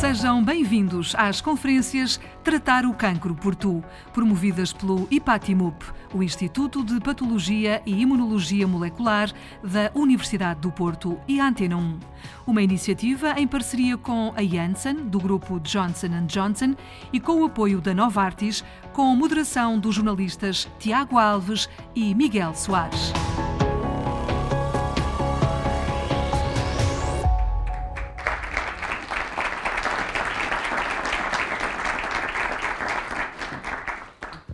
Sejam 0.00 0.44
bem-vindos 0.44 1.12
às 1.16 1.40
conferências 1.40 2.20
Tratar 2.44 2.86
o 2.86 2.94
Cancro 2.94 3.34
por 3.34 3.56
Tu, 3.56 3.82
promovidas 4.14 4.72
pelo 4.72 5.08
IPATIMUP, 5.10 5.84
o 6.14 6.22
Instituto 6.22 6.84
de 6.84 7.00
Patologia 7.00 7.82
e 7.84 8.00
Imunologia 8.00 8.64
Molecular 8.64 9.28
da 9.60 9.90
Universidade 9.92 10.60
do 10.60 10.70
Porto 10.70 11.18
e 11.26 11.40
a 11.40 11.48
Antena 11.48 11.76
1. 11.76 11.98
Uma 12.46 12.62
iniciativa 12.62 13.34
em 13.36 13.48
parceria 13.48 13.96
com 13.98 14.32
a 14.36 14.42
Janssen, 14.44 14.94
do 14.94 15.18
grupo 15.18 15.58
Johnson 15.58 16.24
Johnson, 16.28 16.76
e 17.12 17.18
com 17.18 17.42
o 17.42 17.46
apoio 17.46 17.80
da 17.80 17.92
Novartis, 17.92 18.64
com 18.92 19.16
moderação 19.16 19.80
dos 19.80 19.96
jornalistas 19.96 20.68
Tiago 20.78 21.18
Alves 21.18 21.68
e 21.92 22.14
Miguel 22.14 22.54
Soares. 22.54 23.12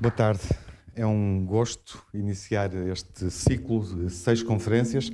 Boa 0.05 0.13
tarde. 0.13 0.43
É 0.95 1.07
um 1.07 1.47
gosto 1.47 2.05
iniciar 2.13 2.75
este 2.75 3.31
ciclo 3.31 3.83
de 3.83 4.11
seis 4.11 4.43
conferências, 4.43 5.11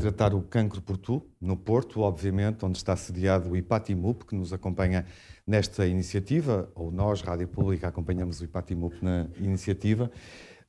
tratar 0.00 0.32
o 0.32 0.40
cancro 0.40 0.80
por 0.80 0.96
tu, 0.96 1.22
no 1.38 1.54
Porto, 1.54 2.00
obviamente, 2.00 2.64
onde 2.64 2.78
está 2.78 2.96
sediado 2.96 3.50
o 3.50 3.56
IPATIMUP, 3.58 4.24
que 4.24 4.34
nos 4.34 4.50
acompanha 4.50 5.04
nesta 5.46 5.86
iniciativa, 5.86 6.72
ou 6.74 6.90
nós, 6.90 7.20
Rádio 7.20 7.46
Pública, 7.46 7.88
acompanhamos 7.88 8.40
o 8.40 8.44
IPATIMUP 8.44 9.02
na 9.02 9.28
iniciativa. 9.36 10.10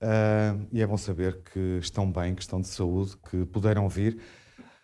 Uh, 0.02 0.68
e 0.70 0.82
é 0.82 0.86
bom 0.86 0.98
saber 0.98 1.40
que 1.44 1.80
estão 1.82 2.12
bem, 2.12 2.36
que 2.36 2.42
estão 2.42 2.60
de 2.60 2.68
saúde, 2.68 3.16
que 3.32 3.46
puderam 3.46 3.88
vir. 3.88 4.20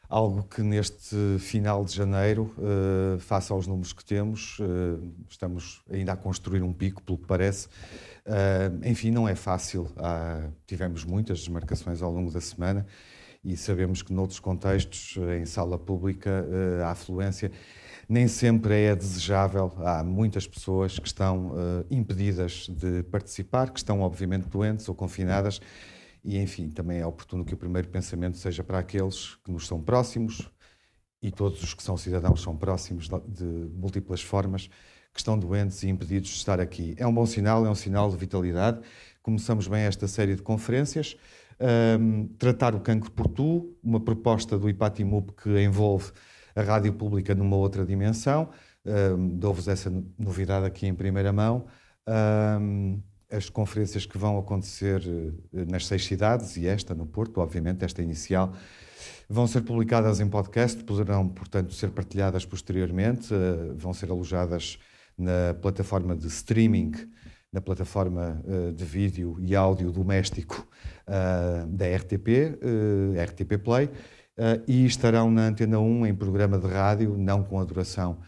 Algo 0.07 0.41
que 0.43 0.63
neste 0.63 1.37
final 1.37 1.83
de 1.85 1.93
janeiro, 1.93 2.55
uh, 2.57 3.19
face 3.19 3.51
aos 3.51 3.67
números 3.67 3.93
que 3.93 4.03
temos, 4.03 4.57
uh, 4.57 5.13
estamos 5.29 5.83
ainda 5.91 6.13
a 6.13 6.15
construir 6.15 6.63
um 6.63 6.73
pico, 6.73 7.03
pelo 7.03 7.17
que 7.17 7.27
parece, 7.27 7.67
Uh, 8.29 8.87
enfim, 8.87 9.09
não 9.09 9.27
é 9.27 9.33
fácil. 9.33 9.91
Há, 9.97 10.49
tivemos 10.67 11.03
muitas 11.03 11.39
desmarcações 11.39 11.99
ao 12.03 12.11
longo 12.11 12.31
da 12.31 12.39
semana 12.39 12.85
e 13.43 13.57
sabemos 13.57 14.03
que 14.03 14.13
noutros 14.13 14.39
contextos, 14.39 15.17
em 15.39 15.45
sala 15.45 15.79
pública, 15.79 16.45
uh, 16.47 16.83
a 16.83 16.91
afluência 16.91 17.51
nem 18.07 18.27
sempre 18.27 18.83
é 18.83 18.95
desejável. 18.95 19.73
Há 19.79 20.03
muitas 20.03 20.45
pessoas 20.45 20.99
que 20.99 21.07
estão 21.07 21.47
uh, 21.47 21.85
impedidas 21.89 22.67
de 22.69 23.01
participar, 23.03 23.71
que 23.71 23.79
estão 23.79 24.01
obviamente 24.01 24.47
doentes 24.47 24.87
ou 24.87 24.93
confinadas 24.93 25.59
e, 26.23 26.37
enfim, 26.37 26.69
também 26.69 26.99
é 26.99 27.05
oportuno 27.05 27.43
que 27.43 27.55
o 27.55 27.57
primeiro 27.57 27.87
pensamento 27.87 28.37
seja 28.37 28.63
para 28.63 28.77
aqueles 28.77 29.37
que 29.43 29.51
nos 29.51 29.65
são 29.65 29.81
próximos 29.81 30.51
e 31.19 31.31
todos 31.31 31.63
os 31.63 31.73
que 31.73 31.81
são 31.81 31.97
cidadãos 31.97 32.43
são 32.43 32.55
próximos 32.55 33.09
de 33.27 33.43
múltiplas 33.73 34.21
formas 34.21 34.69
que 35.19 35.21
estão 35.21 35.37
doentes 35.37 35.83
e 35.83 35.89
impedidos 35.89 36.29
de 36.29 36.37
estar 36.37 36.61
aqui. 36.61 36.95
É 36.97 37.05
um 37.05 37.13
bom 37.13 37.25
sinal, 37.25 37.65
é 37.65 37.69
um 37.69 37.75
sinal 37.75 38.09
de 38.09 38.15
vitalidade. 38.15 38.79
Começamos 39.21 39.67
bem 39.67 39.81
esta 39.81 40.07
série 40.07 40.33
de 40.33 40.41
conferências. 40.41 41.17
Um, 41.99 42.25
tratar 42.37 42.73
o 42.73 42.79
cancro 42.79 43.11
por 43.11 43.27
tu, 43.27 43.75
uma 43.83 43.99
proposta 43.99 44.57
do 44.57 44.69
IPATIMUP 44.69 45.33
que 45.33 45.61
envolve 45.61 46.11
a 46.55 46.61
rádio 46.61 46.93
pública 46.93 47.35
numa 47.35 47.57
outra 47.57 47.85
dimensão. 47.85 48.49
Um, 48.85 49.37
Dou-vos 49.37 49.67
essa 49.67 49.91
novidade 50.17 50.65
aqui 50.65 50.87
em 50.87 50.93
primeira 50.93 51.33
mão. 51.33 51.65
Um, 52.07 53.01
as 53.29 53.49
conferências 53.49 54.05
que 54.05 54.17
vão 54.17 54.39
acontecer 54.39 55.03
eh, 55.53 55.65
nas 55.65 55.85
seis 55.85 56.03
cidades, 56.03 56.57
e 56.57 56.65
esta 56.65 56.95
no 56.95 57.05
Porto, 57.05 57.39
obviamente, 57.41 57.85
esta 57.85 58.01
inicial, 58.01 58.53
vão 59.29 59.45
ser 59.45 59.61
publicadas 59.61 60.19
em 60.19 60.27
podcast, 60.27 60.83
poderão, 60.83 61.27
portanto, 61.27 61.73
ser 61.73 61.91
partilhadas 61.91 62.43
posteriormente, 62.43 63.31
uh, 63.31 63.75
vão 63.75 63.93
ser 63.93 64.09
alojadas 64.09 64.79
na 65.19 65.53
plataforma 65.61 66.15
de 66.15 66.27
streaming, 66.27 66.93
na 67.51 67.59
plataforma 67.59 68.41
uh, 68.45 68.71
de 68.71 68.85
vídeo 68.85 69.35
e 69.39 69.55
áudio 69.55 69.91
doméstico 69.91 70.65
uh, 71.07 71.67
da 71.67 71.85
RTP, 71.95 72.27
eh, 72.61 73.23
RTP 73.23 73.57
Play, 73.63 73.89
e 74.65 74.85
estarão 74.85 75.29
na 75.29 75.47
Antena 75.47 75.79
1 75.79 76.05
em 76.05 76.15
programa 76.15 76.57
de 76.57 76.65
rádio, 76.65 77.17
não 77.17 77.43
com 77.43 77.59
a 77.59 77.65
duração 77.65 78.19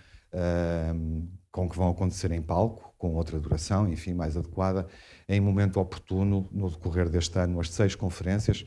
com 1.50 1.69
que 1.69 1.78
vão 1.78 1.90
acontecer 1.90 2.31
em 2.31 2.41
palco, 2.41 2.94
com 2.97 3.16
outra 3.16 3.40
duração, 3.40 3.90
enfim, 3.90 4.13
mais 4.13 4.35
adequada, 4.35 4.88
em 5.28 5.40
momento 5.40 5.80
oportuno, 5.80 6.50
no 6.51 6.69
decorrer 6.69 7.09
deste 7.09 7.40
ano, 7.40 7.62
as 7.62 7.69
seis 7.69 7.96
conferências 7.96 8.66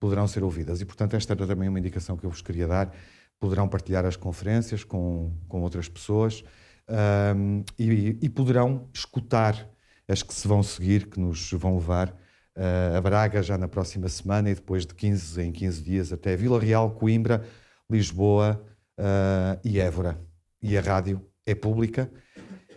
poderão 0.00 0.26
ser 0.26 0.42
ouvidas. 0.42 0.80
E, 0.80 0.84
portanto, 0.84 1.14
esta 1.14 1.32
era 1.32 1.46
também 1.46 1.68
uma 1.68 1.78
indicação 1.78 2.16
que 2.16 2.24
eu 2.24 2.30
vos 2.30 2.42
queria 2.42 2.66
dar. 2.66 2.92
Poderão 3.38 3.68
partilhar 3.68 4.04
as 4.04 4.16
conferências 4.16 4.82
com, 4.82 5.32
com 5.48 5.62
outras 5.62 5.88
pessoas 5.88 6.44
um, 6.90 7.64
e, 7.78 8.18
e, 8.20 8.28
poderão 8.28 8.88
escutar 8.92 9.68
as 10.08 10.22
que 10.22 10.34
se 10.34 10.46
vão 10.48 10.62
seguir, 10.62 11.06
que 11.06 11.20
nos 11.20 11.52
vão 11.52 11.76
levar 11.76 12.08
uh, 12.08 12.96
a 12.96 13.00
Braga 13.00 13.42
já 13.42 13.56
na 13.56 13.68
próxima 13.68 14.08
semana 14.08 14.50
e 14.50 14.54
depois 14.54 14.84
de 14.84 14.94
15 14.94 15.40
em 15.40 15.52
15 15.52 15.82
dias 15.82 16.12
até 16.12 16.36
Vila 16.36 16.58
Real, 16.58 16.90
Coimbra, 16.90 17.46
Lisboa 17.88 18.60
uh, 18.98 19.60
e 19.64 19.78
Évora. 19.78 20.20
E 20.60 20.76
a 20.76 20.80
rádio 20.80 21.24
é 21.46 21.54
pública 21.54 22.10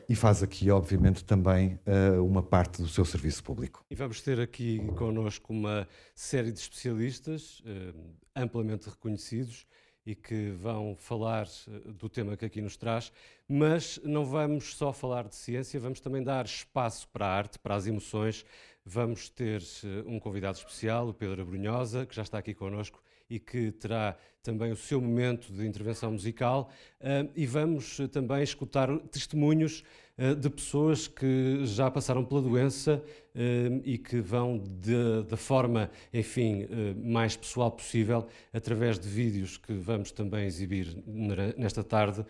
e 0.08 0.16
faz 0.16 0.44
aqui, 0.44 0.70
obviamente, 0.70 1.24
também 1.24 1.80
uh, 1.88 2.24
uma 2.24 2.44
parte 2.44 2.82
do 2.82 2.88
seu 2.88 3.04
serviço 3.04 3.44
público. 3.44 3.84
E 3.90 3.96
vamos 3.96 4.22
ter 4.22 4.40
aqui 4.40 4.80
connosco 4.96 5.52
uma 5.52 5.88
série 6.14 6.52
de 6.52 6.60
especialistas 6.60 7.64
amplamente 8.36 8.90
reconhecidos 8.90 9.66
e 10.06 10.16
que 10.16 10.52
vão 10.52 10.96
falar 10.98 11.48
eh, 11.68 11.92
do 11.92 12.10
tema 12.10 12.38
que 12.38 12.46
aqui 12.46 12.62
nos 12.62 12.78
traz, 12.78 13.12
mas 13.48 14.00
não 14.04 14.26
vamos 14.26 14.76
só 14.76 14.92
falar 14.94 15.28
de 15.28 15.36
ciência, 15.36 15.80
vamos 15.80 16.00
também 16.00 16.24
dar 16.24 16.46
espaço 16.46 17.08
para 17.10 17.26
a 17.26 17.30
arte, 17.30 17.60
para 17.60 17.76
as 17.76 17.88
emoções. 17.88 18.46
Vamos 18.86 19.30
ter 19.30 19.62
eh, 19.62 20.04
um 20.06 20.20
convidado 20.20 20.58
especial, 20.58 21.10
o 21.10 21.14
Pedro 21.14 21.42
Abrunhosa, 21.42 22.06
que 22.06 22.16
já 22.16 22.22
está 22.22 22.38
aqui 22.38 22.54
connosco 22.54 23.03
e 23.34 23.40
que 23.40 23.72
terá 23.72 24.16
também 24.44 24.72
o 24.72 24.76
seu 24.76 25.02
momento 25.02 25.52
de 25.52 25.66
intervenção 25.66 26.12
musical 26.12 26.70
e 27.36 27.46
vamos 27.46 27.98
também 28.12 28.44
escutar 28.44 28.90
testemunhos 29.10 29.84
uh, 30.18 30.36
de 30.36 30.50
pessoas 30.50 31.08
que 31.08 31.62
já 31.66 31.90
passaram 31.90 32.24
pela 32.26 32.42
doença 32.42 33.02
e 33.84 33.98
que 33.98 34.22
vão 34.22 34.62
da 35.28 35.36
forma, 35.36 35.90
enfim, 36.14 36.68
mais 37.04 37.36
pessoal 37.36 37.72
possível, 37.72 38.28
através 38.54 39.00
de 39.00 39.10
vídeos 39.10 39.58
que 39.58 39.74
vamos 39.74 40.12
também 40.12 40.46
exibir 40.46 40.96
nesta 41.58 41.84
tarde, 41.84 42.24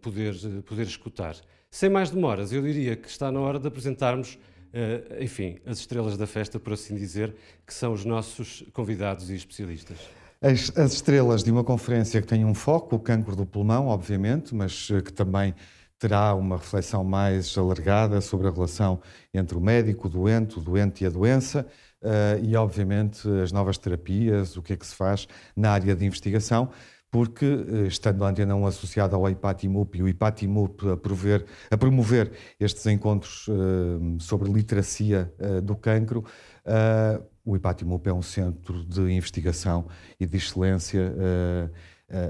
poder, 0.00 0.34
poder 0.64 0.86
escutar. 0.86 1.36
Sem 1.70 1.90
mais 1.90 2.10
demoras, 2.10 2.52
eu 2.54 2.62
diria 2.62 2.96
que 2.96 3.06
está 3.06 3.30
na 3.30 3.40
hora 3.40 3.58
de 3.58 3.68
apresentarmos 3.68 4.38
Uh, 4.74 5.22
enfim, 5.22 5.58
as 5.64 5.78
estrelas 5.78 6.16
da 6.16 6.26
festa, 6.26 6.58
por 6.58 6.72
assim 6.72 6.96
dizer, 6.96 7.32
que 7.64 7.72
são 7.72 7.92
os 7.92 8.04
nossos 8.04 8.64
convidados 8.72 9.30
e 9.30 9.36
especialistas. 9.36 9.98
As, 10.42 10.76
as, 10.76 10.94
estrelas 10.94 11.44
de 11.44 11.52
uma 11.52 11.62
conferência 11.62 12.20
que 12.20 12.26
tem 12.26 12.44
um 12.44 12.54
foco, 12.54 12.96
o 12.96 12.98
cancro 12.98 13.36
do 13.36 13.46
pulmão, 13.46 13.86
obviamente, 13.86 14.52
mas 14.52 14.90
uh, 14.90 15.00
que 15.00 15.12
também 15.12 15.54
terá 15.96 16.34
uma 16.34 16.56
reflexão 16.56 17.04
mais 17.04 17.56
alargada 17.56 18.20
sobre 18.20 18.48
a 18.48 18.50
relação 18.50 19.00
entre 19.32 19.56
o 19.56 19.60
médico, 19.60 20.08
o 20.08 20.10
doente, 20.10 20.58
o 20.58 20.60
doente 20.60 21.04
e 21.04 21.06
a 21.06 21.10
doença, 21.10 21.64
uh, 22.02 22.44
e 22.44 22.56
obviamente 22.56 23.28
as 23.44 23.52
novas 23.52 23.78
terapias, 23.78 24.56
o 24.56 24.62
que 24.62 24.72
é 24.72 24.76
que 24.76 24.86
se 24.86 24.96
faz 24.96 25.28
na 25.56 25.70
área 25.70 25.94
de 25.94 26.04
investigação 26.04 26.68
porque, 27.14 27.46
eh, 27.46 27.86
estando 27.86 28.24
a 28.24 28.28
Antena 28.28 28.56
1 28.56 28.66
associada 28.66 29.14
ao 29.14 29.30
IPATIMUP 29.30 29.98
e 29.98 30.02
o 30.02 30.08
IPATIMUP 30.08 30.80
a, 30.88 31.74
a 31.74 31.78
promover 31.78 32.32
estes 32.58 32.84
encontros 32.86 33.46
uh, 33.46 34.18
sobre 34.18 34.50
literacia 34.50 35.32
uh, 35.38 35.62
do 35.62 35.76
cancro, 35.76 36.24
uh, 36.66 37.24
o 37.44 37.54
IPATIMUP 37.54 38.08
é 38.08 38.12
um 38.12 38.20
centro 38.20 38.84
de 38.84 39.02
investigação 39.12 39.86
e 40.18 40.26
de 40.26 40.36
excelência, 40.36 41.14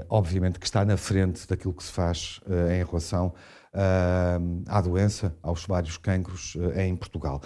obviamente 0.07 0.59
que 0.59 0.65
está 0.67 0.85
na 0.85 0.97
frente 0.97 1.47
daquilo 1.47 1.73
que 1.73 1.83
se 1.83 1.91
faz 1.91 2.41
em 2.69 2.83
relação 2.83 3.33
à 4.67 4.81
doença, 4.81 5.33
aos 5.41 5.65
vários 5.65 5.97
cancros 5.97 6.57
em 6.75 6.95
Portugal. 6.97 7.41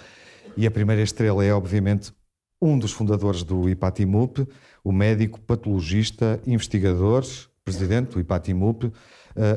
E 0.56 0.66
a 0.66 0.70
primeira 0.70 1.00
estrela 1.00 1.44
é, 1.44 1.54
obviamente, 1.54 2.12
um 2.60 2.78
dos 2.78 2.92
fundadores 2.92 3.42
do 3.42 3.68
IPATIMUP, 3.68 4.46
o 4.84 4.92
médico, 4.92 5.40
patologista, 5.40 6.40
investigador, 6.46 7.24
presidente 7.64 8.12
do 8.12 8.20
IPATIMUP, 8.20 8.84
uh, 8.84 8.92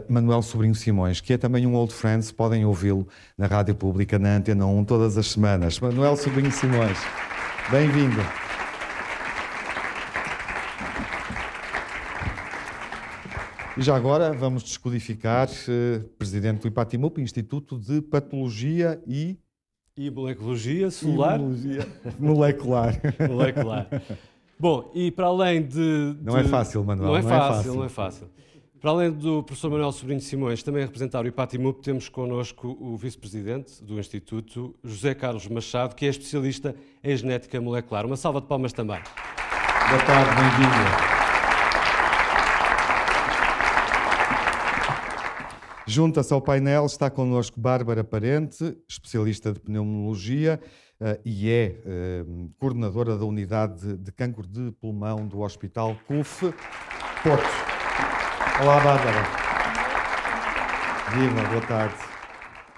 Manuel 0.07 0.41
Sobrinho 0.41 0.75
Simões, 0.75 1.21
que 1.21 1.33
é 1.33 1.37
também 1.37 1.65
um 1.65 1.75
old 1.75 1.93
friend, 1.93 2.33
podem 2.33 2.65
ouvi-lo 2.65 3.07
na 3.37 3.47
Rádio 3.47 3.75
Pública, 3.75 4.19
na 4.19 4.35
Antena 4.35 4.65
1, 4.65 4.85
todas 4.85 5.17
as 5.17 5.27
semanas. 5.27 5.79
Manuel 5.79 6.15
Sobrinho 6.15 6.51
Simões, 6.51 6.97
bem-vindo. 7.71 8.19
E 13.75 13.81
já 13.81 13.95
agora 13.95 14.31
vamos 14.31 14.61
descodificar, 14.61 15.47
uh, 15.49 16.03
presidente 16.17 16.61
do 16.61 16.67
IPATIMUP, 16.67 17.19
Instituto 17.19 17.79
de 17.79 18.01
Patologia 18.01 19.01
e 19.07 19.37
e 19.95 20.09
molecologia 20.09 20.89
celular? 20.89 21.37
Molecologia 21.37 21.87
molecular. 22.19 22.99
molecular. 23.29 23.87
Bom, 24.59 24.91
e 24.93 25.11
para 25.11 25.27
além 25.27 25.61
de, 25.63 26.13
de, 26.13 26.23
Não 26.23 26.37
é 26.37 26.43
fácil, 26.43 26.83
Manuel. 26.83 27.09
Não 27.09 27.17
é, 27.17 27.21
não 27.21 27.29
fácil, 27.29 27.45
é 27.45 27.55
fácil, 27.55 27.75
não 27.75 27.83
é 27.83 27.89
fácil. 27.89 28.29
Para 28.79 28.91
além 28.91 29.11
do 29.11 29.41
professor 29.43 29.71
Manuel 29.71 29.93
Sobrinho 29.93 30.19
Simões, 30.19 30.61
também 30.61 30.83
a 30.83 30.85
representar 30.85 31.23
o 31.23 31.27
IPATIMUP, 31.27 31.81
temos 31.81 32.09
connosco 32.09 32.77
o 32.81 32.97
vice-presidente 32.97 33.81
do 33.81 33.97
Instituto, 33.97 34.75
José 34.83 35.15
Carlos 35.15 35.47
Machado, 35.47 35.95
que 35.95 36.05
é 36.05 36.09
especialista 36.09 36.75
em 37.01 37.15
genética 37.15 37.61
molecular. 37.61 38.05
Uma 38.05 38.17
salva 38.17 38.41
de 38.41 38.47
palmas 38.47 38.73
também. 38.73 38.99
Boa 39.89 40.03
tarde, 40.05 40.35
bem-vindo. 40.35 41.13
Junta-se 45.87 46.33
ao 46.33 46.41
painel, 46.41 46.85
está 46.85 47.09
connosco 47.09 47.59
Bárbara 47.59 48.03
Parente, 48.03 48.77
especialista 48.87 49.53
de 49.53 49.59
pneumologia 49.61 50.59
e 51.25 51.49
é 51.49 51.75
uh, 51.85 52.49
coordenadora 52.57 53.17
da 53.17 53.25
unidade 53.25 53.97
de 53.97 54.11
cancro 54.11 54.47
de 54.47 54.71
pulmão 54.79 55.27
do 55.27 55.41
Hospital 55.41 55.97
CUF 56.07 56.53
Porto. 57.23 57.73
Olá, 58.61 58.79
Bárbara. 58.79 59.23
Viva, 61.13 61.49
boa 61.49 61.61
tarde. 61.61 61.95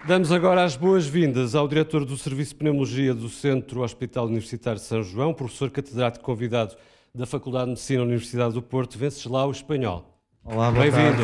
Damos 0.08 0.32
agora 0.32 0.64
as 0.64 0.76
boas-vindas 0.76 1.56
ao 1.56 1.68
diretor 1.68 2.06
do 2.06 2.16
Serviço 2.18 2.52
de 2.52 2.58
Pneumologia 2.58 3.14
do 3.14 3.28
Centro 3.28 3.82
Hospital 3.82 4.26
Universitário 4.26 4.80
de 4.80 4.86
São 4.86 5.02
João, 5.02 5.34
professor 5.34 5.72
catedrático 5.72 6.24
convidado 6.24 6.76
da 7.14 7.26
Faculdade 7.26 7.66
de 7.66 7.72
Medicina 7.72 8.00
da 8.00 8.06
Universidade 8.06 8.54
do 8.54 8.62
Porto, 8.62 9.00
Venceslau 9.00 9.50
Espanhol. 9.50 10.06
Olá, 10.44 10.70
boa 10.70 10.84
Bem-vindo. 10.84 11.24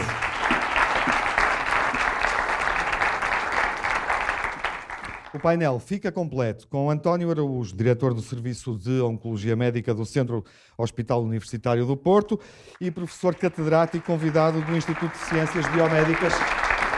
O 5.33 5.39
painel 5.39 5.79
fica 5.79 6.11
completo 6.11 6.67
com 6.67 6.91
António 6.91 7.31
Araújo, 7.31 7.73
diretor 7.73 8.13
do 8.13 8.21
Serviço 8.21 8.77
de 8.77 8.99
Oncologia 8.99 9.55
Médica 9.55 9.93
do 9.93 10.05
Centro 10.05 10.43
Hospital 10.77 11.23
Universitário 11.23 11.85
do 11.85 11.95
Porto, 11.95 12.37
e 12.81 12.91
professor 12.91 13.33
catedrático 13.33 14.05
convidado 14.05 14.61
do 14.61 14.75
Instituto 14.75 15.13
de 15.13 15.19
Ciências 15.19 15.65
Biomédicas, 15.69 16.33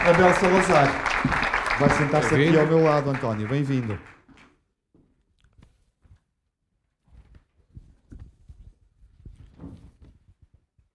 Abel 0.08 0.34
Salazar. 0.34 1.80
Vai 1.80 1.90
sentar-se 1.92 2.34
aqui 2.34 2.58
ao 2.58 2.66
meu 2.66 2.82
lado, 2.82 3.12
António. 3.12 3.48
Bem-vindo. 3.48 4.00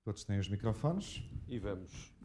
Todos 0.04 0.24
têm 0.24 0.40
os 0.40 0.48
microfones. 0.48 1.22
E 1.46 1.58
vamos 1.60 2.17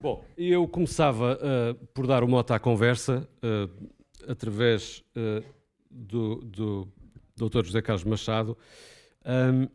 Bom, 0.00 0.24
eu 0.36 0.68
começava 0.68 1.36
uh, 1.42 1.74
por 1.86 2.06
dar 2.06 2.22
o 2.22 2.28
mote 2.28 2.52
à 2.52 2.58
conversa 2.60 3.28
uh, 3.42 3.90
através 4.28 5.02
uh, 5.16 5.44
do, 5.90 6.36
do 6.36 6.88
Dr. 7.34 7.64
José 7.64 7.82
Carlos 7.82 8.04
Machado, 8.04 8.56
um, 9.26 9.68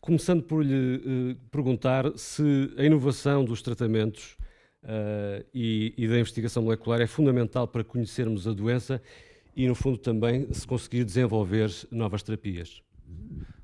começando 0.00 0.42
por 0.42 0.64
lhe 0.64 1.36
perguntar 1.52 2.06
se 2.16 2.74
a 2.76 2.82
inovação 2.82 3.44
dos 3.44 3.62
tratamentos 3.62 4.36
e, 5.54 5.94
e, 5.96 6.08
da 6.08 6.18
investigação 6.18 6.62
molecular 6.62 7.00
é 7.00 7.06
fundamental 7.06 7.68
para 7.68 7.84
conhecermos 7.84 8.48
a 8.48 8.52
doença 8.52 9.02
e, 9.54 9.68
no 9.68 9.74
fundo, 9.74 9.98
também 9.98 10.52
se 10.52 10.66
conseguir 10.66 11.04
desenvolver 11.04 11.70
novas 11.90 12.22
terapias. 12.22 12.80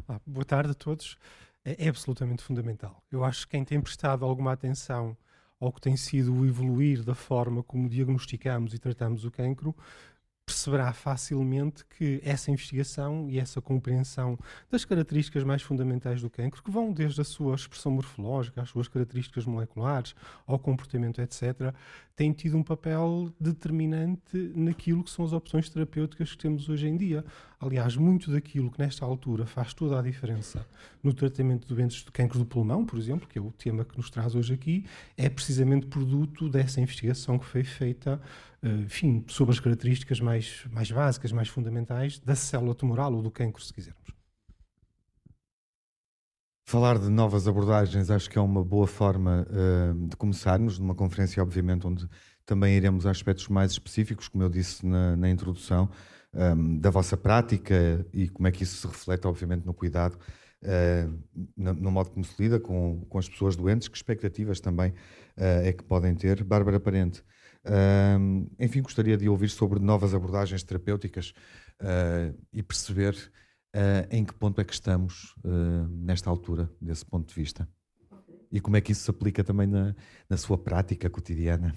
Ah, 0.08 0.20
boa 0.26 0.44
tarde 0.44 0.72
a 0.72 0.74
todos. 0.74 1.16
É, 1.64 1.86
é 1.86 1.88
absolutamente 1.88 2.42
fundamental. 2.42 3.02
Eu 3.10 3.24
acho 3.24 3.46
que 3.46 3.52
quem 3.52 3.64
tem 3.64 3.80
prestado 3.80 4.24
alguma 4.24 4.52
atenção 4.52 5.16
ao 5.64 5.72
que 5.72 5.80
tem 5.80 5.96
sido 5.96 6.34
o 6.34 6.46
evoluir 6.46 7.02
da 7.02 7.14
forma 7.14 7.62
como 7.62 7.88
diagnosticamos 7.88 8.74
e 8.74 8.78
tratamos 8.78 9.24
o 9.24 9.30
cancro, 9.30 9.74
perceberá 10.44 10.92
facilmente 10.92 11.84
que 11.86 12.20
essa 12.22 12.50
investigação 12.50 13.28
e 13.30 13.38
essa 13.38 13.62
compreensão 13.62 14.38
das 14.70 14.84
características 14.84 15.42
mais 15.42 15.62
fundamentais 15.62 16.20
do 16.20 16.28
cancro, 16.28 16.62
que 16.62 16.70
vão 16.70 16.92
desde 16.92 17.20
a 17.20 17.24
sua 17.24 17.54
expressão 17.54 17.92
morfológica, 17.92 18.60
às 18.60 18.68
suas 18.68 18.86
características 18.86 19.46
moleculares, 19.46 20.14
ao 20.46 20.58
comportamento, 20.58 21.20
etc., 21.20 21.74
têm 22.14 22.32
tido 22.32 22.58
um 22.58 22.62
papel 22.62 23.32
determinante 23.40 24.52
naquilo 24.54 25.02
que 25.02 25.10
são 25.10 25.24
as 25.24 25.32
opções 25.32 25.68
terapêuticas 25.68 26.32
que 26.32 26.38
temos 26.38 26.68
hoje 26.68 26.88
em 26.88 26.96
dia. 26.96 27.24
Aliás, 27.64 27.96
muito 27.96 28.30
daquilo 28.30 28.70
que 28.70 28.78
nesta 28.78 29.06
altura 29.06 29.46
faz 29.46 29.72
toda 29.72 29.98
a 29.98 30.02
diferença 30.02 30.66
no 31.02 31.14
tratamento 31.14 31.66
de 31.66 31.74
doentes 31.74 32.04
de 32.04 32.12
cancro 32.12 32.38
do 32.38 32.44
pulmão, 32.44 32.84
por 32.84 32.98
exemplo, 32.98 33.26
que 33.26 33.38
é 33.38 33.40
o 33.40 33.50
tema 33.50 33.86
que 33.86 33.96
nos 33.96 34.10
traz 34.10 34.34
hoje 34.34 34.52
aqui, 34.52 34.84
é 35.16 35.30
precisamente 35.30 35.86
produto 35.86 36.50
dessa 36.50 36.78
investigação 36.82 37.38
que 37.38 37.46
foi 37.46 37.64
feita 37.64 38.20
eh, 38.62 38.68
enfim, 38.68 39.24
sobre 39.28 39.54
as 39.54 39.60
características 39.60 40.20
mais, 40.20 40.66
mais 40.70 40.90
básicas, 40.90 41.32
mais 41.32 41.48
fundamentais 41.48 42.18
da 42.18 42.34
célula 42.34 42.74
tumoral 42.74 43.14
ou 43.14 43.22
do 43.22 43.30
cancro, 43.30 43.64
se 43.64 43.72
quisermos. 43.72 44.12
Falar 46.66 46.98
de 46.98 47.08
novas 47.08 47.48
abordagens 47.48 48.10
acho 48.10 48.28
que 48.28 48.36
é 48.36 48.42
uma 48.42 48.62
boa 48.62 48.86
forma 48.86 49.46
uh, 49.48 50.06
de 50.06 50.16
começarmos, 50.16 50.78
numa 50.78 50.94
conferência, 50.94 51.42
obviamente, 51.42 51.86
onde 51.86 52.06
também 52.44 52.76
iremos 52.76 53.06
a 53.06 53.10
aspectos 53.10 53.48
mais 53.48 53.72
específicos, 53.72 54.28
como 54.28 54.44
eu 54.44 54.50
disse 54.50 54.84
na, 54.84 55.16
na 55.16 55.30
introdução, 55.30 55.88
um, 56.34 56.78
da 56.78 56.90
vossa 56.90 57.16
prática 57.16 58.06
e 58.12 58.28
como 58.28 58.48
é 58.48 58.52
que 58.52 58.62
isso 58.62 58.76
se 58.76 58.86
reflete, 58.86 59.26
obviamente, 59.26 59.64
no 59.64 59.72
cuidado, 59.72 60.18
uh, 60.62 61.18
no, 61.56 61.74
no, 61.74 61.90
modo 61.90 62.10
como 62.10 62.24
se 62.24 62.42
lida 62.42 62.58
com, 62.58 63.04
com 63.08 63.18
as 63.18 63.28
pessoas 63.28 63.56
doentes, 63.56 63.88
que 63.88 63.96
expectativas 63.96 64.60
também 64.60 64.90
uh, 64.90 65.62
é 65.64 65.72
que 65.72 65.84
podem 65.84 66.14
ter. 66.14 66.42
Bárbara 66.42 66.80
Parente, 66.80 67.20
uh, 67.64 68.50
enfim, 68.58 68.82
gostaria 68.82 69.16
de 69.16 69.28
ouvir 69.28 69.48
sobre 69.48 69.78
novas 69.78 70.14
abordagens 70.14 70.62
terapêuticas 70.62 71.32
e 72.52 72.62
perceber 72.62 73.16
em 74.08 74.24
que 74.24 74.32
ponto 74.32 74.60
é 74.60 74.64
que 74.64 74.72
estamos 74.72 75.34
nesta 75.90 76.30
altura, 76.30 76.70
desse 76.80 77.04
ponto 77.04 77.28
de 77.28 77.34
vista. 77.34 77.68
E 78.50 78.60
como 78.60 78.76
é 78.76 78.80
que 78.80 78.92
isso 78.92 79.02
se 79.02 79.10
aplica 79.10 79.42
também 79.42 79.66
na, 79.66 79.94
na 80.30 80.36
sua 80.36 80.56
prática 80.56 81.10
cotidiana. 81.10 81.74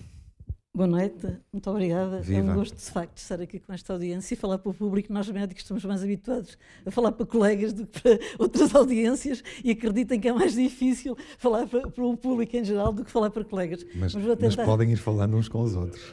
Boa 0.75 0.85
noite, 0.85 1.25
muito 1.51 1.69
obrigada. 1.71 2.21
Viva. 2.21 2.39
É 2.39 2.43
um 2.43 2.53
gosto, 2.53 2.75
de 2.75 2.91
facto, 2.91 3.17
estar 3.17 3.41
aqui 3.41 3.59
com 3.59 3.73
esta 3.73 3.93
audiência 3.93 4.35
e 4.35 4.37
falar 4.37 4.59
para 4.59 4.69
o 4.69 4.73
público. 4.75 5.11
Nós, 5.11 5.27
médicos, 5.27 5.63
estamos 5.63 5.83
mais 5.83 6.03
habituados 6.03 6.55
a 6.85 6.91
falar 6.91 7.13
para 7.13 7.25
colegas 7.25 7.73
do 7.73 7.87
que 7.87 7.99
para 7.99 8.19
outras 8.37 8.75
audiências 8.75 9.43
e 9.63 9.71
acreditem 9.71 10.19
que 10.19 10.27
é 10.27 10.33
mais 10.33 10.53
difícil 10.53 11.17
falar 11.39 11.67
para, 11.67 11.89
para 11.89 12.05
o 12.05 12.15
público 12.15 12.55
em 12.55 12.63
geral 12.63 12.93
do 12.93 13.03
que 13.03 13.09
falar 13.09 13.31
para 13.31 13.43
colegas. 13.43 13.83
Mas, 13.95 14.13
mas, 14.13 14.23
tentar... 14.23 14.37
mas 14.39 14.55
podem 14.55 14.91
ir 14.91 14.97
falando 14.97 15.35
uns 15.35 15.49
com 15.49 15.63
os 15.63 15.75
outros. 15.75 16.11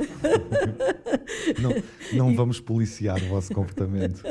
não, 1.60 1.70
não 2.14 2.34
vamos 2.34 2.58
policiar 2.58 3.22
o 3.22 3.28
vosso 3.28 3.52
comportamento. 3.52 4.22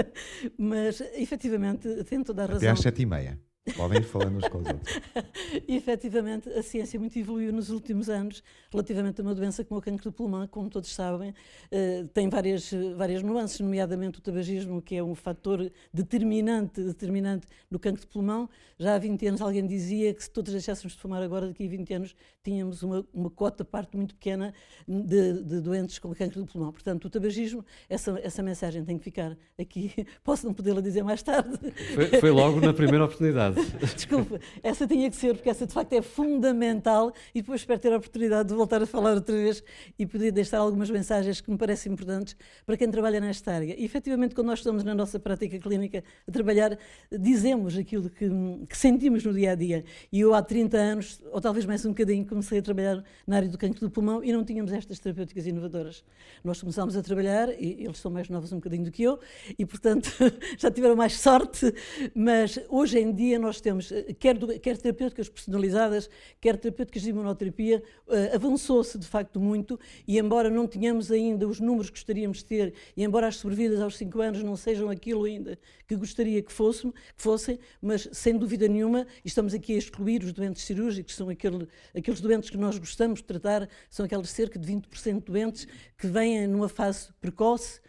mas, 0.57 0.99
efetivamente, 1.13 1.87
tem 2.05 2.23
toda 2.23 2.41
a 2.41 2.45
razão. 2.47 2.57
Até 2.57 2.69
às 2.69 2.79
sete 2.79 3.03
e 3.03 3.05
meia. 3.05 3.39
Podem 3.77 3.99
ir 3.99 4.03
falando 4.03 4.37
uns 4.37 4.47
com 4.49 4.57
os 4.57 4.67
outros. 4.67 4.99
e, 5.65 5.77
efetivamente, 5.77 6.49
a 6.49 6.61
ciência 6.61 6.99
muito 6.99 7.17
evoluiu 7.17 7.53
nos 7.53 7.69
últimos 7.69 8.09
anos 8.09 8.43
relativamente 8.69 9.21
a 9.21 9.23
uma 9.23 9.33
doença 9.33 9.63
como 9.63 9.79
o 9.79 9.81
cancro 9.81 10.03
do 10.03 10.11
pulmão, 10.11 10.45
como 10.47 10.69
todos 10.69 10.93
sabem, 10.93 11.29
uh, 11.29 12.07
tem 12.09 12.27
várias, 12.27 12.71
várias 12.97 13.23
nuances, 13.23 13.61
nomeadamente 13.61 14.19
o 14.19 14.21
tabagismo, 14.21 14.81
que 14.81 14.95
é 14.95 15.03
um 15.03 15.15
fator 15.15 15.71
determinante, 15.93 16.83
determinante 16.83 17.47
no 17.71 17.79
cancro 17.79 18.01
de 18.01 18.07
pulmão. 18.07 18.49
Já 18.77 18.95
há 18.95 18.97
20 18.97 19.27
anos 19.27 19.41
alguém 19.41 19.65
dizia 19.65 20.13
que 20.13 20.21
se 20.21 20.29
todos 20.29 20.51
deixássemos 20.51 20.91
de 20.93 20.99
fumar 20.99 21.23
agora, 21.23 21.47
daqui 21.47 21.65
a 21.65 21.69
20 21.69 21.93
anos, 21.93 22.15
tínhamos 22.43 22.83
uma, 22.83 23.07
uma 23.13 23.29
cota, 23.29 23.63
parte 23.63 23.95
muito 23.95 24.13
pequena, 24.13 24.53
de, 24.85 25.41
de 25.41 25.61
doentes 25.61 25.99
com 25.99 26.13
cancro 26.13 26.41
do 26.41 26.51
pulmão. 26.51 26.73
Portanto, 26.73 27.05
o 27.05 27.09
tabagismo, 27.09 27.65
essa, 27.87 28.19
essa 28.21 28.43
mensagem 28.43 28.83
tem 28.83 28.97
que 28.97 29.05
ficar 29.05 29.37
aqui. 29.57 29.93
Posso 30.21 30.45
não 30.45 30.53
podê-la 30.53 30.81
dizer 30.81 31.01
mais 31.01 31.23
tarde. 31.23 31.57
Foi, 31.95 32.07
foi 32.19 32.31
logo 32.31 32.59
na 32.59 32.73
primeira 32.73 33.05
oportunidade. 33.05 33.52
Desculpa, 33.95 34.39
essa 34.61 34.87
tinha 34.87 35.09
que 35.09 35.15
ser, 35.15 35.33
porque 35.35 35.49
essa 35.49 35.65
de 35.65 35.73
facto 35.73 35.93
é 35.93 36.01
fundamental 36.01 37.11
e 37.33 37.41
depois 37.41 37.61
espero 37.61 37.79
ter 37.79 37.93
a 37.93 37.97
oportunidade 37.97 38.49
de 38.49 38.55
voltar 38.55 38.81
a 38.81 38.85
falar 38.85 39.13
outra 39.13 39.35
vez 39.35 39.63
e 39.97 40.05
poder 40.05 40.31
deixar 40.31 40.59
algumas 40.59 40.89
mensagens 40.89 41.41
que 41.41 41.49
me 41.49 41.57
parecem 41.57 41.91
importantes 41.91 42.35
para 42.65 42.77
quem 42.77 42.89
trabalha 42.89 43.19
nesta 43.19 43.51
área. 43.51 43.75
E 43.77 43.83
efetivamente, 43.83 44.35
quando 44.35 44.47
nós 44.47 44.59
estamos 44.59 44.83
na 44.83 44.95
nossa 44.95 45.19
prática 45.19 45.57
clínica 45.59 46.03
a 46.27 46.31
trabalhar, 46.31 46.77
dizemos 47.11 47.77
aquilo 47.77 48.09
que, 48.09 48.29
que 48.67 48.77
sentimos 48.77 49.23
no 49.23 49.33
dia 49.33 49.51
a 49.51 49.55
dia. 49.55 49.83
E 50.11 50.19
eu 50.19 50.33
há 50.33 50.41
30 50.41 50.77
anos, 50.77 51.21
ou 51.31 51.39
talvez 51.39 51.65
mais 51.65 51.85
um 51.85 51.89
bocadinho, 51.89 52.25
comecei 52.25 52.59
a 52.59 52.61
trabalhar 52.61 53.03
na 53.27 53.37
área 53.37 53.49
do 53.49 53.57
cancro 53.57 53.79
do 53.79 53.89
pulmão 53.89 54.23
e 54.23 54.31
não 54.31 54.43
tínhamos 54.43 54.71
estas 54.71 54.99
terapêuticas 54.99 55.45
inovadoras. 55.45 56.03
Nós 56.43 56.59
começámos 56.59 56.95
a 56.97 57.01
trabalhar, 57.01 57.49
e 57.49 57.83
eles 57.83 57.97
são 57.97 58.11
mais 58.11 58.29
novos 58.29 58.51
um 58.51 58.57
bocadinho 58.57 58.83
do 58.83 58.91
que 58.91 59.03
eu, 59.03 59.19
e 59.57 59.65
portanto 59.65 60.09
já 60.57 60.71
tiveram 60.71 60.95
mais 60.95 61.19
sorte, 61.19 61.73
mas 62.15 62.59
hoje 62.69 62.99
em 62.99 63.13
dia 63.13 63.39
nós 63.43 63.61
temos, 63.61 63.91
eh, 63.91 64.13
quer, 64.17 64.37
quer 64.59 64.77
terapêuticas 64.77 65.29
personalizadas, 65.29 66.09
quer 66.41 66.57
terapêuticas 66.57 67.03
de 67.03 67.09
imunoterapia, 67.09 67.83
uh, 68.07 68.35
avançou-se 68.35 68.97
de 68.97 69.05
facto 69.05 69.39
muito 69.39 69.79
e 70.07 70.17
embora 70.17 70.49
não 70.49 70.65
tenhamos 70.65 71.11
ainda 71.11 71.47
os 71.47 71.59
números 71.59 71.89
que 71.89 71.97
gostaríamos 71.97 72.39
de 72.39 72.45
ter 72.45 72.73
e 72.95 73.03
embora 73.03 73.27
as 73.27 73.35
sobrevidas 73.35 73.81
aos 73.81 73.97
5 73.97 74.21
anos 74.21 74.43
não 74.43 74.55
sejam 74.55 74.89
aquilo 74.89 75.25
ainda 75.25 75.59
que 75.87 75.95
gostaria 75.95 76.41
que, 76.41 76.51
fossem, 76.51 76.91
que 76.91 77.21
fossem, 77.21 77.59
mas 77.81 78.07
sem 78.11 78.37
dúvida 78.37 78.67
nenhuma, 78.67 79.05
estamos 79.23 79.53
aqui 79.53 79.75
a 79.75 79.77
excluir 79.77 80.23
os 80.23 80.31
doentes 80.31 80.63
cirúrgicos, 80.63 81.15
são 81.15 81.29
aquele, 81.29 81.67
aqueles 81.95 82.21
doentes 82.21 82.49
que 82.49 82.57
nós 82.57 82.77
gostamos 82.77 83.19
de 83.19 83.25
tratar, 83.25 83.69
são 83.89 84.05
aqueles 84.05 84.29
cerca 84.29 84.57
de 84.57 84.73
20% 84.73 85.19
de 85.19 85.25
doentes 85.25 85.67
que 85.97 86.07
vêm 86.07 86.47
numa 86.47 86.69
fase 86.69 87.09
precoce, 87.19 87.81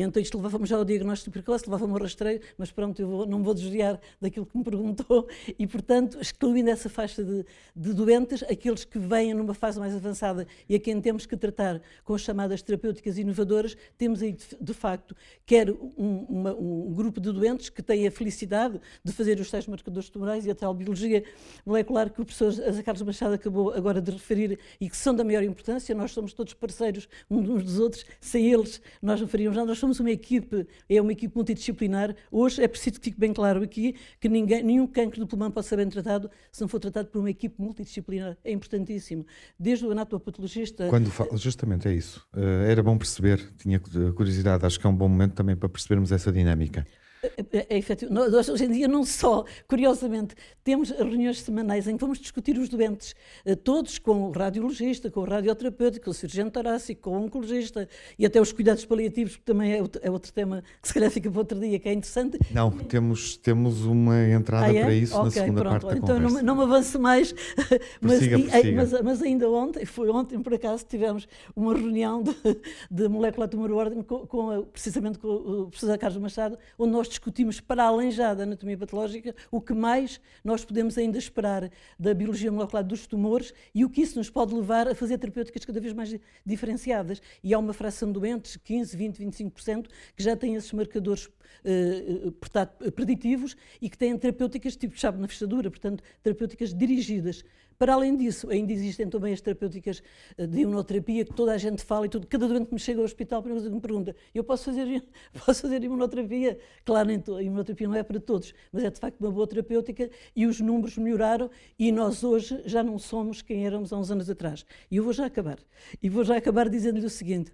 então 0.00 0.22
isto 0.22 0.36
levava-me 0.36 0.66
já 0.66 0.76
ao 0.76 0.84
diagnóstico 0.84 1.30
precoce, 1.32 1.64
levava-me 1.66 1.92
ao 1.92 1.98
rastreio, 1.98 2.40
mas 2.56 2.70
pronto, 2.70 3.00
eu 3.00 3.08
vou, 3.08 3.26
não 3.26 3.38
me 3.38 3.44
vou 3.44 3.54
desviar 3.54 4.00
daquilo 4.20 4.46
que 4.46 4.56
me 4.56 4.64
perguntou. 4.64 5.28
E, 5.58 5.66
portanto, 5.66 6.18
excluindo 6.20 6.70
essa 6.70 6.88
faixa 6.88 7.22
de, 7.22 7.44
de, 7.74 7.92
doentes, 7.92 8.42
aqueles 8.44 8.84
que 8.84 8.98
vêm 8.98 9.34
numa 9.34 9.54
fase 9.54 9.78
mais 9.78 9.94
avançada 9.94 10.46
e 10.68 10.74
a 10.74 10.80
quem 10.80 11.00
temos 11.00 11.26
que 11.26 11.36
tratar 11.36 11.80
com 12.04 12.14
as 12.14 12.22
chamadas 12.22 12.62
terapêuticas 12.62 13.18
inovadoras, 13.18 13.76
temos 13.98 14.22
aí, 14.22 14.32
de, 14.32 14.44
de 14.60 14.74
facto, 14.74 15.14
quer 15.44 15.70
um, 15.70 16.26
uma, 16.28 16.54
um, 16.54 16.92
grupo 16.92 17.20
de 17.20 17.30
doentes 17.32 17.68
que 17.68 17.82
têm 17.82 18.06
a 18.06 18.10
felicidade 18.10 18.80
de 19.04 19.12
fazer 19.12 19.38
os 19.40 19.50
tais 19.50 19.66
marcadores 19.66 20.08
tumorais 20.08 20.46
e 20.46 20.50
a 20.50 20.54
tal 20.54 20.72
biologia 20.72 21.24
molecular 21.66 22.10
que 22.10 22.20
o 22.20 22.24
professor 22.24 22.48
Asa 22.66 22.82
Carlos 22.82 23.02
Machado 23.02 23.34
acabou 23.34 23.72
agora 23.72 24.00
de 24.00 24.10
referir 24.10 24.58
e 24.80 24.88
que 24.88 24.96
são 24.96 25.14
da 25.14 25.24
maior 25.24 25.42
importância, 25.42 25.94
nós 25.94 26.12
somos 26.12 26.32
todos 26.32 26.54
parceiros 26.54 27.08
uns 27.30 27.62
dos 27.62 27.78
outros, 27.78 28.04
sem 28.20 28.50
eles 28.52 28.80
nós 29.00 29.20
não 29.20 29.28
faríamos 29.28 29.56
nada, 29.56 29.74
somos 29.82 29.98
uma 29.98 30.10
equipe, 30.12 30.64
é 30.88 31.00
uma 31.00 31.10
equipe 31.10 31.34
multidisciplinar. 31.34 32.14
Hoje 32.30 32.62
é 32.62 32.68
preciso 32.68 33.00
que 33.00 33.06
fique 33.06 33.18
bem 33.18 33.32
claro 33.32 33.62
aqui 33.62 33.96
que 34.20 34.28
ninguém, 34.28 34.62
nenhum 34.62 34.86
cancro 34.86 35.18
do 35.18 35.26
pulmão 35.26 35.50
pode 35.50 35.66
ser 35.66 35.76
bem 35.76 35.88
tratado 35.88 36.30
se 36.52 36.60
não 36.60 36.68
for 36.68 36.78
tratado 36.78 37.08
por 37.08 37.18
uma 37.18 37.30
equipe 37.30 37.60
multidisciplinar. 37.60 38.36
É 38.44 38.52
importantíssimo. 38.52 39.26
Desde 39.58 39.84
o 39.84 39.90
anatomopatologista... 39.90 40.88
Quando 40.88 41.10
fala, 41.10 41.36
justamente 41.36 41.88
é 41.88 41.92
isso. 41.92 42.24
Uh, 42.32 42.64
era 42.68 42.80
bom 42.80 42.96
perceber, 42.96 43.52
tinha 43.58 43.80
curiosidade, 43.80 44.64
acho 44.64 44.78
que 44.78 44.86
é 44.86 44.90
um 44.90 44.94
bom 44.94 45.08
momento 45.08 45.34
também 45.34 45.56
para 45.56 45.68
percebermos 45.68 46.12
essa 46.12 46.30
dinâmica. 46.30 46.86
É, 47.22 47.74
é 47.76 47.78
efetivo. 47.78 48.12
Nós, 48.12 48.48
hoje 48.48 48.64
em 48.64 48.70
dia, 48.72 48.88
não 48.88 49.04
só, 49.04 49.44
curiosamente, 49.68 50.34
temos 50.64 50.90
reuniões 50.90 51.40
semanais 51.40 51.86
em 51.86 51.96
que 51.96 52.00
vamos 52.00 52.18
discutir 52.18 52.58
os 52.58 52.68
doentes, 52.68 53.14
eh, 53.44 53.54
todos 53.54 53.96
com 53.96 54.22
o 54.22 54.32
radiologista, 54.32 55.08
com 55.08 55.20
o 55.20 55.24
radioterapeuta, 55.24 56.00
com 56.00 56.10
o 56.10 56.14
cirurgião 56.14 56.50
torácico, 56.50 57.02
com 57.02 57.10
o 57.10 57.22
oncologista 57.22 57.88
e 58.18 58.26
até 58.26 58.40
os 58.40 58.50
cuidados 58.50 58.84
paliativos, 58.84 59.36
que 59.36 59.42
também 59.42 59.72
é 59.72 59.80
outro, 59.80 60.00
é 60.04 60.10
outro 60.10 60.32
tema 60.32 60.64
que 60.80 60.88
se 60.88 60.94
calhar 60.94 61.08
fica 61.12 61.30
para 61.30 61.38
outro 61.38 61.60
dia, 61.60 61.78
que 61.78 61.88
é 61.88 61.92
interessante. 61.92 62.40
Não, 62.50 62.72
temos, 62.72 63.36
temos 63.36 63.84
uma 63.84 64.18
entrada 64.28 64.66
ah, 64.66 64.74
é? 64.74 64.82
para 64.82 64.94
isso 64.94 65.14
okay, 65.14 65.24
na 65.24 65.30
segunda 65.30 65.60
pronto. 65.60 65.72
parte 65.72 65.86
da 65.86 65.98
então 65.98 66.16
conversa. 66.16 66.42
Não, 66.42 66.42
não 66.42 66.56
me 66.56 66.62
avanço 66.64 66.98
mais, 66.98 67.32
mas, 68.02 68.18
persiga, 68.18 68.38
persiga. 68.38 68.76
mas, 68.76 69.02
mas, 69.02 69.22
ainda 69.22 69.48
ontem, 69.48 69.84
foi 69.84 70.10
ontem 70.10 70.42
por 70.42 70.54
acaso, 70.54 70.84
tivemos 70.88 71.28
uma 71.54 71.72
reunião 71.72 72.20
de, 72.20 72.34
de 72.90 73.08
molecular 73.08 73.48
tumor 73.48 73.70
ordem 73.70 74.02
com, 74.02 74.26
com, 74.26 74.64
precisamente 74.72 75.20
com 75.20 75.28
o 75.28 75.66
professor 75.68 75.96
Carlos 75.98 76.20
Machado, 76.20 76.58
onde 76.76 76.90
nós 76.90 77.11
discutimos 77.12 77.60
para 77.60 77.84
além 77.84 78.10
já 78.10 78.34
da 78.34 78.42
anatomia 78.42 78.76
patológica 78.76 79.34
o 79.50 79.60
que 79.60 79.72
mais 79.72 80.20
nós 80.44 80.64
podemos 80.64 80.98
ainda 80.98 81.18
esperar 81.18 81.70
da 81.98 82.12
biologia 82.12 82.50
molecular 82.50 82.84
dos 82.84 83.06
tumores 83.06 83.54
e 83.74 83.84
o 83.84 83.90
que 83.90 84.02
isso 84.02 84.18
nos 84.18 84.28
pode 84.28 84.54
levar 84.54 84.88
a 84.88 84.94
fazer 84.94 85.18
terapêuticas 85.18 85.64
cada 85.64 85.80
vez 85.80 85.92
mais 85.92 86.14
diferenciadas. 86.44 87.22
E 87.42 87.54
há 87.54 87.58
uma 87.58 87.72
fração 87.72 88.08
de 88.08 88.18
doentes, 88.18 88.56
15, 88.56 88.96
20, 88.96 89.24
25%, 89.24 89.86
que 90.16 90.22
já 90.22 90.36
têm 90.36 90.54
esses 90.56 90.72
marcadores 90.72 91.26
uh, 91.26 92.90
preditivos 92.92 93.56
e 93.80 93.88
que 93.88 93.96
têm 93.96 94.16
terapêuticas 94.16 94.76
tipo 94.76 94.98
chave 94.98 95.18
na 95.18 95.28
fechadura, 95.28 95.70
portanto, 95.70 96.02
terapêuticas 96.22 96.74
dirigidas 96.74 97.44
para 97.78 97.94
além 97.94 98.16
disso, 98.16 98.50
ainda 98.50 98.72
existem 98.72 99.08
também 99.08 99.32
as 99.32 99.40
terapêuticas 99.40 100.02
eh, 100.36 100.46
de 100.46 100.60
imunoterapia, 100.60 101.24
que 101.24 101.34
toda 101.34 101.52
a 101.52 101.58
gente 101.58 101.82
fala 101.82 102.06
e 102.06 102.08
tudo. 102.08 102.26
Cada 102.26 102.46
doente 102.46 102.66
que 102.66 102.74
me 102.74 102.80
chega 102.80 103.00
ao 103.00 103.04
hospital, 103.04 103.42
que 103.42 103.48
me 103.48 103.80
pergunta, 103.80 104.14
eu 104.34 104.44
posso 104.44 104.64
fazer, 104.64 105.04
posso 105.44 105.62
fazer 105.62 105.82
imunoterapia? 105.82 106.58
Claro, 106.84 107.10
a 107.10 107.42
imunoterapia 107.42 107.88
não 107.88 107.94
é 107.94 108.02
para 108.02 108.20
todos, 108.20 108.54
mas 108.72 108.84
é 108.84 108.90
de 108.90 108.98
facto 108.98 109.20
uma 109.20 109.30
boa 109.30 109.46
terapêutica 109.46 110.10
e 110.34 110.46
os 110.46 110.60
números 110.60 110.96
melhoraram 110.96 111.50
e 111.78 111.90
nós 111.92 112.22
hoje 112.24 112.62
já 112.64 112.82
não 112.82 112.98
somos 112.98 113.42
quem 113.42 113.66
éramos 113.66 113.92
há 113.92 113.98
uns 113.98 114.10
anos 114.10 114.28
atrás. 114.28 114.64
E 114.90 114.96
eu 114.96 115.04
vou 115.04 115.12
já 115.12 115.26
acabar. 115.26 115.58
E 116.02 116.08
vou 116.08 116.24
já 116.24 116.36
acabar 116.36 116.68
dizendo-lhe 116.68 117.06
o 117.06 117.10
seguinte, 117.10 117.52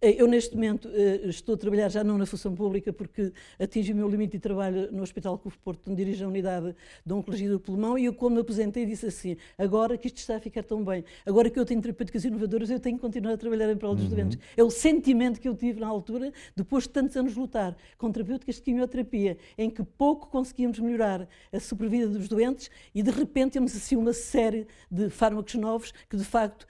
eu, 0.00 0.26
neste 0.26 0.54
momento, 0.54 0.88
eh, 0.92 1.22
estou 1.28 1.54
a 1.54 1.58
trabalhar 1.58 1.88
já 1.88 2.04
não 2.04 2.18
na 2.18 2.26
função 2.26 2.54
pública, 2.54 2.92
porque 2.92 3.32
atingi 3.58 3.92
o 3.92 3.96
meu 3.96 4.08
limite 4.08 4.32
de 4.32 4.40
trabalho 4.40 4.90
no 4.92 5.02
Hospital 5.02 5.38
Cufo 5.38 5.58
Porto, 5.58 5.90
onde 5.90 6.04
dirijo 6.04 6.24
a 6.24 6.28
unidade 6.28 6.74
de 7.04 7.12
Oncologia 7.12 7.48
do 7.48 7.58
Pulmão, 7.58 7.98
e 7.98 8.04
eu, 8.04 8.14
quando 8.14 8.34
me 8.34 8.40
aposentei, 8.40 8.84
disse 8.84 9.06
assim: 9.06 9.36
agora 9.56 9.96
que 9.96 10.06
isto 10.06 10.18
está 10.18 10.36
a 10.36 10.40
ficar 10.40 10.62
tão 10.62 10.84
bem, 10.84 11.04
agora 11.24 11.48
que 11.48 11.58
eu 11.58 11.64
tenho 11.64 11.80
terapêuticas 11.80 12.24
inovadoras, 12.24 12.70
eu 12.70 12.78
tenho 12.78 12.96
que 12.96 13.02
continuar 13.02 13.32
a 13.32 13.36
trabalhar 13.36 13.70
em 13.70 13.76
prol 13.76 13.94
dos 13.94 14.04
uhum. 14.04 14.10
doentes. 14.10 14.38
É 14.56 14.62
o 14.62 14.70
sentimento 14.70 15.40
que 15.40 15.48
eu 15.48 15.54
tive 15.54 15.80
na 15.80 15.86
altura, 15.86 16.32
depois 16.54 16.84
de 16.84 16.90
tantos 16.90 17.16
anos 17.16 17.34
lutar 17.34 17.76
com 17.96 18.12
terapêuticas 18.12 18.56
de 18.56 18.62
quimioterapia, 18.62 19.38
em 19.56 19.70
que 19.70 19.82
pouco 19.82 20.28
conseguíamos 20.28 20.78
melhorar 20.78 21.28
a 21.52 21.60
sobrevida 21.60 22.08
dos 22.08 22.28
doentes, 22.28 22.70
e 22.94 23.02
de 23.02 23.10
repente 23.10 23.52
temos 23.52 23.74
assim 23.74 23.96
uma 23.96 24.12
série 24.12 24.66
de 24.90 25.08
fármacos 25.08 25.54
novos 25.54 25.92
que, 26.08 26.16
de 26.16 26.24
facto, 26.24 26.66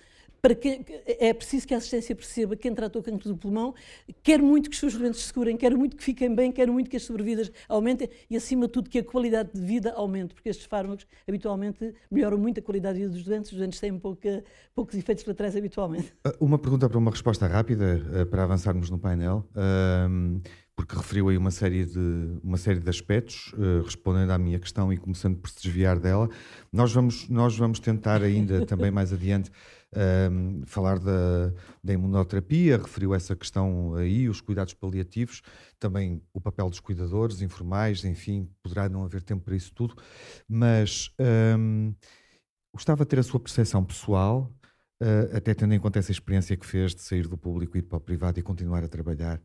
para 0.46 0.54
que 0.54 0.80
é 1.06 1.34
preciso 1.34 1.66
que 1.66 1.74
a 1.74 1.78
assistência 1.78 2.14
perceba 2.14 2.54
quem 2.54 2.72
trata 2.72 2.96
o 2.96 3.02
cancro 3.02 3.28
do 3.28 3.36
pulmão, 3.36 3.74
quer 4.22 4.40
muito 4.40 4.70
que 4.70 4.74
os 4.74 4.78
seus 4.78 4.94
doentes 4.94 5.20
se 5.20 5.26
segurem, 5.26 5.56
quer 5.56 5.74
muito 5.74 5.96
que 5.96 6.04
fiquem 6.04 6.32
bem, 6.32 6.52
quer 6.52 6.68
muito 6.68 6.88
que 6.88 6.96
as 6.96 7.02
sobrevidas 7.02 7.50
aumentem 7.68 8.08
e, 8.30 8.36
acima 8.36 8.66
de 8.66 8.72
tudo, 8.72 8.88
que 8.88 9.00
a 9.00 9.04
qualidade 9.04 9.50
de 9.52 9.60
vida 9.60 9.92
aumente, 9.94 10.34
porque 10.34 10.48
estes 10.48 10.66
fármacos 10.66 11.04
habitualmente 11.26 11.92
melhoram 12.08 12.38
muito 12.38 12.60
a 12.60 12.62
qualidade 12.62 12.96
de 12.96 13.06
vida 13.06 13.16
dos 13.16 13.24
doentes, 13.24 13.50
os 13.50 13.58
doentes 13.58 13.80
têm 13.80 13.98
pouca, 13.98 14.44
poucos 14.72 14.94
efeitos 14.94 15.24
colaterais 15.24 15.56
habitualmente. 15.56 16.14
Ah, 16.24 16.32
uma 16.38 16.60
pergunta 16.60 16.88
para 16.88 16.98
uma 16.98 17.10
resposta 17.10 17.48
rápida, 17.48 18.00
ah, 18.14 18.26
para 18.26 18.44
avançarmos 18.44 18.88
no 18.88 19.00
painel. 19.00 19.44
porque 20.76 20.94
referiu 20.94 21.30
aí 21.30 21.38
uma 21.38 21.50
série 21.50 21.86
de, 21.86 22.38
uma 22.44 22.58
série 22.58 22.78
de 22.78 22.90
aspectos, 22.90 23.50
uh, 23.54 23.82
respondendo 23.82 24.30
à 24.30 24.36
minha 24.36 24.58
questão 24.60 24.92
e 24.92 24.98
começando 24.98 25.38
por 25.38 25.48
se 25.48 25.62
desviar 25.62 25.98
dela. 25.98 26.28
Nós 26.70 26.92
vamos, 26.92 27.26
nós 27.30 27.56
vamos 27.56 27.80
tentar 27.80 28.22
ainda 28.22 28.66
também 28.66 28.90
mais 28.90 29.10
adiante 29.10 29.50
um, 29.94 30.62
falar 30.66 30.98
da, 30.98 31.52
da 31.82 31.92
imunoterapia, 31.92 32.78
referiu 32.78 33.14
essa 33.14 33.36
questão 33.36 33.94
aí, 33.94 34.28
os 34.28 34.40
cuidados 34.40 34.74
paliativos, 34.74 35.42
também 35.78 36.22
o 36.32 36.40
papel 36.40 36.68
dos 36.68 36.80
cuidadores 36.80 37.40
informais, 37.42 38.04
enfim, 38.04 38.50
poderá 38.62 38.88
não 38.88 39.04
haver 39.04 39.22
tempo 39.22 39.44
para 39.44 39.56
isso 39.56 39.72
tudo, 39.74 39.94
mas 40.48 41.10
um, 41.58 41.94
gostava 42.72 43.04
de 43.04 43.10
ter 43.10 43.18
a 43.18 43.22
sua 43.22 43.40
percepção 43.40 43.84
pessoal, 43.84 44.52
uh, 45.02 45.36
até 45.36 45.54
tendo 45.54 45.74
em 45.74 45.80
conta 45.80 45.98
essa 45.98 46.12
experiência 46.12 46.56
que 46.56 46.66
fez 46.66 46.94
de 46.94 47.02
sair 47.02 47.26
do 47.28 47.38
público, 47.38 47.76
ir 47.76 47.82
para 47.82 47.98
o 47.98 48.00
privado 48.00 48.38
e 48.38 48.42
continuar 48.42 48.84
a 48.84 48.88
trabalhar. 48.88 49.40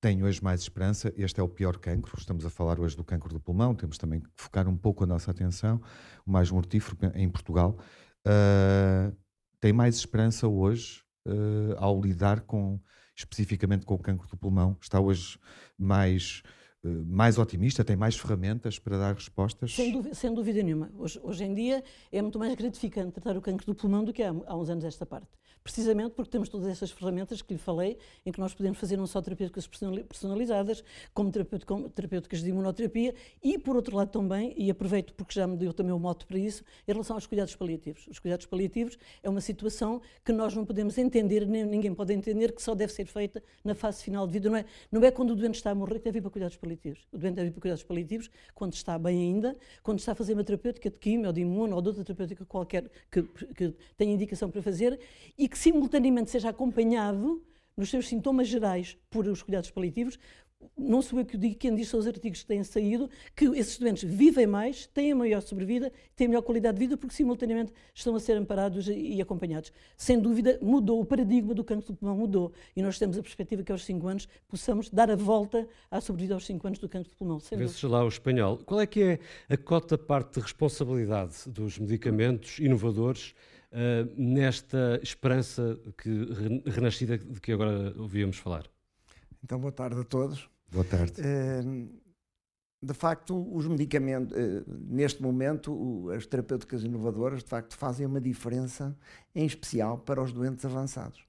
Tenho 0.00 0.26
hoje 0.26 0.40
mais 0.40 0.60
esperança. 0.60 1.12
Este 1.16 1.40
é 1.40 1.42
o 1.42 1.48
pior 1.48 1.76
cancro. 1.76 2.16
Estamos 2.16 2.46
a 2.46 2.50
falar 2.50 2.78
hoje 2.78 2.96
do 2.96 3.02
cancro 3.02 3.32
do 3.32 3.40
pulmão. 3.40 3.74
Temos 3.74 3.98
também 3.98 4.20
que 4.20 4.28
focar 4.36 4.68
um 4.68 4.76
pouco 4.76 5.02
a 5.02 5.06
nossa 5.08 5.32
atenção, 5.32 5.80
o 6.24 6.30
mais 6.30 6.52
mortífero 6.52 6.96
em 7.16 7.28
Portugal. 7.28 7.76
Uh, 8.24 9.12
tem 9.60 9.72
mais 9.72 9.96
esperança 9.96 10.46
hoje 10.46 11.02
uh, 11.26 11.74
ao 11.76 12.00
lidar 12.00 12.42
com 12.42 12.80
especificamente 13.16 13.84
com 13.84 13.94
o 13.94 13.98
cancro 13.98 14.28
do 14.28 14.36
pulmão? 14.36 14.76
Está 14.80 15.00
hoje 15.00 15.38
mais 15.76 16.42
uh, 16.84 17.04
mais 17.06 17.38
otimista, 17.38 17.84
tem 17.84 17.96
mais 17.96 18.16
ferramentas 18.16 18.78
para 18.78 18.98
dar 18.98 19.14
respostas? 19.14 19.74
Sem 19.74 19.92
dúvida, 19.92 20.14
sem 20.14 20.34
dúvida 20.34 20.62
nenhuma. 20.62 20.90
Hoje, 20.94 21.20
hoje, 21.22 21.44
em 21.44 21.54
dia 21.54 21.82
é 22.12 22.22
muito 22.22 22.38
mais 22.38 22.54
gratificante 22.54 23.12
tratar 23.12 23.36
o 23.36 23.42
cancro 23.42 23.66
do 23.66 23.74
pulmão 23.74 24.04
do 24.04 24.12
que 24.12 24.22
há, 24.22 24.30
há 24.46 24.56
uns 24.56 24.70
anos 24.70 24.84
esta 24.84 25.04
parte 25.04 25.28
precisamente 25.68 26.12
porque 26.12 26.30
temos 26.30 26.48
todas 26.48 26.66
essas 26.66 26.90
ferramentas 26.90 27.42
que 27.42 27.52
lhe 27.52 27.58
falei, 27.58 27.98
em 28.24 28.32
que 28.32 28.40
nós 28.40 28.54
podemos 28.54 28.78
fazer 28.78 28.96
não 28.96 29.06
só 29.06 29.20
terapêuticas 29.20 29.66
personalizadas, 29.66 30.82
como 31.12 31.30
terapêuticas 31.30 32.42
de 32.42 32.48
imunoterapia 32.48 33.14
e, 33.42 33.58
por 33.58 33.76
outro 33.76 33.94
lado, 33.94 34.10
também, 34.10 34.54
e 34.56 34.70
aproveito 34.70 35.12
porque 35.12 35.34
já 35.34 35.46
me 35.46 35.58
deu 35.58 35.74
também 35.74 35.92
o 35.92 35.98
moto 35.98 36.26
para 36.26 36.38
isso, 36.38 36.64
em 36.86 36.92
relação 36.92 37.16
aos 37.16 37.26
cuidados 37.26 37.54
paliativos. 37.54 38.06
Os 38.08 38.18
cuidados 38.18 38.46
paliativos 38.46 38.96
é 39.22 39.28
uma 39.28 39.42
situação 39.42 40.00
que 40.24 40.32
nós 40.32 40.54
não 40.54 40.64
podemos 40.64 40.96
entender, 40.96 41.46
nem 41.46 41.66
ninguém 41.66 41.94
pode 41.94 42.14
entender, 42.14 42.52
que 42.52 42.62
só 42.62 42.74
deve 42.74 42.90
ser 42.90 43.04
feita 43.04 43.42
na 43.62 43.74
fase 43.74 44.02
final 44.02 44.26
de 44.26 44.32
vida. 44.32 44.48
Não 44.48 44.56
é, 44.56 44.64
não 44.90 45.04
é 45.04 45.10
quando 45.10 45.32
o 45.32 45.36
doente 45.36 45.56
está 45.56 45.70
a 45.70 45.74
morrer 45.74 45.98
que 45.98 46.06
deve 46.06 46.18
ir 46.18 46.22
para 46.22 46.30
cuidados 46.30 46.56
paliativos. 46.56 47.06
O 47.12 47.18
doente 47.18 47.34
deve 47.34 47.48
ir 47.48 47.50
para 47.50 47.60
cuidados 47.60 47.84
paliativos 47.84 48.30
quando 48.54 48.72
está 48.72 48.98
bem 48.98 49.20
ainda, 49.20 49.54
quando 49.82 49.98
está 49.98 50.12
a 50.12 50.14
fazer 50.14 50.32
uma 50.32 50.44
terapêutica 50.44 50.88
de 50.88 50.96
quimio, 50.96 51.26
ou 51.26 51.32
de 51.34 51.42
imuno, 51.42 51.76
ou 51.76 51.82
de 51.82 51.88
outra 51.88 52.02
terapêutica 52.04 52.46
qualquer 52.46 52.90
que, 53.10 53.22
que 53.22 53.74
tenha 53.98 54.14
indicação 54.14 54.50
para 54.50 54.62
fazer, 54.62 54.98
e 55.36 55.46
que 55.46 55.57
simultaneamente 55.58 56.30
seja 56.30 56.50
acompanhado 56.50 57.42
nos 57.76 57.90
seus 57.90 58.08
sintomas 58.08 58.48
gerais 58.48 58.96
por 59.10 59.26
os 59.26 59.42
cuidados 59.42 59.70
paliativos, 59.70 60.18
não 60.76 61.00
sou 61.02 61.20
eu 61.20 61.24
que 61.24 61.36
o 61.36 61.38
digo, 61.38 61.56
quem 61.56 61.74
diz 61.74 61.88
são 61.88 62.00
os 62.00 62.06
artigos 62.06 62.40
que 62.42 62.46
têm 62.46 62.64
saído, 62.64 63.08
que 63.34 63.44
esses 63.56 63.78
doentes 63.78 64.02
vivem 64.02 64.46
mais, 64.46 64.86
têm 64.86 65.12
a 65.12 65.16
maior 65.16 65.40
sobrevida, 65.40 65.92
têm 66.16 66.26
melhor 66.26 66.42
qualidade 66.42 66.76
de 66.76 66.80
vida, 66.84 66.96
porque 66.96 67.14
simultaneamente 67.14 67.72
estão 67.94 68.14
a 68.14 68.20
ser 68.20 68.36
amparados 68.36 68.88
e 68.88 69.20
acompanhados. 69.20 69.72
Sem 69.96 70.18
dúvida, 70.18 70.58
mudou, 70.60 71.00
o 71.00 71.04
paradigma 71.04 71.54
do 71.54 71.62
cancro 71.62 71.92
do 71.92 71.96
pulmão 71.96 72.16
mudou, 72.16 72.52
e 72.74 72.82
nós 72.82 72.98
temos 72.98 73.16
a 73.18 73.22
perspectiva 73.22 73.62
que 73.62 73.70
aos 73.70 73.84
5 73.84 74.06
anos 74.08 74.28
possamos 74.48 74.90
dar 74.90 75.10
a 75.10 75.16
volta 75.16 75.66
à 75.90 76.00
sobrevida 76.00 76.34
aos 76.34 76.46
5 76.46 76.66
anos 76.66 76.78
do 76.78 76.88
cancro 76.88 77.10
do 77.10 77.16
pulmão. 77.16 77.38
Vê-se 77.38 77.86
lá 77.86 78.04
o 78.04 78.08
espanhol. 78.08 78.58
Qual 78.58 78.80
é 78.80 78.86
que 78.86 79.02
é 79.02 79.18
a 79.48 79.56
cota 79.56 79.96
parte 79.96 80.34
de 80.34 80.40
responsabilidade 80.40 81.34
dos 81.46 81.78
medicamentos 81.78 82.58
inovadores 82.58 83.34
uh, 83.72 84.12
nesta 84.16 85.00
esperança 85.02 85.78
que, 85.96 86.70
renascida 86.70 87.18
de 87.18 87.40
que 87.40 87.52
agora 87.52 87.94
ouvíamos 87.98 88.38
falar? 88.38 88.64
Então, 89.42 89.58
boa 89.58 89.72
tarde 89.72 90.00
a 90.00 90.04
todos. 90.04 90.48
Boa 90.70 90.84
tarde. 90.84 91.20
Uh, 91.20 91.88
de 92.80 92.94
facto, 92.94 93.34
os 93.54 93.66
medicamentos, 93.66 94.36
uh, 94.36 94.64
neste 94.88 95.22
momento, 95.22 96.10
as 96.10 96.26
terapêuticas 96.26 96.84
inovadoras, 96.84 97.42
de 97.42 97.48
facto, 97.48 97.76
fazem 97.76 98.06
uma 98.06 98.20
diferença, 98.20 98.96
em 99.34 99.46
especial 99.46 99.98
para 99.98 100.22
os 100.22 100.32
doentes 100.32 100.64
avançados. 100.64 101.26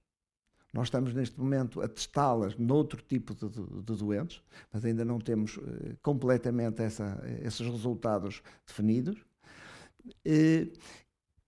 Nós 0.72 0.88
estamos 0.88 1.14
neste 1.14 1.40
momento 1.40 1.82
a 1.82 1.88
testá-las 1.88 2.56
noutro 2.56 3.02
tipo 3.02 3.34
de, 3.34 3.50
de, 3.50 3.82
de, 3.82 3.96
doentes, 3.96 4.42
mas 4.72 4.86
ainda 4.86 5.04
não 5.04 5.20
temos 5.20 5.58
uh, 5.58 5.98
completamente 6.04 6.84
essa, 6.84 7.20
esses 7.42 7.66
resultados 7.68 8.44
definidos. 8.68 9.18
Uh, 10.26 10.72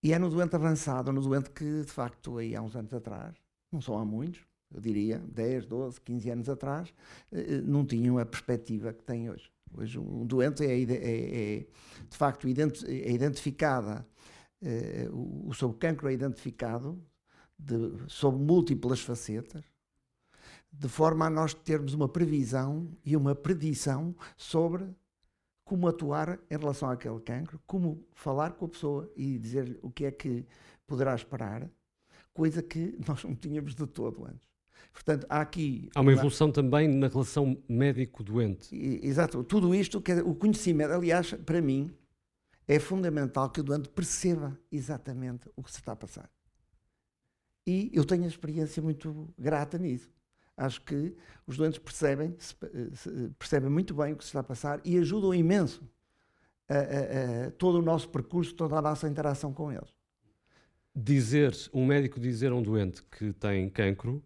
e 0.02 0.12
é 0.12 0.18
no 0.18 0.28
doente 0.28 0.56
avançado, 0.56 1.12
no 1.12 1.20
doente 1.20 1.50
que, 1.50 1.82
de 1.82 1.92
facto, 1.92 2.38
aí 2.38 2.56
há 2.56 2.62
uns 2.62 2.74
anos 2.74 2.92
atrás, 2.92 3.36
não 3.70 3.80
são 3.80 3.98
há 3.98 4.04
muitos, 4.04 4.40
eu 4.74 4.80
diria 4.80 5.18
10, 5.18 5.66
12, 5.66 6.00
15 6.00 6.30
anos 6.30 6.48
atrás, 6.48 6.88
uh, 7.30 7.62
não 7.64 7.84
tinham 7.84 8.18
a 8.18 8.26
perspectiva 8.26 8.92
que 8.92 9.04
têm 9.04 9.30
hoje. 9.30 9.50
Hoje, 9.74 9.98
um 9.98 10.26
doente 10.26 10.64
é, 10.64 10.78
é, 10.78 10.82
é 10.82 11.66
de 12.08 12.16
facto 12.16 12.46
é 12.46 13.10
identificada, 13.10 14.06
o, 15.10 15.48
o 15.48 15.54
seu 15.54 15.72
cancro 15.72 16.08
é 16.08 16.12
identificado 16.12 17.02
de, 17.58 17.94
sob 18.08 18.38
múltiplas 18.38 19.00
facetas, 19.00 19.64
de 20.72 20.88
forma 20.88 21.26
a 21.26 21.30
nós 21.30 21.54
termos 21.54 21.94
uma 21.94 22.08
previsão 22.08 22.90
e 23.04 23.16
uma 23.16 23.34
predição 23.34 24.14
sobre 24.36 24.84
como 25.72 25.88
atuar 25.88 26.38
em 26.50 26.58
relação 26.58 26.90
àquele 26.90 27.18
cancro, 27.20 27.58
como 27.66 28.06
falar 28.12 28.52
com 28.52 28.66
a 28.66 28.68
pessoa 28.68 29.10
e 29.16 29.38
dizer-lhe 29.38 29.78
o 29.80 29.90
que 29.90 30.04
é 30.04 30.10
que 30.10 30.44
poderá 30.86 31.14
esperar, 31.14 31.66
coisa 32.34 32.62
que 32.62 32.98
nós 33.08 33.24
não 33.24 33.34
tínhamos 33.34 33.74
de 33.74 33.86
todo 33.86 34.22
antes. 34.26 34.46
Portanto, 34.92 35.26
há 35.30 35.40
aqui. 35.40 35.88
Há 35.94 36.02
uma 36.02 36.12
evolução 36.12 36.48
uma... 36.48 36.52
também 36.52 36.86
na 36.86 37.08
relação 37.08 37.56
médico-doente. 37.66 38.68
Exato. 39.02 39.42
Tudo 39.44 39.74
isto, 39.74 39.96
o 40.26 40.34
conhecimento, 40.34 40.92
aliás, 40.92 41.32
para 41.32 41.62
mim, 41.62 41.90
é 42.68 42.78
fundamental 42.78 43.48
que 43.48 43.60
o 43.60 43.64
doente 43.64 43.88
perceba 43.88 44.60
exatamente 44.70 45.48
o 45.56 45.62
que 45.62 45.72
se 45.72 45.78
está 45.78 45.92
a 45.92 45.96
passar. 45.96 46.30
E 47.66 47.90
eu 47.94 48.04
tenho 48.04 48.24
a 48.24 48.28
experiência 48.28 48.82
muito 48.82 49.32
grata 49.38 49.78
nisso. 49.78 50.10
Acho 50.56 50.82
que 50.82 51.14
os 51.46 51.56
doentes 51.56 51.78
percebem, 51.78 52.36
percebem 53.38 53.70
muito 53.70 53.94
bem 53.94 54.12
o 54.12 54.16
que 54.16 54.24
se 54.24 54.28
está 54.28 54.40
a 54.40 54.44
passar 54.44 54.80
e 54.84 54.98
ajudam 54.98 55.34
imenso 55.34 55.82
a, 56.68 56.74
a, 56.74 57.46
a 57.46 57.50
todo 57.52 57.78
o 57.78 57.82
nosso 57.82 58.08
percurso, 58.08 58.54
toda 58.54 58.76
a 58.76 58.82
nossa 58.82 59.08
interação 59.08 59.52
com 59.52 59.72
eles. 59.72 59.94
Dizer, 60.94 61.56
um 61.72 61.86
médico 61.86 62.20
dizer 62.20 62.52
a 62.52 62.54
um 62.54 62.62
doente 62.62 63.02
que 63.04 63.32
tem 63.32 63.68
cancro 63.70 64.22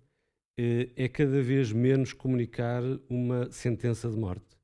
eh, 0.58 0.90
é 0.96 1.08
cada 1.08 1.40
vez 1.42 1.70
menos 1.70 2.12
comunicar 2.12 2.82
uma 3.08 3.50
sentença 3.52 4.10
de 4.10 4.16
morte. 4.16 4.56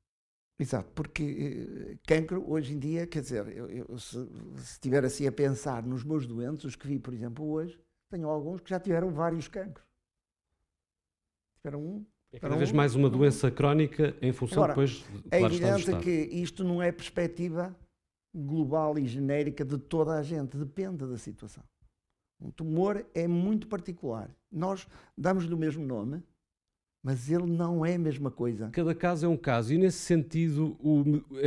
Exato, 0.59 0.91
porque 0.93 1.23
eh, 1.23 1.97
cancro 2.05 2.43
hoje 2.49 2.73
em 2.73 2.79
dia, 2.79 3.07
quer 3.07 3.21
dizer, 3.21 3.47
eu, 3.55 3.69
eu, 3.69 3.97
se 3.99 4.17
estiver 4.57 5.05
assim 5.05 5.27
a 5.27 5.31
pensar 5.31 5.83
nos 5.83 6.03
meus 6.03 6.27
doentes, 6.27 6.65
os 6.65 6.75
que 6.75 6.87
vi, 6.87 6.99
por 6.99 7.13
exemplo, 7.13 7.49
hoje, 7.49 7.79
tenho 8.09 8.27
alguns 8.27 8.59
que 8.61 8.69
já 8.69 8.79
tiveram 8.79 9.11
vários 9.11 9.47
cancros. 9.47 9.92
Um. 11.65 12.03
É 12.33 12.39
cada 12.39 12.57
vez 12.57 12.71
um, 12.71 12.75
mais 12.75 12.93
uma 12.93 13.09
doença 13.09 13.49
crónica 13.49 14.13
em 14.21 14.33
função 14.33 14.63
Agora, 14.63 14.73
depois 14.73 14.89
de 14.91 15.05
É 15.31 15.41
evidente 15.41 15.95
que 15.97 16.11
isto 16.11 16.61
não 16.63 16.81
é 16.81 16.91
perspectiva 16.91 17.73
global 18.35 18.99
e 18.99 19.05
genérica 19.05 19.63
de 19.63 19.77
toda 19.77 20.13
a 20.13 20.23
gente, 20.23 20.57
depende 20.57 21.05
da 21.05 21.17
situação. 21.17 21.63
Um 22.41 22.51
tumor 22.51 23.05
é 23.13 23.27
muito 23.27 23.67
particular. 23.67 24.29
Nós 24.51 24.85
damos-lhe 25.17 25.53
o 25.53 25.57
mesmo 25.57 25.85
nome, 25.85 26.21
mas 27.01 27.29
ele 27.29 27.45
não 27.45 27.85
é 27.85 27.95
a 27.95 27.99
mesma 27.99 28.29
coisa. 28.29 28.69
Cada 28.71 28.93
caso 28.93 29.25
é 29.25 29.29
um 29.29 29.37
caso, 29.37 29.73
e 29.73 29.77
nesse 29.77 29.99
sentido, 29.99 30.75
o, 30.81 31.03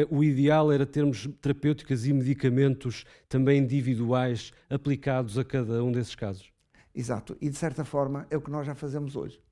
o 0.08 0.24
ideal 0.24 0.72
era 0.72 0.86
termos 0.86 1.28
terapêuticas 1.42 2.06
e 2.06 2.12
medicamentos 2.12 3.04
também 3.28 3.60
individuais 3.60 4.52
aplicados 4.70 5.36
a 5.36 5.44
cada 5.44 5.84
um 5.84 5.92
desses 5.92 6.14
casos. 6.14 6.50
Exato, 6.94 7.36
e 7.38 7.50
de 7.50 7.56
certa 7.56 7.84
forma 7.84 8.26
é 8.30 8.36
o 8.36 8.40
que 8.40 8.50
nós 8.50 8.66
já 8.66 8.74
fazemos 8.74 9.14
hoje. 9.14 9.42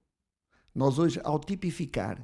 Nós 0.75 0.99
hoje, 0.99 1.21
ao 1.23 1.39
tipificar 1.39 2.17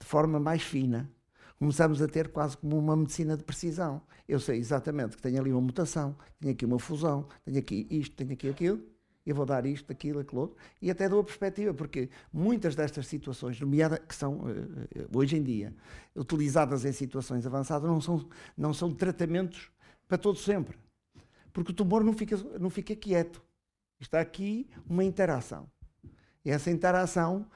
de 0.00 0.06
forma 0.06 0.40
mais 0.40 0.62
fina, 0.62 1.10
começamos 1.58 2.02
a 2.02 2.08
ter 2.08 2.28
quase 2.28 2.56
como 2.56 2.76
uma 2.76 2.96
medicina 2.96 3.36
de 3.36 3.44
precisão. 3.44 4.02
Eu 4.28 4.40
sei 4.40 4.58
exatamente 4.58 5.16
que 5.16 5.22
tenho 5.22 5.40
ali 5.40 5.52
uma 5.52 5.60
mutação, 5.60 6.16
tenho 6.40 6.52
aqui 6.52 6.64
uma 6.64 6.78
fusão, 6.78 7.28
tenho 7.44 7.58
aqui 7.58 7.86
isto, 7.88 8.16
tenho 8.16 8.32
aqui 8.32 8.48
aquilo, 8.48 8.82
eu 9.24 9.34
vou 9.34 9.46
dar 9.46 9.64
isto, 9.64 9.90
aquilo, 9.90 10.18
aquilo 10.20 10.42
outro, 10.42 10.56
e 10.82 10.90
até 10.90 11.08
dou 11.08 11.20
a 11.20 11.24
perspectiva, 11.24 11.72
porque 11.72 12.10
muitas 12.32 12.74
destas 12.74 13.06
situações, 13.06 13.58
nomeadas, 13.60 14.00
que 14.00 14.14
são, 14.14 14.42
eh, 14.48 15.06
hoje 15.14 15.36
em 15.36 15.42
dia, 15.42 15.74
utilizadas 16.14 16.84
em 16.84 16.92
situações 16.92 17.46
avançadas, 17.46 17.88
não 17.88 18.00
são, 18.00 18.28
não 18.56 18.74
são 18.74 18.92
tratamentos 18.92 19.70
para 20.06 20.18
todo 20.18 20.38
sempre. 20.38 20.76
Porque 21.52 21.70
o 21.70 21.74
tumor 21.74 22.02
não 22.02 22.12
fica, 22.12 22.36
não 22.58 22.68
fica 22.68 22.94
quieto. 22.94 23.40
Está 24.00 24.20
aqui 24.20 24.68
uma 24.86 25.04
interação. 25.04 25.70
E 26.44 26.50
essa 26.50 26.70
interação 26.70 27.46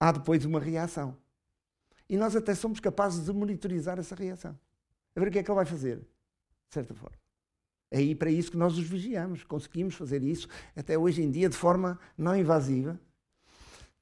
há 0.00 0.10
depois 0.10 0.44
uma 0.44 0.58
reação. 0.58 1.16
E 2.08 2.16
nós 2.16 2.34
até 2.34 2.54
somos 2.54 2.80
capazes 2.80 3.24
de 3.24 3.32
monitorizar 3.32 3.98
essa 3.98 4.14
reação. 4.14 4.58
A 5.14 5.20
ver 5.20 5.28
o 5.28 5.30
que 5.30 5.38
é 5.38 5.42
que 5.42 5.50
ele 5.50 5.56
vai 5.56 5.66
fazer, 5.66 5.98
de 5.98 6.74
certa 6.74 6.94
forma. 6.94 7.16
É 7.90 7.98
aí 7.98 8.14
para 8.14 8.30
isso 8.30 8.50
que 8.50 8.56
nós 8.56 8.76
os 8.78 8.88
vigiamos. 8.88 9.44
Conseguimos 9.44 9.94
fazer 9.94 10.22
isso 10.22 10.48
até 10.74 10.98
hoje 10.98 11.22
em 11.22 11.30
dia 11.30 11.48
de 11.48 11.56
forma 11.56 12.00
não 12.16 12.34
invasiva, 12.34 12.98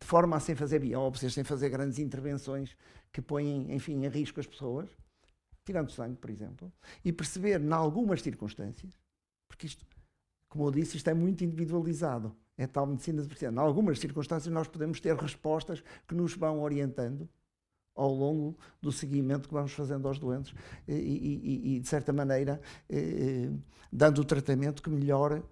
de 0.00 0.06
forma 0.06 0.36
a 0.36 0.40
sem 0.40 0.54
fazer 0.54 0.78
biópsias, 0.78 1.34
sem 1.34 1.42
fazer 1.42 1.68
grandes 1.68 1.98
intervenções 1.98 2.76
que 3.12 3.20
põem, 3.20 3.74
enfim, 3.74 4.04
em 4.04 4.08
risco 4.08 4.38
as 4.38 4.46
pessoas, 4.46 4.88
tirando 5.64 5.90
sangue, 5.90 6.16
por 6.16 6.30
exemplo, 6.30 6.72
e 7.04 7.12
perceber, 7.12 7.60
em 7.60 7.72
algumas 7.72 8.22
circunstâncias, 8.22 8.92
porque 9.48 9.66
isto 9.66 9.84
como 10.48 10.66
eu 10.66 10.70
disse, 10.70 10.96
isto 10.96 11.08
é 11.08 11.14
muito 11.14 11.44
individualizado. 11.44 12.34
É 12.58 12.66
tal 12.66 12.86
medicina 12.86 13.22
de 13.22 13.28
precisão. 13.28 13.52
Em 13.52 13.58
algumas 13.58 13.98
circunstâncias, 14.00 14.52
nós 14.52 14.66
podemos 14.66 15.00
ter 15.00 15.16
respostas 15.16 15.82
que 16.06 16.14
nos 16.14 16.34
vão 16.34 16.60
orientando 16.60 17.28
ao 17.98 18.14
longo 18.14 18.56
do 18.80 18.92
seguimento 18.92 19.48
que 19.48 19.54
vamos 19.54 19.72
fazendo 19.72 20.06
aos 20.06 20.18
doentes 20.18 20.54
e, 20.86 20.92
e, 20.94 21.76
e 21.76 21.80
de 21.80 21.88
certa 21.88 22.12
maneira, 22.12 22.60
eh, 22.88 23.50
dando 23.92 24.20
o 24.20 24.24
tratamento 24.24 24.80
que 24.80 24.88
melhor 24.88 25.42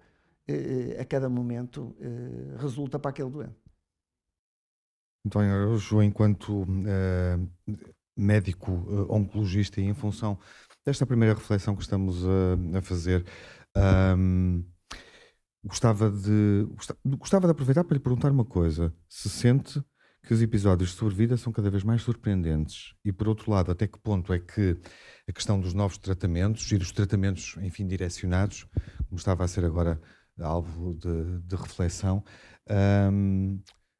eh, 0.47 0.97
a 0.99 1.03
cada 1.03 1.27
momento 1.27 1.93
eh, 1.99 2.55
resulta 2.57 2.97
para 2.97 3.11
aquele 3.11 3.29
doente. 3.29 3.57
António 5.25 5.51
Araújo, 5.51 6.01
enquanto 6.01 6.65
médico 8.15 8.71
oncologista 9.09 9.81
e 9.81 9.83
em 9.83 9.93
função 9.93 10.39
desta 10.85 11.05
primeira 11.05 11.35
reflexão 11.35 11.75
que 11.75 11.81
estamos 11.81 12.23
a, 12.25 12.77
a 12.77 12.81
fazer, 12.81 13.25
Gostava 15.63 16.09
de, 16.09 16.67
gostava 17.17 17.47
de 17.47 17.51
aproveitar 17.51 17.83
para 17.83 17.95
lhe 17.95 18.03
perguntar 18.03 18.31
uma 18.31 18.45
coisa. 18.45 18.93
Se 19.09 19.29
sente 19.29 19.83
que 20.27 20.33
os 20.33 20.41
episódios 20.41 20.89
de 20.89 20.95
sobrevida 20.97 21.37
são 21.37 21.53
cada 21.53 21.69
vez 21.69 21.83
mais 21.83 22.01
surpreendentes? 22.01 22.93
E, 23.03 23.11
por 23.11 23.29
outro 23.29 23.49
lado, 23.49 23.71
até 23.71 23.87
que 23.87 23.97
ponto 23.97 24.33
é 24.33 24.39
que 24.39 24.77
a 25.27 25.31
questão 25.31 25.59
dos 25.59 25.73
novos 25.73 25.97
tratamentos 25.97 26.69
e 26.71 26.77
dos 26.77 26.91
tratamentos, 26.91 27.55
enfim, 27.61 27.87
direcionados, 27.87 28.67
como 29.07 29.17
estava 29.17 29.45
a 29.45 29.47
ser 29.47 29.63
agora 29.63 29.99
alvo 30.39 30.93
de, 30.93 31.39
de 31.39 31.55
reflexão, 31.55 32.23
um, 33.11 33.59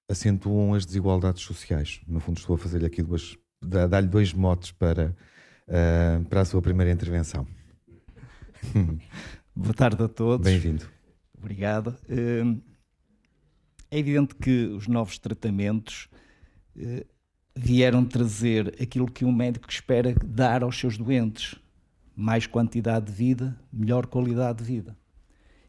acentuam 0.10 0.74
as 0.74 0.86
desigualdades 0.86 1.43
sociais? 1.43 2.02
No 2.06 2.20
fundo, 2.20 2.38
estou 2.38 2.56
a 2.56 2.60
fazer-lhe 2.60 2.86
aqui 2.86 3.02
duas. 3.02 3.38
dar-lhe 3.62 4.08
dois 4.08 4.34
motes 4.34 4.72
para, 4.72 5.15
uh, 5.67 6.26
para 6.26 6.41
a 6.41 6.46
sua 6.46 6.62
primeira 6.62 6.91
intervenção. 6.91 7.48
Boa 9.56 9.74
tarde 9.74 10.04
a 10.04 10.08
todos. 10.10 10.46
Bem-vindo. 10.46 10.97
Obrigado. 11.38 11.95
Hum, 12.10 12.62
é 13.89 14.00
evidente 14.00 14.36
que 14.36 14.65
os 14.67 14.88
novos 14.88 15.17
tratamentos 15.17 16.10
eh, 16.76 17.06
vieram 17.56 18.04
trazer 18.04 18.76
aquilo 18.82 19.10
que 19.10 19.23
um 19.23 19.32
médico 19.32 19.69
espera 19.69 20.13
dar 20.26 20.63
aos 20.63 20.78
seus 20.78 20.97
doentes: 20.97 21.56
mais 22.15 22.45
quantidade 22.45 23.06
de 23.06 23.12
vida, 23.12 23.58
melhor 23.71 24.08
qualidade 24.08 24.60
de 24.60 24.65
vida. 24.65 24.97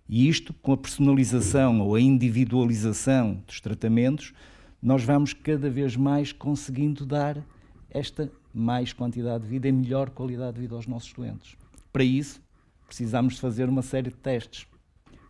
E 0.09 0.27
isto, 0.27 0.55
com 0.55 0.73
a 0.73 0.77
personalização 0.77 1.81
ou 1.81 1.95
a 1.95 2.01
individualização 2.01 3.43
dos 3.47 3.61
tratamentos, 3.61 4.33
nós 4.81 5.05
vamos 5.05 5.35
cada 5.35 5.69
vez 5.69 5.97
mais 5.97 6.33
conseguindo 6.33 7.05
dar 7.05 7.45
esta 7.91 8.33
mais 8.55 8.93
quantidade 8.93 9.45
de 9.45 9.51
vida 9.51 9.69
e 9.69 9.73
melhor 9.73 10.11
qualidade 10.11 10.55
de 10.55 10.63
vida 10.63 10.75
aos 10.75 10.87
nossos 10.87 11.13
doentes. 11.13 11.57
Para 11.93 12.05
isso, 12.05 12.41
precisamos 12.87 13.39
fazer 13.39 13.69
uma 13.69 13.83
série 13.83 14.09
de 14.09 14.17
testes 14.17 14.67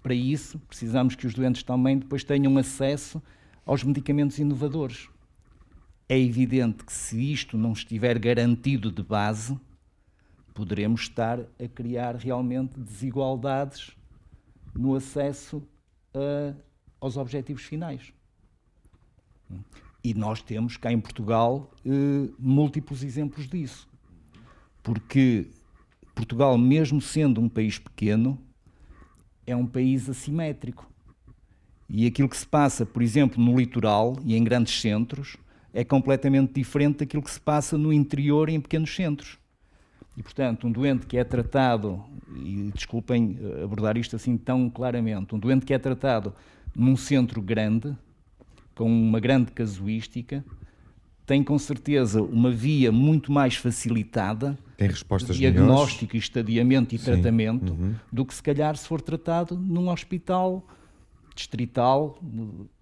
para 0.03 0.15
isso, 0.15 0.59
precisamos 0.61 1.15
que 1.15 1.27
os 1.27 1.35
doentes 1.35 1.63
também 1.63 1.99
depois 1.99 2.25
tenham 2.25 2.57
acesso 2.57 3.23
aos 3.65 3.83
medicamentos 3.83 4.39
inovadores. 4.39 5.09
É 6.09 6.19
evidente 6.19 6.85
que 6.85 6.93
se 6.93 7.33
isto 7.33 7.59
não 7.59 7.73
estiver 7.73 8.19
garantido 8.19 8.91
de 8.91 9.03
base, 9.03 9.59
poderemos 10.55 11.03
estar 11.03 11.41
a 11.41 11.69
criar 11.69 12.17
realmente 12.17 12.81
desigualdades 12.81 13.97
no 14.75 14.95
acesso 14.95 15.63
a, 16.15 16.55
aos 17.01 17.17
objetivos 17.17 17.63
finais. 17.63 18.13
E 20.03 20.15
nós 20.15 20.41
temos 20.41 20.77
cá 20.77 20.91
em 20.93 21.01
Portugal 21.01 21.71
eh, 21.85 22.31
múltiplos 22.39 23.03
exemplos 23.03 23.47
disso. 23.47 23.89
Porque 24.83 25.51
Portugal, 26.15 26.57
mesmo 26.57 27.01
sendo 27.01 27.41
um 27.41 27.49
país 27.49 27.79
pequeno, 27.79 28.39
é 29.49 29.57
um 29.57 29.67
país 29.67 30.09
assimétrico. 30.09 30.87
E 31.89 32.07
aquilo 32.07 32.29
que 32.29 32.37
se 32.37 32.47
passa, 32.47 32.85
por 32.85 33.03
exemplo, 33.03 33.43
no 33.43 33.59
litoral 33.59 34.19
e 34.25 34.37
em 34.37 34.45
grandes 34.45 34.79
centros, 34.79 35.37
é 35.73 35.83
completamente 35.83 36.53
diferente 36.53 36.99
daquilo 36.99 37.23
que 37.23 37.31
se 37.31 37.41
passa 37.41 37.79
no 37.79 37.93
interior 37.93 38.51
e 38.51 38.55
em 38.55 38.61
pequenos 38.61 38.95
centros. 38.95 39.39
E, 40.17 40.23
portanto, 40.23 40.67
um 40.67 40.73
doente 40.73 41.07
que 41.07 41.17
é 41.17 41.25
tratado, 41.25 42.05
e 42.37 42.71
desculpem 42.75 43.39
eh, 43.41 43.63
abordar 43.63 43.97
isto 43.97 44.17
assim 44.17 44.37
tão 44.37 44.69
claramente, 44.69 45.35
um 45.35 45.39
doente 45.39 45.65
que 45.65 45.73
é 45.73 45.79
tratado 45.79 46.35
num 46.75 46.97
centro 46.97 47.41
grande, 47.41 47.97
com 48.75 48.91
uma 48.91 49.21
grande 49.21 49.53
casuística, 49.53 50.45
tem 51.29 51.45
com 51.45 51.59
certeza 51.59 52.23
uma 52.23 52.51
via 52.51 52.91
muito 52.91 53.31
mais 53.31 53.55
facilitada 53.55 54.59
tem 54.79 54.89
respostas 54.89 55.37
de 55.37 55.43
diagnóstico, 55.43 56.15
melhores. 56.15 56.25
estadiamento 56.25 56.95
e 56.95 56.99
Sim. 56.99 57.05
tratamento 57.05 57.73
uhum. 57.75 57.95
do 58.11 58.25
que 58.25 58.35
se 58.35 58.43
calhar 58.43 58.75
se 58.77 58.89
for 58.89 59.03
tratado 59.03 59.55
num 59.55 59.91
hospital 59.91 60.67
distrital, 61.37 62.19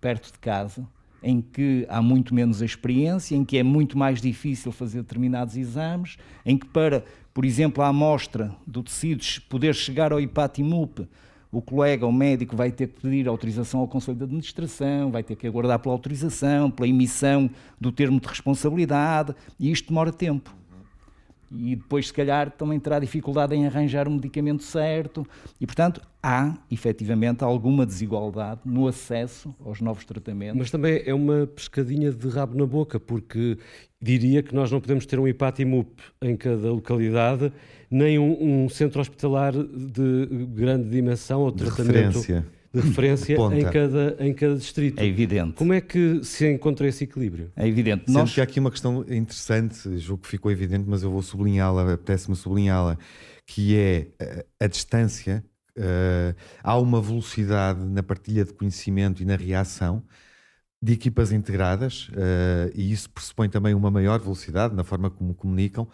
perto 0.01 0.33
de 0.33 0.39
casa, 0.39 0.87
em 1.23 1.41
que 1.41 1.85
há 1.89 2.01
muito 2.01 2.33
menos 2.33 2.63
experiência, 2.63 3.35
em 3.35 3.45
que 3.45 3.59
é 3.59 3.63
muito 3.65 3.99
mais 3.99 4.21
difícil 4.21 4.71
fazer 4.71 5.03
determinados 5.03 5.57
exames, 5.57 6.17
em 6.45 6.57
que 6.57 6.67
para, 6.67 7.05
por 7.35 7.45
exemplo, 7.45 7.83
a 7.83 7.89
amostra 7.89 8.55
do 8.65 8.83
tecido 8.83 9.25
poder 9.49 9.75
chegar 9.75 10.13
ao 10.13 10.21
IPATIMUP, 10.21 11.09
o 11.51 11.63
colega, 11.63 12.07
o 12.07 12.13
médico, 12.13 12.57
vai 12.57 12.71
ter 12.71 12.89
que 12.89 13.01
pedir 13.01 13.29
autorização 13.29 13.81
ao 13.81 13.89
Conselho 13.89 14.17
de 14.17 14.25
Administração, 14.25 15.11
vai 15.11 15.23
ter 15.23 15.37
que 15.37 15.47
aguardar 15.47 15.79
pela 15.79 15.95
autorização, 15.95 16.71
pela 16.71 16.89
emissão 16.89 17.51
do 17.81 17.93
termo 17.93 18.21
de 18.21 18.27
responsabilidade, 18.27 19.35
e 19.59 19.71
isto 19.71 19.89
demora 19.89 20.13
tempo 20.13 20.55
e 21.51 21.77
depois, 21.77 22.09
se 22.09 22.13
calhar, 22.13 22.51
também 22.51 22.79
terá 22.79 22.99
dificuldade 22.99 23.55
em 23.55 23.67
arranjar 23.67 24.09
o 24.09 24.11
medicamento 24.11 24.63
certo. 24.63 25.27
E, 25.61 25.67
portanto, 25.67 26.01
há 26.23 26.57
efetivamente 26.71 27.45
alguma 27.45 27.87
desigualdade 27.87 28.61
no 28.65 28.89
acesso 28.89 29.55
aos 29.65 29.81
novos 29.81 30.05
tratamentos. 30.05 30.59
Mas 30.59 30.71
também 30.71 31.03
é 31.05 31.15
uma 31.15 31.47
pescadinha 31.47 32.11
de 32.11 32.29
rabo 32.29 32.59
na 32.59 32.67
boca, 32.67 32.99
porque 32.99 33.59
diria 34.01 34.43
que 34.43 34.55
nós 34.55 34.71
não 34.71 34.81
podemos 34.81 35.07
ter 35.07 35.19
um 35.19 35.29
IPATIMUP 35.29 35.89
em 36.23 36.37
cada 36.37 36.71
localidade, 36.71 37.53
nem 37.91 38.19
um, 38.19 38.65
um 38.65 38.69
centro 38.69 39.01
hospitalar 39.01 39.53
de 39.53 40.27
grande 40.55 40.89
dimensão 40.89 41.41
ou 41.41 41.51
de, 41.51 41.65
tratamento. 41.65 42.19
Referência 42.19 42.57
de 42.77 42.81
referência 42.89 43.35
em, 43.35 43.65
cada, 43.65 44.17
em 44.21 44.35
cada 44.35 44.57
distrito. 44.57 45.01
É 45.01 45.07
evidente. 45.07 45.55
Como 45.55 45.73
é 45.73 45.81
que 45.81 46.23
se 46.23 46.47
encontra 46.51 46.87
esse 46.87 47.05
equilíbrio? 47.05 47.51
É 47.57 47.67
evidente. 47.67 48.05
Sendo 48.07 48.19
Nós... 48.19 48.35
que 48.35 48.41
há 48.41 48.45
aqui 48.45 48.61
uma 48.61 48.71
questão 48.71 49.01
interessante, 49.09 49.99
julgo 49.99 50.23
que 50.23 50.29
ficou 50.29 50.51
evidente, 50.51 50.85
mas 50.87 51.03
eu 51.03 51.11
vou 51.11 51.23
sublinhá-la, 51.23 51.95
apetece-me 51.95 52.37
sublinhá-la, 52.37 52.99
que 53.47 53.77
é 53.77 54.09
a, 54.21 54.25
eh, 54.25 54.47
a 54.61 54.67
distância. 54.67 55.45
Uh, 55.79 56.35
há 56.63 56.79
uma 56.79 57.03
velocidade 57.03 57.85
na 57.85 58.03
partilha 58.03 58.45
de 58.45 58.53
conhecimento 58.53 59.23
e 59.23 59.27
na 59.27 59.37
reação 59.37 60.03
de 60.83 60.95
equipas 60.95 61.33
integradas, 61.33 62.09
uh, 62.09 62.71
e 62.75 62.93
isso 62.93 63.11
pressupõe 63.11 63.49
também 63.49 63.75
uma 63.75 63.91
maior 63.91 64.19
velocidade 64.21 64.75
na 64.75 64.85
forma 64.85 65.11
como 65.11 65.35
comunicam, 65.35 65.87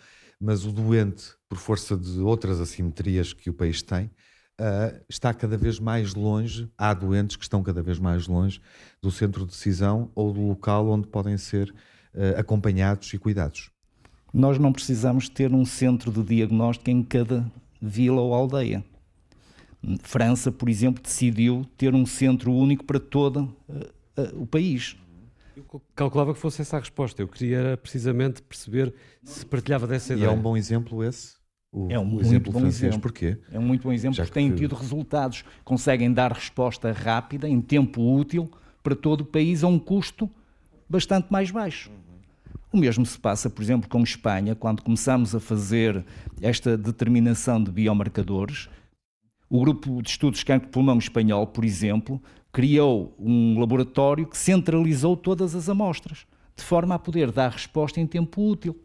mas 0.42 0.64
o 0.64 0.72
doente, 0.72 1.34
por 1.48 1.56
força 1.56 1.96
de 1.96 2.18
outras 2.18 2.60
assimetrias 2.60 3.32
que 3.32 3.48
o 3.48 3.54
país 3.54 3.80
tem, 3.80 4.06
uh, 4.06 5.00
está 5.08 5.32
cada 5.32 5.56
vez 5.56 5.78
mais 5.78 6.14
longe, 6.14 6.68
há 6.76 6.92
doentes 6.92 7.36
que 7.36 7.44
estão 7.44 7.62
cada 7.62 7.80
vez 7.80 8.00
mais 8.00 8.26
longe 8.26 8.60
do 9.00 9.08
centro 9.12 9.44
de 9.44 9.52
decisão 9.52 10.10
ou 10.16 10.32
do 10.32 10.40
local 10.40 10.88
onde 10.88 11.06
podem 11.06 11.38
ser 11.38 11.70
uh, 11.70 12.36
acompanhados 12.36 13.14
e 13.14 13.18
cuidados. 13.18 13.70
Nós 14.34 14.58
não 14.58 14.72
precisamos 14.72 15.28
ter 15.28 15.54
um 15.54 15.64
centro 15.64 16.10
de 16.10 16.24
diagnóstico 16.24 16.90
em 16.90 17.04
cada 17.04 17.48
vila 17.80 18.20
ou 18.20 18.34
aldeia. 18.34 18.84
França, 20.02 20.50
por 20.50 20.68
exemplo, 20.68 21.00
decidiu 21.00 21.64
ter 21.76 21.94
um 21.94 22.04
centro 22.04 22.52
único 22.52 22.84
para 22.84 22.98
todo 22.98 23.54
uh, 23.68 24.42
o 24.42 24.46
país. 24.46 24.96
Eu 25.56 25.82
calculava 25.94 26.32
que 26.34 26.40
fosse 26.40 26.62
essa 26.62 26.76
a 26.76 26.80
resposta. 26.80 27.22
Eu 27.22 27.28
queria 27.28 27.76
precisamente 27.76 28.42
perceber 28.42 28.94
se 29.24 29.44
partilhava 29.44 29.86
dessa 29.86 30.14
ideia. 30.14 30.26
E 30.26 30.28
é 30.28 30.30
um 30.30 30.40
bom 30.40 30.56
exemplo 30.56 31.04
esse? 31.04 31.34
O, 31.70 31.90
é 31.90 31.98
um 31.98 32.04
muito 32.04 32.26
exemplo 32.26 32.52
bom 32.52 32.60
francês. 32.60 32.82
exemplo. 32.82 33.00
Porquê? 33.00 33.38
É 33.50 33.58
um 33.58 33.62
muito 33.62 33.82
bom 33.84 33.92
exemplo 33.92 34.14
Já 34.14 34.24
porque 34.24 34.40
que... 34.40 34.46
têm 34.46 34.54
tido 34.54 34.74
resultados, 34.74 35.44
conseguem 35.64 36.12
dar 36.12 36.32
resposta 36.32 36.92
rápida, 36.92 37.48
em 37.48 37.60
tempo 37.60 38.02
útil, 38.14 38.50
para 38.82 38.94
todo 38.94 39.22
o 39.22 39.24
país 39.24 39.64
a 39.64 39.68
um 39.68 39.78
custo 39.78 40.30
bastante 40.88 41.32
mais 41.32 41.50
baixo. 41.50 41.90
O 42.70 42.76
mesmo 42.76 43.04
se 43.04 43.18
passa, 43.18 43.50
por 43.50 43.62
exemplo, 43.62 43.88
com 43.88 44.02
Espanha, 44.02 44.54
quando 44.54 44.82
começamos 44.82 45.34
a 45.34 45.40
fazer 45.40 46.04
esta 46.40 46.76
determinação 46.76 47.62
de 47.62 47.70
biomarcadores. 47.70 48.68
O 49.48 49.60
grupo 49.60 50.02
de 50.02 50.08
estudos 50.08 50.40
de 50.40 50.46
cancro 50.46 50.66
de 50.68 50.72
pulmão 50.72 50.98
espanhol, 50.98 51.46
por 51.46 51.64
exemplo, 51.64 52.20
criou 52.52 53.14
um 53.18 53.58
laboratório 53.58 54.26
que 54.26 54.36
centralizou 54.36 55.16
todas 55.16 55.54
as 55.54 55.68
amostras, 55.68 56.26
de 56.54 56.62
forma 56.62 56.94
a 56.94 56.98
poder 56.98 57.32
dar 57.32 57.50
resposta 57.50 57.98
em 57.98 58.06
tempo 58.06 58.46
útil. 58.46 58.78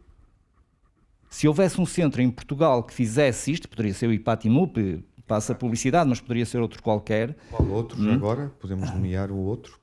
Se 1.28 1.46
houvesse 1.46 1.78
um 1.78 1.84
centro 1.84 2.22
em 2.22 2.30
Portugal 2.30 2.82
que 2.82 2.94
fizesse 2.94 3.52
isto, 3.52 3.68
poderia 3.68 3.92
ser 3.92 4.08
o 4.08 4.12
IPATIMUP, 4.12 5.04
passa 5.26 5.54
publicidade, 5.54 6.08
mas 6.08 6.20
poderia 6.20 6.46
ser 6.46 6.58
outro 6.58 6.82
qualquer. 6.82 7.36
Qual 7.50 7.68
outro, 7.68 8.00
hum? 8.00 8.14
agora? 8.14 8.50
Podemos 8.58 8.90
nomear 8.90 9.30
o 9.30 9.36
outro? 9.36 9.78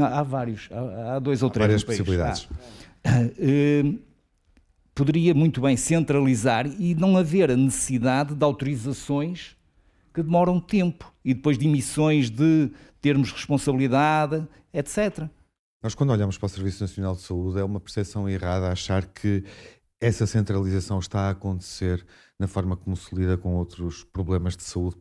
Há, 0.00 0.20
há 0.20 0.22
vários, 0.22 0.68
há, 0.72 1.16
há, 1.16 1.18
dois 1.18 1.42
ou 1.42 1.50
três. 1.50 1.66
Várias 1.66 1.84
possibilidades. 1.84 2.48
Uh, 3.04 3.98
poderia 4.94 5.34
muito 5.34 5.60
bem 5.60 5.76
centralizar 5.76 6.66
e 6.66 6.94
não 6.94 7.18
haver 7.18 7.50
a 7.50 7.56
necessidade 7.56 8.34
de 8.34 8.42
autorizações 8.42 9.56
que 10.12 10.22
demoram 10.22 10.58
tempo 10.58 11.12
e 11.24 11.34
depois 11.34 11.58
de 11.58 11.68
emissões 11.68 12.30
de 12.30 12.70
termos 13.00 13.32
responsabilidade, 13.32 14.46
etc. 14.72 15.28
Nós, 15.82 15.94
quando 15.94 16.10
olhamos 16.10 16.36
para 16.36 16.46
o 16.46 16.48
Serviço 16.48 16.82
Nacional 16.82 17.14
de 17.14 17.22
Saúde, 17.22 17.60
é 17.60 17.64
uma 17.64 17.78
percepção 17.78 18.28
errada 18.28 18.70
achar 18.70 19.06
que 19.06 19.44
essa 20.00 20.26
centralização 20.26 20.98
está 20.98 21.22
a 21.22 21.30
acontecer 21.30 22.04
na 22.38 22.46
forma 22.46 22.76
como 22.76 22.96
se 22.96 23.14
lida 23.14 23.36
com 23.36 23.54
outros 23.54 24.04
problemas 24.04 24.56
de 24.56 24.62
saúde? 24.62 24.96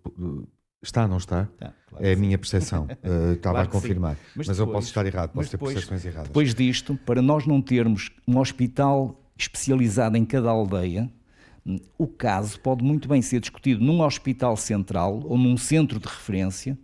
Está, 0.82 1.04
ou 1.04 1.08
não 1.08 1.18
está? 1.18 1.46
Tá, 1.58 1.74
claro 1.88 2.06
é 2.06 2.14
a 2.14 2.16
minha 2.16 2.38
percepção. 2.38 2.86
Uh, 2.86 3.34
estava 3.34 3.56
claro 3.56 3.70
a 3.70 3.72
confirmar. 3.72 4.18
Mas, 4.36 4.48
mas 4.48 4.58
depois, 4.58 4.60
eu 4.60 4.68
posso 4.68 4.88
estar 4.88 5.06
errado, 5.06 5.32
posso 5.32 5.50
ter 5.50 5.58
depois, 5.58 5.74
percepções 5.74 6.06
erradas. 6.06 6.28
Depois 6.28 6.54
disto, 6.54 6.96
para 7.06 7.22
nós 7.22 7.46
não 7.46 7.62
termos 7.62 8.12
um 8.28 8.38
hospital 8.38 9.20
especializado 9.36 10.18
em 10.18 10.26
cada 10.26 10.50
aldeia, 10.50 11.12
o 11.98 12.08
caso 12.08 12.60
pode 12.60 12.84
muito 12.84 13.08
bem 13.08 13.22
ser 13.22 13.40
discutido 13.40 13.84
num 13.84 14.02
hospital 14.02 14.56
central 14.56 15.22
ou 15.26 15.38
num 15.38 15.58
centro 15.58 16.00
de 16.00 16.08
referência 16.08 16.78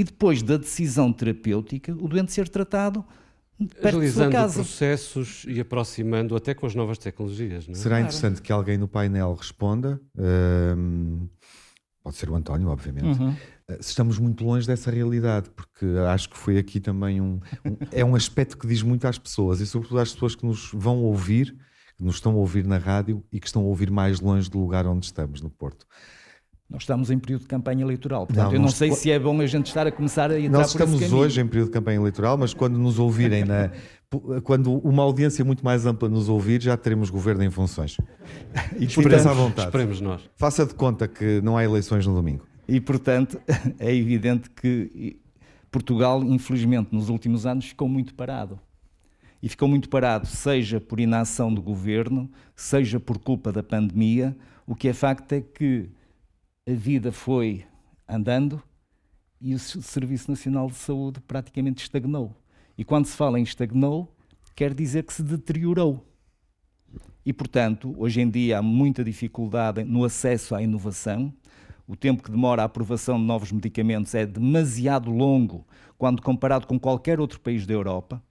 e 0.00 0.04
depois 0.04 0.42
da 0.42 0.56
decisão 0.56 1.12
terapêutica, 1.12 1.92
o 1.92 2.08
doente 2.08 2.32
ser 2.32 2.48
tratado 2.48 3.04
Agilizando 3.82 4.54
processos 4.54 5.44
e 5.46 5.60
aproximando 5.60 6.34
até 6.34 6.54
com 6.54 6.64
as 6.64 6.74
novas 6.74 6.96
tecnologias. 6.96 7.68
É? 7.68 7.74
Será 7.74 8.00
interessante 8.00 8.40
que 8.40 8.50
alguém 8.50 8.78
no 8.78 8.88
painel 8.88 9.34
responda. 9.34 10.00
Um, 10.16 11.28
pode 12.02 12.16
ser 12.16 12.30
o 12.30 12.34
António, 12.34 12.68
obviamente. 12.68 13.20
Uhum. 13.20 13.36
Eh, 13.68 13.82
se 13.82 13.90
estamos 13.90 14.18
muito 14.18 14.42
longe 14.42 14.66
dessa 14.66 14.90
realidade, 14.90 15.50
porque 15.50 15.84
acho 16.08 16.30
que 16.30 16.38
foi 16.38 16.56
aqui 16.56 16.80
também 16.80 17.20
um, 17.20 17.38
um, 17.66 17.76
é 17.92 18.02
um 18.02 18.14
aspecto 18.14 18.56
que 18.56 18.66
diz 18.66 18.82
muito 18.82 19.06
às 19.06 19.18
pessoas 19.18 19.60
e 19.60 19.66
sobretudo 19.66 20.00
às 20.00 20.10
pessoas 20.14 20.34
que 20.34 20.46
nos 20.46 20.70
vão 20.72 21.02
ouvir, 21.02 21.54
que 21.98 22.02
nos 22.02 22.14
estão 22.14 22.32
a 22.32 22.36
ouvir 22.36 22.66
na 22.66 22.78
rádio 22.78 23.22
e 23.30 23.38
que 23.38 23.46
estão 23.46 23.60
a 23.60 23.66
ouvir 23.66 23.90
mais 23.90 24.20
longe 24.20 24.48
do 24.48 24.58
lugar 24.58 24.86
onde 24.86 25.04
estamos, 25.04 25.42
no 25.42 25.50
Porto. 25.50 25.86
Nós 26.70 26.82
estamos 26.82 27.10
em 27.10 27.18
período 27.18 27.42
de 27.42 27.48
campanha 27.48 27.82
eleitoral, 27.82 28.26
portanto 28.28 28.46
não, 28.46 28.54
eu 28.54 28.60
não 28.60 28.68
sei 28.68 28.92
se 28.92 29.10
é 29.10 29.18
bom 29.18 29.40
a 29.40 29.46
gente 29.46 29.66
estar 29.66 29.88
a 29.88 29.90
começar 29.90 30.30
a 30.30 30.38
entrar 30.38 30.58
Nós 30.60 30.68
estamos 30.68 31.12
hoje 31.12 31.40
em 31.40 31.46
período 31.46 31.66
de 31.66 31.72
campanha 31.72 31.98
eleitoral, 31.98 32.38
mas 32.38 32.54
quando 32.54 32.78
nos 32.78 32.96
ouvirem, 32.96 33.44
na, 33.44 33.72
quando 34.44 34.74
uma 34.78 35.02
audiência 35.02 35.44
muito 35.44 35.64
mais 35.64 35.84
ampla 35.84 36.08
nos 36.08 36.28
ouvir, 36.28 36.62
já 36.62 36.76
teremos 36.76 37.10
governo 37.10 37.42
em 37.42 37.50
funções. 37.50 37.96
E 38.78 38.84
esperemos, 38.86 39.26
à 39.26 39.32
vontade. 39.32 39.68
Esperemos 39.68 40.00
nós. 40.00 40.22
Faça 40.36 40.64
de 40.64 40.74
conta 40.74 41.08
que 41.08 41.40
não 41.42 41.56
há 41.56 41.64
eleições 41.64 42.06
no 42.06 42.14
domingo. 42.14 42.46
E, 42.68 42.80
portanto, 42.80 43.40
é 43.80 43.92
evidente 43.92 44.48
que 44.48 45.18
Portugal, 45.72 46.22
infelizmente, 46.22 46.90
nos 46.92 47.08
últimos 47.08 47.46
anos 47.46 47.64
ficou 47.66 47.88
muito 47.88 48.14
parado. 48.14 48.60
E 49.42 49.48
ficou 49.48 49.66
muito 49.66 49.88
parado, 49.88 50.26
seja 50.26 50.80
por 50.80 51.00
inação 51.00 51.52
do 51.52 51.60
governo, 51.62 52.30
seja 52.54 53.00
por 53.00 53.18
culpa 53.18 53.50
da 53.50 53.62
pandemia. 53.62 54.36
O 54.66 54.76
que 54.76 54.86
é 54.86 54.92
facto 54.92 55.32
é 55.32 55.40
que 55.40 55.90
a 56.70 56.74
vida 56.74 57.10
foi 57.10 57.64
andando 58.08 58.62
e 59.40 59.54
o 59.54 59.58
Serviço 59.58 60.30
Nacional 60.30 60.68
de 60.68 60.76
Saúde 60.76 61.20
praticamente 61.20 61.82
estagnou. 61.82 62.32
E 62.78 62.84
quando 62.84 63.06
se 63.06 63.16
fala 63.16 63.40
em 63.40 63.42
estagnou, 63.42 64.14
quer 64.54 64.72
dizer 64.72 65.02
que 65.02 65.12
se 65.12 65.22
deteriorou. 65.24 66.06
E, 67.26 67.32
portanto, 67.32 67.92
hoje 67.98 68.20
em 68.20 68.30
dia 68.30 68.58
há 68.58 68.62
muita 68.62 69.02
dificuldade 69.02 69.82
no 69.82 70.04
acesso 70.04 70.54
à 70.54 70.62
inovação. 70.62 71.34
O 71.88 71.96
tempo 71.96 72.22
que 72.22 72.30
demora 72.30 72.62
a 72.62 72.66
aprovação 72.66 73.18
de 73.18 73.24
novos 73.24 73.50
medicamentos 73.50 74.14
é 74.14 74.24
demasiado 74.24 75.10
longo 75.10 75.66
quando 75.98 76.22
comparado 76.22 76.68
com 76.68 76.78
qualquer 76.78 77.18
outro 77.18 77.40
país 77.40 77.66
da 77.66 77.74
Europa. 77.74 78.22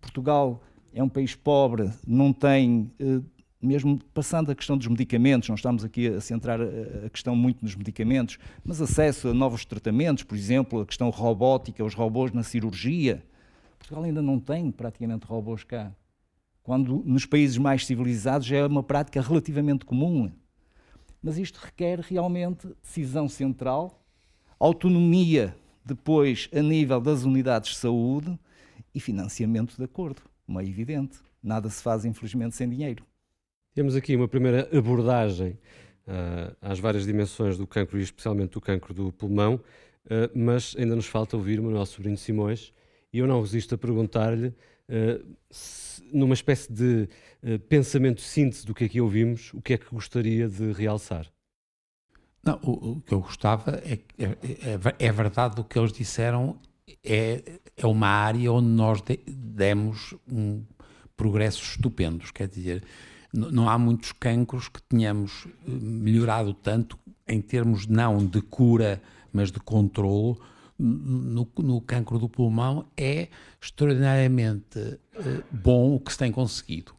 Portugal 0.00 0.60
é 0.92 1.00
um 1.00 1.08
país 1.08 1.36
pobre, 1.36 1.92
não 2.04 2.32
tem 2.32 2.90
eh, 2.98 3.20
mesmo 3.62 3.98
passando 4.12 4.50
a 4.50 4.54
questão 4.54 4.76
dos 4.76 4.88
medicamentos, 4.88 5.48
não 5.48 5.54
estamos 5.54 5.84
aqui 5.84 6.08
a 6.08 6.20
centrar 6.20 6.60
a 6.60 7.08
questão 7.08 7.36
muito 7.36 7.62
nos 7.62 7.76
medicamentos, 7.76 8.38
mas 8.64 8.82
acesso 8.82 9.28
a 9.28 9.34
novos 9.34 9.64
tratamentos, 9.64 10.24
por 10.24 10.36
exemplo, 10.36 10.80
a 10.80 10.86
questão 10.86 11.08
robótica, 11.10 11.84
os 11.84 11.94
robôs 11.94 12.32
na 12.32 12.42
cirurgia. 12.42 13.24
Portugal 13.78 14.02
ainda 14.02 14.20
não 14.20 14.40
tem 14.40 14.70
praticamente 14.70 15.26
robôs 15.26 15.62
cá. 15.62 15.94
Quando 16.62 17.02
nos 17.04 17.24
países 17.24 17.56
mais 17.56 17.86
civilizados 17.86 18.46
já 18.46 18.56
é 18.56 18.66
uma 18.66 18.82
prática 18.82 19.20
relativamente 19.20 19.84
comum. 19.84 20.30
Mas 21.22 21.38
isto 21.38 21.58
requer 21.58 22.00
realmente 22.00 22.68
decisão 22.82 23.28
central, 23.28 24.04
autonomia 24.58 25.56
depois 25.84 26.48
a 26.52 26.60
nível 26.60 27.00
das 27.00 27.24
unidades 27.24 27.70
de 27.70 27.76
saúde 27.76 28.38
e 28.94 28.98
financiamento 29.00 29.76
de 29.76 29.84
acordo, 29.84 30.22
como 30.46 30.60
é 30.60 30.64
evidente. 30.64 31.18
Nada 31.42 31.68
se 31.68 31.82
faz, 31.82 32.04
infelizmente, 32.04 32.56
sem 32.56 32.68
dinheiro. 32.68 33.04
Temos 33.74 33.96
aqui 33.96 34.14
uma 34.14 34.28
primeira 34.28 34.68
abordagem 34.76 35.58
uh, 36.06 36.54
às 36.60 36.78
várias 36.78 37.06
dimensões 37.06 37.56
do 37.56 37.66
cancro 37.66 37.98
e 37.98 38.02
especialmente 38.02 38.50
do 38.50 38.60
cancro 38.60 38.92
do 38.92 39.10
pulmão, 39.10 39.54
uh, 39.54 40.38
mas 40.38 40.76
ainda 40.78 40.94
nos 40.94 41.06
falta 41.06 41.38
ouvir 41.38 41.58
Manuel 41.58 41.86
Sobrinho 41.86 42.18
Simões 42.18 42.70
e 43.10 43.18
eu 43.18 43.26
não 43.26 43.40
resisto 43.40 43.74
a 43.74 43.78
perguntar-lhe, 43.78 44.48
uh, 44.48 45.36
numa 46.12 46.34
espécie 46.34 46.70
de 46.70 47.08
pensamento 47.68 48.20
síntese 48.20 48.66
do 48.66 48.74
que 48.74 48.84
aqui 48.84 49.00
ouvimos, 49.00 49.52
o 49.54 49.62
que 49.62 49.72
é 49.72 49.78
que 49.78 49.86
gostaria 49.90 50.48
de 50.48 50.72
realçar? 50.72 51.26
Não, 52.44 52.60
o, 52.62 52.92
o 52.92 53.00
que 53.00 53.14
eu 53.14 53.20
gostava 53.20 53.82
é, 53.84 53.98
é, 54.18 54.24
é, 54.24 55.06
é 55.06 55.12
verdade 55.12 55.60
o 55.60 55.64
que 55.64 55.78
eles 55.78 55.92
disseram, 55.92 56.60
é, 57.02 57.42
é 57.76 57.86
uma 57.86 58.08
área 58.08 58.52
onde 58.52 58.68
nós 58.68 59.00
de, 59.00 59.18
demos 59.26 60.14
um 60.30 60.62
progressos 61.16 61.76
estupendos, 61.76 62.30
quer 62.30 62.48
dizer, 62.48 62.84
não 63.32 63.68
há 63.68 63.78
muitos 63.78 64.12
cancros 64.12 64.68
que 64.68 64.82
tenhamos 64.82 65.46
eh, 65.46 65.70
melhorado 65.70 66.52
tanto 66.52 66.98
em 67.26 67.40
termos 67.40 67.86
não 67.86 68.24
de 68.24 68.42
cura, 68.42 69.02
mas 69.32 69.50
de 69.50 69.58
controlo. 69.60 70.38
No, 70.78 71.48
no 71.58 71.80
cancro 71.80 72.18
do 72.18 72.28
pulmão 72.28 72.86
é 72.96 73.28
extraordinariamente 73.60 74.78
uh, 74.80 75.44
bom 75.52 75.94
o 75.94 76.00
que 76.00 76.10
se 76.10 76.18
tem 76.18 76.32
conseguido. 76.32 76.92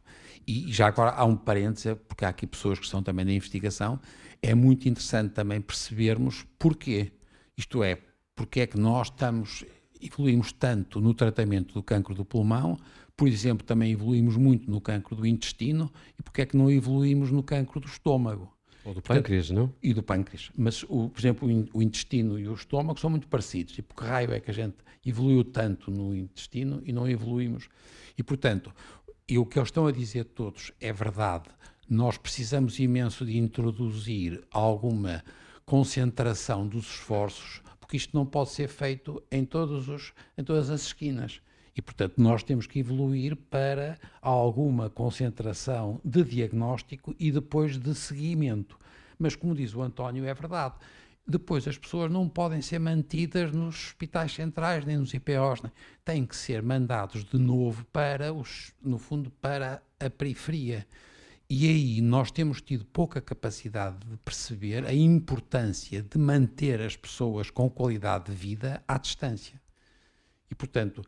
E 0.46 0.72
já 0.72 0.86
agora 0.86 1.10
há 1.10 1.24
um 1.24 1.36
parêntese, 1.36 1.94
porque 1.94 2.24
há 2.24 2.30
aqui 2.30 2.46
pessoas 2.46 2.78
que 2.78 2.86
estão 2.86 3.02
também 3.02 3.26
na 3.26 3.32
investigação, 3.32 4.00
é 4.40 4.54
muito 4.54 4.88
interessante 4.88 5.32
também 5.32 5.60
percebermos 5.60 6.46
porquê. 6.58 7.12
Isto 7.56 7.82
é, 7.82 7.98
porque 8.34 8.60
é 8.60 8.66
que 8.66 8.78
nós 8.78 9.08
estamos, 9.08 9.64
evoluímos 10.00 10.52
tanto 10.52 11.00
no 11.00 11.12
tratamento 11.12 11.74
do 11.74 11.82
cancro 11.82 12.14
do 12.14 12.24
pulmão, 12.24 12.78
por 13.16 13.28
exemplo, 13.28 13.64
também 13.64 13.92
evoluímos 13.92 14.36
muito 14.36 14.70
no 14.70 14.80
cancro 14.80 15.14
do 15.14 15.26
intestino 15.26 15.92
e 16.18 16.22
porque 16.22 16.42
é 16.42 16.46
que 16.46 16.56
não 16.56 16.70
evoluímos 16.70 17.30
no 17.30 17.42
cancro 17.42 17.80
do 17.80 17.86
estômago? 17.86 18.52
Ou 18.84 18.92
do 18.92 19.00
pâncreas, 19.00 19.50
não? 19.50 19.72
E 19.82 19.94
do 19.94 20.02
pâncreas. 20.02 20.50
Mas, 20.56 20.82
o, 20.84 21.08
por 21.08 21.18
exemplo, 21.18 21.48
o 21.72 21.82
intestino 21.82 22.38
e 22.38 22.46
o 22.46 22.54
estômago 22.54 23.00
são 23.00 23.08
muito 23.08 23.26
parecidos. 23.28 23.78
E 23.78 23.82
por 23.82 23.96
que 23.96 24.04
raio 24.04 24.32
é 24.32 24.40
que 24.40 24.50
a 24.50 24.54
gente 24.54 24.76
evoluiu 25.06 25.42
tanto 25.42 25.90
no 25.90 26.14
intestino 26.14 26.82
e 26.84 26.92
não 26.92 27.08
evoluímos? 27.08 27.68
E, 28.18 28.22
portanto, 28.22 28.72
e 29.26 29.38
o 29.38 29.46
que 29.46 29.58
eles 29.58 29.68
estão 29.68 29.86
a 29.86 29.92
dizer 29.92 30.24
todos 30.24 30.70
é 30.80 30.92
verdade. 30.92 31.48
Nós 31.88 32.18
precisamos 32.18 32.78
imenso 32.78 33.24
de 33.24 33.38
introduzir 33.38 34.44
alguma 34.50 35.24
concentração 35.64 36.66
dos 36.66 36.84
esforços, 36.84 37.62
porque 37.80 37.96
isto 37.96 38.14
não 38.14 38.26
pode 38.26 38.50
ser 38.50 38.68
feito 38.68 39.22
em, 39.30 39.46
todos 39.46 39.88
os, 39.88 40.12
em 40.36 40.44
todas 40.44 40.68
as 40.68 40.82
esquinas. 40.82 41.40
E, 41.76 41.82
portanto, 41.82 42.14
nós 42.18 42.42
temos 42.42 42.66
que 42.66 42.78
evoluir 42.78 43.36
para 43.36 43.98
alguma 44.22 44.88
concentração 44.88 46.00
de 46.04 46.22
diagnóstico 46.22 47.14
e 47.18 47.32
depois 47.32 47.78
de 47.78 47.94
seguimento. 47.94 48.78
Mas, 49.18 49.34
como 49.34 49.54
diz 49.54 49.74
o 49.74 49.82
António, 49.82 50.24
é 50.24 50.32
verdade. 50.32 50.74
Depois, 51.26 51.66
as 51.66 51.78
pessoas 51.78 52.12
não 52.12 52.28
podem 52.28 52.60
ser 52.60 52.78
mantidas 52.78 53.50
nos 53.50 53.86
hospitais 53.86 54.32
centrais 54.32 54.84
nem 54.84 54.98
nos 54.98 55.14
IPOs, 55.14 55.62
nem. 55.62 55.72
têm 56.04 56.26
que 56.26 56.36
ser 56.36 56.62
mandados 56.62 57.24
de 57.24 57.38
novo 57.38 57.84
para, 57.86 58.32
os, 58.32 58.72
no 58.82 58.98
fundo, 58.98 59.30
para 59.30 59.82
a 59.98 60.10
periferia. 60.10 60.86
E 61.48 61.66
aí 61.68 62.00
nós 62.00 62.30
temos 62.30 62.60
tido 62.60 62.84
pouca 62.84 63.20
capacidade 63.20 63.98
de 64.06 64.16
perceber 64.18 64.84
a 64.86 64.92
importância 64.92 66.02
de 66.02 66.18
manter 66.18 66.80
as 66.80 66.96
pessoas 66.96 67.50
com 67.50 67.68
qualidade 67.70 68.26
de 68.26 68.32
vida 68.32 68.82
à 68.86 68.98
distância. 68.98 69.60
E, 70.50 70.54
portanto, 70.54 71.02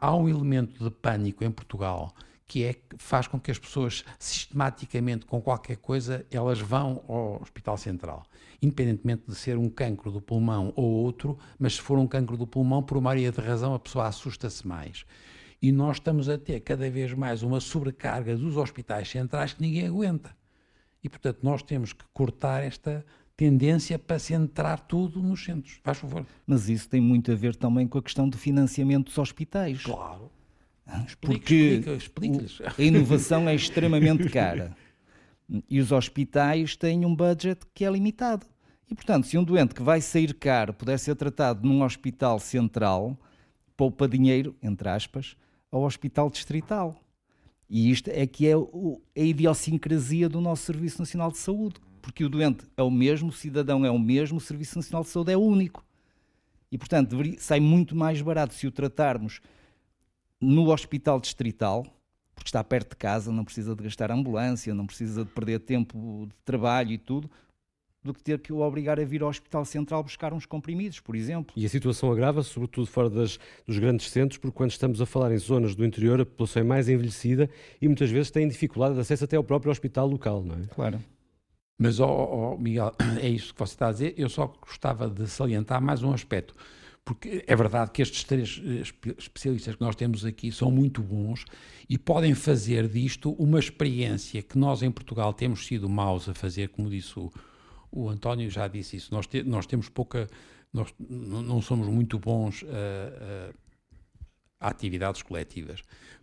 há 0.00 0.14
um 0.14 0.28
elemento 0.28 0.82
de 0.82 0.90
pânico 0.90 1.44
em 1.44 1.50
Portugal 1.50 2.14
que 2.50 2.64
é 2.64 2.74
faz 2.98 3.28
com 3.28 3.38
que 3.38 3.52
as 3.52 3.60
pessoas 3.60 4.04
sistematicamente 4.18 5.24
com 5.24 5.40
qualquer 5.40 5.76
coisa 5.76 6.26
elas 6.32 6.58
vão 6.58 7.04
ao 7.06 7.40
Hospital 7.40 7.76
Central, 7.76 8.24
independentemente 8.60 9.22
de 9.28 9.36
ser 9.36 9.56
um 9.56 9.70
cancro 9.70 10.10
do 10.10 10.20
pulmão 10.20 10.72
ou 10.74 10.84
outro, 10.84 11.38
mas 11.60 11.74
se 11.74 11.80
for 11.80 11.96
um 11.96 12.08
cancro 12.08 12.36
do 12.36 12.48
pulmão 12.48 12.82
por 12.82 12.96
uma 12.96 13.10
área 13.10 13.30
de 13.30 13.40
razão 13.40 13.72
a 13.72 13.78
pessoa 13.78 14.08
assusta-se 14.08 14.66
mais. 14.66 15.06
E 15.62 15.70
nós 15.70 15.98
estamos 15.98 16.28
a 16.28 16.36
ter 16.36 16.58
cada 16.58 16.90
vez 16.90 17.14
mais 17.14 17.44
uma 17.44 17.60
sobrecarga 17.60 18.36
dos 18.36 18.56
hospitais 18.56 19.08
centrais 19.08 19.52
que 19.52 19.62
ninguém 19.62 19.86
aguenta. 19.86 20.34
E 21.04 21.08
portanto 21.08 21.38
nós 21.44 21.62
temos 21.62 21.92
que 21.92 22.04
cortar 22.12 22.64
esta 22.64 23.06
tendência 23.40 23.98
para 23.98 24.18
centrar 24.18 24.78
tudo 24.80 25.22
nos 25.22 25.42
centros. 25.42 25.80
Faz 25.82 25.96
favor. 25.96 26.26
Mas 26.46 26.68
isso 26.68 26.86
tem 26.86 27.00
muito 27.00 27.32
a 27.32 27.34
ver 27.34 27.56
também 27.56 27.88
com 27.88 27.96
a 27.96 28.02
questão 28.02 28.28
do 28.28 28.36
financiamento 28.36 29.06
dos 29.06 29.16
hospitais. 29.16 29.82
Claro. 29.82 30.30
Porque 31.22 31.80
explica, 31.80 31.92
explica 31.94 32.74
a 32.76 32.82
inovação 32.82 33.48
é 33.48 33.54
extremamente 33.54 34.28
cara. 34.28 34.76
E 35.70 35.80
os 35.80 35.90
hospitais 35.90 36.76
têm 36.76 37.06
um 37.06 37.16
budget 37.16 37.62
que 37.72 37.82
é 37.82 37.90
limitado. 37.90 38.44
E, 38.90 38.94
portanto, 38.94 39.26
se 39.26 39.38
um 39.38 39.44
doente 39.44 39.74
que 39.74 39.82
vai 39.82 40.02
sair 40.02 40.34
caro 40.34 40.74
puder 40.74 40.98
ser 40.98 41.14
tratado 41.14 41.66
num 41.66 41.82
hospital 41.82 42.38
central, 42.38 43.18
poupa 43.74 44.06
dinheiro, 44.06 44.54
entre 44.62 44.86
aspas, 44.90 45.34
ao 45.72 45.84
hospital 45.84 46.28
distrital. 46.28 46.94
E 47.70 47.90
isto 47.90 48.10
é 48.10 48.26
que 48.26 48.46
é 48.46 48.52
a 48.52 49.24
idiosincrasia 49.24 50.28
do 50.28 50.42
nosso 50.42 50.64
Serviço 50.64 50.98
Nacional 50.98 51.30
de 51.30 51.38
Saúde 51.38 51.80
porque 52.00 52.24
o 52.24 52.28
doente 52.28 52.64
é 52.76 52.82
o 52.82 52.90
mesmo, 52.90 53.28
o 53.28 53.32
cidadão 53.32 53.84
é 53.84 53.90
o 53.90 53.98
mesmo, 53.98 54.38
o 54.38 54.40
Serviço 54.40 54.76
Nacional 54.76 55.02
de 55.02 55.08
Saúde 55.08 55.32
é 55.32 55.36
único. 55.36 55.84
E, 56.70 56.78
portanto, 56.78 57.10
deveria, 57.10 57.38
sai 57.38 57.60
muito 57.60 57.96
mais 57.96 58.20
barato 58.22 58.54
se 58.54 58.66
o 58.66 58.70
tratarmos 58.70 59.40
no 60.40 60.70
hospital 60.72 61.20
distrital, 61.20 61.84
porque 62.34 62.48
está 62.48 62.62
perto 62.62 62.90
de 62.90 62.96
casa, 62.96 63.32
não 63.32 63.44
precisa 63.44 63.74
de 63.74 63.82
gastar 63.82 64.10
ambulância, 64.10 64.72
não 64.72 64.86
precisa 64.86 65.24
de 65.24 65.30
perder 65.30 65.60
tempo 65.60 66.26
de 66.26 66.34
trabalho 66.44 66.92
e 66.92 66.98
tudo, 66.98 67.30
do 68.02 68.14
que 68.14 68.22
ter 68.22 68.38
que 68.38 68.52
o 68.52 68.60
obrigar 68.60 68.98
a 68.98 69.04
vir 69.04 69.22
ao 69.22 69.28
Hospital 69.28 69.64
Central 69.64 70.02
buscar 70.02 70.32
uns 70.32 70.46
comprimidos, 70.46 71.00
por 71.00 71.14
exemplo. 71.14 71.52
E 71.54 71.66
a 71.66 71.68
situação 71.68 72.10
agrava, 72.10 72.42
sobretudo 72.42 72.86
fora 72.86 73.10
das, 73.10 73.38
dos 73.66 73.78
grandes 73.78 74.08
centros, 74.10 74.38
porque 74.38 74.56
quando 74.56 74.70
estamos 74.70 75.02
a 75.02 75.06
falar 75.06 75.32
em 75.32 75.38
zonas 75.38 75.74
do 75.74 75.84
interior, 75.84 76.20
a 76.20 76.24
população 76.24 76.62
é 76.62 76.64
mais 76.64 76.88
envelhecida 76.88 77.50
e 77.80 77.86
muitas 77.86 78.10
vezes 78.10 78.30
tem 78.30 78.48
dificuldade 78.48 78.94
de 78.94 79.00
acesso 79.00 79.24
até 79.24 79.36
ao 79.36 79.44
próprio 79.44 79.70
hospital 79.70 80.06
local, 80.06 80.42
não 80.42 80.54
é? 80.54 80.66
Claro. 80.74 80.98
Mas, 81.82 81.98
oh, 81.98 82.04
oh, 82.06 82.58
Miguel, 82.58 82.92
é 83.22 83.28
isso 83.30 83.54
que 83.54 83.58
você 83.58 83.72
está 83.72 83.88
a 83.88 83.92
dizer. 83.92 84.14
Eu 84.18 84.28
só 84.28 84.46
gostava 84.46 85.08
de 85.08 85.26
salientar 85.26 85.80
mais 85.80 86.02
um 86.02 86.12
aspecto. 86.12 86.54
Porque 87.02 87.42
é 87.46 87.56
verdade 87.56 87.90
que 87.90 88.02
estes 88.02 88.22
três 88.22 88.60
eh, 88.62 88.82
especialistas 89.16 89.76
que 89.76 89.80
nós 89.80 89.96
temos 89.96 90.26
aqui 90.26 90.52
são 90.52 90.70
muito 90.70 91.02
bons 91.02 91.46
e 91.88 91.96
podem 91.96 92.34
fazer 92.34 92.86
disto 92.86 93.32
uma 93.32 93.58
experiência 93.58 94.42
que 94.42 94.58
nós 94.58 94.82
em 94.82 94.90
Portugal 94.90 95.32
temos 95.32 95.66
sido 95.66 95.88
maus 95.88 96.28
a 96.28 96.34
fazer, 96.34 96.68
como 96.68 96.90
disse 96.90 97.18
o, 97.18 97.32
o 97.90 98.10
António, 98.10 98.50
já 98.50 98.68
disse 98.68 98.98
isso. 98.98 99.14
Nós, 99.14 99.26
te, 99.26 99.42
nós 99.42 99.66
temos 99.66 99.88
pouca. 99.88 100.28
Nós 100.70 100.92
não 101.08 101.62
somos 101.62 101.88
muito 101.88 102.18
bons 102.18 102.62
a, 102.62 103.54
a, 104.60 104.66
a 104.66 104.70
atividades 104.70 105.22
coletivas. 105.22 105.80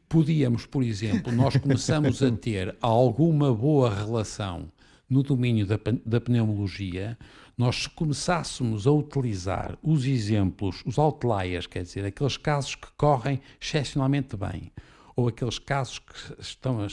Podíamos, 0.08 0.68
por 0.68 0.84
exemplo, 0.84 1.34
nós 1.34 1.58
começamos 1.58 2.22
a 2.22 2.30
ter 2.38 2.78
alguma 2.80 3.52
boa 3.52 3.92
relação 3.92 4.72
no 5.10 5.24
domínio 5.24 5.66
da, 5.66 5.80
da 6.06 6.20
pneumologia, 6.20 7.18
nós 7.58 7.88
começássemos 7.88 8.86
a 8.86 8.92
utilizar 8.92 9.78
os 9.82 10.06
exemplos, 10.06 10.84
os 10.86 10.98
outliers, 10.98 11.66
quer 11.66 11.84
dizer, 11.84 12.06
aqueles 12.06 12.38
casos 12.38 12.76
que 12.76 12.88
correm 12.98 13.42
excepcionalmente 13.60 14.36
bem, 14.38 14.72
ou 15.16 15.28
aqueles 15.28 15.58
casos 15.58 15.98
que 16.00 16.42
estão 16.42 16.80
a, 16.82 16.88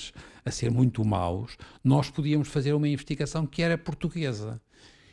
a 0.45 0.51
ser 0.51 0.71
muito 0.71 1.05
maus, 1.05 1.59
nós 1.83 2.09
podíamos 2.09 2.49
fazer 2.49 2.73
uma 2.73 2.89
investigação 2.89 3.47
que 3.47 3.63
era 3.63 3.77
portuguesa. 3.77 4.61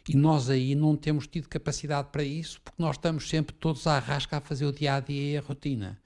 E 0.07 0.15
nós 0.15 0.49
aí 0.49 0.73
não 0.73 0.95
temos 0.95 1.27
tido 1.27 1.47
capacidade 1.47 2.09
para 2.11 2.23
isso, 2.23 2.59
porque 2.61 2.81
nós 2.81 2.95
estamos 2.95 3.29
sempre 3.29 3.53
todos 3.53 3.85
à 3.85 3.99
rasca 3.99 4.37
a 4.37 4.41
fazer 4.41 4.65
o 4.65 4.71
dia 4.71 4.95
a 4.95 4.99
dia 4.99 5.33
e 5.33 5.37
a 5.37 5.41
rotina. 5.41 5.99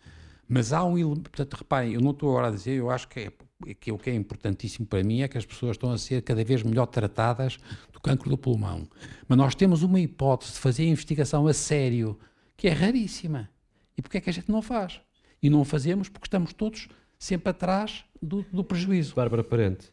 Mas 0.47 0.73
há 0.73 0.83
um 0.83 0.97
elemento, 0.97 1.29
portanto, 1.29 1.53
reparem, 1.53 1.93
eu 1.93 2.01
não 2.01 2.11
estou 2.11 2.29
agora 2.29 2.49
a 2.49 2.51
dizer, 2.51 2.73
eu 2.73 2.89
acho 2.89 3.07
que 3.07 3.19
é 3.19 3.31
que 3.79 3.91
o 3.91 3.97
que 3.97 4.09
é 4.09 4.13
importantíssimo 4.13 4.85
para 4.85 5.03
mim 5.03 5.21
é 5.21 5.27
que 5.27 5.37
as 5.37 5.45
pessoas 5.45 5.75
estão 5.75 5.91
a 5.91 5.97
ser 5.97 6.21
cada 6.21 6.43
vez 6.43 6.61
melhor 6.63 6.85
tratadas 6.87 7.57
do 7.91 7.99
cancro 7.99 8.29
do 8.29 8.37
pulmão. 8.37 8.87
Mas 9.27 9.37
nós 9.37 9.55
temos 9.55 9.81
uma 9.81 9.99
hipótese 9.99 10.53
de 10.53 10.59
fazer 10.59 10.83
a 10.83 10.87
investigação 10.87 11.47
a 11.47 11.53
sério, 11.53 12.19
que 12.57 12.67
é 12.67 12.71
raríssima. 12.71 13.49
E 13.97 14.01
porquê 14.01 14.17
é 14.17 14.21
que 14.21 14.29
a 14.29 14.33
gente 14.33 14.51
não 14.51 14.61
faz? 14.61 14.99
E 15.41 15.49
não 15.49 15.63
fazemos 15.63 16.09
porque 16.09 16.27
estamos 16.27 16.53
todos 16.53 16.89
sempre 17.17 17.49
atrás 17.49 18.03
do, 18.21 18.45
do 18.51 18.63
prejuízo. 18.63 19.15
Bárbara 19.15 19.43
Parente, 19.43 19.91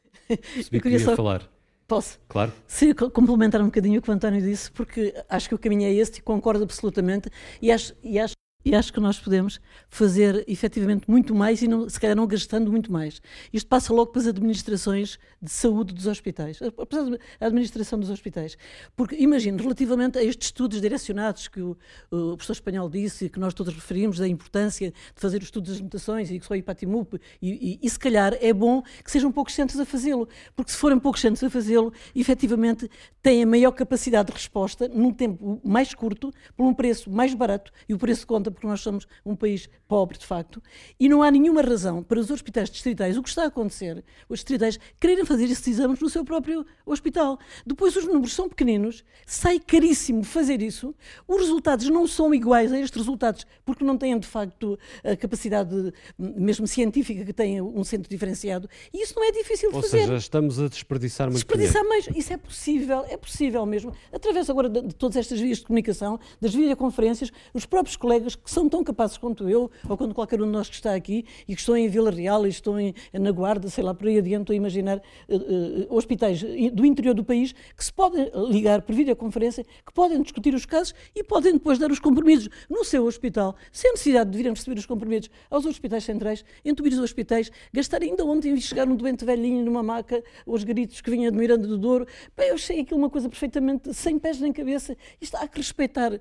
se 0.63 0.81
queria 0.81 0.99
só... 0.99 1.15
falar. 1.15 1.49
Posso? 1.87 2.19
Claro. 2.29 2.53
Sim, 2.67 2.95
complementar 2.95 3.61
um 3.61 3.67
bocadinho 3.67 3.99
o 3.99 4.03
que 4.03 4.09
o 4.09 4.15
António 4.15 4.41
disse, 4.41 4.71
porque 4.71 5.15
acho 5.29 5.49
que 5.49 5.55
o 5.55 5.59
caminho 5.59 5.85
é 5.85 5.93
este 5.93 6.19
e 6.19 6.23
concordo 6.23 6.65
absolutamente. 6.65 7.29
E 7.61 7.71
acho, 7.71 7.95
e 8.03 8.19
acho 8.19 8.35
e 8.65 8.75
acho 8.75 8.93
que 8.93 9.01
nós 9.01 9.19
podemos 9.19 9.61
fazer 9.89 10.45
efetivamente 10.47 11.11
muito 11.11 11.35
mais 11.35 11.63
e 11.63 11.69
não, 11.69 11.89
se 11.89 11.99
calhar 11.99 12.17
não 12.17 12.27
gastando 12.27 12.71
muito 12.71 12.93
mais. 12.93 13.21
Isto 13.53 13.67
passa 13.67 13.93
logo 13.93 14.13
para 14.13 14.23
as 14.23 14.29
administrações 14.29 15.19
de 15.41 15.51
saúde 15.51 15.93
dos 15.93 16.07
hospitais, 16.07 16.61
apesar 16.63 17.11
da 17.11 17.19
administração 17.41 17.99
dos 17.99 18.11
hospitais. 18.11 18.57
Porque, 18.95 19.17
imagino, 19.17 19.59
relativamente 19.59 20.19
a 20.19 20.25
estes 20.25 20.49
estudos 20.49 20.81
direcionados 20.81 21.49
que 21.49 21.61
o, 21.61 21.77
o, 22.11 22.37
professor 22.37 22.53
espanhol 22.53 22.89
disse 22.89 23.27
e 23.27 23.29
que 23.29 23.41
nós 23.41 23.55
todos 23.55 23.75
referimos, 23.75 24.19
da 24.19 24.29
importância 24.29 24.91
de 24.91 25.21
fazer 25.21 25.39
os 25.39 25.45
estudos 25.45 25.73
das 25.73 25.81
mutações 25.81 26.31
e 26.31 26.39
que 26.39 26.47
só 26.47 26.55
a 26.55 26.57
IPATIMUP, 26.57 27.15
e, 27.41 27.51
e, 27.73 27.79
e 27.83 27.91
se 27.91 27.99
calhar 27.99 28.37
é 28.41 28.53
bom 28.53 28.83
que 29.03 29.11
sejam 29.11 29.33
poucos 29.33 29.55
centros 29.55 29.81
a 29.81 29.85
fazê-lo, 29.85 30.29
porque 30.55 30.71
se 30.71 30.77
forem 30.77 30.99
poucos 30.99 31.21
centros 31.21 31.43
a 31.43 31.51
fazê-lo, 31.51 31.93
efetivamente 32.15 32.89
têm 33.23 33.43
a 33.43 33.47
maior 33.47 33.73
capacidade 33.73 34.29
de 34.29 34.35
resposta 34.35 34.89
num 34.89 35.13
tempo 35.13 35.61
mais 35.65 35.95
curto, 35.95 36.33
por 36.57 36.65
um 36.67 36.75
preço 36.75 37.11
mais 37.11 37.35
barato, 37.35 37.73
e 37.89 37.95
o 37.95 37.99
preço 37.99 38.27
conta 38.27 38.52
porque 38.53 38.67
nós 38.67 38.81
somos 38.81 39.07
um 39.25 39.35
país 39.35 39.69
pobre, 39.89 40.19
de 40.19 40.27
facto, 40.27 40.63
e 40.99 41.09
não 41.09 41.23
há 41.23 41.31
nenhuma 41.31 41.63
razão 41.63 42.03
para 42.03 42.19
os 42.19 42.31
hospitais 42.31 42.71
distritais, 42.71 43.17
o 43.17 43.23
que 43.23 43.29
está 43.29 43.45
a 43.45 43.47
acontecer, 43.47 44.05
os 44.29 44.39
distritais 44.39 44.79
quererem 44.99 45.25
fazer 45.25 45.45
esses 45.45 45.67
exames 45.67 46.01
no 46.01 46.09
seu 46.09 46.25
próprio 46.25 46.65
hospital. 46.87 47.39
Depois 47.67 47.95
os 47.97 48.05
números 48.07 48.33
são 48.33 48.49
pequeninos, 48.49 49.05
sai 49.27 49.59
caríssimo 49.59 50.25
fazer 50.25 50.63
isso, 50.63 50.95
os 51.29 51.41
resultados 51.41 51.89
não 51.89 52.07
são 52.07 52.35
iguais 52.35 52.73
a 52.73 52.79
estes 52.79 52.99
resultados, 52.99 53.47
porque 53.65 53.85
não 53.85 53.99
têm, 53.99 54.19
de 54.19 54.27
facto, 54.27 54.79
a 55.05 55.17
capacidade 55.17 55.93
mesmo 56.19 56.67
científica 56.67 57.25
que 57.25 57.33
tem 57.33 57.61
um 57.61 57.85
centro 57.85 58.09
diferenciado, 58.09 58.69
e 58.93 59.03
isso 59.03 59.15
não 59.17 59.25
é 59.25 59.33
difícil 59.33 59.71
de 59.71 59.77
Ou 59.77 59.83
fazer. 59.83 59.99
Ou 59.99 60.05
seja, 60.05 60.17
estamos 60.17 60.59
a 60.59 60.69
desperdiçar 60.69 61.27
muito 61.29 61.37
Desperdiçar 61.37 61.85
mais, 61.85 62.09
isso 62.15 62.33
é 62.33 62.37
possível, 62.37 63.05
é 63.09 63.17
possível 63.17 63.65
mesmo, 63.67 63.93
através 64.13 64.49
agora 64.49 64.69
de, 64.69 64.83
de 64.83 64.95
todas 64.95 65.17
estas 65.17 65.41
vias 65.41 65.59
de 65.59 65.65
comunicação, 65.65 66.19
das 66.41 66.55
videoconferências, 66.55 67.31
os 67.53 67.67
próprios 67.67 67.97
colegas 67.97 68.35
que 68.43 68.51
são 68.51 68.69
tão 68.69 68.83
capazes 68.83 69.17
quanto 69.17 69.49
eu, 69.49 69.71
ou 69.89 69.97
quanto 69.97 70.15
qualquer 70.15 70.41
um 70.41 70.47
de 70.47 70.53
nós 70.53 70.69
que 70.69 70.75
está 70.75 70.95
aqui, 70.95 71.25
e 71.47 71.55
que 71.55 71.61
estão 71.61 71.77
em 71.77 71.89
Vila 71.89 72.11
Real, 72.11 72.47
e 72.47 72.51
estão 72.51 72.79
em, 72.79 72.95
na 73.13 73.31
Guarda, 73.31 73.69
sei 73.69 73.85
lá, 73.85 73.95
por 73.95 74.07
aí 74.07 74.19
adiante, 74.19 74.43
estou 74.43 74.55
a 74.55 74.57
imaginar 74.57 74.99
uh, 74.99 75.37
uh, 75.37 75.95
hospitais 75.95 76.43
do 76.73 76.85
interior 76.85 77.15
do 77.15 77.25
país 77.25 77.53
que 77.77 77.85
se 77.85 77.93
podem 77.93 78.31
ligar 78.51 78.83
por 78.83 78.95
videoconferência, 78.95 79.65
que 79.65 79.93
podem 79.93 80.21
discutir 80.23 80.55
os 80.55 80.67
casos 80.67 80.95
e 81.15 81.23
podem 81.23 81.55
depois 81.55 81.79
dar 81.79 81.91
os 81.91 81.99
comprimidos 81.99 82.49
no 82.69 82.85
seu 82.85 83.05
hospital, 83.05 83.55
sem 83.71 83.91
necessidade 83.93 84.31
de 84.31 84.37
virem 84.37 84.53
receber 84.53 84.79
os 84.79 84.87
comprimidos 84.87 85.31
aos 85.51 85.65
hospitais 85.67 86.05
centrais, 86.05 86.45
entubir 86.65 86.93
os 86.93 86.99
hospitais, 86.99 87.51
gastar 87.73 88.03
ainda 88.03 88.25
ontem 88.25 88.59
chegar 88.61 88.89
um 88.89 88.97
doente 88.97 89.25
velhinho 89.25 89.65
numa 89.65 89.83
maca, 89.83 90.23
os 90.47 90.65
gritos 90.65 91.01
que 91.01 91.11
vinha 91.11 91.31
de 91.31 91.37
Miranda 91.37 91.67
do 91.67 91.79
Douro. 91.79 92.07
Bem, 92.37 92.49
eu 92.49 92.55
achei 92.55 92.81
aquilo 92.81 92.99
uma 92.99 93.11
coisa 93.11 93.29
perfeitamente 93.29 93.93
sem 93.95 94.19
pés 94.19 94.41
nem 94.41 94.53
cabeça. 94.53 94.97
Isto 95.21 95.37
há 95.37 95.47
que 95.47 95.59
respeitar 95.59 96.21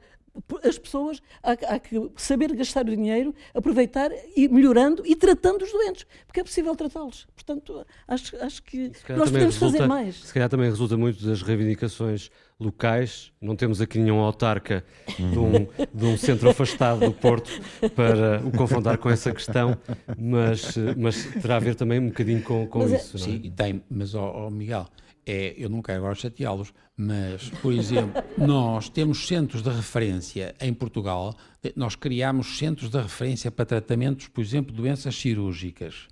as 0.63 0.77
pessoas 0.77 1.21
há, 1.43 1.51
há, 1.51 1.79
que 1.79 2.09
saber 2.17 2.55
gastar 2.55 2.85
o 2.85 2.95
dinheiro, 2.95 3.33
aproveitar 3.53 4.11
e 4.35 4.47
melhorando 4.47 5.03
e 5.05 5.15
tratando 5.15 5.63
os 5.63 5.71
doentes, 5.71 6.05
porque 6.25 6.39
é 6.39 6.43
possível 6.43 6.75
tratá-los. 6.75 7.27
Portanto, 7.35 7.85
acho, 8.07 8.35
acho 8.37 8.63
que 8.63 8.91
nós 9.09 9.29
podemos 9.29 9.55
resulta, 9.55 9.77
fazer 9.77 9.87
mais. 9.87 10.15
Se 10.15 10.33
calhar 10.33 10.49
também 10.49 10.69
resulta 10.69 10.95
muito 10.95 11.25
das 11.25 11.41
reivindicações 11.41 12.29
locais. 12.61 13.31
Não 13.41 13.55
temos 13.55 13.81
aqui 13.81 13.97
nenhum 13.97 14.19
autarca 14.19 14.85
de 15.17 15.39
um, 15.39 15.67
de 15.93 16.05
um 16.05 16.15
centro 16.15 16.49
afastado 16.49 16.99
do 16.99 17.11
Porto 17.11 17.49
para 17.95 18.41
o 18.45 18.51
confrontar 18.51 18.97
com 18.99 19.09
essa 19.09 19.31
questão, 19.33 19.75
mas, 20.17 20.75
mas 20.95 21.25
terá 21.41 21.55
a 21.55 21.59
ver 21.59 21.75
também 21.75 21.99
um 21.99 22.07
bocadinho 22.09 22.41
com, 22.43 22.67
com 22.67 22.83
é- 22.83 22.95
isso. 22.95 23.17
É, 23.17 23.19
sim, 23.19 23.53
tem, 23.55 23.83
mas, 23.89 24.13
oh, 24.13 24.45
oh 24.47 24.49
Miguel, 24.51 24.87
é, 25.25 25.53
eu 25.57 25.69
não 25.69 25.81
quero 25.81 25.99
agora 25.99 26.15
chateá-los, 26.15 26.73
mas, 26.95 27.49
por 27.61 27.73
exemplo, 27.73 28.21
nós 28.37 28.89
temos 28.89 29.27
centros 29.27 29.61
de 29.61 29.69
referência 29.69 30.55
em 30.59 30.73
Portugal, 30.73 31.35
nós 31.75 31.95
criamos 31.95 32.57
centros 32.57 32.89
de 32.89 32.97
referência 32.99 33.51
para 33.51 33.65
tratamentos, 33.65 34.27
por 34.27 34.41
exemplo, 34.41 34.73
doenças 34.73 35.15
cirúrgicas. 35.15 36.07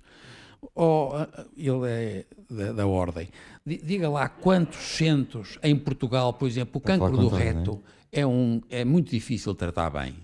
Oh, 0.74 1.10
ele 1.56 1.88
é 1.88 2.26
da, 2.50 2.72
da, 2.72 2.86
ordem. 2.86 3.28
Diga 3.64 4.10
lá 4.10 4.28
quantos 4.28 4.78
centros 4.78 5.58
em 5.62 5.74
Portugal, 5.74 6.34
por 6.34 6.46
exemplo, 6.46 6.78
o 6.78 6.80
cancro 6.80 7.16
do 7.16 7.28
reto 7.28 7.82
é, 8.12 8.26
um, 8.26 8.60
é 8.68 8.84
muito 8.84 9.10
difícil 9.10 9.54
tratar 9.54 9.90
bem. 9.90 10.14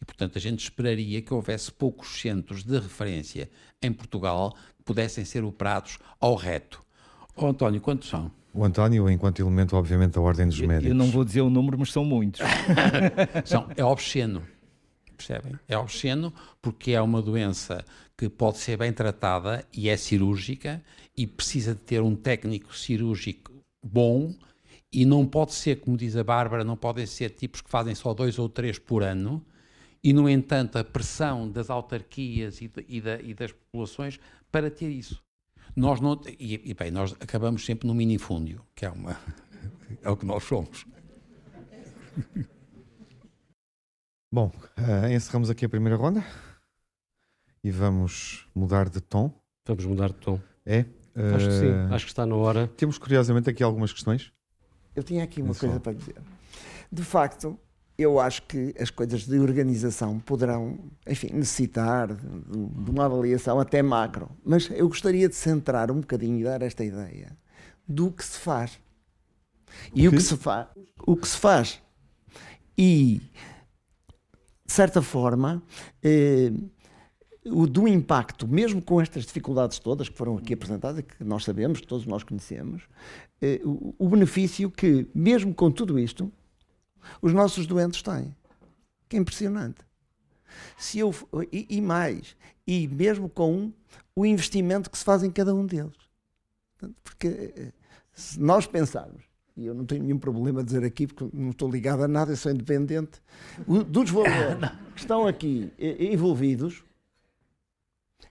E, 0.00 0.04
portanto, 0.04 0.36
a 0.36 0.40
gente 0.40 0.62
esperaria 0.62 1.22
que 1.22 1.32
houvesse 1.32 1.72
poucos 1.72 2.20
centros 2.20 2.62
de 2.62 2.78
referência 2.78 3.50
em 3.82 3.92
Portugal 3.92 4.54
que 4.76 4.84
pudessem 4.84 5.24
ser 5.24 5.42
operados 5.42 5.98
ao 6.20 6.34
reto. 6.34 6.83
Oh, 7.36 7.46
António, 7.46 7.80
quantos 7.80 8.08
são? 8.08 8.30
O 8.52 8.64
António, 8.64 9.10
enquanto 9.10 9.40
elemento, 9.40 9.76
obviamente, 9.76 10.12
da 10.12 10.20
Ordem 10.20 10.46
dos 10.46 10.60
eu, 10.60 10.68
Médicos. 10.68 10.90
Eu 10.90 10.94
não 10.94 11.06
vou 11.06 11.24
dizer 11.24 11.40
o 11.40 11.50
número, 11.50 11.78
mas 11.78 11.90
são 11.90 12.04
muitos. 12.04 12.40
são, 13.44 13.68
é 13.76 13.84
obsceno. 13.84 14.44
Percebem? 15.16 15.58
É 15.68 15.76
obsceno 15.76 16.32
porque 16.62 16.92
é 16.92 17.00
uma 17.00 17.20
doença 17.20 17.84
que 18.16 18.28
pode 18.28 18.58
ser 18.58 18.76
bem 18.76 18.92
tratada 18.92 19.64
e 19.72 19.88
é 19.88 19.96
cirúrgica 19.96 20.82
e 21.16 21.26
precisa 21.26 21.74
de 21.74 21.80
ter 21.80 22.00
um 22.00 22.14
técnico 22.14 22.76
cirúrgico 22.76 23.52
bom 23.84 24.34
e 24.92 25.04
não 25.04 25.26
pode 25.26 25.52
ser, 25.52 25.80
como 25.80 25.96
diz 25.96 26.16
a 26.16 26.22
Bárbara, 26.22 26.62
não 26.62 26.76
podem 26.76 27.06
ser 27.06 27.30
tipos 27.30 27.60
que 27.60 27.70
fazem 27.70 27.94
só 27.94 28.14
dois 28.14 28.38
ou 28.38 28.48
três 28.48 28.78
por 28.78 29.02
ano 29.02 29.44
e, 30.02 30.12
no 30.12 30.28
entanto, 30.28 30.78
a 30.78 30.84
pressão 30.84 31.50
das 31.50 31.70
autarquias 31.70 32.60
e, 32.60 32.68
de, 32.68 32.84
e, 32.88 33.00
da, 33.00 33.20
e 33.20 33.34
das 33.34 33.50
populações 33.50 34.20
para 34.52 34.70
ter 34.70 34.90
isso. 34.90 35.23
Nós 35.76 36.00
não, 36.00 36.20
e, 36.38 36.70
e, 36.70 36.74
bem, 36.74 36.90
nós 36.90 37.14
acabamos 37.18 37.64
sempre 37.64 37.86
no 37.86 37.94
minifúndio, 37.94 38.64
que 38.74 38.86
é, 38.86 38.90
uma, 38.90 39.18
é 40.02 40.08
o 40.08 40.16
que 40.16 40.24
nós 40.24 40.44
somos. 40.44 40.86
Bom, 44.32 44.50
uh, 44.78 45.12
encerramos 45.12 45.50
aqui 45.50 45.64
a 45.64 45.68
primeira 45.68 45.96
ronda 45.96 46.24
e 47.62 47.70
vamos 47.70 48.48
mudar 48.54 48.88
de 48.88 49.00
tom. 49.00 49.32
Vamos 49.66 49.84
mudar 49.86 50.08
de 50.08 50.16
tom. 50.16 50.40
É? 50.66 50.80
Uh, 51.14 51.34
acho 51.36 51.46
que 51.46 51.52
sim, 51.52 51.68
eh, 51.68 51.88
acho 51.94 52.04
que 52.04 52.10
está 52.10 52.26
na 52.26 52.34
hora. 52.34 52.66
Temos 52.76 52.98
curiosamente 52.98 53.48
aqui 53.48 53.62
algumas 53.62 53.92
questões. 53.92 54.32
Eu 54.94 55.02
tinha 55.02 55.22
aqui 55.24 55.40
uma 55.40 55.54
coisa 55.54 55.78
para 55.80 55.92
dizer. 55.92 56.16
De 56.90 57.02
facto, 57.02 57.58
eu 57.96 58.18
acho 58.18 58.42
que 58.42 58.74
as 58.78 58.90
coisas 58.90 59.24
de 59.26 59.38
organização 59.38 60.18
poderão, 60.18 60.78
enfim, 61.06 61.28
necessitar 61.32 62.12
de, 62.12 62.16
de, 62.16 62.90
uma 62.90 63.04
avaliação 63.04 63.60
até 63.60 63.82
macro. 63.82 64.28
Mas 64.44 64.68
eu 64.70 64.88
gostaria 64.88 65.28
de 65.28 65.34
centrar 65.34 65.90
um 65.90 66.00
bocadinho 66.00 66.40
e 66.40 66.44
dar 66.44 66.60
esta 66.62 66.84
ideia 66.84 67.36
do 67.86 68.10
que 68.10 68.24
se 68.24 68.38
faz. 68.38 68.80
E 69.94 70.08
o 70.08 70.10
que, 70.10 70.16
o 70.16 70.20
que 70.20 70.24
se 70.24 70.36
faz, 70.36 70.66
o 71.06 71.16
que 71.16 71.28
se 71.28 71.36
faz. 71.36 71.80
E 72.76 73.20
de 74.66 74.72
certa 74.72 75.00
forma, 75.00 75.62
eh, 76.02 76.50
o 77.46 77.66
do 77.66 77.86
impacto, 77.86 78.48
mesmo 78.48 78.82
com 78.82 79.00
estas 79.00 79.24
dificuldades 79.24 79.78
todas 79.78 80.08
que 80.08 80.16
foram 80.16 80.36
aqui 80.36 80.54
apresentadas, 80.54 81.04
que 81.04 81.22
nós 81.22 81.44
sabemos, 81.44 81.80
que 81.80 81.86
todos 81.86 82.06
nós 82.06 82.24
conhecemos, 82.24 82.82
eh, 83.40 83.60
o, 83.64 83.94
o 83.98 84.08
benefício 84.08 84.68
que, 84.68 85.06
mesmo 85.14 85.54
com 85.54 85.70
tudo 85.70 85.98
isto, 85.98 86.32
os 87.20 87.32
nossos 87.32 87.66
doentes 87.66 88.02
têm. 88.02 88.34
Que 89.08 89.16
é 89.16 89.20
impressionante. 89.20 89.80
Se 90.78 90.98
eu, 90.98 91.14
e, 91.52 91.66
e 91.68 91.80
mais, 91.80 92.36
e 92.66 92.86
mesmo 92.88 93.28
com 93.28 93.72
o 94.14 94.24
investimento 94.24 94.90
que 94.90 94.98
se 94.98 95.04
faz 95.04 95.22
em 95.22 95.30
cada 95.30 95.54
um 95.54 95.66
deles. 95.66 95.96
Porque 97.02 97.72
se 98.12 98.38
nós 98.40 98.66
pensarmos, 98.66 99.22
e 99.56 99.66
eu 99.66 99.74
não 99.74 99.84
tenho 99.84 100.02
nenhum 100.02 100.18
problema 100.18 100.60
a 100.60 100.64
dizer 100.64 100.84
aqui, 100.84 101.06
porque 101.06 101.36
não 101.36 101.50
estou 101.50 101.70
ligado 101.70 102.02
a 102.02 102.08
nada, 102.08 102.32
eu 102.32 102.36
sou 102.36 102.50
independente, 102.52 103.22
dos 103.66 104.10
valores 104.10 104.70
que 104.94 105.00
estão 105.00 105.26
aqui 105.26 105.72
envolvidos, 105.78 106.84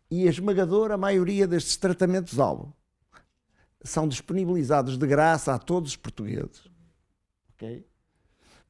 e 0.09 0.27
a 0.27 0.29
esmagadora 0.29 0.97
maioria 0.97 1.47
destes 1.47 1.77
tratamentos-alvo 1.77 2.73
são 3.83 4.07
disponibilizados 4.07 4.97
de 4.97 5.07
graça 5.07 5.53
a 5.53 5.59
todos 5.59 5.91
os 5.91 5.97
portugueses. 5.97 6.69
ok? 7.53 7.85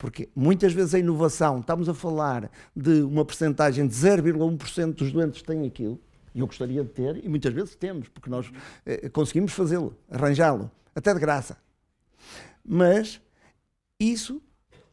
Porque 0.04 0.28
muitas 0.36 0.74
vezes 0.74 0.94
a 0.94 1.00
inovação, 1.00 1.62
estamos 1.62 1.88
a 1.88 1.94
falar 1.94 2.52
de 2.76 3.04
uma 3.04 3.24
percentagem 3.24 3.88
de 3.88 3.96
0,1% 3.96 4.96
dos 4.96 5.14
doentes 5.14 5.42
têm 5.42 5.66
aquilo, 5.66 5.98
e 6.36 6.42
eu 6.42 6.46
gostaria 6.46 6.84
de 6.84 6.90
ter, 6.90 7.24
e 7.24 7.30
muitas 7.30 7.54
vezes 7.54 7.74
temos, 7.74 8.10
porque 8.10 8.30
nós 8.30 8.52
eh, 8.86 9.08
conseguimos 9.08 9.54
fazê-lo, 9.54 9.96
arranjá-lo, 10.12 10.70
até 10.94 11.14
de 11.14 11.22
graça. 11.22 11.56
Mas 12.66 13.22
isso 13.98 14.42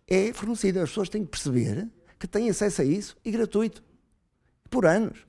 é 0.06 0.32
fornecido, 0.32 0.78
as 0.78 0.90
pessoas 0.90 1.08
têm 1.08 1.24
que 1.24 1.30
perceber 1.32 1.88
que 2.16 2.28
têm 2.28 2.48
acesso 2.48 2.82
a 2.82 2.84
isso 2.84 3.16
e 3.24 3.32
gratuito, 3.32 3.82
por 4.70 4.86
anos. 4.86 5.26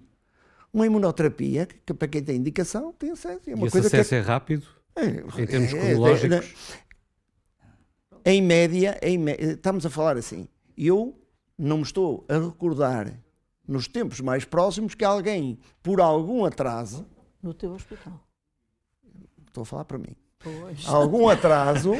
Uma 0.71 0.85
imunoterapia, 0.85 1.67
que 1.83 1.91
para 1.91 2.07
quem 2.07 2.23
tem 2.23 2.35
indicação, 2.35 2.93
tem 2.93 3.09
acesso. 3.09 3.49
É 3.49 3.55
uma 3.55 3.65
e 3.65 3.71
coisa 3.71 3.87
esse 3.87 3.95
acesso 3.95 4.09
que 4.09 4.15
é, 4.15 4.19
é 4.19 4.21
rápido? 4.21 4.67
É, 4.95 5.41
em 5.41 5.47
termos 5.47 5.73
é, 5.73 5.79
cronológicos? 5.79 6.53
Em 8.25 8.41
média, 8.41 8.99
em 9.01 9.17
média, 9.17 9.53
estamos 9.53 9.85
a 9.85 9.89
falar 9.89 10.17
assim, 10.17 10.47
eu 10.77 11.19
não 11.57 11.77
me 11.77 11.83
estou 11.83 12.25
a 12.27 12.37
recordar 12.37 13.13
nos 13.67 13.87
tempos 13.87 14.19
mais 14.19 14.43
próximos, 14.43 14.95
que 14.95 15.05
alguém, 15.05 15.59
por 15.81 16.01
algum 16.01 16.43
atraso. 16.43 17.05
No 17.41 17.53
teu 17.53 17.71
hospital. 17.71 18.19
Estou 19.47 19.63
a 19.63 19.65
falar 19.65 19.85
para 19.85 19.97
mim. 19.97 20.15
Pois. 20.39 20.87
Algum 20.87 21.29
atraso 21.29 21.93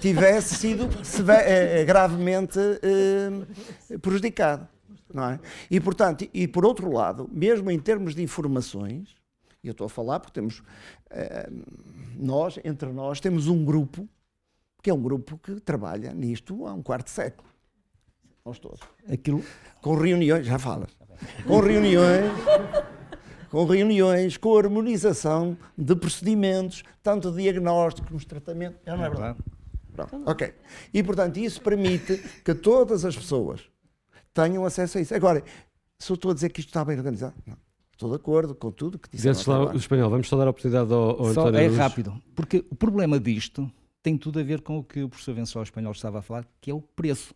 tivesse 0.00 0.54
sido 0.56 0.88
eh, 1.30 1.84
gravemente 1.84 2.58
eh, 2.58 3.98
prejudicado. 3.98 4.68
Não 5.12 5.30
é? 5.30 5.40
E, 5.70 5.80
portanto, 5.80 6.28
e 6.34 6.46
por 6.46 6.66
outro 6.66 6.92
lado, 6.92 7.28
mesmo 7.32 7.70
em 7.70 7.78
termos 7.78 8.14
de 8.14 8.22
informações, 8.22 9.14
e 9.64 9.68
eu 9.68 9.72
estou 9.72 9.86
a 9.86 9.88
falar 9.88 10.20
porque 10.20 10.34
temos, 10.34 10.62
eh, 11.10 11.48
nós, 12.18 12.58
entre 12.64 12.92
nós, 12.92 13.18
temos 13.18 13.48
um 13.48 13.64
grupo, 13.64 14.06
que 14.86 14.90
é 14.90 14.94
um 14.94 15.02
grupo 15.02 15.36
que 15.38 15.58
trabalha 15.58 16.14
nisto 16.14 16.64
há 16.64 16.72
um 16.72 16.80
quarto 16.80 17.06
de 17.06 17.10
século. 17.10 17.48
Nós 18.44 18.56
todos. 18.60 18.78
Aquilo... 19.10 19.42
Com 19.82 19.96
reuniões, 19.96 20.46
já 20.46 20.60
falas, 20.60 20.96
com 21.44 21.58
reuniões, 21.58 22.30
com 23.50 23.64
reuniões, 23.64 24.36
com 24.36 24.56
harmonização 24.56 25.58
de 25.76 25.96
procedimentos, 25.96 26.84
tanto 27.02 27.32
de 27.32 27.42
diagnóstico 27.42 28.06
como 28.06 28.20
de 28.20 28.28
tratamento. 28.28 28.78
Não 28.86 29.04
é 29.04 29.08
verdade? 29.08 29.38
Pronto, 29.92 30.22
ok. 30.24 30.54
E, 30.94 31.02
portanto, 31.02 31.36
isso 31.38 31.60
permite 31.60 32.18
que 32.44 32.54
todas 32.54 33.04
as 33.04 33.16
pessoas 33.16 33.68
tenham 34.32 34.64
acesso 34.64 34.98
a 34.98 35.00
isso. 35.00 35.16
Agora, 35.16 35.42
se 35.98 36.12
eu 36.12 36.14
estou 36.14 36.30
a 36.30 36.34
dizer 36.34 36.50
que 36.50 36.60
isto 36.60 36.68
está 36.68 36.84
bem 36.84 36.96
organizado, 36.96 37.34
não. 37.44 37.56
Estou 37.90 38.08
de 38.08 38.14
acordo 38.14 38.54
com 38.54 38.70
tudo 38.70 39.00
que 39.00 39.08
disse. 39.10 39.50
lá 39.50 39.72
o 39.72 39.76
espanhol, 39.76 40.10
vamos 40.10 40.28
só 40.28 40.36
dar 40.36 40.46
a 40.46 40.50
oportunidade 40.50 40.92
ao, 40.92 41.10
ao 41.10 41.34
Só 41.34 41.40
António 41.40 41.60
é 41.60 41.66
Luz. 41.66 41.76
rápido, 41.76 42.22
porque 42.36 42.64
o 42.70 42.76
problema 42.76 43.18
disto 43.18 43.68
tem 44.06 44.16
tudo 44.16 44.38
a 44.38 44.42
ver 44.44 44.60
com 44.60 44.78
o 44.78 44.84
que 44.84 45.02
o 45.02 45.08
professor 45.08 45.34
Venceslau 45.34 45.64
Espanhol 45.64 45.90
estava 45.90 46.20
a 46.20 46.22
falar, 46.22 46.46
que 46.60 46.70
é 46.70 46.74
o 46.74 46.80
preço. 46.80 47.34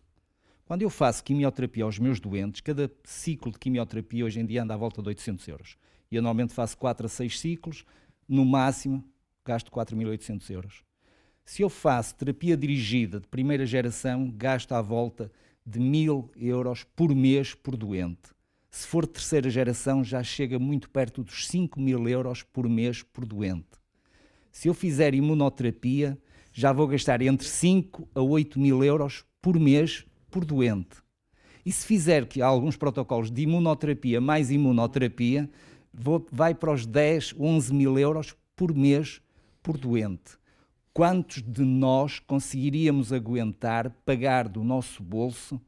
Quando 0.63 0.83
eu 0.83 0.89
faço 0.89 1.21
quimioterapia 1.21 1.83
aos 1.83 1.99
meus 1.99 2.17
doentes, 2.17 2.61
cada 2.61 2.89
ciclo 3.03 3.51
de 3.51 3.59
quimioterapia 3.59 4.23
hoje 4.23 4.39
em 4.39 4.45
dia 4.45 4.63
anda 4.63 4.73
à 4.73 4.77
volta 4.77 5.01
de 5.01 5.09
800 5.09 5.45
euros. 5.49 5.75
E 6.09 6.15
eu 6.15 6.21
normalmente 6.21 6.53
faço 6.53 6.77
4 6.77 7.07
a 7.07 7.09
6 7.09 7.37
ciclos, 7.41 7.83
no 8.25 8.45
máximo 8.45 9.03
gasto 9.43 9.69
4.800 9.69 10.49
euros. 10.49 10.83
Se 11.43 11.61
eu 11.61 11.69
faço 11.69 12.15
terapia 12.15 12.55
dirigida 12.55 13.19
de 13.19 13.27
primeira 13.27 13.65
geração, 13.65 14.31
gasto 14.31 14.71
à 14.71 14.81
volta 14.81 15.29
de 15.65 15.77
1.000 15.77 16.29
euros 16.37 16.85
por 16.85 17.13
mês 17.13 17.53
por 17.53 17.75
doente. 17.75 18.29
Se 18.69 18.87
for 18.87 19.05
terceira 19.05 19.49
geração, 19.49 20.05
já 20.05 20.23
chega 20.23 20.57
muito 20.57 20.89
perto 20.89 21.21
dos 21.21 21.47
5 21.47 21.81
mil 21.81 22.07
euros 22.07 22.43
por 22.43 22.69
mês 22.69 23.03
por 23.03 23.25
doente. 23.25 23.67
Se 24.53 24.69
eu 24.69 24.73
fizer 24.73 25.13
imunoterapia, 25.13 26.17
já 26.51 26.73
vou 26.73 26.87
gastar 26.87 27.21
entre 27.21 27.47
5 27.47 28.07
a 28.13 28.21
8 28.21 28.59
mil 28.59 28.83
euros 28.83 29.23
por 29.41 29.59
mês 29.59 30.05
por 30.29 30.45
doente. 30.45 30.97
E 31.65 31.71
se 31.71 31.85
fizer 31.85 32.25
que 32.25 32.41
há 32.41 32.47
alguns 32.47 32.75
protocolos 32.75 33.31
de 33.31 33.43
imunoterapia 33.43 34.19
mais 34.19 34.49
imunoterapia, 34.49 35.49
vou, 35.93 36.25
vai 36.31 36.53
para 36.53 36.71
os 36.71 36.85
10, 36.85 37.35
11 37.39 37.73
mil 37.73 37.99
euros 37.99 38.35
por 38.55 38.73
mês 38.73 39.21
por 39.61 39.77
doente. 39.77 40.39
Quantos 40.93 41.41
de 41.41 41.63
nós 41.63 42.19
conseguiríamos 42.19 43.13
aguentar 43.13 43.89
pagar 44.05 44.49
do 44.49 44.63
nosso 44.63 45.01
bolso 45.01 45.61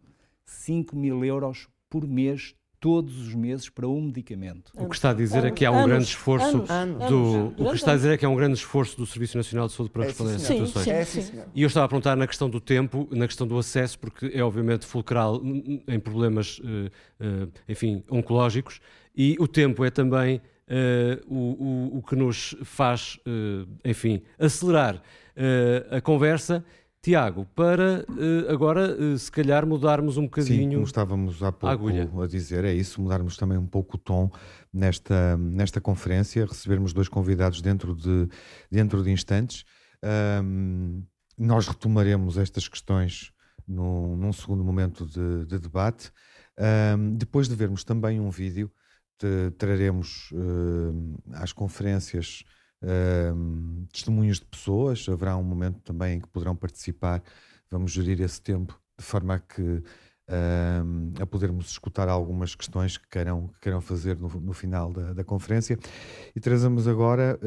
5 0.45 0.95
mil 0.95 1.23
euros 1.23 1.67
por 1.89 2.05
mês 2.07 2.55
todos 2.83 3.17
os 3.17 3.33
meses 3.33 3.69
para 3.69 3.87
um 3.87 4.01
medicamento. 4.01 4.73
O 4.75 4.89
que 4.89 4.95
está 4.95 5.11
a 5.11 5.13
dizer 5.13 5.45
é 5.45 5.51
que 5.51 5.63
há 5.63 5.71
um 5.71 5.75
Anos, 5.75 5.87
grande 5.87 6.03
esforço 6.03 6.65
anos, 6.69 7.07
do. 7.07 7.35
anos, 7.37 7.53
o 7.57 7.69
que 7.69 7.75
está 7.77 7.93
a 7.93 7.95
dizer 7.95 8.11
é 8.11 8.17
que 8.17 8.25
há 8.25 8.29
um 8.29 8.35
grande 8.35 8.55
esforço 8.55 8.97
do 8.97 9.05
Serviço 9.05 9.37
Nacional 9.37 9.67
de 9.67 9.73
Saúde 9.73 9.89
para 9.89 10.03
É, 10.03 10.07
responder 10.07 10.31
a 10.31 10.35
essas 10.35 10.47
situações. 10.47 10.83
Sim, 10.83 10.91
É, 10.91 11.05
sim. 11.05 11.21
sim. 11.21 11.39
E 11.55 11.61
eu 11.61 11.67
estava 11.67 11.85
a 11.85 11.87
perguntar 11.87 12.17
na 12.17 12.27
questão 12.27 12.49
do 12.49 12.59
tempo, 12.59 13.07
na 13.09 13.25
questão 13.25 13.47
do 13.47 13.57
acesso, 13.57 13.97
porque 13.97 14.29
é 14.33 14.43
obviamente 14.43 14.85
fulcral 14.85 15.41
em 15.87 15.97
problemas, 15.97 16.59
eh, 16.61 16.91
eh, 17.21 17.47
enfim, 17.69 18.03
oncológicos, 18.11 18.81
e 19.15 19.37
o 19.39 19.47
tempo 19.47 19.85
é 19.85 19.89
também 19.89 20.41
eh, 20.67 21.21
o, 21.25 21.37
o, 21.93 21.97
o 21.99 22.01
que 22.03 22.17
nos 22.17 22.53
faz, 22.65 23.17
eh, 23.25 23.65
enfim, 23.91 24.21
acelerar 24.37 25.01
eh, 25.37 25.87
a 25.89 26.01
conversa. 26.01 26.65
Tiago, 27.03 27.45
para 27.53 28.05
eh, 28.17 28.49
agora, 28.49 28.95
eh, 28.97 29.17
se 29.17 29.29
calhar, 29.29 29.67
mudarmos 29.67 30.15
um 30.15 30.21
Sim, 30.21 30.27
bocadinho. 30.27 30.71
como 30.75 30.85
estávamos 30.85 31.43
há 31.43 31.51
pouco 31.51 31.67
agulha. 31.67 32.09
a 32.23 32.27
dizer, 32.27 32.63
é 32.63 32.73
isso, 32.73 33.01
mudarmos 33.01 33.35
também 33.35 33.57
um 33.57 33.67
pouco 33.67 33.97
o 33.97 33.99
tom 33.99 34.31
nesta, 34.71 35.35
nesta 35.35 35.81
conferência, 35.81 36.45
recebermos 36.45 36.93
dois 36.93 37.09
convidados 37.09 37.61
dentro 37.61 37.93
de, 37.93 38.29
dentro 38.71 39.03
de 39.03 39.11
instantes. 39.11 39.65
Ahm, 40.01 41.01
nós 41.37 41.67
retomaremos 41.67 42.37
estas 42.37 42.69
questões 42.69 43.33
num, 43.67 44.15
num 44.15 44.31
segundo 44.31 44.63
momento 44.63 45.05
de, 45.05 45.45
de 45.45 45.59
debate. 45.59 46.09
Ahm, 46.57 47.17
depois 47.17 47.49
de 47.49 47.55
vermos 47.55 47.83
também 47.83 48.21
um 48.21 48.29
vídeo, 48.29 48.71
traremos 49.57 50.29
ahm, 50.33 51.15
às 51.33 51.51
conferências 51.51 52.45
testemunhos 53.91 54.39
de 54.39 54.45
pessoas. 54.45 55.05
Haverá 55.09 55.35
um 55.37 55.43
momento 55.43 55.79
também 55.81 56.17
em 56.17 56.19
que 56.19 56.27
poderão 56.27 56.55
participar. 56.55 57.23
Vamos 57.69 57.91
gerir 57.91 58.21
esse 58.21 58.41
tempo 58.41 58.79
de 58.97 59.03
forma 59.03 59.35
a 59.35 59.39
que 59.39 59.83
a 61.19 61.25
podermos 61.25 61.69
escutar 61.69 62.07
algumas 62.07 62.55
questões 62.55 62.97
que 62.97 63.07
queiram, 63.09 63.49
que 63.49 63.59
queiram 63.61 63.81
fazer 63.81 64.17
no, 64.17 64.29
no 64.29 64.53
final 64.53 64.91
da, 64.91 65.13
da 65.13 65.23
conferência. 65.23 65.77
E 66.35 66.39
trazemos 66.39 66.87
agora 66.87 67.39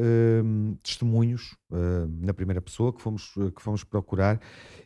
testemunhos 0.83 1.55
na 2.21 2.33
primeira 2.33 2.61
pessoa 2.61 2.93
que 2.93 3.01
fomos, 3.01 3.33
que 3.55 3.61
fomos 3.61 3.83
procurar 3.83 4.39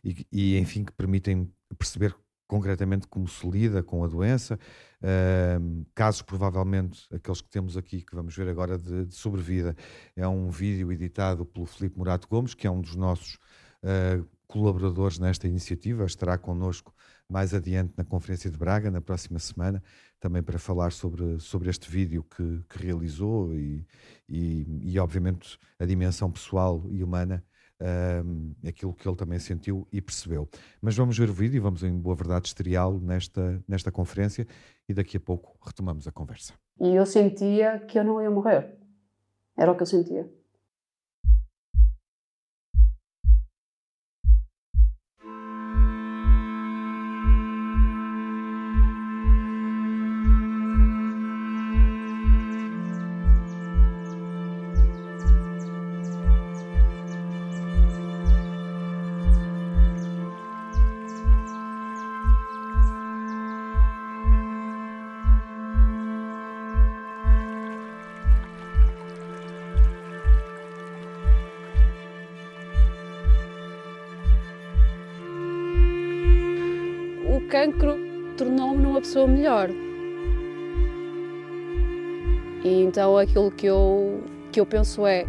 e, 0.04 0.26
e, 0.32 0.58
enfim, 0.58 0.84
que 0.84 0.94
permitem 0.94 1.52
perceber 1.78 2.16
concretamente 2.52 3.08
como 3.08 3.30
se 3.30 3.50
lida 3.50 3.82
com 3.82 4.04
a 4.04 4.08
doença, 4.10 4.60
ahm, 5.02 5.84
casos 5.96 6.22
provavelmente 6.22 7.08
aqueles 7.10 7.40
que 7.40 7.50
temos 7.50 7.78
aqui, 7.78 8.02
que 8.02 8.14
vamos 8.14 8.36
ver 8.36 8.50
agora 8.50 8.78
de, 8.78 9.06
de 9.06 9.16
sobrevida. 9.16 9.74
É 10.18 10.28
um 10.28 10.50
vídeo 10.50 10.92
editado 10.92 11.46
pelo 11.46 11.66
Filipe 11.66 11.98
Murato 11.98 12.28
Gomes, 12.28 12.54
que 12.54 12.68
é 12.68 12.70
um 12.70 12.82
dos 12.82 12.94
nossos 12.98 13.40
ah, 13.82 14.22
colaboradores 14.48 15.18
nesta 15.18 15.48
iniciativa, 15.48 16.04
estará 16.04 16.38
connosco 16.38 16.94
mais 17.30 17.54
adiante 17.54 17.94
na 17.96 18.04
Conferência 18.04 18.52
de 18.52 18.58
Braga, 18.58 18.92
na 18.92 19.00
próxima 19.00 19.40
semana, 19.40 19.82
também 20.20 20.44
para 20.44 20.60
falar 20.60 20.92
sobre, 20.92 21.40
sobre 21.40 21.70
este 21.70 21.90
vídeo 21.90 22.22
que, 22.22 22.62
que 22.68 22.86
realizou 22.86 23.56
e, 23.56 23.88
e, 24.28 24.92
e, 24.92 25.00
obviamente, 25.00 25.58
a 25.80 25.86
dimensão 25.86 26.30
pessoal 26.30 26.84
e 26.90 27.02
humana, 27.02 27.42
aquilo 28.68 28.94
que 28.94 29.08
ele 29.08 29.16
também 29.16 29.40
sentiu 29.40 29.88
e 29.92 30.02
percebeu. 30.02 30.48
Mas 30.82 30.96
vamos 30.96 31.18
ver 31.18 31.30
o 31.30 31.34
vídeo 31.34 31.58
e 31.58 31.60
vamos, 31.60 31.84
em 31.84 31.98
boa 31.98 32.16
verdade, 32.16 32.48
estreá-lo 32.48 33.00
nesta, 33.00 33.64
nesta 33.68 33.92
conferência 33.92 34.48
e 34.88 34.94
daqui 34.94 35.18
a 35.18 35.20
pouco 35.20 35.58
retomamos 35.66 36.08
a 36.08 36.12
conversa. 36.12 36.54
E 36.80 36.96
eu 36.96 37.06
sentia 37.06 37.80
que 37.80 37.98
eu 37.98 38.04
não 38.04 38.22
ia 38.22 38.30
morrer. 38.30 38.78
Era 39.58 39.72
o 39.72 39.76
que 39.76 39.84
eu 39.84 39.88
sentia. 39.88 40.30
Então 82.92 83.18
aquilo 83.18 83.50
que 83.50 83.66
eu, 83.66 84.22
que 84.52 84.60
eu 84.60 84.66
penso 84.66 85.08
é: 85.08 85.26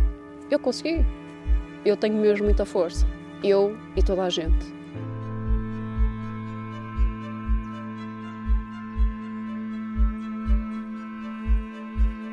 eu 0.50 0.58
consegui. 0.58 1.06
Eu 1.84 1.96
tenho 1.96 2.16
mesmo 2.16 2.44
muita 2.44 2.64
força. 2.64 3.06
Eu 3.42 3.76
e 3.94 4.02
toda 4.02 4.24
a 4.24 4.28
gente. 4.28 4.74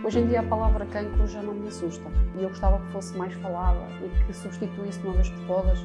Hoje 0.03 0.19
em 0.19 0.27
dia 0.27 0.39
a 0.39 0.43
palavra 0.43 0.83
cancro 0.87 1.27
já 1.27 1.43
não 1.43 1.53
me 1.53 1.67
assusta 1.67 2.09
e 2.35 2.41
eu 2.41 2.49
gostava 2.49 2.79
que 2.79 2.91
fosse 2.91 3.15
mais 3.15 3.31
falada 3.35 3.85
e 4.03 4.25
que 4.25 4.33
substituísse 4.33 4.99
de 4.99 5.05
uma 5.05 5.13
vez 5.13 5.29
por 5.29 5.45
todas 5.45 5.79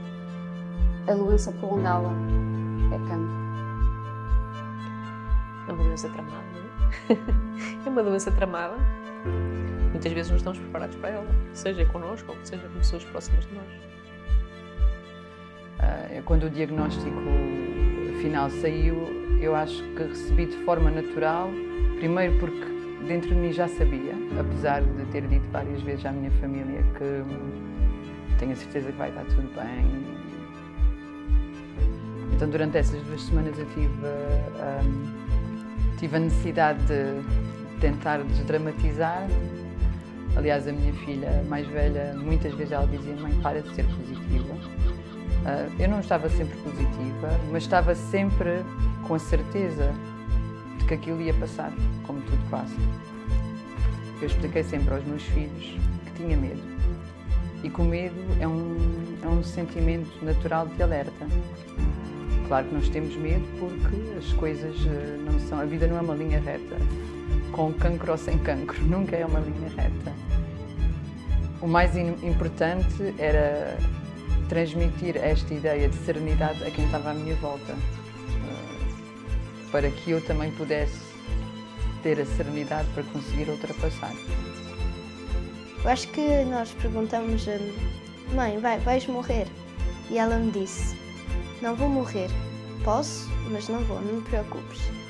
a 1.07 1.13
doença 1.13 1.53
prolongada 1.53 2.09
é 2.91 2.99
cancro. 3.07 3.45
É 5.69 5.73
uma 5.73 5.85
doença 5.85 6.09
tramada, 6.09 6.45
não 6.55 7.17
é? 7.17 7.85
É 7.87 7.91
uma 7.91 8.03
doença 8.03 8.33
tramada. 8.33 9.04
Muitas 9.91 10.13
vezes 10.13 10.31
não 10.31 10.37
estamos 10.37 10.59
preparados 10.59 10.97
para 10.97 11.11
ela, 11.11 11.27
seja 11.53 11.85
connosco 11.87 12.33
ou 12.33 12.39
seja 12.45 12.67
com 12.69 12.79
pessoas 12.79 13.05
próximas 13.05 13.47
de 13.47 13.55
nós. 13.55 13.67
Ah, 15.79 16.23
quando 16.25 16.45
o 16.45 16.51
diagnóstico 16.51 17.23
final 18.21 18.51
saiu, 18.51 19.09
eu 19.41 19.55
acho 19.55 19.83
que 19.95 20.03
recebi 20.03 20.47
de 20.47 20.57
forma 20.65 20.91
natural, 20.91 21.51
primeiro 21.99 22.39
porque 22.39 22.65
dentro 23.07 23.29
de 23.29 23.35
mim 23.35 23.53
já 23.53 23.69
sabia, 23.69 24.15
apesar 24.39 24.83
de 24.83 25.05
ter 25.07 25.27
dito 25.27 25.47
várias 25.51 25.81
vezes 25.83 26.05
à 26.07 26.13
minha 26.13 26.31
família 26.33 26.83
que 26.99 27.25
tenho 28.39 28.53
a 28.53 28.57
certeza 28.57 28.91
que 28.91 28.99
vai 28.99 29.11
estar 29.11 29.25
tudo 29.25 29.55
bem. 29.55 30.25
Então, 32.35 32.49
durante 32.49 32.79
essas 32.79 33.01
duas 33.03 33.23
semanas, 33.23 33.59
eu 33.59 33.67
tive, 33.67 33.87
um, 33.87 35.97
tive 35.99 36.17
a 36.17 36.21
necessidade 36.21 36.83
de 36.87 37.23
tentar 37.81 38.23
desdramatizar. 38.23 39.27
Aliás, 40.37 40.67
a 40.67 40.73
minha 40.73 40.93
filha 41.05 41.45
mais 41.49 41.67
velha, 41.67 42.15
muitas 42.17 42.53
vezes 42.55 42.73
ela 42.73 42.87
dizia: 42.87 43.15
Mãe, 43.17 43.33
para 43.43 43.63
de 43.63 43.75
ser 43.75 43.85
positiva. 43.85 44.55
Uh, 45.45 45.71
eu 45.79 45.89
não 45.89 46.01
estava 46.01 46.29
sempre 46.31 46.57
positiva, 46.59 47.29
mas 47.53 47.65
estava 47.65 47.95
sempre 47.95 48.65
com 49.07 49.15
a 49.15 49.19
certeza 49.19 49.93
de 50.79 50.85
que 50.87 50.95
aquilo 50.95 51.21
ia 51.21 51.35
passar, 51.35 51.73
como 52.07 52.21
tudo 52.23 52.51
passa. 52.51 52.75
Eu 54.21 54.27
expliquei 54.27 54.63
sempre 54.63 54.95
aos 54.95 55.05
meus 55.05 55.23
filhos 55.23 55.77
que 56.07 56.13
tinha 56.17 56.37
medo. 56.37 56.63
E 57.63 57.69
que 57.69 57.81
o 57.81 57.85
medo 57.85 58.17
é 58.41 58.49
um, 58.49 58.77
é 59.23 59.29
um 59.29 59.43
sentimento 59.43 60.25
natural 60.25 60.67
de 60.67 60.83
alerta. 60.83 61.27
Claro 62.49 62.67
que 62.67 62.75
nós 62.75 62.89
temos 62.89 63.17
medo 63.17 63.45
porque 63.59 64.19
as 64.19 64.33
coisas 64.35 64.77
eh, 64.87 65.19
não 65.25 65.39
são. 65.41 65.59
A 65.59 65.65
vida 65.65 65.87
não 65.87 65.97
é 65.97 66.01
uma 66.01 66.15
linha 66.15 66.41
reta. 66.41 66.77
Com 67.55 67.73
cancro 67.73 68.11
ou 68.11 68.19
sem 68.19 68.37
cancro, 68.39 68.83
nunca 68.83 69.15
é 69.15 69.25
uma 69.25 69.39
linha 69.39 69.69
reta. 69.77 70.13
O 71.63 71.69
mais 71.69 71.97
importante 71.97 73.15
era 73.17 73.79
transmitir 74.49 75.17
esta 75.17 75.55
ideia 75.55 75.89
de 75.89 75.95
serenidade 75.95 76.65
a 76.65 76.71
quem 76.73 76.85
estava 76.85 77.13
à 77.13 77.15
minha 77.15 77.37
volta, 77.37 77.73
eh, 77.73 79.71
para 79.71 79.89
que 79.89 80.11
eu 80.11 80.21
também 80.21 80.51
pudesse 80.51 80.99
ter 82.03 82.21
a 82.21 82.27
serenidade 82.27 82.89
para 82.93 83.05
conseguir 83.05 83.49
ultrapassar. 83.49 84.13
Eu 85.85 85.91
acho 85.91 86.09
que 86.09 86.45
nós 86.47 86.73
perguntamos, 86.73 87.47
mãe, 88.35 88.59
vai, 88.59 88.81
vais 88.81 89.07
morrer? 89.07 89.47
E 90.11 90.19
ela 90.19 90.39
me 90.39 90.51
disse, 90.51 90.99
não 91.63 91.77
vou 91.77 91.89
morrer. 91.89 92.31
Posso, 92.83 93.31
mas 93.53 93.69
não 93.69 93.79
vou, 93.85 94.03
não 94.03 94.15
me 94.15 94.23
preocupes. 94.23 95.04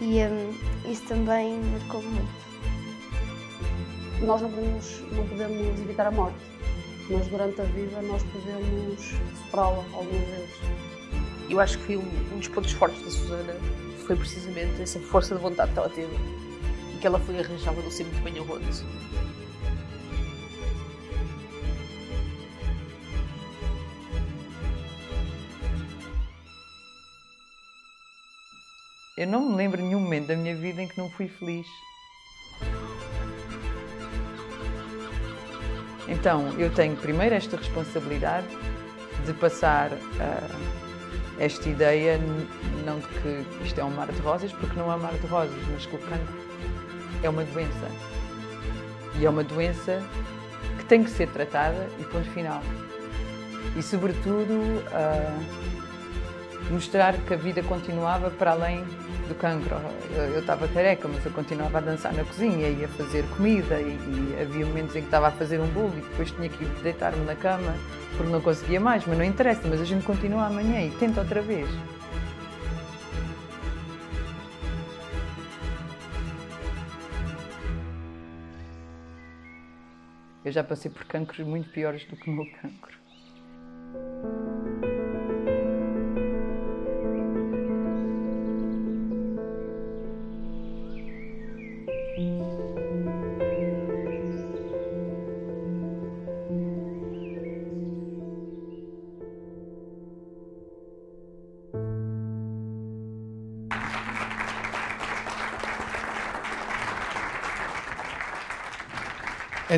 E 0.00 0.22
um, 0.24 0.90
isso 0.90 1.02
também 1.06 1.60
marcou 1.60 2.02
muito. 2.02 2.48
Nós 4.22 4.42
não 4.42 4.50
podemos, 4.50 5.00
não 5.12 5.26
podemos 5.28 5.80
evitar 5.80 6.06
a 6.06 6.10
morte, 6.10 6.38
mas 7.10 7.26
durante 7.28 7.60
a 7.60 7.64
vida 7.64 8.00
nós 8.02 8.22
podemos 8.24 9.14
superá-la 9.44 9.84
algumas 9.92 10.26
vezes. 10.28 10.56
Eu 11.48 11.60
acho 11.60 11.78
que 11.78 11.84
foi 11.84 11.96
um, 11.96 12.34
um 12.34 12.38
dos 12.38 12.48
pontos 12.48 12.72
fortes 12.72 13.02
da 13.02 13.10
Susana 13.10 13.54
foi 14.08 14.16
precisamente 14.16 14.80
essa 14.80 14.98
força 14.98 15.34
de 15.34 15.42
vontade 15.42 15.70
que 15.70 15.78
ela 15.78 15.90
teve 15.90 16.14
e 16.94 16.98
que 16.98 17.06
ela 17.06 17.18
foi 17.20 17.38
arranjada 17.38 17.82
não 17.82 17.90
sei 17.90 18.06
muito 18.06 18.22
bem 18.22 18.38
aonde. 18.38 18.82
Eu 29.18 29.26
não 29.26 29.50
me 29.50 29.56
lembro 29.56 29.82
nenhum 29.82 29.98
momento 29.98 30.28
da 30.28 30.36
minha 30.36 30.54
vida 30.54 30.80
em 30.80 30.86
que 30.86 30.96
não 30.96 31.10
fui 31.10 31.26
feliz. 31.26 31.66
Então, 36.06 36.48
eu 36.56 36.72
tenho 36.72 36.94
primeiro 36.94 37.34
esta 37.34 37.56
responsabilidade 37.56 38.46
de 39.26 39.32
passar 39.32 39.90
uh, 39.90 39.98
esta 41.36 41.68
ideia, 41.68 42.16
não 42.86 43.00
de 43.00 43.08
que 43.08 43.44
isto 43.64 43.80
é 43.80 43.82
um 43.82 43.90
mar 43.90 44.06
de 44.06 44.20
rosas, 44.20 44.52
porque 44.52 44.78
não 44.78 44.88
é 44.92 44.94
um 44.94 45.00
mar 45.00 45.14
de 45.14 45.26
rosas, 45.26 45.58
mas 45.72 45.84
que 45.84 45.96
o 45.96 45.98
cancro 45.98 46.38
é 47.20 47.28
uma 47.28 47.42
doença. 47.42 47.90
E 49.18 49.26
é 49.26 49.28
uma 49.28 49.42
doença 49.42 50.00
que 50.78 50.84
tem 50.84 51.02
que 51.02 51.10
ser 51.10 51.28
tratada 51.30 51.88
e 51.98 52.04
ponto 52.04 52.30
final. 52.30 52.62
E, 53.76 53.82
sobretudo, 53.82 54.54
uh, 54.54 55.68
mostrar 56.70 57.14
que 57.14 57.34
a 57.34 57.36
vida 57.36 57.64
continuava 57.64 58.30
para 58.30 58.52
além 58.52 58.84
do 59.28 59.34
cancro. 59.34 59.76
Eu 60.34 60.40
estava 60.40 60.66
careca, 60.68 61.06
mas 61.06 61.24
eu 61.24 61.30
continuava 61.32 61.78
a 61.78 61.80
dançar 61.80 62.12
na 62.12 62.24
cozinha 62.24 62.68
e 62.68 62.84
a 62.84 62.88
fazer 62.88 63.24
comida 63.36 63.80
e, 63.80 63.90
e, 63.90 64.42
havia 64.42 64.66
momentos 64.66 64.96
em 64.96 65.00
que 65.00 65.06
estava 65.06 65.28
a 65.28 65.30
fazer 65.30 65.60
um 65.60 65.68
bolo 65.68 65.92
e 65.96 66.00
depois 66.00 66.30
tinha 66.30 66.48
que 66.48 66.64
deitar-me 66.82 67.24
na 67.24 67.36
cama 67.36 67.74
porque 68.16 68.32
não 68.32 68.40
conseguia 68.40 68.80
mais, 68.80 69.06
mas 69.06 69.16
não 69.16 69.24
interessa, 69.24 69.62
mas 69.68 69.80
a 69.80 69.84
gente 69.84 70.04
continua 70.04 70.46
amanhã 70.46 70.84
e 70.84 70.90
tenta 70.90 71.20
outra 71.20 71.40
vez. 71.40 71.68
Eu 80.44 80.52
já 80.52 80.64
passei 80.64 80.90
por 80.90 81.04
cancros 81.04 81.46
muito 81.46 81.68
piores 81.70 82.04
do 82.06 82.16
que 82.16 82.30
o 82.30 82.32
meu 82.32 82.46
cancro. 82.60 82.98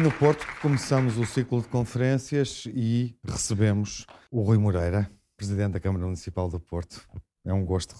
No 0.01 0.11
Porto 0.11 0.46
que 0.46 0.61
começamos 0.61 1.18
o 1.18 1.26
ciclo 1.26 1.61
de 1.61 1.68
conferências 1.68 2.64
e 2.66 3.14
recebemos 3.22 4.07
o 4.30 4.40
Rui 4.40 4.57
Moreira, 4.57 5.11
Presidente 5.36 5.72
da 5.72 5.80
Câmara 5.80 6.07
Municipal 6.07 6.48
do 6.48 6.59
Porto. 6.59 7.07
É 7.44 7.53
um 7.53 7.66
gosto. 7.66 7.94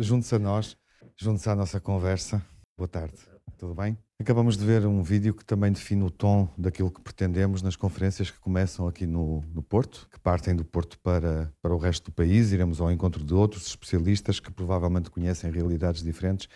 Junte-se 0.00 0.34
a 0.34 0.38
nós, 0.40 0.76
junte-se 1.16 1.48
à 1.48 1.54
nossa 1.54 1.80
conversa. 1.80 2.44
Boa 2.76 2.88
tarde. 2.88 3.16
Tudo 3.56 3.74
bem? 3.74 3.96
Acabamos 4.20 4.58
de 4.58 4.66
ver 4.66 4.84
um 4.84 5.02
vídeo 5.02 5.32
que 5.32 5.42
também 5.42 5.72
define 5.72 6.02
o 6.02 6.10
tom 6.10 6.46
daquilo 6.58 6.90
que 6.90 7.00
pretendemos 7.00 7.62
nas 7.62 7.74
conferências 7.74 8.30
que 8.30 8.38
começam 8.38 8.86
aqui 8.86 9.06
no, 9.06 9.40
no 9.54 9.62
Porto, 9.62 10.06
que 10.12 10.20
partem 10.20 10.54
do 10.54 10.62
Porto 10.62 10.98
para, 10.98 11.50
para 11.62 11.74
o 11.74 11.78
resto 11.78 12.10
do 12.10 12.12
país. 12.12 12.52
Iremos 12.52 12.82
ao 12.82 12.92
encontro 12.92 13.24
de 13.24 13.32
outros 13.32 13.66
especialistas 13.66 14.38
que 14.38 14.52
provavelmente 14.52 15.10
conhecem 15.10 15.50
realidades 15.50 16.02
diferentes, 16.02 16.48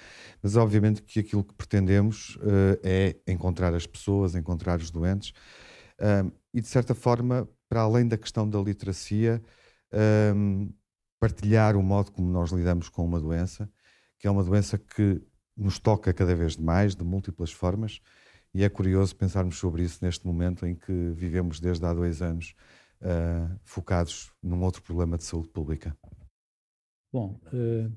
mas 0.42 0.56
obviamente 0.56 1.00
que 1.00 1.20
aquilo 1.20 1.42
que 1.42 1.54
pretendemos 1.54 2.36
uh, 2.36 2.78
é 2.82 3.16
encontrar 3.26 3.72
as 3.72 3.86
pessoas, 3.86 4.34
encontrar 4.34 4.78
os 4.78 4.90
doentes 4.90 5.30
uh, 6.00 6.30
e, 6.52 6.60
de 6.60 6.68
certa 6.68 6.94
forma, 6.94 7.48
para 7.66 7.80
além 7.80 8.06
da 8.06 8.18
questão 8.18 8.46
da 8.46 8.60
literacia, 8.60 9.42
uh, 9.90 10.74
partilhar 11.18 11.76
o 11.76 11.82
modo 11.82 12.12
como 12.12 12.30
nós 12.30 12.52
lidamos 12.52 12.90
com 12.90 13.06
uma 13.06 13.18
doença, 13.18 13.70
que 14.18 14.26
é 14.28 14.30
uma 14.30 14.44
doença 14.44 14.76
que 14.76 15.22
nos 15.56 15.78
toca 15.78 16.12
cada 16.12 16.34
vez 16.34 16.56
mais, 16.56 16.94
de 16.94 17.04
múltiplas 17.04 17.52
formas, 17.52 18.00
e 18.52 18.62
é 18.62 18.68
curioso 18.68 19.16
pensarmos 19.16 19.56
sobre 19.58 19.82
isso 19.82 20.04
neste 20.04 20.26
momento 20.26 20.66
em 20.66 20.74
que 20.74 21.10
vivemos 21.10 21.58
desde 21.60 21.84
há 21.84 21.92
dois 21.92 22.22
anos 22.22 22.54
uh, 23.00 23.58
focados 23.64 24.32
num 24.42 24.62
outro 24.62 24.82
problema 24.82 25.16
de 25.16 25.24
saúde 25.24 25.48
pública. 25.48 25.96
Bom, 27.12 27.40
uh, 27.52 27.92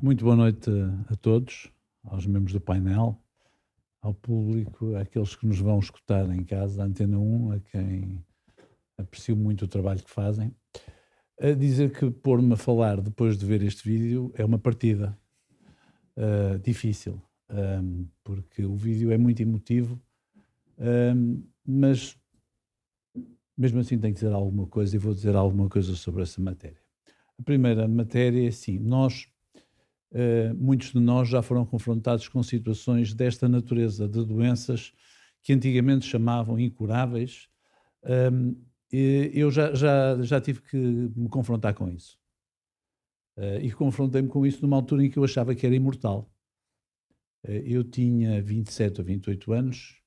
muito 0.00 0.24
boa 0.24 0.36
noite 0.36 0.70
a, 0.70 1.12
a, 1.12 1.16
todos, 1.16 1.70
aos 2.04 2.26
membros 2.26 2.52
do 2.52 2.60
painel, 2.60 3.20
ao 4.00 4.14
público, 4.14 4.94
àqueles 4.96 5.34
que 5.34 5.46
nos 5.46 5.58
vão 5.58 5.78
escutar 5.78 6.28
em 6.30 6.44
casa, 6.44 6.82
a 6.82 6.86
Antena 6.86 7.18
1, 7.18 7.52
a 7.52 7.60
quem 7.60 8.24
aprecio 8.96 9.36
muito 9.36 9.64
o 9.64 9.68
trabalho 9.68 10.02
que 10.02 10.10
fazem. 10.10 10.54
A 11.40 11.50
dizer 11.50 11.92
que 11.92 12.10
pôr-me 12.10 12.54
a 12.54 12.56
falar 12.56 13.00
depois 13.00 13.36
de 13.36 13.44
ver 13.44 13.62
este 13.62 13.88
vídeo 13.88 14.32
é 14.36 14.44
uma 14.44 14.58
partida 14.58 15.18
uh, 16.16 16.58
difícil, 16.58 17.20
um, 17.50 18.06
porque 18.24 18.64
o 18.64 18.74
vídeo 18.74 19.10
é 19.12 19.18
muito 19.18 19.40
emotivo, 19.40 20.00
um, 20.78 21.42
mas 21.64 22.16
mesmo 23.56 23.80
assim 23.80 23.98
tenho 23.98 24.12
que 24.12 24.20
dizer 24.20 24.32
alguma 24.32 24.66
coisa 24.66 24.94
e 24.94 24.98
vou 24.98 25.14
dizer 25.14 25.34
alguma 25.34 25.68
coisa 25.68 25.94
sobre 25.94 26.22
essa 26.22 26.40
matéria. 26.40 26.80
A 27.38 27.42
primeira 27.42 27.88
matéria 27.88 28.44
é 28.44 28.48
assim: 28.48 28.78
nós, 28.78 29.28
uh, 30.12 30.54
muitos 30.56 30.92
de 30.92 31.00
nós 31.00 31.28
já 31.28 31.42
foram 31.42 31.64
confrontados 31.64 32.28
com 32.28 32.42
situações 32.42 33.14
desta 33.14 33.48
natureza, 33.48 34.08
de 34.08 34.24
doenças 34.24 34.92
que 35.42 35.52
antigamente 35.52 36.06
chamavam 36.06 36.58
incuráveis. 36.58 37.48
Um, 38.32 38.56
eu 38.92 39.50
já, 39.50 39.74
já, 39.74 40.22
já 40.22 40.40
tive 40.40 40.62
que 40.62 40.76
me 40.76 41.28
confrontar 41.28 41.74
com 41.74 41.88
isso. 41.88 42.18
Uh, 43.38 43.60
e 43.60 43.70
confrontei-me 43.70 44.28
com 44.28 44.46
isso 44.46 44.62
numa 44.62 44.76
altura 44.76 45.04
em 45.04 45.10
que 45.10 45.18
eu 45.18 45.24
achava 45.24 45.54
que 45.54 45.66
era 45.66 45.74
imortal. 45.74 46.30
Uh, 47.46 47.52
eu 47.64 47.84
tinha 47.84 48.42
27 48.42 49.00
ou 49.00 49.04
28 49.04 49.52
anos, 49.52 50.00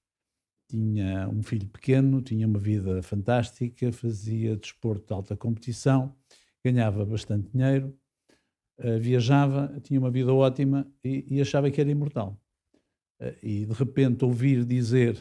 tinha 0.68 1.30
um 1.30 1.44
filho 1.44 1.68
pequeno, 1.68 2.22
tinha 2.22 2.48
uma 2.48 2.58
vida 2.58 3.04
fantástica, 3.04 3.92
fazia 3.92 4.58
desporto 4.58 5.06
de 5.06 5.14
alta 5.14 5.38
competição, 5.38 6.16
ganhava 6.64 7.06
bastante 7.06 7.52
dinheiro, 7.52 7.96
uh, 8.80 9.00
viajava, 9.00 9.80
tinha 9.84 10.00
uma 10.00 10.10
vida 10.10 10.34
ótima 10.34 10.92
e, 11.04 11.36
e 11.36 11.40
achava 11.40 11.70
que 11.70 11.80
era 11.80 11.90
imortal. 11.90 12.40
E 13.44 13.66
de 13.66 13.74
repente 13.74 14.24
ouvir 14.24 14.64
dizer, 14.64 15.18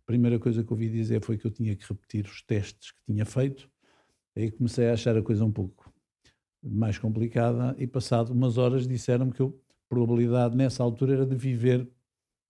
a 0.00 0.04
primeira 0.06 0.38
coisa 0.38 0.64
que 0.64 0.72
ouvi 0.72 0.88
dizer 0.88 1.20
foi 1.20 1.36
que 1.36 1.46
eu 1.46 1.50
tinha 1.50 1.76
que 1.76 1.86
repetir 1.86 2.24
os 2.24 2.40
testes 2.40 2.92
que 2.92 2.98
tinha 3.04 3.26
feito, 3.26 3.70
aí 4.34 4.50
comecei 4.50 4.88
a 4.88 4.94
achar 4.94 5.14
a 5.18 5.22
coisa 5.22 5.44
um 5.44 5.52
pouco 5.52 5.91
mais 6.62 6.98
complicada 6.98 7.74
e 7.78 7.86
passado 7.86 8.32
umas 8.32 8.56
horas 8.56 8.86
disseram-me 8.86 9.32
que 9.32 9.42
a 9.42 9.50
probabilidade 9.88 10.56
nessa 10.56 10.82
altura 10.82 11.14
era 11.14 11.26
de 11.26 11.34
viver 11.34 11.88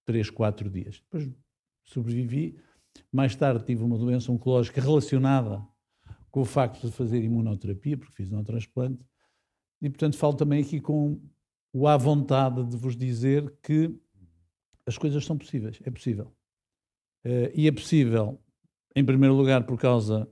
3, 0.04 0.30
4 0.30 0.70
dias. 0.70 1.00
Depois 1.00 1.30
sobrevivi, 1.84 2.58
mais 3.10 3.34
tarde 3.34 3.64
tive 3.64 3.82
uma 3.82 3.96
doença 3.98 4.30
oncológica 4.30 4.80
relacionada 4.80 5.66
com 6.30 6.40
o 6.40 6.44
facto 6.44 6.86
de 6.86 6.92
fazer 6.92 7.22
imunoterapia, 7.22 7.96
porque 7.96 8.14
fiz 8.14 8.32
um 8.32 8.42
transplante, 8.42 9.04
e 9.80 9.90
portanto 9.90 10.16
falo 10.16 10.34
também 10.34 10.62
aqui 10.62 10.80
com 10.80 11.20
o 11.72 11.88
à 11.88 11.96
vontade 11.96 12.64
de 12.64 12.76
vos 12.76 12.96
dizer 12.96 13.52
que 13.62 13.94
as 14.86 14.98
coisas 14.98 15.24
são 15.24 15.36
possíveis, 15.36 15.78
é 15.84 15.90
possível. 15.90 16.32
Uh, 17.24 17.50
e 17.54 17.68
é 17.68 17.72
possível, 17.72 18.40
em 18.94 19.04
primeiro 19.04 19.34
lugar, 19.34 19.64
por 19.64 19.78
causa 19.78 20.28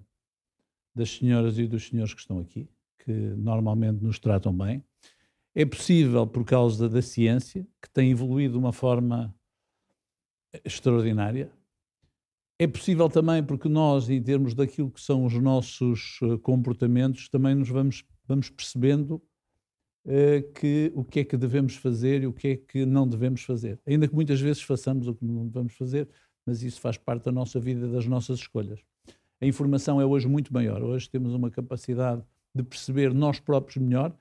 das 0.95 1.11
senhoras 1.11 1.59
e 1.59 1.66
dos 1.66 1.87
senhores 1.89 2.12
que 2.12 2.20
estão 2.20 2.39
aqui, 2.39 2.68
que 3.05 3.13
normalmente 3.13 4.03
nos 4.03 4.19
tratam 4.19 4.57
bem. 4.57 4.85
É 5.55 5.65
possível 5.65 6.27
por 6.27 6.45
causa 6.45 6.89
da 6.89 7.03
ciência, 7.03 7.67
que 7.83 7.91
tem 7.91 8.11
evoluído 8.11 8.53
de 8.53 8.59
uma 8.59 8.73
forma 8.73 9.35
extraordinária. 10.65 11.51
É 12.59 12.67
possível 12.67 13.09
também 13.09 13.43
porque 13.43 13.69
nós, 13.69 14.09
em 14.11 14.23
termos 14.23 14.55
daquilo 14.55 14.91
que 14.91 15.01
são 15.01 15.25
os 15.25 15.35
nossos 15.35 16.19
eh, 16.23 16.37
comportamentos, 16.43 17.29
também 17.29 17.55
nos 17.55 17.69
vamos, 17.69 18.05
vamos 18.29 18.51
percebendo 18.51 19.15
uh, 20.05 20.53
que 20.55 20.93
o 20.95 21.03
que 21.03 21.21
é 21.21 21.25
que 21.25 21.37
devemos 21.37 21.77
fazer 21.77 22.23
e 22.23 22.27
o 22.27 22.33
que 22.33 22.49
é 22.49 22.57
que 22.57 22.85
não 22.85 23.09
devemos 23.09 23.43
fazer. 23.43 23.81
Ainda 23.87 24.07
que 24.07 24.15
muitas 24.15 24.41
vezes 24.41 24.63
façamos 24.63 25.09
o 25.09 25.15
que 25.15 25.25
não 25.25 25.47
devemos 25.47 25.75
fazer, 25.75 26.07
mas 26.45 26.63
isso 26.63 26.81
faz 26.81 26.99
parte 26.99 27.25
da 27.25 27.33
nossa 27.33 27.59
vida 27.59 27.89
das 27.89 28.07
nossas 28.07 28.41
escolhas. 28.41 28.81
A 29.41 29.47
informação 29.47 29.99
é 30.01 30.05
hoje 30.05 30.29
muito 30.29 30.53
maior. 30.53 30.83
Hoje 30.83 31.09
temos 31.09 31.33
uma 31.33 31.51
capacidade 31.51 32.23
de 32.55 32.63
perceber 32.63 33.15
nós 33.15 33.39
próprios 33.39 33.77
melhor, 33.77 34.15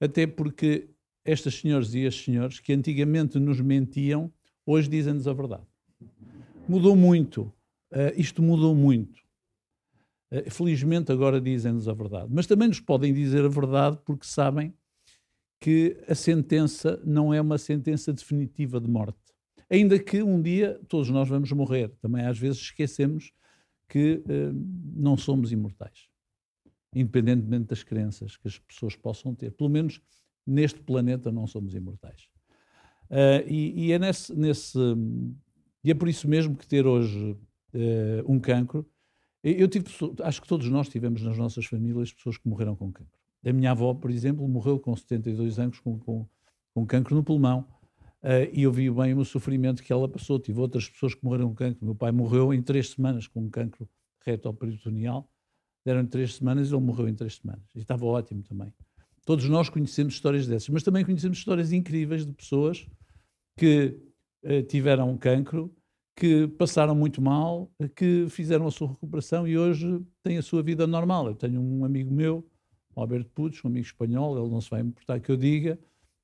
até 0.00 0.26
porque 0.26 0.88
estas 1.24 1.54
senhoras 1.54 1.94
e 1.94 2.00
estes 2.00 2.24
senhores 2.24 2.60
que 2.60 2.72
antigamente 2.72 3.38
nos 3.38 3.60
mentiam, 3.60 4.30
hoje 4.66 4.88
dizem-nos 4.88 5.26
a 5.26 5.32
verdade. 5.32 5.64
Mudou 6.68 6.94
muito. 6.94 7.52
Uh, 7.90 8.12
isto 8.16 8.42
mudou 8.42 8.74
muito. 8.74 9.20
Uh, 10.30 10.50
felizmente 10.50 11.10
agora 11.10 11.40
dizem-nos 11.40 11.88
a 11.88 11.94
verdade. 11.94 12.28
Mas 12.30 12.46
também 12.46 12.68
nos 12.68 12.80
podem 12.80 13.12
dizer 13.12 13.44
a 13.44 13.48
verdade 13.48 13.98
porque 14.04 14.26
sabem 14.26 14.74
que 15.60 15.96
a 16.06 16.14
sentença 16.14 17.00
não 17.04 17.32
é 17.32 17.40
uma 17.40 17.56
sentença 17.56 18.12
definitiva 18.12 18.78
de 18.80 18.88
morte. 18.88 19.18
Ainda 19.70 19.98
que 19.98 20.22
um 20.22 20.40
dia 20.40 20.78
todos 20.88 21.08
nós 21.08 21.28
vamos 21.28 21.50
morrer. 21.52 21.88
Também 22.02 22.26
às 22.26 22.38
vezes 22.38 22.60
esquecemos 22.60 23.32
que 23.88 24.22
uh, 24.26 24.52
não 24.94 25.16
somos 25.16 25.52
imortais. 25.52 26.13
Independentemente 26.94 27.66
das 27.66 27.82
crenças 27.82 28.36
que 28.36 28.48
as 28.48 28.58
pessoas 28.58 28.94
possam 28.94 29.34
ter. 29.34 29.50
Pelo 29.52 29.70
menos 29.70 30.00
neste 30.46 30.80
planeta 30.80 31.32
não 31.32 31.46
somos 31.46 31.74
imortais. 31.74 32.28
Uh, 33.10 33.46
e, 33.46 33.86
e, 33.86 33.92
é 33.92 33.98
nesse, 33.98 34.34
nesse, 34.34 34.78
e 35.82 35.90
é 35.90 35.94
por 35.94 36.08
isso 36.08 36.28
mesmo 36.28 36.56
que 36.56 36.66
ter 36.66 36.86
hoje 36.86 37.36
uh, 37.74 38.32
um 38.32 38.38
cancro. 38.40 38.86
Eu 39.42 39.68
tive, 39.68 39.86
acho 40.22 40.40
que 40.40 40.48
todos 40.48 40.68
nós 40.70 40.88
tivemos 40.88 41.22
nas 41.22 41.36
nossas 41.36 41.66
famílias 41.66 42.12
pessoas 42.12 42.38
que 42.38 42.48
morreram 42.48 42.74
com 42.74 42.90
cancro. 42.90 43.18
A 43.46 43.52
minha 43.52 43.72
avó, 43.72 43.92
por 43.92 44.10
exemplo, 44.10 44.48
morreu 44.48 44.80
com 44.80 44.96
72 44.96 45.58
anos 45.58 45.78
com, 45.80 45.98
com, 45.98 46.26
com 46.72 46.86
cancro 46.86 47.14
no 47.14 47.22
pulmão. 47.22 47.68
Uh, 48.22 48.48
e 48.54 48.62
eu 48.62 48.72
vi 48.72 48.90
bem 48.90 49.12
o 49.12 49.24
sofrimento 49.24 49.82
que 49.82 49.92
ela 49.92 50.08
passou. 50.08 50.38
Tive 50.38 50.60
outras 50.60 50.88
pessoas 50.88 51.14
que 51.14 51.22
morreram 51.22 51.50
com 51.50 51.54
cancro. 51.54 51.84
Meu 51.84 51.94
pai 51.94 52.10
morreu 52.10 52.54
em 52.54 52.62
três 52.62 52.88
semanas 52.88 53.26
com 53.26 53.42
um 53.42 53.50
cancro 53.50 53.86
reto-peritoneal. 54.24 55.30
Deram-lhe 55.84 56.08
três 56.08 56.34
semanas 56.34 56.70
e 56.70 56.74
ele 56.74 56.82
morreu 56.82 57.08
em 57.08 57.14
três 57.14 57.36
semanas. 57.36 57.64
E 57.74 57.80
estava 57.80 58.04
ótimo 58.06 58.42
também. 58.42 58.72
Todos 59.24 59.48
nós 59.48 59.68
conhecemos 59.68 60.14
histórias 60.14 60.46
dessas, 60.46 60.68
mas 60.68 60.82
também 60.82 61.04
conhecemos 61.04 61.38
histórias 61.38 61.72
incríveis 61.72 62.26
de 62.26 62.32
pessoas 62.32 62.86
que 63.56 63.98
uh, 64.44 64.62
tiveram 64.64 65.16
cancro, 65.16 65.74
que 66.16 66.46
passaram 66.46 66.94
muito 66.94 67.20
mal, 67.20 67.70
que 67.96 68.26
fizeram 68.28 68.66
a 68.66 68.70
sua 68.70 68.88
recuperação 68.88 69.48
e 69.48 69.58
hoje 69.58 70.00
têm 70.22 70.38
a 70.38 70.42
sua 70.42 70.62
vida 70.62 70.86
normal. 70.86 71.28
Eu 71.28 71.34
tenho 71.34 71.60
um 71.60 71.84
amigo 71.84 72.12
meu, 72.12 72.46
Alberto 72.94 73.30
Putos, 73.30 73.64
um 73.64 73.68
amigo 73.68 73.86
espanhol, 73.86 74.38
ele 74.38 74.50
não 74.50 74.60
se 74.60 74.70
vai 74.70 74.80
importar 74.80 75.18
que 75.20 75.30
eu 75.30 75.36
diga, 75.36 75.78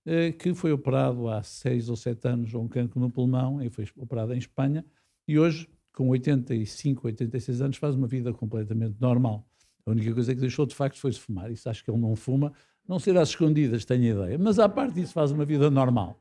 uh, 0.06 0.36
que 0.36 0.54
foi 0.54 0.72
operado 0.72 1.28
há 1.28 1.42
seis 1.42 1.88
ou 1.88 1.96
sete 1.96 2.28
anos 2.28 2.52
com 2.52 2.60
um 2.60 2.68
cancro 2.68 3.00
no 3.00 3.10
pulmão, 3.10 3.62
e 3.62 3.70
foi 3.70 3.86
operado 3.96 4.34
em 4.34 4.38
Espanha, 4.38 4.84
e 5.26 5.38
hoje, 5.38 5.68
com 5.92 6.08
85, 6.08 7.06
86 7.06 7.62
anos, 7.62 7.76
faz 7.78 7.94
uma 7.94 8.06
vida 8.06 8.32
completamente 8.32 8.96
normal. 9.00 9.46
A 9.86 9.90
única 9.90 10.12
coisa 10.12 10.34
que 10.34 10.40
deixou 10.40 10.66
de 10.66 10.74
facto 10.74 10.98
foi 10.98 11.12
se 11.12 11.20
fumar. 11.20 11.50
Isso 11.50 11.68
acho 11.68 11.84
que 11.84 11.90
ele 11.90 12.00
não 12.00 12.14
fuma, 12.14 12.52
não 12.86 12.98
ser 12.98 13.16
às 13.16 13.30
escondidas, 13.30 13.84
tenho 13.84 14.04
ideia. 14.04 14.38
Mas 14.38 14.58
à 14.58 14.68
parte 14.68 14.94
disso, 14.94 15.12
faz 15.12 15.30
uma 15.30 15.44
vida 15.44 15.70
normal. 15.70 16.18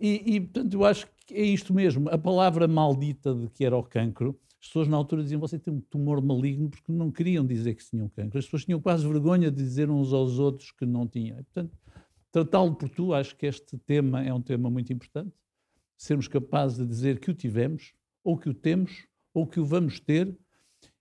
E, 0.00 0.34
e, 0.36 0.40
portanto, 0.40 0.74
eu 0.74 0.84
acho 0.84 1.06
que 1.26 1.34
é 1.34 1.42
isto 1.42 1.72
mesmo. 1.72 2.08
A 2.10 2.18
palavra 2.18 2.68
maldita 2.68 3.34
de 3.34 3.48
que 3.48 3.64
era 3.64 3.76
o 3.76 3.82
cancro, 3.82 4.38
as 4.60 4.68
pessoas 4.68 4.88
na 4.88 4.96
altura 4.96 5.22
diziam 5.22 5.40
você 5.40 5.58
tem 5.58 5.72
um 5.72 5.80
tumor 5.80 6.20
maligno 6.22 6.68
porque 6.68 6.90
não 6.90 7.10
queriam 7.10 7.46
dizer 7.46 7.74
que 7.74 7.84
tinham 7.84 8.08
cancro. 8.08 8.38
As 8.38 8.44
pessoas 8.46 8.64
tinham 8.64 8.80
quase 8.80 9.06
vergonha 9.06 9.50
de 9.50 9.56
dizer 9.56 9.90
uns 9.90 10.12
aos 10.12 10.38
outros 10.38 10.72
que 10.72 10.84
não 10.84 11.06
tinham. 11.06 11.36
Portanto, 11.36 11.76
tratá-lo 12.32 12.74
por 12.74 12.88
tu, 12.88 13.14
acho 13.14 13.36
que 13.36 13.46
este 13.46 13.78
tema 13.78 14.24
é 14.24 14.32
um 14.32 14.40
tema 14.40 14.68
muito 14.68 14.92
importante. 14.92 15.32
Sermos 15.96 16.28
capazes 16.28 16.78
de 16.78 16.86
dizer 16.86 17.20
que 17.20 17.30
o 17.30 17.34
tivemos, 17.34 17.92
ou 18.24 18.36
que 18.36 18.48
o 18.48 18.54
temos, 18.54 19.06
ou 19.32 19.46
que 19.46 19.60
o 19.60 19.64
vamos 19.64 20.00
ter, 20.00 20.36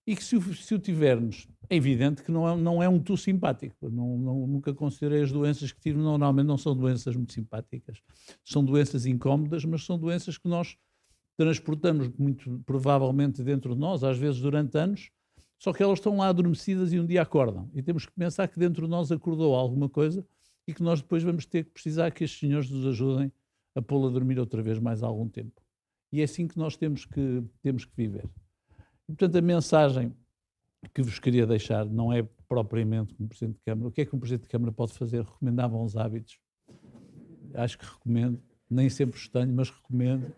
e 0.07 0.15
que 0.15 0.23
se 0.23 0.35
o, 0.35 0.53
se 0.53 0.75
o 0.75 0.79
tivermos, 0.79 1.47
é 1.69 1.75
evidente 1.75 2.23
que 2.23 2.31
não 2.31 2.47
é, 2.47 2.55
não 2.55 2.83
é 2.83 2.87
um 2.87 2.99
tu 2.99 3.17
simpático. 3.17 3.89
Não, 3.89 4.17
não, 4.17 4.47
nunca 4.47 4.73
considerei 4.73 5.23
as 5.23 5.31
doenças 5.31 5.71
que 5.71 5.79
tive, 5.79 5.97
normalmente 5.97 6.45
não 6.45 6.57
são 6.57 6.75
doenças 6.75 7.15
muito 7.15 7.33
simpáticas. 7.33 8.01
São 8.43 8.63
doenças 8.63 9.05
incómodas, 9.05 9.65
mas 9.65 9.83
são 9.83 9.97
doenças 9.97 10.37
que 10.37 10.47
nós 10.47 10.77
transportamos 11.35 12.09
muito 12.17 12.61
provavelmente 12.65 13.43
dentro 13.43 13.73
de 13.73 13.79
nós, 13.79 14.03
às 14.03 14.17
vezes 14.17 14.39
durante 14.39 14.77
anos, 14.77 15.09
só 15.57 15.73
que 15.73 15.81
elas 15.81 15.99
estão 15.99 16.17
lá 16.17 16.29
adormecidas 16.29 16.93
e 16.93 16.99
um 16.99 17.05
dia 17.05 17.21
acordam. 17.21 17.69
E 17.73 17.81
temos 17.81 18.05
que 18.05 18.11
pensar 18.13 18.47
que 18.47 18.59
dentro 18.59 18.85
de 18.85 18.89
nós 18.89 19.11
acordou 19.11 19.55
alguma 19.55 19.89
coisa 19.89 20.25
e 20.67 20.73
que 20.73 20.83
nós 20.83 21.01
depois 21.01 21.23
vamos 21.23 21.45
ter 21.45 21.65
que 21.65 21.71
precisar 21.71 22.11
que 22.11 22.23
estes 22.23 22.39
senhores 22.39 22.69
nos 22.69 22.85
ajudem 22.85 23.31
a 23.73 23.81
pô-la 23.81 24.09
a 24.09 24.11
dormir 24.11 24.39
outra 24.39 24.61
vez 24.61 24.79
mais 24.79 25.03
algum 25.03 25.27
tempo. 25.27 25.61
E 26.11 26.21
é 26.21 26.23
assim 26.23 26.47
que 26.47 26.57
nós 26.57 26.77
temos 26.77 27.05
que, 27.05 27.43
temos 27.61 27.83
que 27.83 27.91
viver. 27.95 28.29
Portanto, 29.07 29.35
a 29.37 29.41
mensagem 29.41 30.15
que 30.93 31.01
vos 31.01 31.19
queria 31.19 31.45
deixar 31.45 31.85
não 31.85 32.11
é 32.11 32.23
propriamente 32.47 33.13
como 33.13 33.29
Presidente 33.29 33.57
de 33.57 33.63
Câmara. 33.63 33.87
O 33.87 33.91
que 33.91 34.01
é 34.01 34.05
que 34.05 34.15
um 34.15 34.19
Presidente 34.19 34.43
de 34.43 34.49
Câmara 34.49 34.71
pode 34.71 34.93
fazer? 34.93 35.23
Recomendar 35.23 35.69
bons 35.69 35.95
hábitos. 35.95 36.39
Acho 37.53 37.77
que 37.77 37.85
recomendo. 37.85 38.41
Nem 38.69 38.89
sempre 38.89 39.17
os 39.17 39.27
tenho, 39.27 39.53
mas 39.53 39.69
recomendo. 39.69 40.33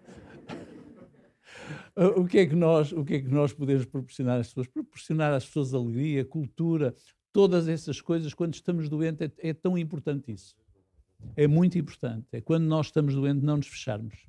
o, 2.18 2.26
que 2.26 2.40
é 2.40 2.46
que 2.46 2.56
nós, 2.56 2.92
o 2.92 3.04
que 3.04 3.16
é 3.16 3.22
que 3.22 3.30
nós 3.30 3.54
podemos 3.54 3.86
proporcionar 3.86 4.40
às 4.40 4.48
pessoas? 4.50 4.68
Proporcionar 4.68 5.34
às 5.34 5.46
pessoas 5.46 5.74
alegria, 5.74 6.26
cultura, 6.26 6.94
todas 7.32 7.68
essas 7.68 8.02
coisas. 8.02 8.34
Quando 8.34 8.54
estamos 8.54 8.90
doentes, 8.90 9.30
é, 9.40 9.50
é 9.50 9.54
tão 9.54 9.78
importante 9.78 10.32
isso. 10.32 10.56
É 11.36 11.48
muito 11.48 11.78
importante. 11.78 12.28
É 12.32 12.42
quando 12.42 12.66
nós 12.66 12.88
estamos 12.88 13.16
doentes, 13.16 13.44
não 13.44 13.58
nos 13.58 13.68
fecharmos. 13.68 14.28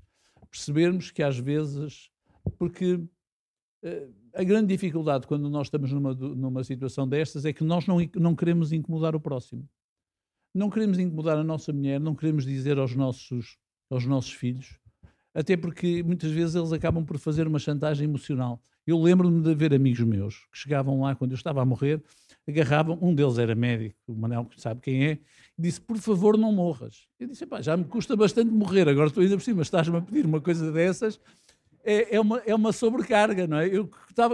Percebermos 0.50 1.10
que 1.10 1.22
às 1.22 1.38
vezes, 1.38 2.10
porque 2.58 3.00
a 4.34 4.44
grande 4.44 4.68
dificuldade 4.68 5.26
quando 5.26 5.48
nós 5.48 5.66
estamos 5.66 5.92
numa, 5.92 6.14
numa 6.14 6.64
situação 6.64 7.08
destas 7.08 7.44
é 7.44 7.52
que 7.52 7.64
nós 7.64 7.86
não, 7.86 7.98
não 8.16 8.34
queremos 8.34 8.72
incomodar 8.72 9.14
o 9.14 9.20
próximo. 9.20 9.68
Não 10.54 10.70
queremos 10.70 10.98
incomodar 10.98 11.38
a 11.38 11.44
nossa 11.44 11.72
mulher, 11.72 12.00
não 12.00 12.14
queremos 12.14 12.44
dizer 12.44 12.78
aos 12.78 12.94
nossos, 12.94 13.56
aos 13.90 14.04
nossos 14.04 14.32
filhos, 14.32 14.78
até 15.34 15.56
porque 15.56 16.02
muitas 16.02 16.32
vezes 16.32 16.54
eles 16.54 16.72
acabam 16.72 17.04
por 17.04 17.18
fazer 17.18 17.46
uma 17.46 17.58
chantagem 17.58 18.04
emocional. 18.04 18.60
Eu 18.86 19.00
lembro-me 19.00 19.42
de 19.42 19.54
ver 19.54 19.74
amigos 19.74 20.00
meus 20.00 20.46
que 20.50 20.58
chegavam 20.58 21.02
lá 21.02 21.14
quando 21.14 21.32
eu 21.32 21.36
estava 21.36 21.60
a 21.60 21.64
morrer, 21.64 22.02
agarravam, 22.48 22.98
um 23.02 23.14
deles 23.14 23.38
era 23.38 23.54
médico, 23.54 23.96
o 24.06 24.14
Manel 24.14 24.48
sabe 24.56 24.80
quem 24.80 25.04
é, 25.04 25.18
e 25.58 25.62
disse, 25.62 25.80
por 25.80 25.98
favor 25.98 26.38
não 26.38 26.50
morras. 26.50 27.06
Eu 27.20 27.28
disse, 27.28 27.46
já 27.60 27.76
me 27.76 27.84
custa 27.84 28.16
bastante 28.16 28.50
morrer, 28.50 28.88
agora 28.88 29.08
estou 29.08 29.22
ainda 29.22 29.36
por 29.36 29.42
cima, 29.42 29.62
estás-me 29.62 29.98
a 29.98 30.00
pedir 30.00 30.24
uma 30.24 30.40
coisa 30.40 30.72
dessas, 30.72 31.20
é, 31.88 32.16
é, 32.16 32.20
uma, 32.20 32.38
é 32.40 32.54
uma 32.54 32.70
sobrecarga, 32.70 33.46
não 33.46 33.56
é? 33.56 33.66
Eu 33.74 33.90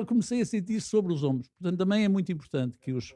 comecei 0.08 0.40
a 0.40 0.46
sentir 0.46 0.80
sobre 0.80 1.12
os 1.12 1.22
ombros. 1.22 1.48
Portanto, 1.48 1.78
também 1.78 2.04
é 2.04 2.08
muito 2.08 2.32
importante 2.32 2.76
que 2.80 2.92
os. 2.92 3.14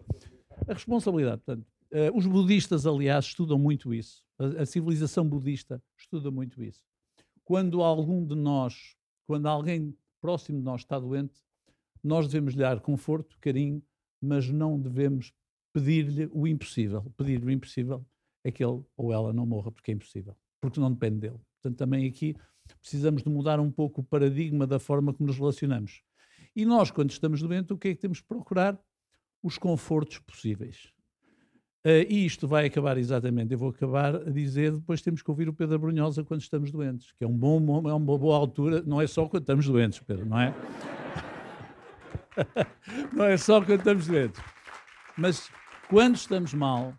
A 0.69 0.73
responsabilidade, 0.73 1.43
portanto. 1.45 1.67
Uh, 1.91 2.17
os 2.17 2.27
budistas, 2.27 2.87
aliás, 2.87 3.25
estudam 3.25 3.59
muito 3.59 3.95
isso. 3.95 4.23
A, 4.39 4.63
a, 4.63 4.67
civilização 4.67 5.27
budista 5.27 5.83
estuda 5.97 6.31
muito 6.31 6.63
isso. 6.63 6.85
Quando 7.45 7.83
algum 7.83 8.25
de 8.25 8.35
nós, 8.35 8.95
quando 9.27 9.47
alguém 9.47 9.97
próximo 10.21 10.59
de 10.59 10.65
nós 10.65 10.83
está 10.83 10.99
doente, 10.99 11.41
nós 12.05 12.27
devemos 12.27 12.53
lhe 12.53 12.61
dar 12.61 12.79
conforto, 12.81 13.39
carinho, 13.41 13.83
mas 14.21 14.51
não 14.51 14.79
devemos 14.79 15.33
pedir-lhe 15.73 16.29
o 16.31 16.47
impossível. 16.47 17.11
Pedir-lhe 17.17 17.47
o 17.47 17.51
impossível 17.51 18.05
é 18.45 18.53
que 18.53 18.63
ele 18.63 18.83
ou 18.97 19.13
ela 19.13 19.33
não 19.33 19.47
morra, 19.47 19.73
porque 19.73 19.91
é 19.91 19.95
impossível, 19.95 20.37
porque 20.61 20.79
não 20.79 20.93
depende 20.93 21.21
dele. 21.21 21.41
Portanto, 21.55 21.79
também 21.79 22.07
aqui 22.07 22.37
precisamos 22.77 23.23
de 23.23 23.29
mudar 23.29 23.61
um 23.61 23.71
pouco 23.71 24.01
o 24.01 24.05
paradigma 24.05 24.67
da 24.67 24.79
forma 24.79 25.13
como 25.13 25.27
nos 25.27 25.39
relacionamos. 25.39 26.03
E 26.55 26.65
nós, 26.65 26.91
quando 26.91 27.11
estamos 27.11 27.41
doentes, 27.41 27.71
o 27.71 27.79
que 27.79 27.89
é 27.89 27.95
que 27.95 28.01
temos 28.01 28.21
que 28.21 28.27
procurar? 28.27 28.79
Os 29.43 29.57
confortos 29.57 30.19
possíveis. 30.19 30.93
Uh, 31.87 32.03
e 32.09 32.27
isto 32.27 32.49
vai 32.49 32.67
acabar 32.67 32.99
exatamente, 32.99 33.53
eu 33.53 33.59
vou 33.59 33.71
acabar 33.71 34.17
a 34.17 34.31
dizer, 34.31 34.73
depois 34.73 35.01
temos 35.01 35.23
que 35.23 35.31
ouvir 35.31 35.49
o 35.49 35.53
Pedro 35.53 35.79
Brunhosa 35.79 36.25
quando 36.25 36.41
estamos 36.41 36.73
doentes, 36.73 37.13
que 37.13 37.23
é, 37.23 37.27
um 37.27 37.37
bom, 37.37 37.89
é 37.89 37.95
uma 37.95 38.19
boa 38.19 38.37
altura, 38.37 38.83
não 38.85 39.01
é 39.01 39.07
só 39.07 39.29
quando 39.29 39.45
estamos 39.45 39.67
doentes, 39.67 40.01
Pedro, 40.01 40.27
não 40.27 40.41
é? 40.41 40.53
não 43.15 43.25
é 43.25 43.37
só 43.37 43.61
quando 43.65 43.79
estamos 43.79 44.09
doentes. 44.09 44.41
Mas 45.17 45.49
quando 45.89 46.17
estamos 46.17 46.53
mal, 46.53 46.95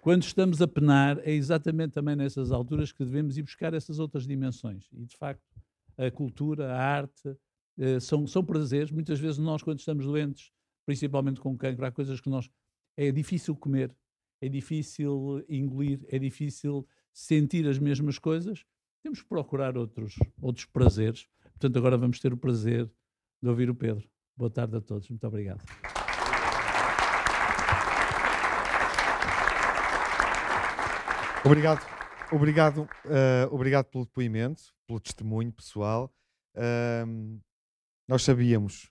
quando 0.00 0.22
estamos 0.22 0.62
a 0.62 0.68
penar, 0.68 1.18
é 1.18 1.32
exatamente 1.32 1.92
também 1.92 2.16
nessas 2.16 2.50
alturas 2.50 2.92
que 2.92 3.04
devemos 3.04 3.36
ir 3.36 3.42
buscar 3.42 3.74
essas 3.74 3.98
outras 3.98 4.26
dimensões. 4.26 4.88
E, 4.92 5.04
de 5.04 5.16
facto, 5.16 5.42
a 5.96 6.10
cultura, 6.10 6.72
a 6.72 6.78
arte, 6.78 7.28
uh, 7.28 8.00
são, 8.00 8.26
são 8.26 8.44
prazeres. 8.44 8.90
Muitas 8.90 9.20
vezes 9.20 9.38
nós, 9.38 9.62
quando 9.62 9.78
estamos 9.78 10.06
doentes, 10.06 10.50
principalmente 10.86 11.40
com 11.40 11.56
cancro, 11.56 11.84
há 11.84 11.92
coisas 11.92 12.20
que 12.20 12.30
nós 12.30 12.48
é 12.96 13.12
difícil 13.12 13.54
comer, 13.54 13.94
é 14.40 14.48
difícil 14.48 15.44
engolir, 15.48 16.00
é 16.08 16.18
difícil 16.18 16.86
sentir 17.12 17.66
as 17.66 17.78
mesmas 17.78 18.18
coisas, 18.18 18.64
temos 19.02 19.20
que 19.22 19.28
procurar 19.28 19.76
outros, 19.76 20.16
outros 20.40 20.64
prazeres. 20.64 21.26
Portanto, 21.52 21.76
agora 21.76 21.96
vamos 21.96 22.18
ter 22.20 22.32
o 22.32 22.36
prazer 22.36 22.90
de 23.42 23.48
ouvir 23.48 23.68
o 23.70 23.74
Pedro. 23.74 24.08
Boa 24.36 24.50
tarde 24.50 24.76
a 24.76 24.80
todos. 24.80 25.08
Muito 25.08 25.26
obrigado. 25.26 25.60
Obrigado, 31.50 31.86
obrigado, 32.30 32.78
uh, 32.82 33.52
obrigado 33.54 33.86
pelo 33.86 34.04
depoimento, 34.04 34.62
pelo 34.86 35.00
testemunho 35.00 35.50
pessoal. 35.50 36.08
Uh, 36.54 37.40
nós 38.08 38.22
sabíamos 38.22 38.88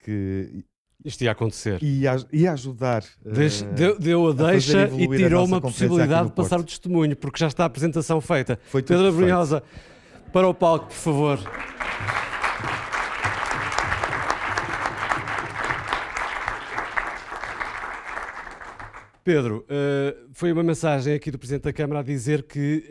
que 0.00 0.64
isto 1.04 1.22
ia 1.22 1.30
acontecer. 1.30 1.80
Ia, 1.80 2.16
ia 2.32 2.52
ajudar. 2.52 3.04
Deixe, 3.24 3.64
uh, 3.64 3.72
deu, 3.72 3.98
deu 3.98 4.28
a 4.28 4.32
deixa 4.32 4.86
a 4.86 4.88
e 4.88 5.06
tirou 5.08 5.44
uma 5.44 5.60
possibilidade 5.60 6.30
de 6.30 6.34
passar 6.34 6.58
o 6.58 6.64
testemunho, 6.64 7.16
porque 7.16 7.38
já 7.38 7.46
está 7.46 7.62
a 7.62 7.66
apresentação 7.66 8.20
feita. 8.20 8.58
Foi 8.64 8.82
Pedro 8.82 9.12
Brunhosa, 9.12 9.62
para 10.32 10.48
o 10.48 10.54
palco, 10.54 10.86
por 10.86 10.94
favor. 10.94 11.38
Pedro, 19.32 19.64
uh, 19.68 20.28
foi 20.32 20.50
uma 20.50 20.64
mensagem 20.64 21.14
aqui 21.14 21.30
do 21.30 21.38
Presidente 21.38 21.62
da 21.62 21.72
Câmara 21.72 22.00
a 22.00 22.02
dizer 22.02 22.42
que 22.42 22.84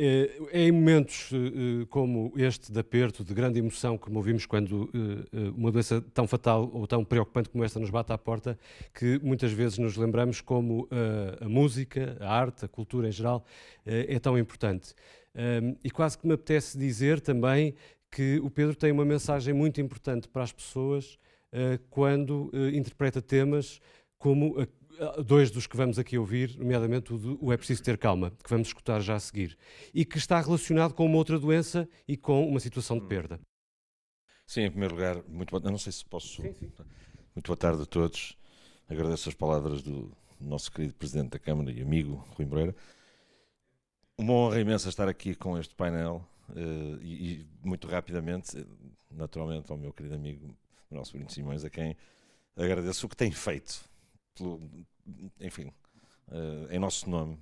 é 0.49 0.63
em 0.63 0.71
momentos 0.71 1.29
uh, 1.33 1.85
como 1.87 2.31
este 2.37 2.71
de 2.71 2.79
aperto, 2.79 3.25
de 3.25 3.33
grande 3.33 3.59
emoção, 3.59 3.97
como 3.97 4.19
ouvimos 4.19 4.45
quando 4.45 4.89
uma 5.57 5.69
doença 5.69 6.01
tão 6.13 6.25
fatal 6.25 6.71
ou 6.73 6.87
tão 6.87 7.03
preocupante 7.03 7.49
como 7.49 7.61
esta 7.65 7.77
nos 7.77 7.89
bate 7.89 8.13
à 8.13 8.17
porta, 8.17 8.57
que 8.93 9.19
muitas 9.21 9.51
vezes 9.51 9.77
nos 9.79 9.97
lembramos 9.97 10.39
como 10.39 10.87
a 11.41 11.49
música, 11.49 12.15
a 12.21 12.33
arte, 12.33 12.63
a 12.63 12.69
cultura 12.69 13.09
em 13.09 13.11
geral 13.11 13.43
é 13.85 14.17
tão 14.17 14.37
importante. 14.37 14.93
e 15.83 15.91
quase 15.91 16.17
que 16.17 16.25
me 16.25 16.35
apetece 16.35 16.77
dizer 16.77 17.19
também 17.19 17.75
que 18.09 18.39
o 18.41 18.49
Pedro 18.49 18.75
tem 18.75 18.93
uma 18.93 19.03
mensagem 19.03 19.53
muito 19.53 19.81
importante 19.81 20.29
para 20.29 20.43
as 20.43 20.53
pessoas 20.53 21.19
quando 21.89 22.49
interpreta 22.73 23.21
temas 23.21 23.81
como 24.17 24.59
a 24.59 24.67
dois 25.25 25.49
dos 25.49 25.65
que 25.65 25.77
vamos 25.77 25.97
aqui 25.97 26.17
ouvir, 26.17 26.57
nomeadamente 26.57 27.13
o, 27.13 27.17
do, 27.17 27.37
o 27.43 27.53
É 27.53 27.57
Preciso 27.57 27.81
Ter 27.83 27.97
Calma, 27.97 28.31
que 28.43 28.49
vamos 28.49 28.67
escutar 28.67 28.99
já 28.99 29.15
a 29.15 29.19
seguir, 29.19 29.57
e 29.93 30.03
que 30.03 30.17
está 30.17 30.39
relacionado 30.41 30.93
com 30.93 31.05
uma 31.05 31.17
outra 31.17 31.39
doença 31.39 31.87
e 32.07 32.17
com 32.17 32.47
uma 32.47 32.59
situação 32.59 32.99
de 32.99 33.05
perda. 33.05 33.39
Sim, 34.45 34.61
em 34.61 34.71
primeiro 34.71 34.95
lugar, 34.95 35.23
muito 35.27 35.51
boa, 35.51 35.71
não 35.71 35.77
sei 35.77 35.91
se 35.91 36.03
posso. 36.03 36.41
Sim, 36.41 36.53
sim. 36.53 36.71
Muito 37.35 37.47
boa 37.47 37.57
tarde 37.57 37.83
a 37.83 37.85
todos. 37.85 38.37
Agradeço 38.89 39.29
as 39.29 39.35
palavras 39.35 39.81
do 39.81 40.11
nosso 40.41 40.71
querido 40.71 40.93
Presidente 40.95 41.29
da 41.29 41.39
Câmara 41.39 41.71
e 41.71 41.81
amigo 41.81 42.27
Rui 42.35 42.45
Moreira. 42.45 42.75
Uma 44.17 44.33
honra 44.33 44.59
imensa 44.59 44.89
estar 44.89 45.07
aqui 45.07 45.35
com 45.35 45.57
este 45.57 45.75
painel 45.75 46.27
uh, 46.49 47.01
e, 47.01 47.31
e, 47.31 47.47
muito 47.63 47.87
rapidamente, 47.87 48.65
naturalmente, 49.09 49.71
ao 49.71 49.77
meu 49.77 49.93
querido 49.93 50.15
amigo, 50.15 50.53
o 50.89 50.95
nosso 50.95 51.13
Bruno 51.13 51.29
Simões, 51.29 51.63
a 51.63 51.69
quem 51.69 51.95
agradeço 52.57 53.05
o 53.05 53.09
que 53.09 53.15
tem 53.15 53.31
feito 53.31 53.87
pelo, 54.39 54.59
enfim, 55.39 55.71
uh, 56.29 56.71
em 56.71 56.79
nosso 56.79 57.09
nome 57.09 57.37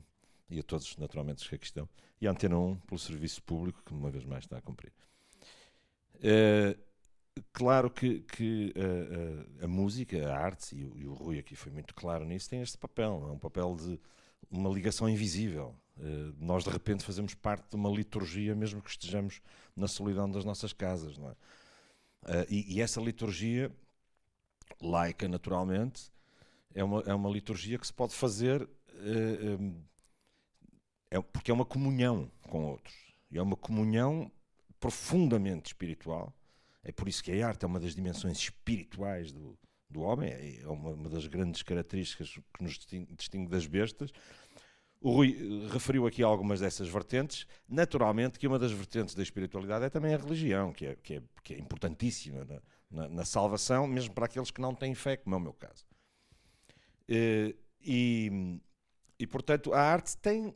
e 0.50 0.60
a 0.60 0.64
todos, 0.64 0.96
naturalmente, 0.98 1.44
os 1.44 1.48
que 1.48 1.56
aqui 1.56 1.66
estão, 1.66 1.88
e 2.20 2.28
a 2.28 2.32
Antena 2.32 2.58
1 2.58 2.76
pelo 2.78 3.00
serviço 3.00 3.44
público 3.44 3.82
que, 3.86 3.94
uma 3.94 4.10
vez 4.10 4.26
mais, 4.26 4.46
está 4.46 4.58
a 4.58 4.62
cumprir. 4.62 4.92
Uh, 6.16 6.78
claro 7.54 7.92
que, 7.92 8.22
que 8.22 8.74
uh, 8.76 9.66
a 9.66 9.68
música, 9.68 10.28
a 10.28 10.38
arte, 10.38 10.76
e 10.76 10.86
o, 10.86 10.98
e 10.98 11.08
o, 11.08 11.14
Rui 11.14 11.38
aqui 11.38 11.56
foi 11.56 11.72
muito 11.72 11.94
claro 11.94 12.26
nisso, 12.26 12.50
tem 12.50 12.62
este 12.62 12.78
papel, 12.78 13.26
é 13.28 13.32
um 13.32 13.40
papel 13.40 13.76
de 13.76 14.00
uma 14.50 14.70
ligação 14.70 15.10
invisível. 15.10 15.76
nós, 16.40 16.64
de 16.64 16.70
repente, 16.70 17.04
fazemos 17.04 17.34
parte 17.34 17.70
de 17.70 17.76
uma 17.76 17.90
liturgia, 17.90 18.56
mesmo 18.56 18.82
que 18.82 18.90
estejamos 18.90 19.42
na 19.76 19.88
solidão 19.88 20.32
das 20.32 20.46
nossas 20.46 20.72
casas. 20.72 21.18
Não 21.18 21.30
é? 21.30 21.36
E, 22.50 22.76
e 22.76 22.82
essa 22.82 23.02
liturgia, 23.02 23.70
laica, 24.82 25.28
naturalmente, 25.28 26.10
é 26.78 26.84
uma, 26.84 27.02
é 27.08 27.14
uma 27.14 27.30
liturgia 27.30 27.80
que 27.80 27.88
se 27.88 27.94
pode 27.94 28.14
fazer 28.14 28.62
eh, 28.94 29.58
eh, 31.10 31.18
é, 31.18 31.22
porque 31.22 31.50
é 31.50 31.54
uma 31.54 31.66
comunhão 31.66 32.32
com 32.44 32.66
outros. 32.66 32.96
É 33.34 33.42
uma 33.42 33.56
comunhão 33.56 34.32
profundamente 34.80 35.70
espiritual. 35.72 36.32
É 36.84 36.92
por 36.92 37.10
isso 37.10 37.24
que 37.24 37.32
a 37.32 37.48
arte 37.48 37.66
é 37.66 37.68
uma 37.68 37.80
das 37.80 37.96
dimensões 37.96 38.38
espirituais 38.38 39.32
do, 39.32 39.58
do 39.90 40.02
homem, 40.02 40.30
é, 40.30 40.62
é 40.62 40.68
uma, 40.68 40.92
uma 40.92 41.10
das 41.10 41.26
grandes 41.26 41.64
características 41.64 42.30
que 42.54 42.64
nos 42.64 42.74
distingue, 42.74 43.16
distingue 43.16 43.50
das 43.50 43.66
bestas. 43.66 44.12
O 45.02 45.12
Rui 45.12 45.36
eh, 45.36 45.74
referiu 45.74 46.06
aqui 46.06 46.22
algumas 46.22 46.60
dessas 46.60 46.88
vertentes. 46.88 47.48
Naturalmente 47.68 48.38
que 48.38 48.46
uma 48.46 48.60
das 48.60 48.72
vertentes 48.72 49.16
da 49.16 49.24
espiritualidade 49.24 49.86
é 49.86 49.90
também 49.90 50.14
a 50.14 50.18
religião, 50.18 50.72
que 50.72 50.86
é, 50.86 50.96
que 50.96 51.16
é, 51.16 51.24
que 51.44 51.54
é 51.56 51.58
importantíssima 51.58 52.46
na, 52.46 52.62
na, 52.92 53.10
na 53.10 53.26
salvação, 53.26 53.88
mesmo 53.88 54.14
para 54.14 54.26
aqueles 54.26 54.52
que 54.52 54.62
não 54.62 54.76
têm 54.76 54.94
fé, 54.94 55.18
como 55.18 55.36
é 55.36 55.40
o 55.40 55.42
meu 55.42 55.54
caso. 55.54 55.87
Eh, 57.08 57.56
e, 57.82 58.60
e, 59.20 59.28
portanto, 59.28 59.74
a 59.74 59.80
arte 59.80 60.18
tem, 60.18 60.54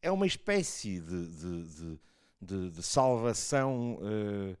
é 0.00 0.10
uma 0.10 0.26
espécie 0.26 1.00
de, 1.00 1.26
de, 1.28 1.98
de, 2.40 2.70
de 2.70 2.82
salvação 2.82 3.96
uh, 3.96 4.56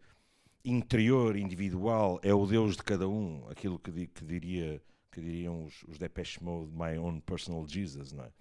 interior, 0.64 1.36
individual, 1.36 2.18
é 2.22 2.34
o 2.34 2.46
Deus 2.46 2.76
de 2.76 2.82
cada 2.82 3.08
um, 3.08 3.46
aquilo 3.48 3.78
que, 3.78 4.06
que, 4.08 4.24
diria, 4.24 4.82
que 5.12 5.20
diriam 5.20 5.64
os, 5.64 5.82
os 5.84 5.98
Depeche 5.98 6.42
Mode, 6.42 6.72
My 6.72 6.98
Own 6.98 7.20
Personal 7.20 7.66
Jesus, 7.68 8.12
não 8.12 8.24
é? 8.24 8.32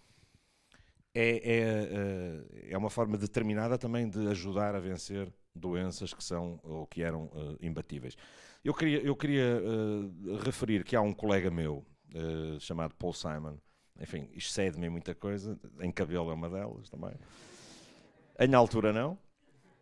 É, 1.15 1.29
é, 1.29 1.59
eh, 1.61 2.69
é 2.71 2.77
uma 2.77 2.89
forma 2.89 3.15
determinada 3.19 3.77
também 3.77 4.09
de 4.09 4.27
ajudar 4.29 4.73
a 4.73 4.79
vencer 4.79 5.31
doenças 5.53 6.11
que 6.11 6.23
são 6.23 6.59
ou 6.63 6.87
que 6.87 7.03
eram 7.03 7.25
uh, 7.25 7.55
imbatíveis. 7.61 8.17
Eu 8.63 8.73
queria, 8.73 8.99
eu 8.99 9.15
queria 9.15 9.61
uh, 9.61 10.37
referir 10.37 10.83
que 10.83 10.95
há 10.95 11.01
um 11.01 11.13
colega 11.13 11.51
meu, 11.51 11.85
uh, 12.13 12.59
chamado 12.59 12.95
Paul 12.95 13.13
Simon. 13.13 13.57
Enfim, 13.99 14.29
excede-me 14.33 14.87
em 14.87 14.89
muita 14.89 15.13
coisa. 15.13 15.59
Em 15.79 15.91
cabelo 15.91 16.31
é 16.31 16.33
uma 16.33 16.49
delas 16.49 16.89
também. 16.89 17.13
Em 18.39 18.53
altura 18.53 18.91
não. 18.91 19.17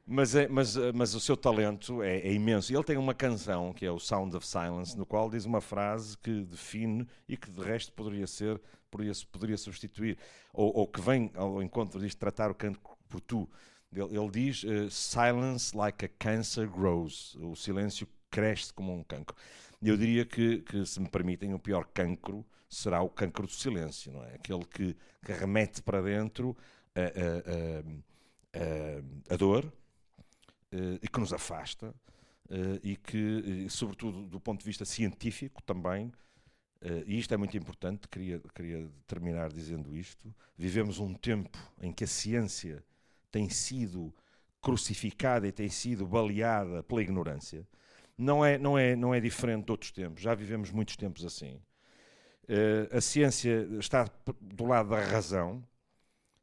Mas, 0.06 0.36
é, 0.36 0.48
mas, 0.48 0.76
eh, 0.76 0.92
mas 0.92 1.14
o 1.14 1.20
seu 1.20 1.38
talento 1.38 2.02
é, 2.04 2.18
é, 2.18 2.34
imenso. 2.34 2.72
E 2.72 2.76
ele 2.76 2.84
tem 2.84 2.98
uma 2.98 3.14
canção 3.14 3.72
que 3.72 3.86
é 3.86 3.92
o 3.92 4.00
Sound 4.00 4.36
of 4.36 4.46
Silence, 4.46 4.98
no 4.98 5.06
qual 5.06 5.30
diz 5.30 5.46
uma 5.46 5.62
frase 5.62 6.18
que 6.18 6.42
define 6.44 7.08
e 7.30 7.38
que 7.38 7.50
de 7.50 7.62
resto 7.62 7.94
poderia 7.94 8.28
ser, 8.28 8.60
poderia, 8.90 9.14
poderia 9.32 9.58
substituir, 9.58 10.18
ou, 10.52 10.76
ou 10.76 10.88
que 10.88 11.00
vem 11.00 11.32
ao 11.36 11.62
encontro 11.64 12.00
disto, 12.00 12.18
tratar 12.18 12.52
o 12.52 12.56
canto 12.56 12.80
por 13.08 13.22
tu. 13.22 13.50
Ele, 13.94 14.18
ele 14.18 14.30
diz: 14.30 14.64
uh, 14.64 14.90
Silence 14.90 15.76
like 15.78 16.04
a 16.04 16.10
cancer 16.10 16.68
grows. 16.68 17.36
O 17.36 17.56
silêncio 17.56 18.08
cresce 18.30 18.74
como 18.74 18.94
um 18.94 19.04
cancro. 19.04 19.36
Eu 19.82 19.98
diria 19.98 20.26
que, 20.26 20.60
que, 20.60 20.86
se 20.86 21.00
me 21.00 21.10
permitem, 21.10 21.54
o 21.54 21.60
pior 21.60 21.86
cancro 21.94 22.46
será 22.70 23.02
o 23.02 23.10
cancro 23.10 23.48
do 23.48 23.54
silêncio, 23.54 24.12
não 24.12 24.24
é? 24.24 24.36
Aquele 24.36 24.64
que, 24.66 24.96
que 25.26 25.32
remete 25.32 25.82
para 25.82 26.02
dentro 26.02 26.56
a, 26.96 27.02
a, 27.02 28.62
a, 29.32 29.34
a 29.34 29.38
dor 29.38 29.72
eh, 30.72 31.00
e 31.02 31.08
que 31.08 31.20
nos 31.20 31.34
afasta 31.34 31.94
eh, 32.50 32.80
e 32.84 32.96
que, 32.96 33.68
sobretudo 33.70 34.28
do 34.28 34.40
ponto 34.40 34.60
de 34.60 34.66
vista 34.66 34.86
científico 34.86 35.62
também, 35.64 36.12
eh, 36.82 37.04
e 37.08 37.20
isto 37.20 37.34
é 37.34 37.38
muito 37.38 37.58
importante, 37.58 38.08
queria, 38.08 38.40
queria 38.54 38.88
terminar 39.08 39.52
dizendo 39.52 39.96
isto, 39.96 40.34
vivemos 40.58 41.00
um 41.00 41.14
tempo 41.14 41.58
em 41.82 41.92
que 41.92 42.04
a 42.04 42.08
ciência 42.08 42.84
tem 43.32 43.50
sido 43.50 44.14
crucificada 44.62 45.48
e 45.48 45.52
tem 45.52 45.70
sido 45.70 46.06
baleada 46.06 46.84
pela 46.84 47.02
ignorância 47.02 47.68
não 48.18 48.46
é, 48.46 48.58
não, 48.58 48.78
é, 48.78 48.96
não 48.96 49.14
é 49.14 49.20
diferente 49.20 49.66
de 49.66 49.72
outros 49.72 49.92
tempos, 49.92 50.22
já 50.22 50.34
vivemos 50.36 50.72
muitos 50.72 50.96
tempos 50.96 51.26
assim. 51.26 51.60
Uh, 52.44 52.98
a 52.98 53.02
ciência 53.02 53.68
está 53.80 54.10
do 54.42 54.66
lado 54.66 54.90
da 54.90 55.00
razão 55.00 55.64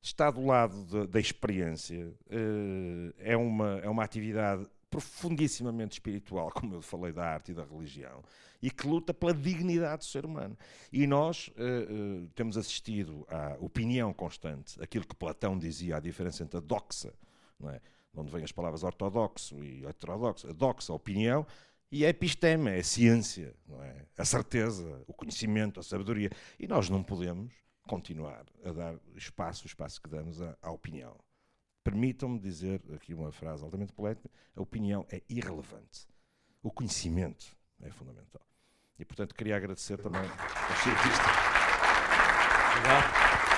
estar 0.00 0.30
do 0.30 0.44
lado 0.44 1.06
da 1.06 1.20
experiência 1.20 2.06
uh, 2.06 3.14
é, 3.18 3.36
uma, 3.36 3.80
é 3.82 3.88
uma 3.88 4.04
atividade 4.04 4.66
profundissimamente 4.90 5.94
espiritual, 5.94 6.50
como 6.50 6.74
eu 6.74 6.82
falei 6.82 7.12
da 7.12 7.24
arte 7.24 7.52
e 7.52 7.54
da 7.54 7.64
religião, 7.64 8.22
e 8.62 8.70
que 8.70 8.86
luta 8.86 9.12
pela 9.12 9.34
dignidade 9.34 9.98
do 9.98 10.04
ser 10.04 10.24
humano. 10.24 10.56
E 10.92 11.06
nós 11.06 11.48
uh, 11.48 12.22
uh, 12.22 12.28
temos 12.34 12.56
assistido 12.56 13.26
à 13.28 13.56
opinião 13.60 14.12
constante, 14.12 14.82
aquilo 14.82 15.06
que 15.06 15.14
Platão 15.14 15.58
dizia, 15.58 15.96
a 15.96 16.00
diferença 16.00 16.42
entre 16.42 16.56
a 16.56 16.60
doxa, 16.60 17.12
não 17.60 17.70
é? 17.70 17.80
Onde 18.14 18.30
vêm 18.32 18.44
as 18.44 18.52
palavras 18.52 18.82
ortodoxo 18.82 19.62
e 19.62 19.86
heterodoxo, 19.86 20.48
a 20.48 20.52
doxa, 20.52 20.92
a 20.92 20.96
opinião, 20.96 21.46
e 21.90 22.04
a 22.04 22.10
episteme, 22.10 22.70
é 22.70 22.78
a 22.78 22.84
ciência, 22.84 23.54
não 23.66 23.82
é? 23.82 24.06
a 24.16 24.24
certeza, 24.24 25.02
o 25.06 25.14
conhecimento, 25.14 25.80
a 25.80 25.82
sabedoria. 25.82 26.30
E 26.58 26.66
nós 26.66 26.90
não 26.90 27.02
podemos 27.02 27.54
continuar 27.86 28.44
a 28.62 28.72
dar 28.72 28.96
espaço, 29.16 29.64
o 29.64 29.66
espaço 29.66 30.00
que 30.02 30.10
damos 30.10 30.42
à, 30.42 30.56
à 30.60 30.70
opinião. 30.70 31.16
Permitam-me 31.82 32.38
dizer 32.38 32.82
aqui 32.94 33.14
uma 33.14 33.32
frase 33.32 33.64
altamente 33.64 33.94
polémica: 33.94 34.30
a 34.54 34.60
opinião 34.60 35.06
é 35.10 35.22
irrelevante. 35.28 36.06
O 36.62 36.70
conhecimento 36.70 37.56
é 37.80 37.90
fundamental. 37.90 38.42
E, 38.98 39.04
portanto, 39.04 39.34
queria 39.34 39.56
agradecer 39.56 39.96
também 39.98 40.20
aos 40.20 40.78
cientistas. 40.82 41.26
Obrigado. 42.76 43.57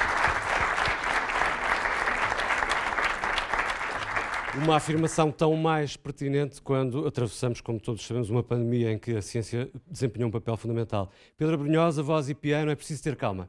Uma 4.57 4.77
afirmação 4.77 5.31
tão 5.31 5.55
mais 5.55 5.97
pertinente 5.97 6.61
quando 6.61 7.07
atravessamos, 7.07 7.61
como 7.61 7.79
todos 7.79 8.05
sabemos, 8.05 8.31
uma 8.31 8.43
pandemia 8.43 8.91
em 8.91 8.99
que 8.99 9.17
a 9.17 9.23
ciência 9.23 9.71
desempenhou 9.87 10.29
um 10.29 10.33
papel 10.33 10.57
fundamental. 10.57 11.13
Pedro 11.37 11.57
Brunhosa, 11.57 12.03
voz 12.03 12.29
e 12.29 12.35
piano, 12.35 12.69
é 12.69 12.75
preciso 12.75 13.01
ter 13.01 13.15
calma. 13.15 13.49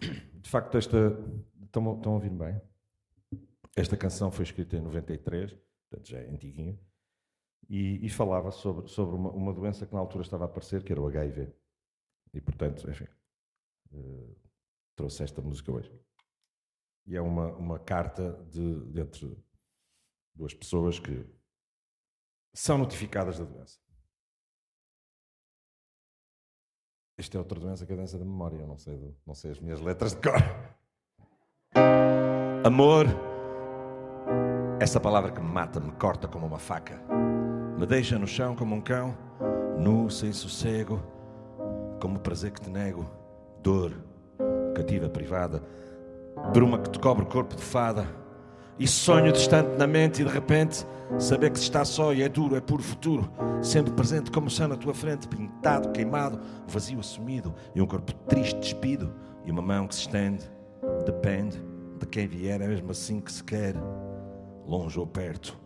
De 0.00 0.48
facto, 0.48 0.78
esta. 0.78 1.18
Estão, 1.64 1.96
estão 1.96 2.12
a 2.12 2.14
ouvir 2.14 2.30
bem? 2.30 2.60
Esta 3.76 3.96
canção 3.96 4.30
foi 4.30 4.44
escrita 4.44 4.76
em 4.76 4.80
93, 4.80 5.52
portanto 5.52 6.08
já 6.08 6.18
é 6.18 6.28
antiguinha, 6.28 6.78
e, 7.68 8.04
e 8.04 8.08
falava 8.10 8.50
sobre, 8.50 8.88
sobre 8.88 9.16
uma, 9.16 9.30
uma, 9.30 9.52
doença 9.52 9.86
que 9.86 9.94
na 9.94 10.00
altura 10.00 10.24
estava 10.24 10.44
a 10.44 10.46
aparecer, 10.46 10.82
que 10.82 10.92
era 10.92 11.00
o 11.00 11.06
HIV. 11.06 11.50
E, 12.34 12.40
portanto, 12.40 12.90
enfim. 12.90 13.06
Uh, 13.92 14.41
trouxe 14.96 15.22
esta 15.22 15.40
música 15.40 15.72
hoje. 15.72 15.92
E 17.06 17.16
é 17.16 17.20
uma, 17.20 17.48
uma 17.56 17.78
carta 17.78 18.32
de, 18.50 18.86
de 18.92 19.00
entre 19.00 19.36
duas 20.34 20.54
pessoas 20.54 20.98
que 20.98 21.26
são 22.54 22.78
notificadas 22.78 23.38
da 23.38 23.44
doença. 23.44 23.80
Esta 27.18 27.36
é 27.36 27.40
outra 27.40 27.58
doença 27.58 27.84
que 27.84 27.92
é 27.92 27.94
a 27.94 27.96
doença 27.96 28.18
da 28.18 28.24
memória. 28.24 28.56
Eu 28.56 28.66
não 28.66 28.78
sei, 28.78 29.16
não 29.26 29.34
sei 29.34 29.50
as 29.50 29.60
minhas 29.60 29.80
letras 29.80 30.14
de 30.14 30.20
cor. 30.20 30.34
Amor, 32.64 33.06
essa 34.80 35.00
palavra 35.00 35.32
que 35.32 35.40
me 35.40 35.48
mata, 35.48 35.80
me 35.80 35.92
corta 35.92 36.28
como 36.28 36.46
uma 36.46 36.58
faca, 36.58 37.00
me 37.78 37.86
deixa 37.86 38.18
no 38.18 38.26
chão 38.26 38.54
como 38.54 38.74
um 38.74 38.80
cão, 38.80 39.16
nu, 39.78 40.08
sem 40.08 40.32
sossego, 40.32 41.02
como 42.00 42.18
o 42.18 42.20
prazer 42.20 42.52
que 42.52 42.60
te 42.60 42.70
nego, 42.70 43.04
dor 43.62 44.11
cativa 44.72 45.08
privada, 45.08 45.62
bruma 46.52 46.78
que 46.78 46.90
te 46.90 46.98
cobre 46.98 47.24
o 47.24 47.28
corpo 47.28 47.54
de 47.54 47.62
fada, 47.62 48.06
e 48.78 48.88
sonho 48.88 49.32
distante 49.32 49.76
na 49.78 49.86
mente 49.86 50.22
e 50.22 50.24
de 50.24 50.30
repente 50.30 50.86
saber 51.18 51.50
que 51.50 51.58
se 51.58 51.64
está 51.64 51.84
só 51.84 52.12
e 52.12 52.22
é 52.22 52.28
duro, 52.28 52.56
é 52.56 52.60
puro 52.60 52.82
futuro, 52.82 53.30
sempre 53.62 53.92
presente 53.92 54.30
como 54.30 54.48
está 54.48 54.66
na 54.66 54.76
tua 54.76 54.94
frente, 54.94 55.28
pintado, 55.28 55.90
queimado, 55.90 56.40
vazio 56.66 56.98
assumido, 56.98 57.54
e 57.74 57.82
um 57.82 57.86
corpo 57.86 58.12
triste, 58.26 58.58
despido, 58.58 59.14
e 59.44 59.50
uma 59.50 59.62
mão 59.62 59.86
que 59.86 59.94
se 59.94 60.02
estende, 60.02 60.50
depende 61.04 61.62
de 61.98 62.06
quem 62.06 62.26
vier, 62.26 62.60
é 62.60 62.66
mesmo 62.66 62.90
assim 62.90 63.20
que 63.20 63.30
se 63.30 63.44
quer, 63.44 63.74
longe 64.66 64.98
ou 64.98 65.06
perto, 65.06 65.58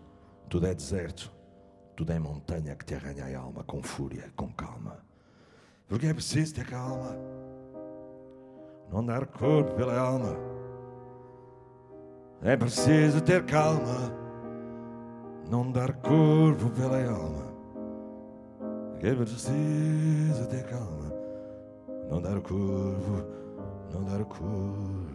tudo 0.49 0.67
é 0.67 0.75
deserto, 0.75 1.33
tudo 1.95 2.13
é 2.13 2.19
montanha 2.19 2.75
que 2.75 2.85
te 2.85 2.95
arranha 2.95 3.25
a 3.25 3.41
alma 3.41 3.63
com 3.63 3.83
fúria, 3.83 4.31
com 4.35 4.49
calma, 4.49 4.99
porque 5.89 6.07
é 6.07 6.13
preciso 6.13 6.55
ter 6.55 6.67
calma 6.67 7.17
não 8.91 9.05
dar 9.05 9.27
corpo 9.27 9.75
pela 9.75 9.99
alma. 9.99 10.37
É 12.43 12.57
preciso 12.57 13.21
ter 13.21 13.45
calma, 13.45 14.13
não 15.51 15.71
dar 15.71 15.93
corpo 15.95 16.71
pela 16.71 17.03
alma. 17.11 17.47
É 19.03 19.15
preciso 19.15 20.47
ter 20.49 20.65
calma, 20.65 21.13
não 22.11 22.21
dar 22.21 22.41
corpo, 22.41 23.25
não 23.93 24.05
dar 24.05 24.25
corpo. 24.25 25.07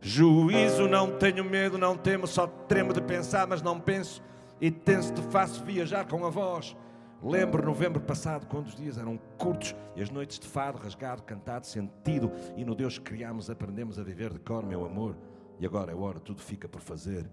Juízo, 0.00 0.88
não 0.88 1.12
tenho 1.12 1.44
medo, 1.44 1.78
não 1.78 1.96
temo, 1.96 2.26
só 2.26 2.46
tremo 2.46 2.92
de 2.92 3.00
pensar, 3.00 3.46
mas 3.46 3.62
não 3.62 3.78
penso. 3.78 4.20
E 4.60 4.70
tenso, 4.70 5.12
te 5.12 5.22
faço 5.22 5.64
viajar 5.64 6.06
com 6.06 6.26
a 6.26 6.30
voz. 6.30 6.76
Lembro 7.22 7.64
novembro 7.64 8.00
passado, 8.00 8.46
quando 8.46 8.66
os 8.66 8.74
dias 8.74 8.98
eram 8.98 9.16
curtos 9.38 9.76
e 9.94 10.02
as 10.02 10.10
noites 10.10 10.40
de 10.40 10.46
fado, 10.48 10.78
rasgado, 10.78 11.22
cantado, 11.22 11.66
sentido, 11.66 12.32
e 12.56 12.64
no 12.64 12.74
Deus 12.74 12.98
que 12.98 13.04
criámos 13.04 13.48
aprendemos 13.48 13.96
a 13.98 14.02
viver 14.02 14.32
de 14.32 14.40
cor, 14.40 14.66
meu 14.66 14.84
amor. 14.84 15.16
E 15.60 15.64
agora 15.64 15.92
é 15.92 15.94
hora, 15.94 16.18
tudo 16.18 16.42
fica 16.42 16.68
por 16.68 16.80
fazer. 16.80 17.30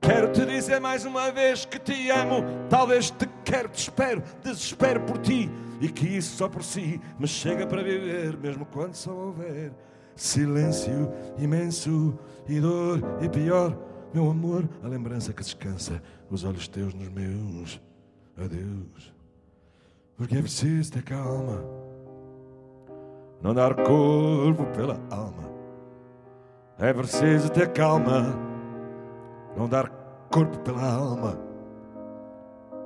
Quero 0.00 0.32
te 0.32 0.44
dizer 0.44 0.80
mais 0.80 1.04
uma 1.04 1.30
vez 1.30 1.64
que 1.64 1.78
te 1.78 2.10
amo, 2.10 2.42
talvez 2.68 3.10
te 3.10 3.28
quero, 3.44 3.68
te 3.68 3.78
espero, 3.78 4.22
desespero 4.42 5.00
por 5.02 5.18
ti, 5.18 5.48
e 5.80 5.88
que 5.88 6.06
isso 6.06 6.36
só 6.36 6.48
por 6.48 6.64
si 6.64 7.00
me 7.18 7.28
chega 7.28 7.66
para 7.66 7.82
viver, 7.82 8.36
mesmo 8.36 8.66
quando 8.66 8.94
só 8.94 9.12
houver 9.12 9.72
silêncio 10.16 11.12
imenso 11.38 12.18
e 12.48 12.58
dor, 12.60 13.00
e 13.20 13.28
pior, 13.28 13.76
meu 14.12 14.30
amor, 14.30 14.68
a 14.82 14.88
lembrança 14.88 15.32
que 15.32 15.42
descansa, 15.42 16.02
os 16.30 16.42
olhos 16.42 16.66
teus 16.66 16.92
nos 16.94 17.08
meus 17.08 17.80
a 18.38 18.46
Deus, 18.46 19.14
porque 20.16 20.36
é 20.36 20.42
preciso 20.42 20.92
ter 20.92 21.02
calma, 21.02 21.62
não 23.42 23.54
dar 23.54 23.74
corpo 23.74 24.64
pela 24.74 24.98
alma. 25.10 25.46
É 26.78 26.92
preciso 26.92 27.50
ter 27.50 27.72
calma, 27.72 28.34
não 29.56 29.68
dar 29.68 29.88
corpo 30.30 30.58
pela 30.58 30.92
alma, 30.92 31.38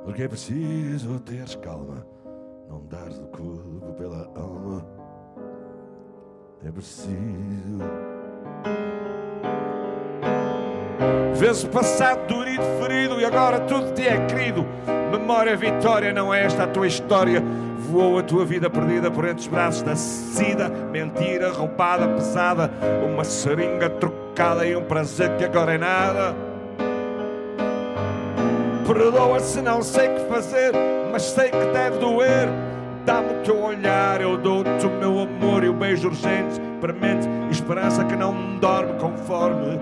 porque 0.04 0.22
é 0.22 0.28
preciso 0.28 1.18
ter 1.20 1.46
calma, 1.58 2.06
não 2.68 2.84
dar 2.86 3.10
corpo 3.32 3.92
pela 3.96 4.30
alma. 4.36 4.86
É 6.64 6.70
preciso. 6.70 7.78
Vês 11.34 11.64
o 11.64 11.68
passado 11.68 12.26
duro 12.26 12.48
e 12.48 12.58
ferido 12.80 13.20
e 13.20 13.24
agora 13.24 13.60
tudo 13.60 13.92
te 13.92 14.06
é 14.06 14.18
querido. 14.26 14.66
Memória, 15.10 15.56
vitória, 15.56 16.12
não 16.12 16.32
é 16.32 16.44
esta 16.44 16.64
a 16.64 16.66
tua 16.66 16.86
história. 16.86 17.42
Voou 17.90 18.18
a 18.18 18.22
tua 18.22 18.44
vida 18.44 18.68
perdida 18.68 19.10
por 19.10 19.24
entre 19.24 19.40
os 19.40 19.46
braços 19.46 19.82
da 19.82 19.96
sida. 19.96 20.68
Mentira, 20.68 21.50
roubada, 21.50 22.06
pesada. 22.08 22.70
Uma 23.04 23.24
seringa 23.24 23.88
trocada 23.88 24.66
e 24.66 24.76
um 24.76 24.84
prazer 24.84 25.36
que 25.36 25.44
agora 25.44 25.74
é 25.74 25.78
nada. 25.78 26.36
Perdoa 28.86 29.40
se 29.40 29.62
não 29.62 29.82
sei 29.82 30.08
o 30.08 30.14
que 30.16 30.28
fazer, 30.28 30.72
mas 31.10 31.22
sei 31.22 31.48
que 31.48 31.66
deve 31.72 31.98
doer. 31.98 32.48
Dá-me 33.06 33.32
o 33.32 33.42
teu 33.42 33.58
olhar, 33.62 34.20
eu 34.20 34.36
dou-te 34.36 34.86
o 34.86 34.90
meu 34.90 35.20
amor 35.20 35.64
e 35.64 35.68
o 35.68 35.72
beijo 35.72 36.08
urgente, 36.08 36.60
premente, 36.80 37.26
esperança 37.50 38.04
que 38.04 38.14
não 38.14 38.58
dorme 38.58 38.92
conforme 39.00 39.80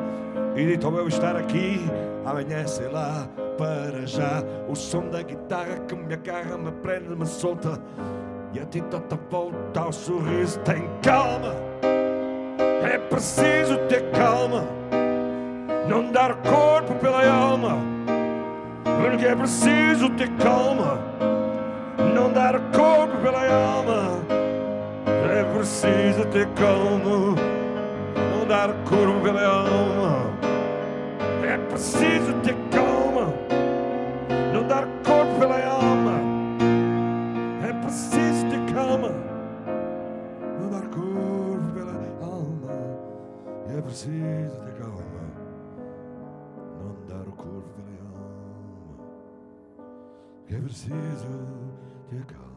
e 0.58 0.66
dito 0.66 0.88
eu 0.88 1.06
estar 1.06 1.36
aqui, 1.36 1.80
amanhã 2.26 2.66
sei 2.66 2.88
lá, 2.88 3.28
para 3.56 4.04
já. 4.04 4.42
O 4.68 4.74
som 4.74 5.08
da 5.08 5.22
guitarra 5.22 5.78
que 5.86 5.94
me 5.94 6.12
agarra, 6.12 6.58
me 6.58 6.72
prende, 6.72 7.14
me 7.14 7.24
solta. 7.24 7.80
E 8.52 8.58
a 8.58 8.64
ti 8.64 8.80
tanta 8.90 9.16
volta 9.30 9.80
ao 9.80 9.92
sorriso, 9.92 10.58
tem 10.60 10.82
calma. 11.00 11.54
É 12.82 12.98
preciso 12.98 13.78
ter 13.88 14.10
calma, 14.10 14.64
não 15.88 16.10
dar 16.10 16.34
corpo 16.42 16.92
pela 16.96 17.24
alma. 17.24 17.78
Porque 19.00 19.26
é 19.26 19.36
preciso 19.36 20.10
ter 20.10 20.28
calma, 20.38 20.98
não 22.12 22.32
dar 22.32 22.58
corpo 22.72 23.16
pela 23.18 23.46
alma. 23.46 24.18
É 25.06 25.44
preciso 25.56 26.24
ter 26.32 26.48
calma, 26.48 27.36
não 28.48 28.56
dar 28.56 28.72
corpo 28.88 29.20
pela 29.22 29.44
alma. 29.44 30.30
É 31.44 31.58
preciso 31.68 32.32
ter 32.42 32.56
calma, 32.70 33.34
não 34.54 34.66
dar 34.66 34.86
corpo 35.04 35.38
pela 35.38 35.62
alma. 35.66 36.18
É 37.68 37.72
preciso 37.74 38.46
ter 38.48 38.72
calma, 38.72 39.10
não 40.58 40.70
dar 40.70 40.88
corpo 40.88 41.72
pela 41.74 41.92
alma. 42.22 42.72
É 43.76 43.82
preciso 43.82 44.56
ter 44.64 44.72
calma, 44.80 45.02
não 46.80 47.06
dar 47.06 47.24
corpo 47.36 47.68
pela 47.76 48.08
alma. 48.16 48.96
É 50.50 50.56
preciso 50.58 51.28
ter 52.08 52.24
calma. 52.24 52.47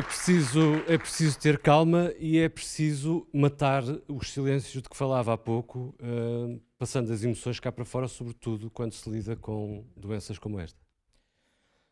É 0.00 0.02
preciso, 0.02 0.60
é 0.88 0.96
preciso 0.96 1.38
ter 1.38 1.58
calma 1.58 2.10
e 2.18 2.38
é 2.38 2.48
preciso 2.48 3.28
matar 3.34 3.82
os 4.08 4.30
silêncios 4.32 4.82
de 4.82 4.88
que 4.88 4.96
falava 4.96 5.34
há 5.34 5.36
pouco, 5.36 5.94
uh, 6.00 6.58
passando 6.78 7.12
as 7.12 7.22
emoções 7.22 7.60
cá 7.60 7.70
para 7.70 7.84
fora, 7.84 8.08
sobretudo 8.08 8.70
quando 8.70 8.92
se 8.92 9.10
lida 9.10 9.36
com 9.36 9.84
doenças 9.94 10.38
como 10.38 10.58
esta. 10.58 10.80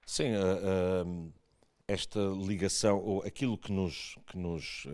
Sim, 0.06 0.30
uh, 0.32 1.04
uh, 1.06 1.32
esta 1.86 2.18
ligação, 2.18 2.98
ou 2.98 3.22
aquilo 3.24 3.59
que 3.59 3.70
nos, 3.70 4.16
que 4.26 4.38
nos 4.38 4.86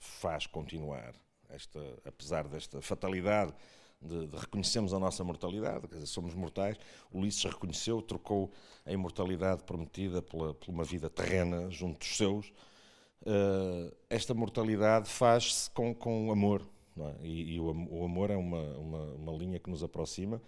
faz 0.00 0.44
continuar, 0.44 1.14
esta, 1.50 1.78
apesar 2.04 2.48
desta 2.48 2.82
fatalidade 2.82 3.54
de, 4.00 4.26
de 4.26 4.36
reconhecemos 4.36 4.94
a 4.94 4.98
nossa 4.98 5.22
mortalidade, 5.22 5.86
quer 5.86 5.94
dizer, 5.94 6.06
somos 6.06 6.34
mortais. 6.34 6.76
Ulisses 7.12 7.44
reconheceu, 7.44 8.00
trocou 8.00 8.50
a 8.84 8.92
imortalidade 8.92 9.62
prometida 9.64 10.22
pela, 10.22 10.54
por 10.54 10.70
uma 10.70 10.84
vida 10.84 11.10
terrena 11.10 11.70
junto 11.70 11.98
dos 11.98 12.16
seus. 12.16 12.52
Uh, 13.22 13.94
esta 14.08 14.32
mortalidade 14.32 15.08
faz-se 15.08 15.70
com, 15.70 15.94
com 15.94 16.32
amor, 16.32 16.66
é? 16.98 17.26
e, 17.26 17.54
e 17.54 17.60
o, 17.60 17.66
o, 17.90 18.04
amor 18.04 18.30
é 18.30 18.36
uma, 18.36 18.62
uma, 18.78 19.04
uma, 19.12 19.32
linha 19.32 19.58
que 19.58 19.68
nos 19.68 19.84
aproxima. 19.84 20.40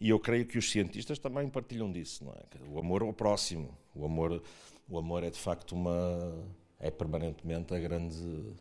E 0.00 0.10
eu 0.10 0.18
creio 0.18 0.44
que 0.44 0.58
os 0.58 0.70
cientistas 0.70 1.18
também 1.18 1.48
partilham 1.48 1.90
disso, 1.90 2.24
não 2.24 2.32
é? 2.32 2.42
O 2.68 2.78
amor 2.78 3.02
ao 3.02 3.12
próximo, 3.12 3.76
o 3.94 4.04
amor, 4.04 4.42
o 4.88 4.98
amor 4.98 5.22
é 5.22 5.30
de 5.30 5.38
facto 5.38 5.72
uma 5.72 6.44
é 6.80 6.90
permanentemente 6.90 7.74
a 7.74 7.78
grande 7.78 8.54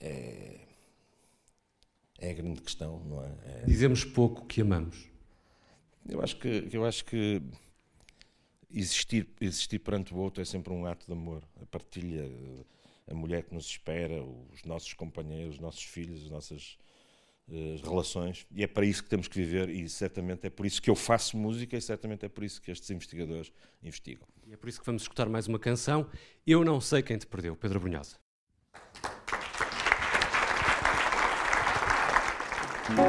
é, 0.00 0.60
é 2.18 2.30
a 2.30 2.34
grande 2.34 2.60
questão, 2.60 3.00
não 3.04 3.22
é? 3.22 3.32
é... 3.44 3.64
Dizemos 3.66 4.04
pouco 4.04 4.46
que 4.46 4.60
amamos. 4.60 5.08
Eu 6.08 6.22
acho 6.22 6.36
que, 6.38 6.68
eu 6.72 6.84
acho 6.84 7.04
que 7.04 7.42
existir, 8.70 9.28
existir 9.40 9.78
perante 9.78 10.14
o 10.14 10.16
outro 10.16 10.40
é 10.40 10.44
sempre 10.44 10.72
um 10.72 10.86
ato 10.86 11.06
de 11.06 11.12
amor. 11.12 11.42
A 11.60 11.66
partilha, 11.66 12.30
a 13.08 13.14
mulher 13.14 13.42
que 13.42 13.54
nos 13.54 13.66
espera, 13.66 14.22
os 14.22 14.64
nossos 14.64 14.92
companheiros, 14.94 15.56
os 15.56 15.60
nossos 15.60 15.82
filhos, 15.82 16.24
as 16.24 16.30
nossas 16.30 16.78
uh, 17.48 17.88
relações. 17.88 18.46
E 18.50 18.62
é 18.62 18.66
para 18.66 18.86
isso 18.86 19.02
que 19.02 19.10
temos 19.10 19.28
que 19.28 19.36
viver 19.36 19.68
e 19.68 19.88
certamente 19.88 20.46
é 20.46 20.50
por 20.50 20.64
isso 20.64 20.80
que 20.80 20.90
eu 20.90 20.96
faço 20.96 21.36
música 21.36 21.76
e 21.76 21.80
certamente 21.80 22.24
é 22.24 22.28
por 22.28 22.44
isso 22.44 22.60
que 22.60 22.70
estes 22.70 22.90
investigadores 22.90 23.52
investigam. 23.82 24.26
E 24.46 24.52
é 24.52 24.56
por 24.56 24.68
isso 24.68 24.80
que 24.80 24.86
vamos 24.86 25.02
escutar 25.02 25.28
mais 25.28 25.48
uma 25.48 25.58
canção. 25.58 26.08
Eu 26.46 26.64
não 26.64 26.80
sei 26.80 27.02
quem 27.02 27.18
te 27.18 27.26
perdeu, 27.26 27.56
Pedro 27.56 27.80
Brunhosa. 27.80 28.16
Quando 32.86 33.02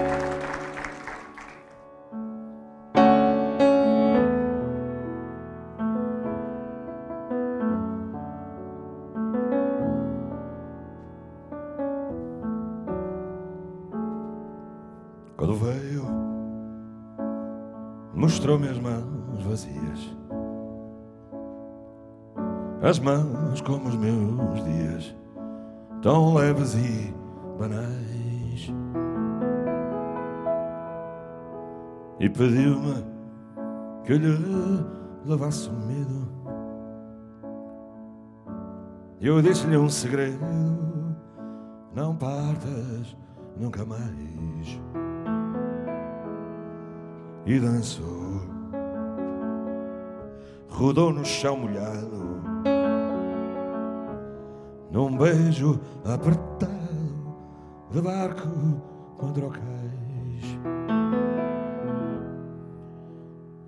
veio, 15.53 16.07
mostrou-me 18.15 18.69
as 18.69 18.79
mãos 18.79 19.43
vazias, 19.43 20.17
as 22.81 22.97
mãos 22.97 23.61
como 23.61 23.89
os 23.89 23.95
meus 23.95 24.63
dias, 24.63 25.15
tão 26.01 26.33
leves 26.33 26.73
e 26.73 27.13
banais. 27.59 28.73
E 32.19 32.29
pediu-me 32.29 33.05
que 34.03 34.13
lhe 34.17 34.37
levasse 35.25 35.69
o 35.69 35.73
medo. 35.73 36.27
Eu 39.21 39.41
disse-lhe 39.41 39.77
um 39.77 39.89
segredo: 39.89 40.45
não 41.93 42.15
partas 42.15 43.15
nunca 43.55 43.85
mais. 43.85 44.81
E 47.45 47.59
dançou, 47.59 48.41
rodou 50.69 51.13
no 51.13 51.23
chão 51.23 51.57
molhado, 51.57 52.41
num 54.91 55.17
beijo 55.17 55.79
apertado 56.03 56.77
de 57.89 58.01
barco 58.01 58.49
contra 59.17 59.45
o 59.45 59.49
cais 59.49 59.76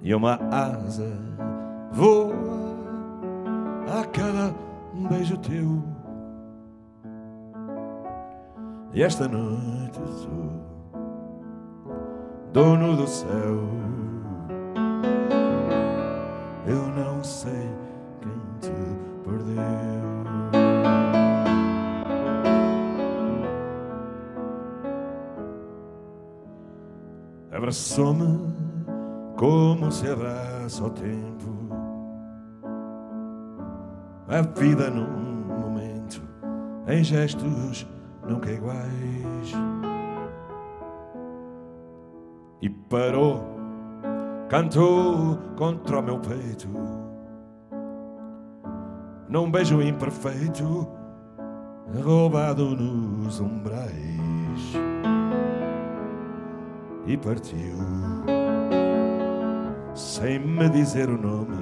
e 0.09 0.15
uma 0.15 0.39
asa 0.49 1.13
voa 1.91 2.33
a 3.87 4.03
cada 4.05 4.55
beijo 5.07 5.37
teu. 5.37 5.83
E 8.91 9.03
esta 9.03 9.27
noite 9.27 9.99
sou 10.07 10.49
dono 12.51 12.97
do 12.97 13.05
céu. 13.05 13.69
Eu 16.65 16.87
não 16.95 17.23
sei 17.23 17.69
quem 18.19 18.31
te 18.61 18.71
perdeu. 19.23 19.61
Abraçou-me 27.51 28.58
como 29.39 29.89
se 29.89 30.05
abraça 30.05 30.83
o 30.83 30.89
tempo, 30.89 31.47
a 34.27 34.41
vida 34.41 34.89
num 34.89 35.61
momento, 35.61 36.21
em 36.85 37.01
gestos 37.01 37.87
nunca 38.27 38.51
iguais. 38.51 39.53
E 42.61 42.69
parou, 42.69 43.41
cantou 44.49 45.37
contra 45.55 45.99
o 45.99 46.03
meu 46.03 46.19
peito, 46.19 46.67
num 49.29 49.49
beijo 49.49 49.81
imperfeito, 49.81 50.85
roubado 52.03 52.75
nos 52.75 53.39
umbrais. 53.39 54.73
E 57.07 57.15
partiu 57.15 58.38
sem 59.99 60.39
me 60.39 60.69
dizer 60.69 61.09
o 61.09 61.21
nome, 61.21 61.57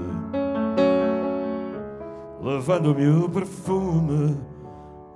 levando-me 2.39 3.07
o 3.09 3.27
perfume 3.27 4.37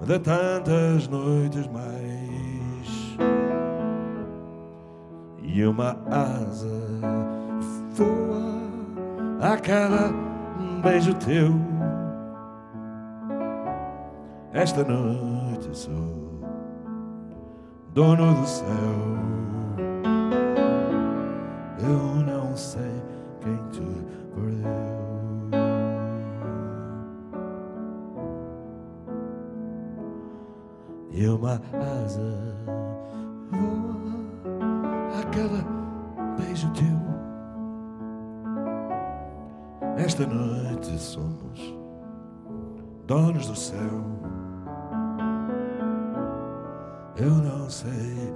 de 0.02 0.18
tantas 0.18 1.08
noites 1.08 1.68
mais. 1.68 3.18
E 5.44 5.64
uma 5.64 5.96
asa 6.10 6.68
voa 7.92 8.60
a 9.40 9.56
cada 9.58 10.12
beijo 10.82 11.14
teu. 11.16 11.54
Esta 14.52 14.84
noite 14.84 15.70
sou 15.78 16.42
dono 17.94 18.34
do 18.34 18.48
céu. 18.48 18.68
Eu 21.84 22.24
não 22.26 22.58
sei 22.58 22.91
E 31.22 31.28
uma 31.28 31.62
asa 32.04 32.36
voa 33.52 33.96
a 35.20 35.24
cada 35.26 35.64
beijo 36.36 36.68
teu. 36.72 37.00
Esta 40.04 40.26
noite 40.26 40.98
somos 40.98 41.76
donos 43.06 43.46
do 43.46 43.56
céu. 43.56 44.04
Eu 47.18 47.36
não 47.36 47.70
sei 47.70 48.31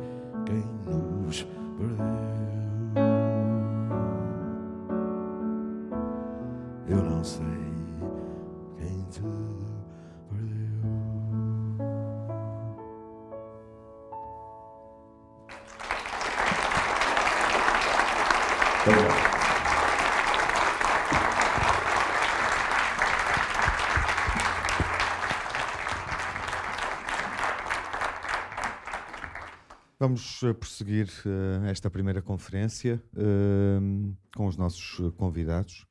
Vamos 30.15 30.41
eh, 30.43 30.53
prosseguir 30.53 31.09
uh, 31.25 31.65
esta 31.65 31.89
primeira 31.89 32.21
conferência 32.21 33.03
uh, 33.17 34.15
com 34.33 34.47
os 34.47 34.55
nossos 34.55 35.11
convidados 35.17 35.85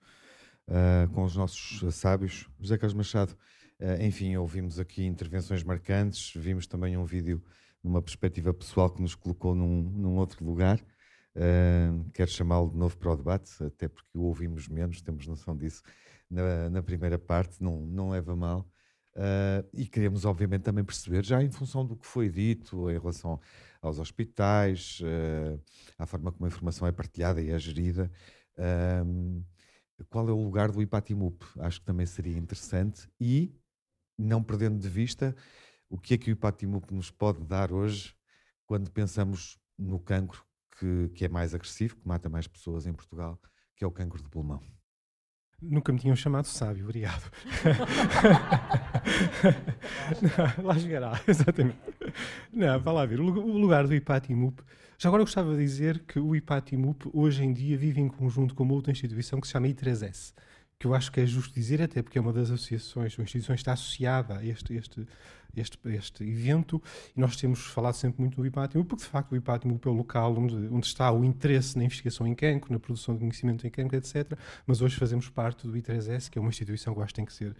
uh, 0.66 1.12
com 1.12 1.24
os 1.24 1.36
nossos 1.36 1.94
sábios. 1.94 2.48
José 2.58 2.78
Carlos 2.78 2.94
Machado, 2.94 3.36
enfim, 4.00 4.34
ouvimos 4.36 4.78
aqui 4.80 5.04
intervenções 5.04 5.62
marcantes, 5.62 6.32
vimos 6.34 6.66
também 6.66 6.96
um 6.96 7.04
vídeo 7.04 7.44
numa 7.82 8.00
perspectiva 8.00 8.54
pessoal 8.54 8.88
que 8.88 9.02
nos 9.02 9.14
colocou 9.14 9.54
num, 9.54 9.82
num 9.82 10.16
outro 10.16 10.42
lugar. 10.42 10.80
Quero 12.14 12.30
chamá-lo 12.30 12.70
de 12.70 12.78
novo 12.78 12.96
para 12.96 13.12
o 13.12 13.16
debate, 13.16 13.62
até 13.62 13.88
porque 13.88 14.16
o 14.16 14.22
ouvimos 14.22 14.68
menos, 14.68 15.02
temos 15.02 15.26
noção 15.26 15.54
disso 15.54 15.82
na, 16.30 16.70
na 16.70 16.82
primeira 16.82 17.18
parte, 17.18 17.62
não, 17.62 17.84
não 17.84 18.08
leva 18.08 18.34
mal. 18.34 18.66
Uh, 19.16 19.62
e 19.72 19.86
queremos, 19.86 20.24
obviamente, 20.24 20.62
também 20.62 20.82
perceber, 20.82 21.24
já 21.24 21.40
em 21.40 21.48
função 21.48 21.86
do 21.86 21.96
que 21.96 22.04
foi 22.04 22.28
dito 22.28 22.90
em 22.90 22.98
relação 22.98 23.40
aos 23.86 23.98
hospitais, 23.98 25.00
uh, 25.00 25.60
à 25.98 26.06
forma 26.06 26.32
como 26.32 26.46
a 26.46 26.48
informação 26.48 26.88
é 26.88 26.92
partilhada 26.92 27.40
e 27.42 27.50
é 27.50 27.58
gerida, 27.58 28.10
uh, 28.58 29.44
qual 30.08 30.28
é 30.28 30.32
o 30.32 30.42
lugar 30.42 30.72
do 30.72 30.82
IPATIMUP? 30.82 31.44
Acho 31.60 31.80
que 31.80 31.86
também 31.86 32.06
seria 32.06 32.36
interessante 32.36 33.08
e, 33.20 33.54
não 34.18 34.42
perdendo 34.42 34.78
de 34.78 34.88
vista, 34.88 35.36
o 35.88 35.98
que 35.98 36.14
é 36.14 36.18
que 36.18 36.30
o 36.30 36.32
IPATIMUP 36.32 36.92
nos 36.92 37.10
pode 37.10 37.44
dar 37.44 37.72
hoje 37.72 38.14
quando 38.66 38.90
pensamos 38.90 39.58
no 39.78 39.98
cancro 39.98 40.44
que, 40.78 41.10
que 41.10 41.24
é 41.24 41.28
mais 41.28 41.54
agressivo, 41.54 41.96
que 41.96 42.08
mata 42.08 42.28
mais 42.28 42.48
pessoas 42.48 42.86
em 42.86 42.92
Portugal, 42.92 43.38
que 43.76 43.84
é 43.84 43.86
o 43.86 43.92
cancro 43.92 44.22
de 44.22 44.28
pulmão. 44.28 44.60
Nunca 45.62 45.92
me 45.92 45.98
tinham 45.98 46.16
chamado 46.16 46.46
sábio, 46.46 46.84
obrigado. 46.84 47.30
não, 50.58 50.64
lá 50.64 50.78
chegará, 50.78 51.20
exatamente. 51.28 51.78
Não, 52.52 52.80
vá 52.80 52.92
lá 52.92 53.06
ver. 53.06 53.20
O 53.20 53.24
lugar 53.58 53.86
do 53.86 53.94
IPATIMUP. 53.94 54.62
Já 54.98 55.08
agora 55.08 55.22
eu 55.22 55.26
gostava 55.26 55.54
de 55.54 55.58
dizer 55.58 56.00
que 56.00 56.18
o 56.18 56.34
IPATIMUP 56.36 57.10
hoje 57.12 57.44
em 57.44 57.52
dia 57.52 57.76
vive 57.76 58.00
em 58.00 58.08
conjunto 58.08 58.54
com 58.54 58.62
uma 58.62 58.74
outra 58.74 58.92
instituição 58.92 59.40
que 59.40 59.46
se 59.46 59.52
chama 59.52 59.66
I3S, 59.66 60.32
que 60.78 60.86
eu 60.86 60.94
acho 60.94 61.10
que 61.10 61.20
é 61.20 61.26
justo 61.26 61.52
dizer, 61.52 61.82
até 61.82 62.02
porque 62.02 62.16
é 62.16 62.20
uma 62.20 62.32
das 62.32 62.50
associações 62.50 63.18
ou 63.18 63.24
instituições 63.24 63.56
que 63.56 63.62
está 63.62 63.72
associada 63.72 64.38
a 64.38 64.44
este, 64.44 64.74
este, 64.74 65.06
este, 65.56 65.78
este 65.86 66.24
evento, 66.24 66.80
e 67.16 67.20
nós 67.20 67.36
temos 67.36 67.66
falado 67.66 67.94
sempre 67.94 68.20
muito 68.20 68.36
do 68.36 68.46
IPATIMUP, 68.46 68.88
porque 68.88 69.04
de 69.04 69.10
facto 69.10 69.32
o 69.32 69.36
IPATIMUP 69.36 69.84
é 69.84 69.90
o 69.90 69.94
local 69.94 70.36
onde, 70.38 70.54
onde 70.70 70.86
está 70.86 71.10
o 71.10 71.24
interesse 71.24 71.76
na 71.76 71.84
investigação 71.84 72.26
em 72.26 72.34
cancro, 72.34 72.72
na 72.72 72.78
produção 72.78 73.14
de 73.14 73.20
conhecimento 73.20 73.66
em 73.66 73.70
cancro, 73.70 73.96
etc. 73.96 74.38
Mas 74.66 74.80
hoje 74.80 74.96
fazemos 74.96 75.28
parte 75.28 75.66
do 75.66 75.72
I3S, 75.74 76.30
que 76.30 76.38
é 76.38 76.40
uma 76.40 76.50
instituição 76.50 76.94
que 76.94 77.00
eu 77.00 77.02
acho 77.02 77.12
que 77.12 77.16
tem 77.16 77.26
que 77.26 77.32
ser 77.32 77.54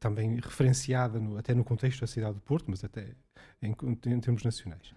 também 0.00 0.36
referenciada 0.36 1.20
no, 1.20 1.36
até 1.36 1.54
no 1.54 1.62
contexto 1.62 2.00
da 2.00 2.06
cidade 2.06 2.34
do 2.34 2.40
Porto, 2.40 2.64
mas 2.68 2.82
até 2.82 3.14
em, 3.62 3.74
em 4.06 4.20
termos 4.20 4.42
nacionais. 4.42 4.92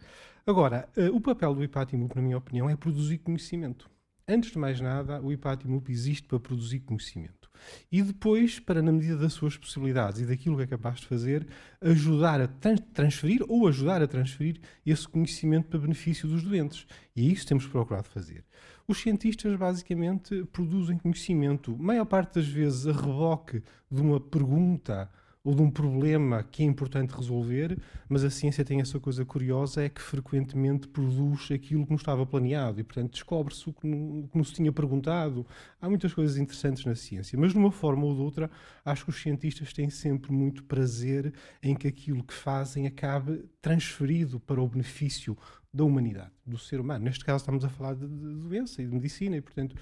Agora, 0.45 0.89
uh, 0.97 1.15
o 1.15 1.21
papel 1.21 1.55
do 1.55 1.63
IPATIMUP, 1.63 2.15
na 2.15 2.21
minha 2.21 2.37
opinião, 2.37 2.69
é 2.69 2.75
produzir 2.75 3.19
conhecimento. 3.19 3.89
Antes 4.27 4.51
de 4.51 4.57
mais 4.57 4.79
nada, 4.79 5.21
o 5.21 5.31
IPATIMUP 5.31 5.89
existe 5.91 6.27
para 6.27 6.39
produzir 6.39 6.79
conhecimento. 6.81 7.49
E 7.91 8.01
depois, 8.01 8.59
para, 8.59 8.81
na 8.81 8.91
medida 8.91 9.17
das 9.17 9.33
suas 9.33 9.57
possibilidades 9.57 10.21
e 10.21 10.25
daquilo 10.25 10.57
que 10.57 10.63
é 10.63 10.67
capaz 10.67 10.99
de 10.99 11.07
fazer, 11.07 11.47
ajudar 11.81 12.41
a 12.41 12.47
transferir 12.93 13.41
ou 13.47 13.67
ajudar 13.67 14.01
a 14.01 14.07
transferir 14.07 14.59
esse 14.85 15.07
conhecimento 15.07 15.67
para 15.67 15.79
benefício 15.79 16.27
dos 16.27 16.43
doentes. 16.43 16.85
E 17.15 17.27
é 17.27 17.31
isso 17.31 17.41
que 17.41 17.49
temos 17.49 17.67
procurado 17.67 18.07
fazer. 18.09 18.43
Os 18.87 18.97
cientistas, 18.97 19.55
basicamente, 19.57 20.43
produzem 20.51 20.97
conhecimento, 20.97 21.77
maior 21.77 22.05
parte 22.05 22.35
das 22.35 22.47
vezes, 22.47 22.87
a 22.87 22.91
reboque 22.91 23.63
de 23.89 24.01
uma 24.01 24.19
pergunta 24.19 25.09
ou 25.43 25.53
de 25.53 25.61
um 25.61 25.69
problema 25.69 26.41
que 26.41 26.63
é 26.63 26.65
importante 26.65 27.11
resolver, 27.11 27.77
mas 28.07 28.23
a 28.23 28.29
ciência 28.29 28.63
tem 28.63 28.79
essa 28.79 28.97
coisa 28.99 29.25
curiosa, 29.25 29.83
é 29.83 29.89
que 29.89 30.01
frequentemente 30.01 30.87
produz 30.87 31.51
aquilo 31.51 31.83
que 31.83 31.89
não 31.89 31.97
estava 31.97 32.25
planeado 32.25 32.79
e, 32.79 32.83
portanto, 32.83 33.11
descobre-se 33.11 33.69
o 33.69 33.73
que 33.73 33.85
não, 33.85 34.27
que 34.27 34.37
não 34.37 34.43
se 34.43 34.53
tinha 34.53 34.71
perguntado. 34.71 35.45
Há 35.81 35.89
muitas 35.89 36.13
coisas 36.13 36.37
interessantes 36.37 36.85
na 36.85 36.95
ciência, 36.95 37.37
mas 37.37 37.51
de 37.51 37.57
uma 37.57 37.71
forma 37.71 38.05
ou 38.05 38.15
de 38.15 38.21
outra, 38.21 38.49
acho 38.85 39.03
que 39.03 39.09
os 39.09 39.21
cientistas 39.21 39.73
têm 39.73 39.89
sempre 39.89 40.31
muito 40.31 40.63
prazer 40.63 41.33
em 41.61 41.75
que 41.75 41.87
aquilo 41.87 42.23
que 42.23 42.33
fazem 42.33 42.87
acabe 42.87 43.43
transferido 43.61 44.39
para 44.39 44.61
o 44.61 44.67
benefício 44.67 45.37
da 45.73 45.83
humanidade, 45.83 46.31
do 46.45 46.57
ser 46.57 46.79
humano. 46.79 47.03
Neste 47.03 47.25
caso 47.25 47.41
estamos 47.41 47.65
a 47.65 47.69
falar 47.69 47.95
de, 47.95 48.07
de 48.07 48.35
doença 48.35 48.81
e 48.81 48.85
de 48.85 48.93
medicina 48.93 49.35
e, 49.35 49.41
portanto, 49.41 49.75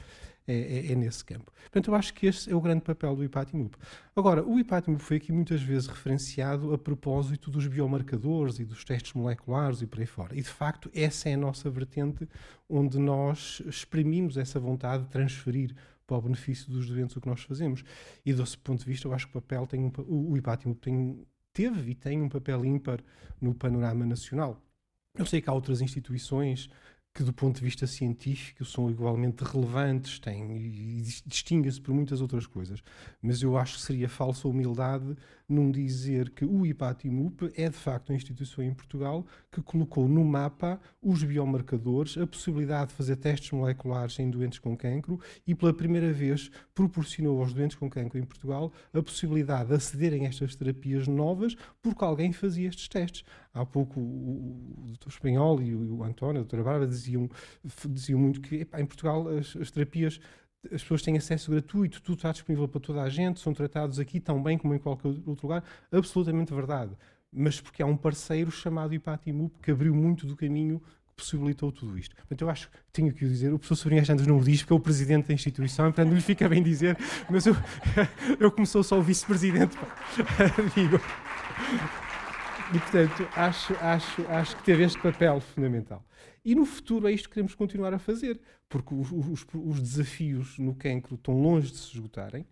é, 0.47 0.53
é, 0.53 0.91
é, 0.91 0.95
nesse 0.95 1.23
campo. 1.23 1.51
Portanto, 1.61 1.89
eu 1.89 1.95
acho 1.95 2.13
que 2.13 2.25
este 2.25 2.51
é 2.51 2.55
o 2.55 2.59
grande 2.59 2.81
papel 2.81 3.15
do 3.15 3.23
IPATIMUP. 3.23 3.77
Agora, 4.15 4.43
o 4.43 4.59
IPATIMUP 4.59 5.01
foi 5.01 5.17
aqui 5.17 5.31
muitas 5.31 5.61
vezes 5.61 5.87
referenciado 5.87 6.73
a 6.73 6.77
propósito 6.77 7.51
dos 7.51 7.67
biomarcadores 7.67 8.57
e 8.59 8.65
dos 8.65 8.83
testes 8.83 9.13
moleculares 9.13 9.81
e 9.81 9.87
por 9.87 9.99
aí 9.99 10.05
fora. 10.07 10.35
E, 10.35 10.41
de 10.41 10.49
facto, 10.49 10.89
essa 10.95 11.29
é 11.29 11.35
a 11.35 11.37
nossa 11.37 11.69
vertente 11.69 12.27
onde 12.67 12.97
nós 12.97 13.61
exprimimos 13.67 14.35
essa 14.35 14.59
vontade 14.59 15.03
de 15.03 15.09
transferir 15.09 15.75
para 16.07 16.17
o 16.17 16.21
benefício 16.21 16.71
dos 16.71 16.87
doentes 16.87 17.15
o 17.15 17.21
que 17.21 17.29
nós 17.29 17.41
fazemos. 17.43 17.83
E, 18.25 18.33
desse 18.33 18.57
ponto 18.57 18.79
de 18.79 18.85
vista, 18.85 19.07
eu 19.07 19.13
acho 19.13 19.27
que 19.27 19.37
o 19.37 19.41
papel 19.41 19.67
tem 19.67 19.79
um, 19.79 19.91
o 20.07 20.35
IPATIMUP 20.35 20.81
tem, 20.81 21.23
teve 21.53 21.91
e 21.91 21.95
tem 21.95 22.19
um 22.19 22.29
papel 22.29 22.65
ímpar 22.65 22.99
no 23.39 23.53
panorama 23.53 24.05
nacional. 24.07 24.59
Eu 25.13 25.25
sei 25.25 25.41
que 25.41 25.49
há 25.49 25.53
outras 25.53 25.81
instituições 25.81 26.69
que 27.13 27.23
do 27.23 27.33
ponto 27.33 27.57
de 27.57 27.63
vista 27.63 27.85
científico 27.85 28.63
são 28.63 28.89
igualmente 28.89 29.43
relevantes, 29.43 30.17
têm 30.19 31.03
distinguem-se 31.25 31.81
por 31.81 31.93
muitas 31.93 32.21
outras 32.21 32.47
coisas. 32.47 32.81
Mas 33.21 33.41
eu 33.41 33.57
acho 33.57 33.75
que 33.77 33.81
seria 33.81 34.07
falsa 34.07 34.47
humildade 34.47 35.15
num 35.51 35.69
dizer 35.69 36.29
que 36.29 36.45
o 36.45 36.65
IPATIMUP 36.65 37.51
é 37.55 37.69
de 37.69 37.75
facto 37.75 38.11
a 38.11 38.15
instituição 38.15 38.63
em 38.63 38.73
Portugal 38.73 39.25
que 39.51 39.61
colocou 39.61 40.07
no 40.07 40.23
mapa 40.23 40.79
os 41.01 41.23
biomarcadores, 41.23 42.17
a 42.17 42.25
possibilidade 42.25 42.89
de 42.89 42.95
fazer 42.95 43.17
testes 43.17 43.51
moleculares 43.51 44.17
em 44.19 44.29
doentes 44.29 44.59
com 44.59 44.75
cancro 44.75 45.19
e 45.45 45.53
pela 45.53 45.73
primeira 45.73 46.11
vez 46.11 46.49
proporcionou 46.73 47.39
aos 47.39 47.53
doentes 47.53 47.75
com 47.75 47.89
cancro 47.89 48.17
em 48.17 48.23
Portugal 48.23 48.71
a 48.93 49.01
possibilidade 49.01 49.69
de 49.69 49.75
acederem 49.75 50.25
a 50.25 50.29
estas 50.29 50.55
terapias 50.55 51.07
novas 51.07 51.55
porque 51.81 52.03
alguém 52.03 52.31
fazia 52.31 52.69
estes 52.69 52.87
testes. 52.87 53.23
Há 53.53 53.65
pouco 53.65 53.99
o, 53.99 54.85
o 54.85 54.91
Dr. 54.93 55.09
Espanhol 55.09 55.61
e 55.61 55.75
o, 55.75 55.97
o 55.97 56.03
António, 56.03 56.39
a 56.39 56.43
doutora 56.43 56.63
Bárbara, 56.63 56.87
diziam, 56.87 57.29
diziam 57.89 58.19
muito 58.19 58.39
que 58.39 58.57
epá, 58.57 58.79
em 58.79 58.85
Portugal 58.85 59.27
as, 59.27 59.55
as 59.57 59.69
terapias 59.69 60.19
as 60.65 60.81
pessoas 60.81 61.01
têm 61.01 61.17
acesso 61.17 61.49
gratuito, 61.51 62.01
tudo 62.01 62.17
está 62.17 62.31
disponível 62.31 62.67
para 62.67 62.79
toda 62.79 63.01
a 63.01 63.09
gente, 63.09 63.39
são 63.39 63.53
tratados 63.53 63.99
aqui 63.99 64.19
tão 64.19 64.41
bem 64.41 64.57
como 64.57 64.75
em 64.75 64.79
qualquer 64.79 65.07
outro 65.07 65.47
lugar. 65.47 65.63
Absolutamente 65.91 66.53
verdade. 66.53 66.91
Mas 67.31 67.59
porque 67.59 67.81
há 67.81 67.85
um 67.85 67.97
parceiro 67.97 68.51
chamado 68.51 68.93
Ipatimup 68.93 69.55
que 69.61 69.71
abriu 69.71 69.95
muito 69.95 70.27
do 70.27 70.35
caminho 70.35 70.81
possibilitou 71.15 71.71
tudo 71.71 71.97
isto. 71.97 72.15
Portanto, 72.15 72.41
eu 72.41 72.49
acho 72.49 72.69
que 72.69 72.77
tenho 72.91 73.13
que 73.13 73.23
o 73.23 73.27
dizer. 73.27 73.53
O 73.53 73.59
professor 73.59 73.83
Sobrinha 73.83 74.03
Santos 74.03 74.25
não 74.25 74.37
o 74.37 74.43
diz 74.43 74.61
porque 74.61 74.73
é 74.73 74.75
o 74.75 74.79
presidente 74.79 75.27
da 75.27 75.33
instituição, 75.33 75.85
portanto, 75.85 76.13
lhe 76.13 76.21
fica 76.21 76.49
bem 76.49 76.63
dizer, 76.63 76.97
mas 77.29 77.45
eu, 77.45 77.55
eu 78.39 78.83
só 78.83 78.99
o 78.99 79.01
vice-presidente, 79.01 79.77
digo. 80.75 80.99
E, 82.73 82.79
portanto, 82.79 83.27
acho, 83.35 83.73
acho, 83.81 84.25
acho 84.29 84.55
que 84.55 84.63
teve 84.63 84.83
este 84.83 84.97
papel 84.97 85.41
fundamental. 85.41 86.01
E 86.43 86.55
no 86.55 86.65
futuro 86.65 87.07
é 87.07 87.11
isto 87.11 87.29
que 87.29 87.35
queremos 87.35 87.53
continuar 87.53 87.93
a 87.93 87.99
fazer, 87.99 88.39
porque 88.67 88.95
os, 88.95 89.11
os, 89.11 89.45
os 89.53 89.81
desafios 89.81 90.57
no 90.57 90.73
cancro 90.73 91.15
estão 91.15 91.39
longe 91.39 91.71
de 91.71 91.77
se 91.77 91.93
esgotarem, 91.93 92.45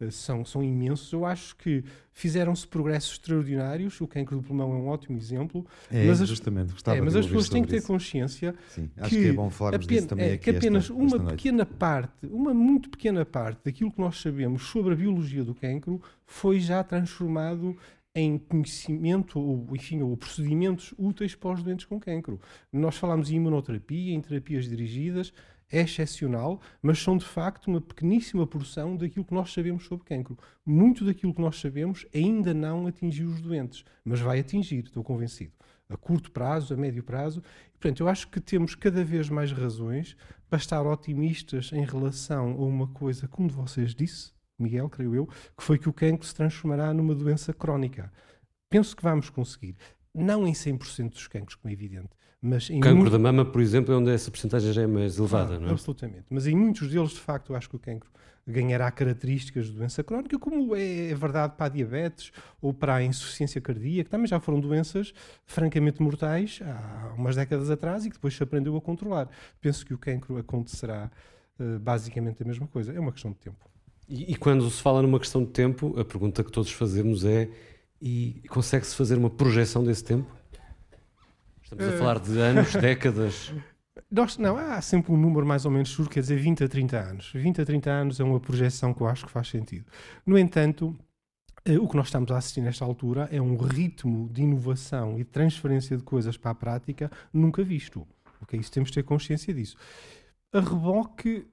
eh, 0.00 0.10
são, 0.10 0.44
são 0.44 0.62
imensos. 0.62 1.12
Eu 1.12 1.24
acho 1.24 1.56
que 1.56 1.84
fizeram-se 2.12 2.66
progressos 2.66 3.12
extraordinários. 3.12 4.00
O 4.00 4.06
cancro 4.06 4.36
do 4.36 4.42
pulmão 4.42 4.72
é 4.72 4.74
um 4.74 4.88
ótimo 4.88 5.16
exemplo. 5.16 5.64
É, 5.90 6.06
mas 6.06 6.18
justamente, 6.26 6.72
gostava 6.72 6.98
é, 6.98 7.00
Mas 7.00 7.14
as 7.14 7.26
pessoas 7.26 7.48
têm 7.48 7.62
que 7.62 7.68
ter 7.68 7.82
consciência 7.82 8.54
Sim, 8.68 8.90
que, 9.04 9.10
que 9.10 9.28
é 9.28 9.32
bom 9.32 9.48
falarmos 9.48 9.86
apenas, 9.86 10.02
disso 10.02 10.08
também 10.08 10.30
é, 10.30 10.36
que 10.38 10.50
apenas 10.50 10.84
esta, 10.84 10.94
uma 10.94 11.16
esta 11.16 11.30
pequena 11.30 11.66
parte, 11.66 12.26
uma 12.26 12.52
muito 12.52 12.90
pequena 12.90 13.24
parte 13.24 13.60
daquilo 13.64 13.92
que 13.92 14.00
nós 14.00 14.20
sabemos 14.20 14.64
sobre 14.64 14.92
a 14.92 14.96
biologia 14.96 15.44
do 15.44 15.54
cancro 15.54 16.00
foi 16.26 16.58
já 16.58 16.82
transformado 16.82 17.76
em 18.16 18.38
conhecimento 18.38 19.38
ou, 19.38 19.76
enfim, 19.76 20.00
ou 20.00 20.16
procedimentos 20.16 20.94
úteis 20.96 21.34
para 21.34 21.52
os 21.52 21.62
doentes 21.62 21.84
com 21.84 22.00
cancro. 22.00 22.40
Nós 22.72 22.96
falamos 22.96 23.30
em 23.30 23.36
imunoterapia, 23.36 24.14
em 24.14 24.20
terapias 24.22 24.66
dirigidas, 24.66 25.34
é 25.70 25.82
excepcional, 25.82 26.60
mas 26.80 26.98
são 26.98 27.18
de 27.18 27.26
facto 27.26 27.66
uma 27.66 27.80
pequeníssima 27.80 28.46
porção 28.46 28.96
daquilo 28.96 29.24
que 29.24 29.34
nós 29.34 29.52
sabemos 29.52 29.84
sobre 29.84 30.06
cancro. 30.06 30.38
Muito 30.64 31.04
daquilo 31.04 31.34
que 31.34 31.40
nós 31.42 31.60
sabemos 31.60 32.06
ainda 32.14 32.54
não 32.54 32.86
atingiu 32.86 33.28
os 33.28 33.40
doentes, 33.42 33.84
mas 34.02 34.18
vai 34.18 34.40
atingir, 34.40 34.84
estou 34.84 35.04
convencido. 35.04 35.52
A 35.88 35.96
curto 35.96 36.30
prazo, 36.30 36.72
a 36.72 36.76
médio 36.76 37.02
prazo. 37.02 37.42
Portanto, 37.72 38.00
eu 38.00 38.08
acho 38.08 38.28
que 38.28 38.40
temos 38.40 38.74
cada 38.74 39.04
vez 39.04 39.28
mais 39.28 39.52
razões 39.52 40.16
para 40.48 40.58
estar 40.58 40.82
otimistas 40.82 41.70
em 41.72 41.84
relação 41.84 42.52
a 42.52 42.64
uma 42.64 42.86
coisa, 42.88 43.28
como 43.28 43.48
vocês 43.48 43.94
disse, 43.94 44.32
Miguel, 44.58 44.88
creio 44.88 45.14
eu, 45.14 45.26
que 45.26 45.62
foi 45.62 45.78
que 45.78 45.88
o 45.88 45.92
cancro 45.92 46.26
se 46.26 46.34
transformará 46.34 46.92
numa 46.92 47.14
doença 47.14 47.52
crónica. 47.52 48.12
Penso 48.68 48.96
que 48.96 49.02
vamos 49.02 49.30
conseguir. 49.30 49.76
Não 50.14 50.46
em 50.46 50.52
100% 50.52 51.10
dos 51.10 51.28
cancros, 51.28 51.54
como 51.54 51.70
é 51.70 51.72
evidente. 51.72 52.08
Mas 52.40 52.70
em 52.70 52.80
cancro 52.80 52.98
muito... 52.98 53.12
da 53.12 53.18
mama, 53.18 53.44
por 53.44 53.60
exemplo, 53.60 53.92
é 53.92 53.96
onde 53.96 54.10
essa 54.10 54.30
porcentagem 54.30 54.72
já 54.72 54.82
é 54.82 54.86
mais 54.86 55.18
elevada, 55.18 55.56
ah, 55.56 55.60
não 55.60 55.68
é? 55.68 55.70
Absolutamente. 55.72 56.26
Mas 56.30 56.46
em 56.46 56.54
muitos 56.54 56.88
deles, 56.88 57.10
de 57.10 57.20
facto, 57.20 57.52
eu 57.52 57.56
acho 57.56 57.68
que 57.68 57.76
o 57.76 57.78
cancro 57.78 58.10
ganhará 58.46 58.90
características 58.90 59.66
de 59.66 59.72
doença 59.72 60.04
crónica, 60.04 60.38
como 60.38 60.76
é, 60.76 61.10
é 61.10 61.14
verdade 61.14 61.54
para 61.56 61.66
a 61.66 61.68
diabetes 61.68 62.30
ou 62.60 62.72
para 62.72 62.94
a 62.94 63.02
insuficiência 63.02 63.60
cardíaca, 63.60 64.04
que 64.04 64.10
também 64.10 64.26
já 64.26 64.38
foram 64.38 64.60
doenças 64.60 65.12
francamente 65.44 66.00
mortais 66.00 66.60
há 66.62 67.14
umas 67.16 67.34
décadas 67.34 67.70
atrás 67.70 68.06
e 68.06 68.08
que 68.08 68.14
depois 68.14 68.36
se 68.36 68.42
aprendeu 68.42 68.76
a 68.76 68.80
controlar. 68.80 69.28
Penso 69.60 69.84
que 69.84 69.92
o 69.92 69.98
cancro 69.98 70.38
acontecerá 70.38 71.10
uh, 71.58 71.78
basicamente 71.80 72.42
a 72.42 72.46
mesma 72.46 72.68
coisa. 72.68 72.92
É 72.92 73.00
uma 73.00 73.10
questão 73.10 73.32
de 73.32 73.38
tempo. 73.38 73.68
E, 74.08 74.32
e, 74.32 74.36
quando 74.36 74.68
se 74.70 74.80
fala 74.80 75.02
numa 75.02 75.18
questão 75.18 75.44
de 75.44 75.50
tempo, 75.50 75.98
a 75.98 76.04
pergunta 76.04 76.44
que 76.44 76.52
todos 76.52 76.70
fazemos 76.70 77.24
é: 77.24 77.48
E 78.00 78.42
consegue-se 78.48 78.94
fazer 78.94 79.18
uma 79.18 79.30
projeção 79.30 79.84
desse 79.84 80.04
tempo? 80.04 80.30
Estamos 81.62 81.84
a 81.84 81.98
falar 81.98 82.20
de 82.20 82.38
anos, 82.38 82.74
décadas. 82.80 83.52
Nós, 84.10 84.38
não, 84.38 84.56
há 84.56 84.80
sempre 84.80 85.12
um 85.12 85.16
número 85.16 85.44
mais 85.44 85.64
ou 85.64 85.70
menos 85.70 85.90
seguro, 85.90 86.10
quer 86.10 86.20
dizer 86.20 86.38
20 86.38 86.64
a 86.64 86.68
30 86.68 86.96
anos. 86.98 87.32
20 87.34 87.60
a 87.60 87.64
30 87.64 87.90
anos 87.90 88.20
é 88.20 88.24
uma 88.24 88.38
projeção 88.38 88.94
que 88.94 89.00
eu 89.00 89.08
acho 89.08 89.26
que 89.26 89.32
faz 89.32 89.48
sentido. 89.48 89.84
No 90.24 90.38
entanto, 90.38 90.96
eh, 91.64 91.78
o 91.78 91.88
que 91.88 91.96
nós 91.96 92.06
estamos 92.06 92.30
a 92.30 92.38
assistir 92.38 92.60
nesta 92.60 92.84
altura 92.84 93.28
é 93.32 93.42
um 93.42 93.56
ritmo 93.56 94.28
de 94.32 94.42
inovação 94.42 95.14
e 95.18 95.24
de 95.24 95.30
transferência 95.30 95.96
de 95.96 96.04
coisas 96.04 96.36
para 96.36 96.52
a 96.52 96.54
prática 96.54 97.10
nunca 97.32 97.64
visto. 97.64 98.06
Okay? 98.42 98.60
Isso 98.60 98.70
temos 98.70 98.90
de 98.90 98.94
ter 98.94 99.02
consciência 99.02 99.52
disso. 99.52 99.76
A 100.52 100.60
reboque, 100.60 101.44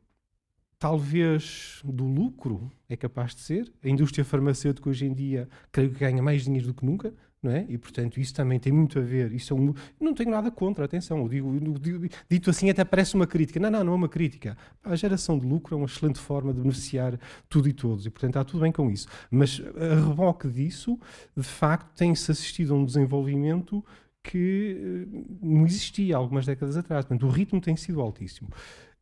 talvez, 0.84 1.80
do 1.82 2.04
lucro 2.04 2.70
é 2.90 2.98
capaz 2.98 3.34
de 3.34 3.40
ser. 3.40 3.72
A 3.82 3.88
indústria 3.88 4.26
farmacêutica 4.26 4.90
hoje 4.90 5.06
em 5.06 5.14
dia, 5.14 5.48
creio 5.72 5.90
que 5.90 5.98
ganha 5.98 6.22
mais 6.22 6.44
dinheiro 6.44 6.68
do 6.68 6.74
que 6.74 6.86
nunca 6.86 7.14
não 7.42 7.52
é? 7.52 7.66
E, 7.68 7.78
portanto, 7.78 8.22
isso 8.22 8.34
também 8.34 8.58
tem 8.58 8.72
muito 8.72 8.98
a 8.98 9.02
ver. 9.02 9.34
Isso 9.34 9.54
é 9.54 9.58
um, 9.58 9.74
não 10.00 10.14
tenho 10.14 10.32
nada 10.32 10.50
contra, 10.50 10.86
atenção, 10.86 11.18
eu 11.20 11.28
digo, 11.28 11.54
eu 11.54 11.74
digo, 11.74 12.08
dito 12.30 12.50
assim 12.50 12.70
até 12.70 12.86
parece 12.86 13.16
uma 13.16 13.28
crítica. 13.28 13.60
Não, 13.60 13.70
não, 13.70 13.84
não 13.84 13.92
é 13.92 13.96
uma 13.98 14.08
crítica. 14.08 14.58
A 14.82 14.96
geração 14.96 15.38
de 15.38 15.46
lucro 15.46 15.76
é 15.76 15.78
uma 15.78 15.86
excelente 15.86 16.20
forma 16.20 16.54
de 16.54 16.62
beneficiar 16.62 17.20
tudo 17.50 17.68
e 17.68 17.74
todos, 17.74 18.06
e, 18.06 18.10
portanto, 18.10 18.30
está 18.30 18.46
tudo 18.46 18.62
bem 18.62 18.72
com 18.72 18.90
isso. 18.90 19.10
Mas, 19.30 19.62
a 19.76 20.08
reboque 20.08 20.48
disso, 20.48 20.98
de 21.36 21.44
facto, 21.44 21.94
tem-se 21.98 22.32
assistido 22.32 22.74
a 22.74 22.78
um 22.78 22.86
desenvolvimento 22.86 23.84
que 24.24 25.08
eh, 25.12 25.24
não 25.42 25.66
existia 25.66 26.16
algumas 26.16 26.46
décadas 26.46 26.78
atrás. 26.78 27.04
Portanto, 27.04 27.28
o 27.28 27.30
ritmo 27.30 27.60
tem 27.60 27.76
sido 27.76 28.00
altíssimo. 28.00 28.50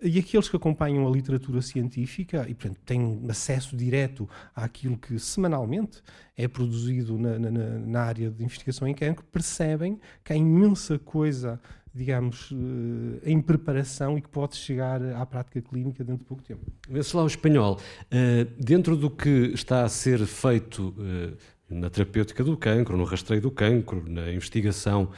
E 0.02 0.18
aqueles 0.18 0.50
que 0.50 0.56
acompanham 0.56 1.08
a 1.08 1.12
literatura 1.12 1.62
científica 1.62 2.48
e, 2.50 2.56
portanto, 2.56 2.80
têm 2.84 3.22
acesso 3.30 3.78
direto 3.78 4.28
àquilo 4.56 4.98
que 4.98 5.20
semanalmente 5.20 6.02
é 6.36 6.48
produzido 6.48 7.20
na, 7.20 7.38
na, 7.38 7.52
na 7.52 8.02
área 8.02 8.32
de 8.32 8.44
investigação 8.44 8.88
em 8.88 8.96
cancro, 8.96 9.24
percebem 9.32 10.00
que 10.24 10.34
há 10.34 10.36
imensa 10.36 10.98
coisa, 10.98 11.62
digamos, 11.94 12.52
eh, 12.52 13.32
em 13.32 13.40
preparação 13.40 14.18
e 14.18 14.22
que 14.22 14.30
pode 14.30 14.56
chegar 14.56 15.04
à 15.04 15.24
prática 15.24 15.62
clínica 15.62 16.04
dentro 16.04 16.24
de 16.24 16.28
pouco 16.28 16.42
tempo. 16.42 16.66
Vê-se 16.90 17.16
lá 17.16 17.24
o 17.24 17.28
espanhol. 17.28 17.80
Uh, 18.08 18.50
dentro 18.58 18.98
do 18.98 19.10
que 19.10 19.52
está 19.54 19.84
a 19.84 19.90
ser 19.90 20.26
feito. 20.26 20.96
Uh, 20.98 21.38
na 21.70 21.90
terapêutica 21.90 22.44
do 22.44 22.58
cancro, 22.58 22.98
no 22.98 23.06
rastreio 23.06 23.42
do 23.42 23.50
cancro, 23.50 24.04
na 24.06 24.30
investigação 24.30 25.10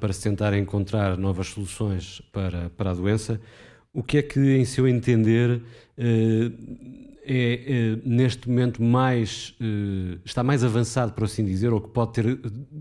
para 0.00 0.10
se 0.14 0.22
tentar 0.22 0.56
encontrar 0.56 1.18
novas 1.18 1.48
soluções 1.48 2.22
para, 2.32 2.70
para 2.70 2.92
a 2.92 2.94
doença. 2.94 3.38
O 3.94 4.02
que 4.02 4.18
é 4.18 4.22
que, 4.22 4.40
em 4.40 4.64
seu 4.64 4.88
entender, 4.88 5.62
eh, 5.98 6.50
é, 7.24 7.52
é 7.54 7.96
neste 8.02 8.48
momento 8.48 8.82
mais 8.82 9.54
eh, 9.60 10.18
está 10.24 10.42
mais 10.42 10.64
avançado, 10.64 11.12
por 11.12 11.24
assim 11.24 11.44
dizer, 11.44 11.74
ou 11.74 11.80
que 11.80 11.90
pode 11.90 12.14
ter 12.14 12.40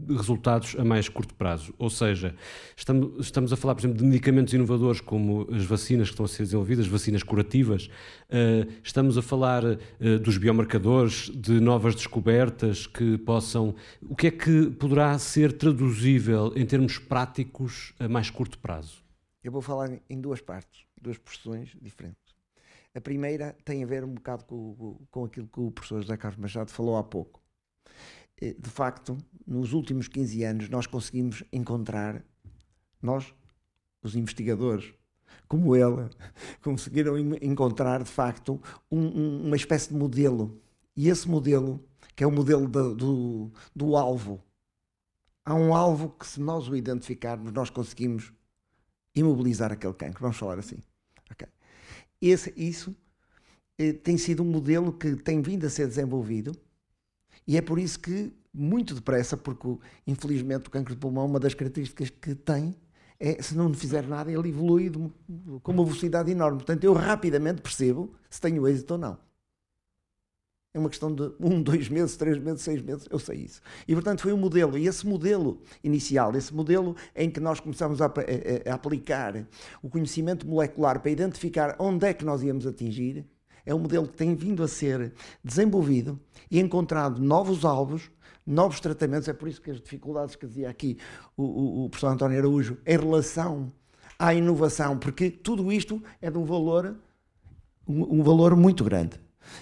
resultados 0.09 0.73
a 0.79 0.85
mais 0.85 1.09
curto 1.09 1.35
prazo? 1.35 1.73
Ou 1.77 1.89
seja, 1.89 2.33
estamos, 2.77 3.25
estamos 3.25 3.51
a 3.51 3.57
falar, 3.57 3.75
por 3.75 3.81
exemplo, 3.81 3.97
de 3.97 4.05
medicamentos 4.05 4.53
inovadores 4.53 5.01
como 5.01 5.45
as 5.51 5.65
vacinas 5.65 6.07
que 6.07 6.13
estão 6.13 6.23
a 6.23 6.29
ser 6.29 6.43
desenvolvidas, 6.43 6.87
vacinas 6.87 7.23
curativas, 7.23 7.89
eh, 8.29 8.65
estamos 8.81 9.17
a 9.17 9.21
falar 9.21 9.63
dos 10.23 10.37
biomarcadores, 10.37 11.29
de 11.35 11.59
novas 11.59 11.93
descobertas 11.93 12.87
que 12.87 13.17
possam. 13.17 13.75
O 14.09 14.15
que 14.15 14.27
é 14.27 14.31
que 14.31 14.69
poderá 14.71 15.19
ser 15.19 15.51
traduzível 15.51 16.53
em 16.55 16.65
termos 16.65 16.97
práticos 16.97 17.93
a 17.99 18.07
mais 18.07 18.29
curto 18.29 18.57
prazo? 18.59 19.03
Eu 19.43 19.51
vou 19.51 19.61
falar 19.61 19.99
em 20.09 20.21
duas 20.21 20.39
partes 20.39 20.90
duas 21.01 21.17
profissões 21.17 21.75
diferentes. 21.81 22.35
A 22.93 22.99
primeira 22.99 23.55
tem 23.63 23.83
a 23.83 23.87
ver 23.87 24.03
um 24.03 24.13
bocado 24.13 24.43
com, 24.45 24.97
com 25.09 25.25
aquilo 25.25 25.47
que 25.47 25.59
o 25.59 25.71
professor 25.71 26.01
José 26.01 26.17
Carlos 26.17 26.39
Machado 26.39 26.71
falou 26.71 26.97
há 26.97 27.03
pouco. 27.03 27.41
Eh, 28.41 28.55
de 28.57 28.69
facto, 28.69 29.17
nos 29.47 29.71
últimos 29.71 30.07
15 30.07 30.43
anos, 30.43 30.69
nós 30.69 30.87
conseguimos 30.87 31.43
encontrar, 31.53 32.23
nós, 33.01 33.33
os 34.03 34.15
investigadores, 34.15 34.93
como 35.47 35.75
ele, 35.75 36.09
conseguiram 36.61 37.17
encontrar, 37.41 38.03
de 38.03 38.09
facto, 38.09 38.61
um, 38.91 39.45
uma 39.47 39.55
espécie 39.55 39.89
de 39.89 39.95
modelo. 39.95 40.61
E 40.95 41.07
esse 41.07 41.29
modelo, 41.29 41.81
que 42.15 42.23
é 42.23 42.27
o 42.27 42.31
modelo 42.31 42.67
do, 42.67 42.95
do, 42.95 43.51
do 43.73 43.95
alvo, 43.95 44.43
há 45.45 45.55
um 45.55 45.73
alvo 45.73 46.09
que, 46.09 46.27
se 46.27 46.41
nós 46.41 46.67
o 46.67 46.75
identificarmos, 46.75 47.53
nós 47.53 47.69
conseguimos 47.69 48.33
imobilizar 49.15 49.71
aquele 49.71 49.93
cancro. 49.93 50.21
Vamos 50.21 50.37
falar 50.37 50.59
assim. 50.59 50.77
Okay. 51.31 51.47
Esse, 52.21 52.53
isso 52.55 52.95
eh, 53.77 53.93
tem 53.93 54.17
sido 54.17 54.43
um 54.43 54.45
modelo 54.45 54.93
que 54.93 55.15
tem 55.15 55.41
vindo 55.41 55.65
a 55.65 55.69
ser 55.69 55.87
desenvolvido 55.87 56.51
e 57.47 57.57
é 57.57 57.61
por 57.61 57.79
isso 57.79 57.99
que, 57.99 58.33
muito 58.53 58.93
depressa, 58.93 59.35
porque 59.35 59.77
infelizmente 60.05 60.67
o 60.67 60.71
cancro 60.71 60.93
de 60.93 60.99
pulmão, 60.99 61.25
uma 61.25 61.39
das 61.39 61.53
características 61.53 62.09
que 62.09 62.35
tem 62.35 62.75
é, 63.19 63.39
se 63.39 63.55
não 63.55 63.71
fizer 63.71 64.07
nada, 64.07 64.31
ele 64.31 64.49
evolui 64.49 64.89
de, 64.89 64.97
com 65.61 65.71
uma 65.71 65.85
velocidade 65.85 66.31
enorme. 66.31 66.57
Portanto, 66.57 66.83
eu 66.83 66.93
rapidamente 66.93 67.61
percebo 67.61 68.15
se 68.27 68.41
tenho 68.41 68.67
êxito 68.67 68.93
ou 68.93 68.97
não. 68.97 69.17
É 70.73 70.79
uma 70.79 70.89
questão 70.89 71.13
de 71.13 71.23
um, 71.37 71.61
dois 71.61 71.89
meses, 71.89 72.15
três 72.15 72.37
meses, 72.37 72.61
seis 72.61 72.81
meses, 72.81 73.05
eu 73.11 73.19
sei 73.19 73.39
isso. 73.39 73.61
E, 73.85 73.93
portanto, 73.93 74.21
foi 74.21 74.31
um 74.31 74.37
modelo. 74.37 74.77
E 74.77 74.87
esse 74.87 75.05
modelo 75.05 75.61
inicial, 75.83 76.33
esse 76.33 76.53
modelo 76.53 76.95
em 77.13 77.29
que 77.29 77.41
nós 77.41 77.59
começamos 77.59 78.01
a, 78.01 78.05
a, 78.05 78.71
a 78.71 78.73
aplicar 78.73 79.45
o 79.83 79.89
conhecimento 79.89 80.47
molecular 80.47 81.01
para 81.01 81.11
identificar 81.11 81.75
onde 81.77 82.05
é 82.07 82.13
que 82.13 82.23
nós 82.23 82.41
íamos 82.41 82.65
atingir, 82.65 83.25
é 83.65 83.75
um 83.75 83.79
modelo 83.79 84.07
que 84.07 84.15
tem 84.15 84.33
vindo 84.33 84.63
a 84.63 84.67
ser 84.67 85.13
desenvolvido 85.43 86.17
e 86.49 86.57
encontrado 86.57 87.21
novos 87.21 87.65
alvos, 87.65 88.09
novos 88.47 88.79
tratamentos. 88.79 89.27
É 89.27 89.33
por 89.33 89.49
isso 89.49 89.61
que 89.61 89.71
as 89.71 89.81
dificuldades 89.81 90.37
que 90.37 90.47
dizia 90.47 90.69
aqui 90.69 90.97
o, 91.35 91.43
o, 91.43 91.85
o 91.85 91.89
professor 91.89 92.13
António 92.13 92.39
Araújo 92.39 92.77
em 92.85 92.97
relação 92.97 93.73
à 94.17 94.33
inovação, 94.33 94.97
porque 94.97 95.29
tudo 95.29 95.69
isto 95.69 96.01
é 96.21 96.31
de 96.31 96.37
um 96.37 96.45
valor, 96.45 96.95
um, 97.85 98.19
um 98.19 98.23
valor 98.23 98.55
muito 98.55 98.85
grande. 98.85 99.19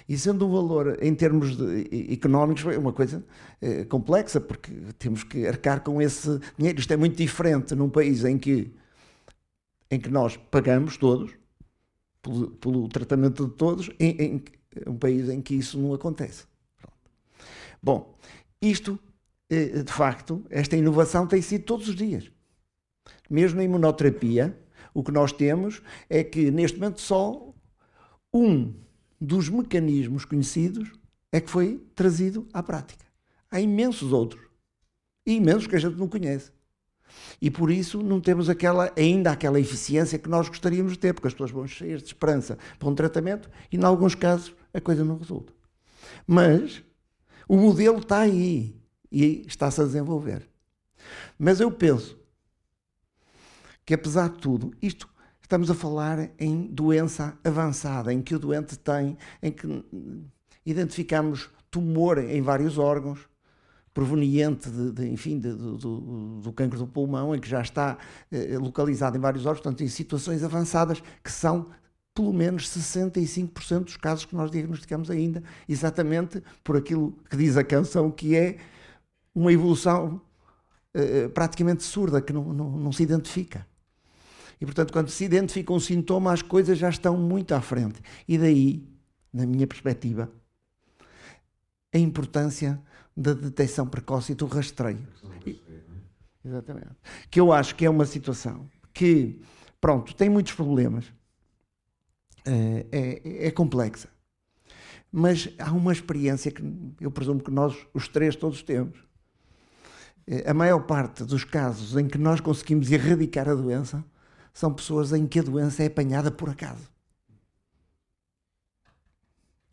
E 0.07 0.17
sendo 0.17 0.47
um 0.47 0.51
valor 0.51 0.97
em 1.01 1.13
termos 1.13 1.55
de, 1.55 2.13
económicos 2.13 2.65
é 2.65 2.77
uma 2.77 2.93
coisa 2.93 3.23
eh, 3.61 3.85
complexa, 3.85 4.39
porque 4.41 4.71
temos 4.97 5.23
que 5.23 5.47
arcar 5.47 5.81
com 5.81 6.01
esse 6.01 6.39
dinheiro. 6.57 6.79
Isto 6.79 6.93
é 6.93 6.97
muito 6.97 7.15
diferente 7.15 7.75
num 7.75 7.89
país 7.89 8.23
em 8.23 8.37
que, 8.37 8.71
em 9.89 9.99
que 9.99 10.09
nós 10.09 10.37
pagamos 10.37 10.97
todos, 10.97 11.31
pelo, 12.21 12.51
pelo 12.51 12.87
tratamento 12.89 13.47
de 13.47 13.53
todos, 13.53 13.89
em, 13.99 14.09
em, 14.21 14.43
um 14.87 14.97
país 14.97 15.29
em 15.29 15.41
que 15.41 15.55
isso 15.55 15.79
não 15.79 15.93
acontece. 15.93 16.45
Pronto. 16.77 16.97
Bom, 17.81 18.15
isto, 18.61 18.99
eh, 19.49 19.83
de 19.83 19.91
facto, 19.91 20.43
esta 20.49 20.75
inovação 20.75 21.27
tem 21.27 21.41
sido 21.41 21.63
todos 21.63 21.87
os 21.87 21.95
dias. 21.95 22.31
Mesmo 23.29 23.57
na 23.57 23.63
imunoterapia, 23.63 24.57
o 24.93 25.03
que 25.03 25.11
nós 25.11 25.31
temos 25.31 25.81
é 26.09 26.23
que 26.23 26.51
neste 26.51 26.79
momento 26.79 27.01
só 27.01 27.53
um 28.33 28.73
dos 29.19 29.49
mecanismos 29.49 30.25
conhecidos 30.25 30.91
é 31.31 31.41
que 31.41 31.49
foi 31.49 31.83
trazido 31.93 32.47
à 32.53 32.63
prática. 32.63 33.05
Há 33.51 33.59
imensos 33.59 34.11
outros. 34.11 34.43
E 35.25 35.33
imensos 35.33 35.67
que 35.67 35.75
a 35.75 35.79
gente 35.79 35.97
não 35.97 36.07
conhece. 36.07 36.51
E 37.41 37.49
por 37.49 37.71
isso 37.71 38.01
não 38.01 38.21
temos 38.21 38.49
aquela, 38.49 38.91
ainda 38.95 39.31
aquela 39.31 39.59
eficiência 39.59 40.19
que 40.19 40.29
nós 40.29 40.47
gostaríamos 40.47 40.93
de 40.93 40.99
ter, 40.99 41.13
porque 41.13 41.27
as 41.27 41.33
pessoas 41.33 41.51
vão 41.51 41.67
cheias 41.67 42.01
de 42.01 42.07
esperança 42.07 42.57
para 42.77 42.89
um 42.89 42.95
tratamento 42.95 43.49
e, 43.71 43.77
em 43.77 43.83
alguns 43.83 44.15
casos, 44.15 44.53
a 44.73 44.79
coisa 44.79 45.03
não 45.03 45.17
resulta. 45.17 45.51
Mas 46.25 46.83
o 47.47 47.57
modelo 47.57 47.99
está 47.99 48.19
aí 48.19 48.75
e 49.11 49.43
está-se 49.47 49.81
a 49.81 49.85
desenvolver. 49.85 50.47
Mas 51.37 51.59
eu 51.59 51.71
penso 51.71 52.17
que, 53.85 53.93
apesar 53.93 54.29
de 54.29 54.37
tudo, 54.37 54.71
isto 54.81 55.09
Estamos 55.49 55.71
a 55.71 55.73
falar 55.73 56.29
em 56.37 56.67
doença 56.67 57.35
avançada, 57.43 58.13
em 58.13 58.21
que 58.21 58.35
o 58.35 58.39
doente 58.39 58.77
tem, 58.77 59.17
em 59.41 59.51
que 59.51 59.83
identificamos 60.63 61.49
tumor 61.71 62.19
em 62.19 62.39
vários 62.39 62.77
órgãos, 62.77 63.27
proveniente 63.91 64.69
de, 64.69 64.91
de 64.91 65.07
enfim, 65.07 65.39
de, 65.39 65.51
do, 65.51 65.75
do, 65.75 66.41
do 66.41 66.53
cancro 66.53 66.77
do 66.77 66.85
pulmão, 66.85 67.33
em 67.33 67.39
que 67.39 67.49
já 67.49 67.61
está 67.61 67.97
eh, 68.31 68.59
localizado 68.59 69.17
em 69.17 69.19
vários 69.19 69.47
órgãos, 69.47 69.63
portanto, 69.63 69.83
em 69.83 69.87
situações 69.87 70.43
avançadas, 70.43 71.01
que 71.23 71.31
são 71.31 71.65
pelo 72.13 72.31
menos 72.31 72.69
65% 72.69 73.85
dos 73.85 73.97
casos 73.97 74.25
que 74.25 74.35
nós 74.35 74.51
diagnosticamos 74.51 75.09
ainda, 75.09 75.41
exatamente 75.67 76.43
por 76.63 76.77
aquilo 76.77 77.11
que 77.27 77.35
diz 77.35 77.57
a 77.57 77.63
canção, 77.63 78.11
que 78.11 78.35
é 78.35 78.57
uma 79.33 79.51
evolução 79.51 80.21
eh, 80.93 81.27
praticamente 81.29 81.81
surda, 81.81 82.21
que 82.21 82.31
não, 82.31 82.53
não, 82.53 82.69
não 82.69 82.91
se 82.91 83.01
identifica. 83.01 83.65
E, 84.59 84.65
portanto, 84.65 84.91
quando 84.91 85.09
se 85.09 85.23
identifica 85.23 85.71
um 85.71 85.79
sintoma, 85.79 86.33
as 86.33 86.41
coisas 86.41 86.77
já 86.77 86.89
estão 86.89 87.17
muito 87.17 87.53
à 87.53 87.61
frente. 87.61 88.01
E 88.27 88.37
daí, 88.37 88.87
na 89.31 89.45
minha 89.45 89.65
perspectiva, 89.65 90.29
a 91.93 91.97
importância 91.97 92.81
da 93.15 93.33
detecção 93.33 93.87
precoce 93.87 94.33
e 94.33 94.35
do 94.35 94.45
rastreio. 94.45 95.07
Exatamente. 96.43 96.95
Que 97.29 97.39
eu 97.39 97.51
acho 97.51 97.75
que 97.75 97.85
é 97.85 97.89
uma 97.89 98.05
situação 98.05 98.69
que, 98.93 99.41
pronto, 99.79 100.13
tem 100.15 100.29
muitos 100.29 100.53
problemas, 100.53 101.05
é, 102.45 102.85
é, 102.91 103.47
é 103.47 103.51
complexa. 103.51 104.09
Mas 105.11 105.49
há 105.57 105.71
uma 105.71 105.91
experiência 105.91 106.51
que 106.51 106.61
eu 106.99 107.11
presumo 107.11 107.41
que 107.41 107.51
nós, 107.51 107.75
os 107.93 108.07
três, 108.07 108.35
todos 108.35 108.61
temos, 108.61 108.99
a 110.45 110.53
maior 110.53 110.79
parte 110.81 111.23
dos 111.23 111.43
casos 111.43 111.97
em 111.97 112.07
que 112.07 112.17
nós 112.17 112.39
conseguimos 112.39 112.91
erradicar 112.91 113.49
a 113.49 113.55
doença 113.55 114.05
são 114.53 114.73
pessoas 114.73 115.13
em 115.13 115.27
que 115.27 115.39
a 115.39 115.43
doença 115.43 115.83
é 115.83 115.87
apanhada 115.87 116.31
por 116.31 116.49
acaso. 116.49 116.89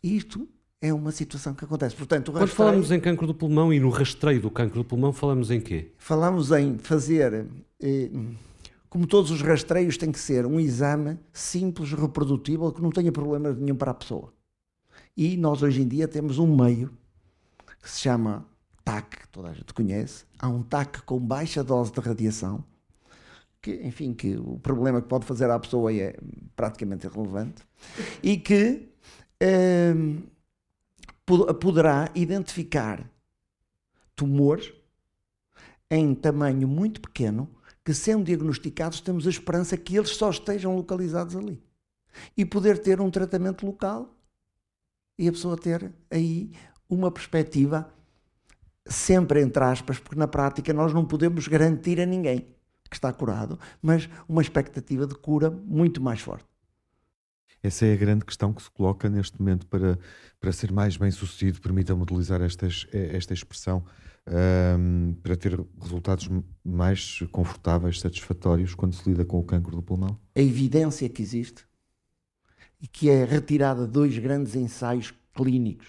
Isto 0.03 0.49
é 0.81 0.93
uma 0.93 1.11
situação 1.11 1.55
que 1.55 1.65
acontece. 1.65 1.97
Portanto, 1.97 2.31
Quando 2.31 2.43
rastreio, 2.43 2.69
falamos 2.69 2.91
em 2.91 3.01
cancro 3.01 3.27
do 3.27 3.35
pulmão 3.35 3.73
e 3.73 3.81
no 3.81 3.89
rastreio 3.89 4.41
do 4.41 4.51
cancro 4.51 4.83
do 4.83 4.85
pulmão, 4.85 5.13
falamos 5.13 5.51
em 5.51 5.61
quê? 5.61 5.93
Falamos 5.99 6.53
em 6.53 6.79
fazer, 6.79 7.47
eh, 7.81 8.11
como 8.89 9.07
todos 9.07 9.31
os 9.31 9.43
rastreios, 9.43 9.97
tem 9.97 10.13
que 10.13 10.19
ser 10.19 10.47
um 10.47 10.61
exame 10.61 11.19
simples, 11.33 11.93
reprodutível, 11.93 12.73
que 12.73 12.83
não 12.83 12.91
tenha 12.91 13.11
problema 13.11 13.53
nenhum 13.53 13.77
para 13.77 13.91
a 13.91 13.95
pessoa. 13.95 14.33
E 15.17 15.37
nós 15.37 15.63
hoje 15.63 15.83
em 15.83 15.89
dia 15.89 16.07
temos 16.07 16.39
um 16.39 16.55
meio 16.55 16.93
que 17.83 17.91
se 17.91 18.01
chama 18.01 18.47
TAC, 18.85 19.23
que 19.23 19.29
toda 19.29 19.49
a 19.49 19.53
gente 19.53 19.73
conhece. 19.73 20.25
Há 20.39 20.49
um 20.49 20.63
TAC 20.63 21.03
com 21.03 21.19
baixa 21.19 21.65
dose 21.65 21.91
de 21.91 22.01
radiação, 22.01 22.63
que, 23.61 23.75
enfim, 23.83 24.15
que 24.15 24.37
o 24.37 24.59
problema 24.59 25.03
que 25.03 25.09
pode 25.09 25.27
fazer 25.27 25.51
à 25.51 25.59
pessoa 25.59 25.93
é 25.93 26.17
praticamente 26.55 27.07
irrelevante, 27.07 27.63
e 28.23 28.37
que 28.37 28.89
eh, 29.41 29.95
poderá 31.61 32.11
identificar 32.15 33.11
tumores 34.15 34.73
em 35.91 36.15
tamanho 36.15 36.67
muito 36.67 37.01
pequeno 37.01 37.49
que, 37.85 37.95
sendo 37.95 38.25
diagnosticados, 38.25 39.01
temos 39.01 39.27
a 39.27 39.31
esperança 39.31 39.77
que 39.77 39.97
eles 39.97 40.11
só 40.11 40.31
estejam 40.31 40.75
localizados 40.75 41.37
ali. 41.37 41.63
E 42.37 42.45
poder 42.45 42.79
ter 42.79 43.01
um 43.01 43.11
tratamento 43.11 43.67
local 43.67 44.17
e 45.19 45.29
a 45.29 45.33
pessoa 45.33 45.57
ter 45.57 45.93
aí 46.11 46.51
uma 46.89 47.11
perspectiva, 47.11 47.93
sempre 48.87 49.43
entre 49.43 49.63
aspas, 49.63 49.99
porque 49.99 50.19
na 50.19 50.27
prática 50.27 50.73
nós 50.73 50.93
não 50.93 51.05
podemos 51.05 51.47
garantir 51.47 52.01
a 52.01 52.07
ninguém 52.07 52.56
que 52.89 52.97
está 52.97 53.13
curado, 53.13 53.59
mas 53.81 54.09
uma 54.29 54.43
expectativa 54.43 55.07
de 55.07 55.15
cura 55.15 55.51
muito 55.51 56.01
mais 56.01 56.21
forte. 56.21 56.47
Essa 57.63 57.87
é 57.87 57.93
a 57.95 57.97
grande 57.97 58.25
questão 58.25 58.53
que 58.53 58.63
se 58.63 58.71
coloca 58.71 59.09
neste 59.09 59.41
momento 59.41 59.67
para, 59.67 59.99
para 60.39 60.53
ser 60.53 60.71
mais 60.71 60.97
bem 60.97 61.11
sucedido, 61.11 61.61
permita 61.61 61.97
modelizar 61.97 62.41
esta, 62.43 62.69
esta 62.93 63.35
expressão, 63.35 63.85
um, 64.79 65.15
para 65.23 65.37
ter 65.37 65.59
resultados 65.81 66.29
mais 66.65 67.21
confortáveis, 67.31 68.01
satisfatórios 68.01 68.75
quando 68.75 68.95
se 68.95 69.09
lida 69.09 69.25
com 69.25 69.39
o 69.39 69.45
cancro 69.45 69.77
do 69.77 69.83
pulmão? 69.83 70.19
A 70.35 70.41
evidência 70.41 71.09
que 71.09 71.23
existe 71.23 71.65
e 72.81 72.87
que 72.87 73.09
é 73.09 73.25
retirada 73.25 73.87
de 73.87 73.93
dois 73.93 74.19
grandes 74.19 74.55
ensaios 74.55 75.15
clínicos, 75.35 75.89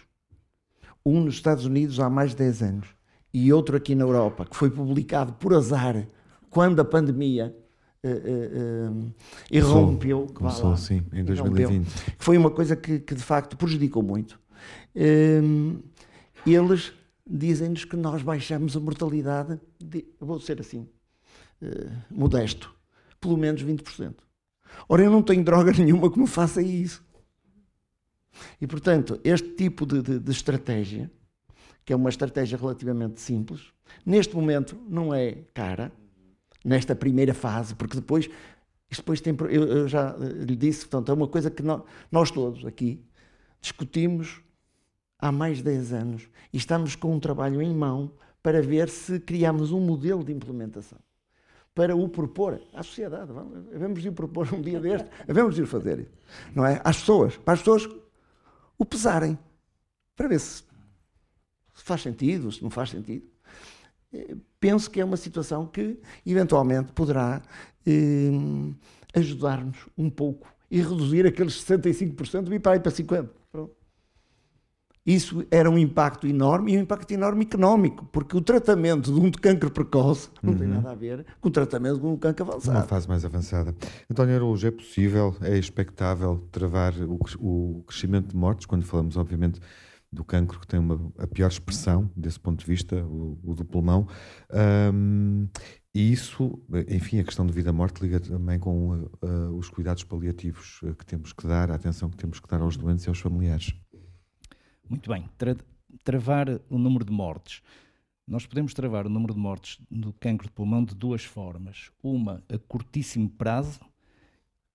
um 1.05 1.21
nos 1.21 1.35
Estados 1.35 1.65
Unidos 1.65 1.99
há 1.99 2.09
mais 2.09 2.31
de 2.31 2.37
10 2.37 2.63
anos 2.63 2.87
e 3.33 3.51
outro 3.51 3.77
aqui 3.77 3.95
na 3.95 4.03
Europa, 4.03 4.45
que 4.45 4.55
foi 4.55 4.69
publicado 4.69 5.33
por 5.33 5.53
azar 5.53 6.07
quando 6.57 6.79
a 6.79 6.85
pandemia 6.85 7.55
uh, 8.03 9.13
irrompeu. 9.51 10.25
Começou, 10.33 10.75
sim, 10.75 11.03
em 11.13 11.23
2020. 11.23 11.87
Foi 12.17 12.35
uma 12.35 12.49
coisa 12.49 12.75
que, 12.75 12.97
que 12.97 13.13
de 13.13 13.21
facto 13.21 13.55
prejudicou 13.55 14.01
muito. 14.01 14.39
Uh, 14.95 15.79
eles 16.47 16.93
dizem-nos 17.29 17.85
que 17.85 17.95
nós 17.95 18.23
baixamos 18.23 18.75
a 18.75 18.79
mortalidade, 18.79 19.61
de, 19.79 20.03
vou 20.19 20.39
ser 20.39 20.59
assim, 20.59 20.87
modesto, 22.09 22.73
pelo 23.21 23.37
menos 23.37 23.63
20%. 23.63 24.15
Ora, 24.89 25.03
eu 25.03 25.11
não 25.11 25.21
tenho 25.21 25.43
droga 25.43 25.71
nenhuma 25.77 26.11
que 26.11 26.17
me 26.17 26.25
faça 26.25 26.59
isso. 26.59 27.05
E, 28.59 28.65
portanto, 28.65 29.19
este 29.23 29.49
tipo 29.49 29.85
de, 29.85 30.01
de, 30.01 30.19
de 30.19 30.31
estratégia, 30.31 31.11
que 31.85 31.93
é 31.93 31.95
uma 31.95 32.09
estratégia 32.09 32.57
relativamente 32.57 33.21
simples, 33.21 33.61
neste 34.03 34.35
momento 34.35 34.75
não 34.89 35.13
é 35.13 35.43
cara, 35.53 35.91
nesta 36.63 36.95
primeira 36.95 37.33
fase, 37.33 37.75
porque 37.75 37.95
depois, 37.95 38.29
isto 38.89 39.01
depois 39.01 39.21
tem, 39.21 39.35
eu, 39.49 39.63
eu 39.63 39.87
já 39.87 40.15
lhe 40.17 40.55
disse, 40.55 40.81
portanto, 40.81 41.11
é 41.11 41.13
uma 41.13 41.27
coisa 41.27 41.49
que 41.49 41.63
nós, 41.63 41.81
nós 42.11 42.31
todos 42.31 42.65
aqui 42.65 43.03
discutimos 43.61 44.41
há 45.19 45.31
mais 45.31 45.57
de 45.57 45.63
10 45.63 45.93
anos 45.93 46.29
e 46.53 46.57
estamos 46.57 46.95
com 46.95 47.13
um 47.13 47.19
trabalho 47.19 47.61
em 47.61 47.73
mão 47.73 48.11
para 48.41 48.61
ver 48.61 48.89
se 48.89 49.19
criamos 49.19 49.71
um 49.71 49.79
modelo 49.79 50.23
de 50.23 50.31
implementação 50.31 50.99
para 51.73 51.95
o 51.95 52.09
propor 52.09 52.61
à 52.73 52.81
sociedade. 52.81 53.31
Vamos, 53.31 53.65
vamos 53.71 54.05
ir 54.05 54.11
propor 54.11 54.51
um 54.53 54.61
dia 54.61 54.79
deste, 54.79 55.09
vamos 55.27 55.57
ir 55.59 55.65
fazer, 55.65 56.09
não 56.55 56.65
é? 56.65 56.81
Às 56.83 56.99
pessoas, 56.99 57.37
para 57.37 57.53
as 57.53 57.59
pessoas 57.59 57.87
o 58.77 58.85
pesarem, 58.85 59.37
para 60.15 60.27
ver 60.27 60.39
se, 60.39 60.63
se 61.73 61.83
faz 61.83 62.01
sentido, 62.01 62.51
se 62.51 62.63
não 62.63 62.69
faz 62.69 62.89
sentido 62.89 63.27
penso 64.59 64.89
que 64.89 64.99
é 64.99 65.05
uma 65.05 65.17
situação 65.17 65.65
que 65.65 65.99
eventualmente 66.25 66.91
poderá 66.93 67.41
eh, 67.85 68.31
ajudar-nos 69.13 69.77
um 69.97 70.09
pouco 70.09 70.47
e 70.69 70.81
reduzir 70.81 71.25
aqueles 71.25 71.53
65% 71.63 72.51
e 72.51 72.59
para 72.59 72.79
para 72.79 72.91
50%. 72.91 73.29
Pronto. 73.51 73.77
Isso 75.05 75.45
era 75.49 75.69
um 75.69 75.77
impacto 75.77 76.27
enorme 76.27 76.73
e 76.73 76.77
um 76.77 76.81
impacto 76.81 77.09
enorme 77.13 77.45
económico, 77.45 78.05
porque 78.11 78.35
o 78.35 78.41
tratamento 78.41 79.13
de 79.13 79.17
um 79.17 79.31
cancro 79.31 79.71
precoce 79.71 80.29
não 80.43 80.51
uhum. 80.51 80.59
tem 80.59 80.67
nada 80.67 80.91
a 80.91 80.95
ver 80.95 81.25
com 81.39 81.47
o 81.47 81.51
tratamento 81.51 81.97
de 81.97 82.05
um 82.05 82.17
cancro 82.17 82.45
avançado. 82.45 82.77
Uma 82.77 82.85
fase 82.85 83.07
mais 83.07 83.23
avançada. 83.23 83.73
António 84.11 84.35
Araújo, 84.35 84.67
é 84.67 84.71
possível, 84.71 85.33
é 85.41 85.57
expectável 85.57 86.45
travar 86.51 86.93
o, 86.99 87.17
o 87.39 87.83
crescimento 87.87 88.27
de 88.27 88.35
mortes, 88.35 88.65
quando 88.65 88.83
falamos, 88.83 89.15
obviamente, 89.15 89.61
do 90.11 90.23
cancro, 90.23 90.59
que 90.59 90.67
tem 90.67 90.79
uma, 90.79 91.11
a 91.17 91.27
pior 91.27 91.47
expressão 91.47 92.09
desse 92.15 92.39
ponto 92.39 92.59
de 92.59 92.65
vista, 92.65 92.95
o, 93.05 93.39
o 93.43 93.55
do 93.55 93.65
pulmão. 93.65 94.07
Um, 94.93 95.47
e 95.93 96.11
isso, 96.11 96.63
enfim, 96.87 97.19
a 97.19 97.23
questão 97.23 97.45
de 97.45 97.51
vida-morte 97.51 98.01
liga 98.01 98.19
também 98.19 98.59
com 98.59 98.89
uh, 98.91 99.57
os 99.57 99.69
cuidados 99.69 100.03
paliativos 100.03 100.81
uh, 100.83 100.95
que 100.95 101.05
temos 101.05 101.33
que 101.33 101.47
dar, 101.47 101.71
a 101.71 101.75
atenção 101.75 102.09
que 102.09 102.17
temos 102.17 102.39
que 102.39 102.47
dar 102.47 102.61
aos 102.61 102.77
doentes 102.77 103.05
e 103.05 103.09
aos 103.09 103.19
familiares. 103.19 103.73
Muito 104.87 105.09
bem. 105.09 105.27
Tra 105.37 105.55
travar 106.03 106.47
o 106.69 106.77
número 106.77 107.03
de 107.03 107.11
mortes. 107.11 107.61
Nós 108.27 108.45
podemos 108.45 108.73
travar 108.73 109.05
o 109.05 109.09
número 109.09 109.33
de 109.33 109.39
mortes 109.39 109.79
do 109.89 110.13
cancro 110.13 110.47
de 110.47 110.53
pulmão 110.53 110.83
de 110.83 110.93
duas 110.93 111.23
formas. 111.23 111.91
Uma 112.03 112.43
a 112.49 112.57
curtíssimo 112.57 113.29
prazo, 113.29 113.79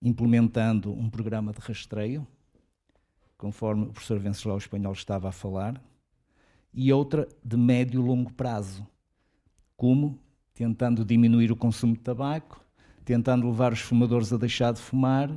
implementando 0.00 0.92
um 0.92 1.09
programa 1.09 1.52
de 1.52 1.60
rastreio, 1.60 2.26
conforme 3.43 3.86
o 3.86 3.93
professor 3.93 4.20
Venceslau 4.20 4.56
Espanhol 4.56 4.93
estava 4.93 5.28
a 5.28 5.32
falar, 5.32 5.82
e 6.73 6.93
outra 6.93 7.28
de 7.44 7.56
médio 7.56 8.01
e 8.01 8.06
longo 8.06 8.32
prazo, 8.32 8.86
como 9.77 10.16
tentando 10.55 11.05
diminuir 11.05 11.51
o 11.51 11.56
consumo 11.56 11.94
de 11.94 11.98
tabaco, 11.98 12.64
tentando 13.05 13.48
levar 13.48 13.73
os 13.73 13.81
fumadores 13.81 14.32
a 14.32 14.36
deixar 14.36 14.73
de 14.73 14.81
fumar, 14.81 15.28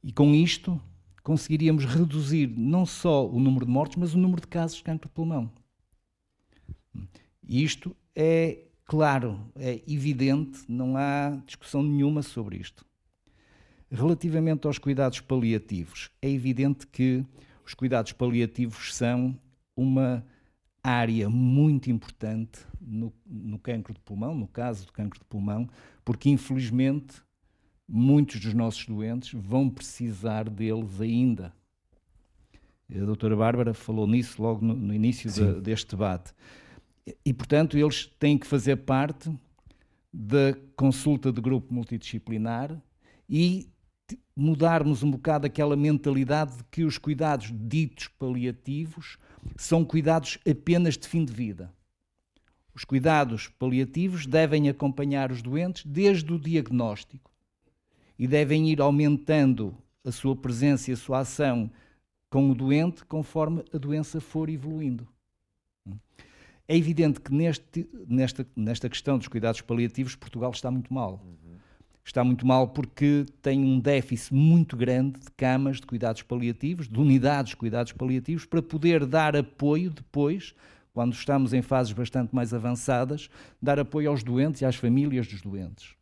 e 0.00 0.12
com 0.12 0.32
isto 0.32 0.80
conseguiríamos 1.24 1.84
reduzir 1.84 2.46
não 2.56 2.86
só 2.86 3.28
o 3.28 3.40
número 3.40 3.66
de 3.66 3.72
mortes, 3.72 3.96
mas 3.96 4.14
o 4.14 4.18
número 4.18 4.40
de 4.40 4.46
casos 4.46 4.76
de 4.76 4.84
cancro 4.84 5.08
de 5.08 5.14
pulmão. 5.14 5.50
Isto 7.42 7.96
é 8.14 8.68
claro, 8.84 9.40
é 9.56 9.82
evidente, 9.88 10.60
não 10.68 10.96
há 10.96 11.30
discussão 11.44 11.82
nenhuma 11.82 12.22
sobre 12.22 12.58
isto. 12.58 12.86
Relativamente 13.94 14.66
aos 14.66 14.76
cuidados 14.76 15.20
paliativos, 15.20 16.10
é 16.20 16.28
evidente 16.28 16.84
que 16.84 17.24
os 17.64 17.74
cuidados 17.74 18.10
paliativos 18.10 18.92
são 18.92 19.38
uma 19.76 20.26
área 20.82 21.30
muito 21.30 21.88
importante 21.88 22.58
no, 22.80 23.12
no 23.24 23.56
cancro 23.56 23.94
de 23.94 24.00
pulmão, 24.00 24.34
no 24.34 24.48
caso 24.48 24.86
do 24.86 24.92
cancro 24.92 25.20
de 25.20 25.24
pulmão, 25.26 25.68
porque 26.04 26.28
infelizmente 26.28 27.22
muitos 27.88 28.40
dos 28.40 28.52
nossos 28.52 28.84
doentes 28.84 29.32
vão 29.32 29.70
precisar 29.70 30.50
deles 30.50 31.00
ainda. 31.00 31.52
A 32.90 33.04
doutora 33.04 33.36
Bárbara 33.36 33.74
falou 33.74 34.08
nisso 34.08 34.42
logo 34.42 34.64
no, 34.64 34.74
no 34.74 34.92
início 34.92 35.30
de, 35.30 35.60
deste 35.60 35.90
debate. 35.92 36.32
E, 37.24 37.32
portanto, 37.32 37.78
eles 37.78 38.06
têm 38.18 38.36
que 38.36 38.46
fazer 38.46 38.76
parte 38.76 39.32
da 40.12 40.56
consulta 40.74 41.32
de 41.32 41.40
grupo 41.40 41.72
multidisciplinar 41.72 42.76
e 43.28 43.68
mudarmos 44.36 45.02
um 45.02 45.10
bocado 45.10 45.46
aquela 45.46 45.76
mentalidade 45.76 46.56
de 46.56 46.64
que 46.64 46.84
os 46.84 46.98
cuidados 46.98 47.52
ditos 47.52 48.08
paliativos 48.08 49.16
são 49.56 49.84
cuidados 49.84 50.38
apenas 50.48 50.96
de 50.96 51.06
fim 51.06 51.24
de 51.24 51.32
vida. 51.32 51.72
Os 52.74 52.84
cuidados 52.84 53.48
paliativos 53.48 54.26
devem 54.26 54.68
acompanhar 54.68 55.30
os 55.30 55.40
doentes 55.40 55.84
desde 55.86 56.32
o 56.32 56.38
diagnóstico 56.38 57.30
e 58.18 58.26
devem 58.26 58.68
ir 58.70 58.80
aumentando 58.80 59.76
a 60.04 60.10
sua 60.10 60.34
presença 60.34 60.90
e 60.90 60.94
a 60.94 60.96
sua 60.96 61.20
ação 61.20 61.70
com 62.28 62.50
o 62.50 62.54
doente 62.54 63.04
conforme 63.04 63.64
a 63.72 63.78
doença 63.78 64.20
for 64.20 64.48
evoluindo. 64.48 65.06
É 66.66 66.76
evidente 66.76 67.20
que 67.20 67.32
neste, 67.32 67.88
nesta, 68.08 68.46
nesta 68.56 68.88
questão 68.88 69.18
dos 69.18 69.28
cuidados 69.28 69.60
paliativos 69.60 70.16
Portugal 70.16 70.50
está 70.50 70.70
muito 70.70 70.92
mal. 70.92 71.24
Está 72.04 72.22
muito 72.22 72.46
mal 72.46 72.68
porque 72.68 73.24
tem 73.40 73.64
um 73.64 73.80
déficit 73.80 74.34
muito 74.34 74.76
grande 74.76 75.18
de 75.18 75.30
camas 75.36 75.80
de 75.80 75.86
cuidados 75.86 76.22
paliativos, 76.22 76.86
de 76.86 77.00
unidades 77.00 77.50
de 77.50 77.56
cuidados 77.56 77.92
paliativos, 77.92 78.44
para 78.44 78.60
poder 78.60 79.06
dar 79.06 79.34
apoio 79.34 79.90
depois, 79.90 80.54
quando 80.92 81.14
estamos 81.14 81.54
em 81.54 81.62
fases 81.62 81.92
bastante 81.92 82.34
mais 82.34 82.52
avançadas, 82.52 83.30
dar 83.60 83.78
apoio 83.78 84.10
aos 84.10 84.22
doentes 84.22 84.60
e 84.60 84.66
às 84.66 84.76
famílias 84.76 85.26
dos 85.26 85.40
doentes. 85.40 85.94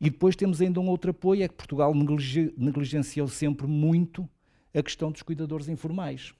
E 0.00 0.10
depois 0.10 0.36
temos 0.36 0.60
ainda 0.60 0.80
um 0.80 0.88
outro 0.88 1.12
apoio, 1.12 1.44
é 1.44 1.48
que 1.48 1.54
Portugal 1.54 1.94
negligenciou 1.94 3.28
sempre 3.28 3.66
muito 3.66 4.28
a 4.74 4.82
questão 4.82 5.10
dos 5.10 5.22
cuidadores 5.22 5.68
informais. 5.68 6.34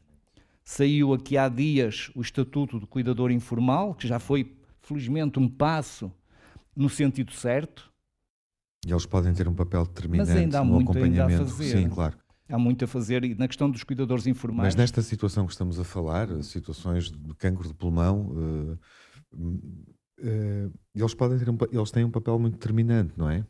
Saiu 0.62 1.14
aqui 1.14 1.38
há 1.38 1.48
dias 1.48 2.10
o 2.14 2.20
Estatuto 2.20 2.80
do 2.80 2.86
Cuidador 2.86 3.30
Informal, 3.30 3.94
que 3.94 4.08
já 4.08 4.18
foi, 4.18 4.52
felizmente, 4.82 5.38
um 5.38 5.48
passo 5.48 6.12
no 6.74 6.90
sentido 6.90 7.32
certo. 7.32 7.90
E 8.86 8.92
eles 8.92 9.04
podem 9.04 9.34
ter 9.34 9.48
um 9.48 9.54
papel 9.54 9.84
determinante 9.84 10.30
Mas 10.30 10.38
ainda 10.38 10.60
há 10.60 10.64
no 10.64 10.74
muito 10.74 10.92
acompanhamento. 10.92 11.22
Ainda 11.32 11.42
a 11.42 11.46
fazer. 11.46 11.76
Sim, 11.76 11.88
claro. 11.88 12.16
Há 12.48 12.56
muito 12.56 12.84
a 12.84 12.88
fazer 12.88 13.24
e 13.24 13.34
na 13.34 13.48
questão 13.48 13.68
dos 13.68 13.82
cuidadores 13.82 14.28
informais. 14.28 14.68
Mas 14.68 14.76
nesta 14.76 15.02
situação 15.02 15.44
que 15.44 15.52
estamos 15.52 15.80
a 15.80 15.84
falar, 15.84 16.28
situações 16.44 17.10
de 17.10 17.34
cancro 17.34 17.66
de 17.66 17.74
pulmão, 17.74 18.28
uh, 18.28 18.78
uh, 19.34 20.72
eles 20.94 21.14
podem 21.14 21.36
ter 21.36 21.50
um, 21.50 21.58
eles 21.72 21.90
têm 21.90 22.04
um 22.04 22.10
papel 22.12 22.38
muito 22.38 22.54
determinante, 22.54 23.12
não 23.16 23.28
é? 23.28 23.44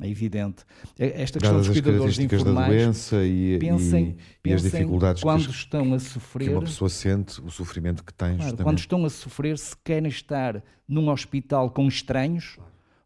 É 0.00 0.08
evidente. 0.08 0.64
Esta 0.96 1.40
questão 1.40 1.58
Dadas 1.58 1.66
dos 1.66 1.80
cuidadores 1.80 2.18
informais, 2.18 2.68
da 2.68 2.84
doença 2.84 3.24
e, 3.24 3.58
pensem, 3.58 4.16
e, 4.44 4.50
e 4.50 4.52
as 4.52 4.62
dificuldades 4.62 5.22
quando 5.22 5.46
que, 5.46 5.50
estão 5.50 5.94
a 5.94 5.98
sofrer, 5.98 6.48
que 6.48 6.54
uma 6.54 6.60
pessoa 6.60 6.88
sente, 6.90 7.40
o 7.40 7.50
sofrimento 7.50 8.04
que 8.04 8.12
tem. 8.12 8.36
Claro, 8.36 8.56
quando 8.58 8.78
estão 8.78 9.04
a 9.04 9.10
sofrer, 9.10 9.58
se 9.58 9.74
querem 9.82 10.08
estar 10.08 10.62
num 10.86 11.08
hospital 11.08 11.70
com 11.70 11.88
estranhos 11.88 12.58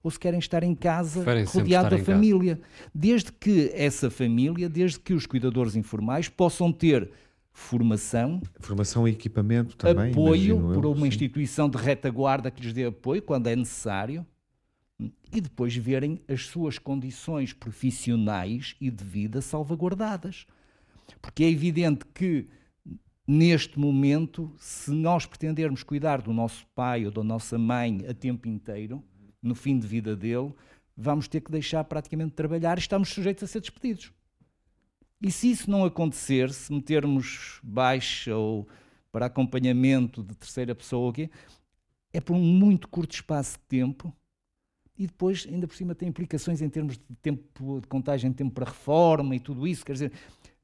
ou 0.03 0.11
se 0.11 0.19
querem 0.19 0.39
estar 0.39 0.63
em 0.63 0.75
casa 0.75 1.25
rodeado 1.47 1.97
da 1.97 2.03
família. 2.03 2.57
Casa. 2.57 2.91
Desde 2.95 3.33
que 3.33 3.71
essa 3.75 4.11
família, 4.11 4.69
desde 4.69 4.99
que 4.99 5.13
os 5.13 5.27
cuidadores 5.27 5.77
informais 5.77 6.29
possam 6.29 6.73
ter 6.73 7.11
formação, 7.53 8.41
formação 8.59 9.07
e 9.07 9.11
equipamento 9.11 9.77
também, 9.77 10.11
apoio 10.11 10.59
por 10.73 10.87
uma 10.87 11.01
sim. 11.01 11.09
instituição 11.09 11.69
de 11.69 11.77
retaguarda 11.77 12.51
que 12.51 12.63
lhes 12.63 12.73
dê 12.73 12.87
apoio 12.87 13.21
quando 13.21 13.49
é 13.49 13.57
necessário 13.57 14.25
e 15.33 15.41
depois 15.41 15.75
verem 15.77 16.21
as 16.29 16.47
suas 16.47 16.79
condições 16.79 17.53
profissionais 17.53 18.75
e 18.81 18.91
de 18.91 19.05
vida 19.05 19.41
salvaguardadas. 19.41 20.47
Porque 21.21 21.45
é 21.45 21.51
evidente 21.51 22.05
que, 22.15 22.49
neste 23.27 23.79
momento, 23.79 24.53
se 24.59 24.91
nós 24.91 25.27
pretendermos 25.27 25.83
cuidar 25.83 26.21
do 26.21 26.33
nosso 26.33 26.67
pai 26.75 27.07
ou 27.07 27.11
da 27.11 27.23
nossa 27.23 27.59
mãe 27.59 28.05
a 28.09 28.15
tempo 28.15 28.49
inteiro, 28.49 29.03
no 29.43 29.55
fim 29.55 29.79
de 29.79 29.87
vida 29.87 30.15
dele, 30.17 30.53
vamos 30.97 31.29
ter 31.29 31.41
que 31.41 31.51
deixar 31.51 31.85
praticamente 31.85 32.31
de 32.31 32.37
trabalhar 32.37 32.79
e 32.79 32.81
estamos 32.81 33.09
sujeitos 33.09 33.43
a 33.45 33.47
ser 33.47 33.61
despedidos. 33.61 34.13
E 35.23 35.31
se 35.31 35.51
isso 35.51 35.71
não 35.71 35.85
acontecer, 35.85 36.53
se 36.53 36.73
metermos 36.73 37.61
baixa 37.63 38.35
ou 38.35 38.67
para 39.13 39.27
acompanhamento 39.27 40.23
de 40.23 40.35
terceira 40.35 40.75
pessoa, 40.75 41.13
é 42.13 42.21
por 42.21 42.35
um 42.35 42.41
muito 42.41 42.89
curto 42.89 43.13
espaço 43.13 43.59
de 43.59 43.65
tempo 43.65 44.15
e 45.01 45.07
depois, 45.07 45.47
ainda 45.49 45.67
por 45.67 45.75
cima, 45.75 45.95
tem 45.95 46.11
implicações 46.11 46.61
em 46.61 46.69
termos 46.69 46.99
de 46.99 47.17
tempo 47.23 47.81
de 47.81 47.87
contagem, 47.87 48.31
tempo 48.35 48.53
para 48.53 48.67
reforma 48.67 49.35
e 49.35 49.41
tudo 49.41 49.67
isso. 49.67 49.83
Quer 49.83 49.93
dizer, 49.93 50.13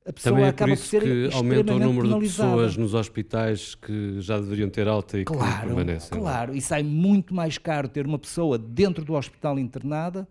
a 0.06 0.12
pessoa 0.12 0.32
Também 0.32 0.44
é 0.44 0.48
acaba 0.48 0.68
por, 0.70 0.74
isso 0.74 0.84
por 0.84 0.88
ser 0.88 1.02
que 1.02 1.34
aumenta 1.34 1.74
o 1.74 1.78
número 1.78 2.08
penalizada. 2.08 2.48
de 2.48 2.54
pessoas 2.54 2.76
nos 2.76 2.94
hospitais 2.94 3.74
que 3.74 4.20
já 4.20 4.38
deveriam 4.38 4.70
ter 4.70 4.86
alta 4.86 5.18
e 5.18 5.24
claro, 5.24 5.52
que 5.52 5.66
permanecem. 5.66 6.16
É? 6.16 6.20
Claro, 6.20 6.54
e 6.54 6.60
sai 6.60 6.82
muito 6.84 7.34
mais 7.34 7.58
caro 7.58 7.88
ter 7.88 8.06
uma 8.06 8.18
pessoa 8.18 8.56
dentro 8.56 9.04
do 9.04 9.14
hospital 9.14 9.58
internada 9.58 10.28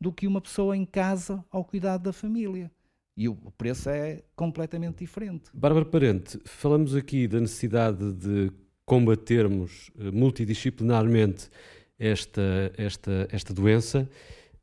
do 0.00 0.10
que 0.10 0.26
uma 0.26 0.40
pessoa 0.40 0.76
em 0.76 0.84
casa 0.84 1.44
ao 1.50 1.62
cuidado 1.64 2.04
da 2.04 2.12
família. 2.12 2.70
E 3.16 3.28
o 3.28 3.34
preço 3.56 3.90
é 3.90 4.22
completamente 4.34 5.00
diferente. 5.00 5.50
Bárbara 5.52 5.84
Parente, 5.84 6.38
falamos 6.44 6.94
aqui 6.94 7.26
da 7.26 7.40
necessidade 7.40 8.12
de 8.12 8.50
combatermos 8.86 9.90
eh, 9.98 10.10
multidisciplinarmente 10.10 11.50
esta, 11.98 12.72
esta, 12.76 13.28
esta 13.30 13.52
doença, 13.52 14.08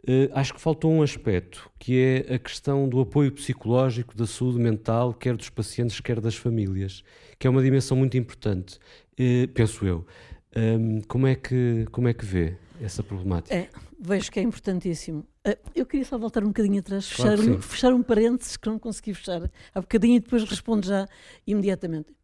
uh, 0.07 0.31
acho 0.33 0.53
que 0.53 0.61
faltou 0.61 0.91
um 0.91 1.01
aspecto, 1.01 1.69
que 1.79 1.99
é 1.99 2.35
a 2.35 2.39
questão 2.39 2.87
do 2.87 2.99
apoio 2.99 3.31
psicológico 3.31 4.15
da 4.15 4.25
saúde 4.25 4.59
mental, 4.59 5.13
quer 5.13 5.35
dos 5.35 5.49
pacientes, 5.49 5.99
quer 5.99 6.19
das 6.19 6.35
famílias, 6.35 7.03
que 7.39 7.47
é 7.47 7.49
uma 7.49 7.61
dimensão 7.61 7.97
muito 7.97 8.17
importante, 8.17 8.77
uh, 9.19 9.47
penso 9.53 9.85
eu. 9.85 10.05
Um, 10.55 11.01
como, 11.01 11.27
é 11.27 11.35
que, 11.35 11.85
como 11.91 12.07
é 12.07 12.13
que 12.13 12.25
vê 12.25 12.55
essa 12.81 13.03
problemática? 13.03 13.53
É, 13.53 13.67
vejo 13.99 14.31
que 14.31 14.39
é 14.39 14.43
importantíssimo. 14.43 15.25
Uh, 15.45 15.57
eu 15.75 15.85
queria 15.85 16.05
só 16.05 16.17
voltar 16.17 16.43
um 16.43 16.47
bocadinho 16.47 16.79
atrás, 16.79 17.09
fechar, 17.09 17.35
claro 17.35 17.55
um, 17.55 17.61
fechar 17.61 17.93
um 17.93 18.01
parênteses 18.01 18.55
que 18.55 18.69
não 18.69 18.79
consegui 18.79 19.13
fechar 19.13 19.49
há 19.73 19.81
bocadinho 19.81 20.15
e 20.15 20.19
depois 20.19 20.43
respondo 20.43 20.87
já 20.87 21.07
imediatamente 21.45 22.15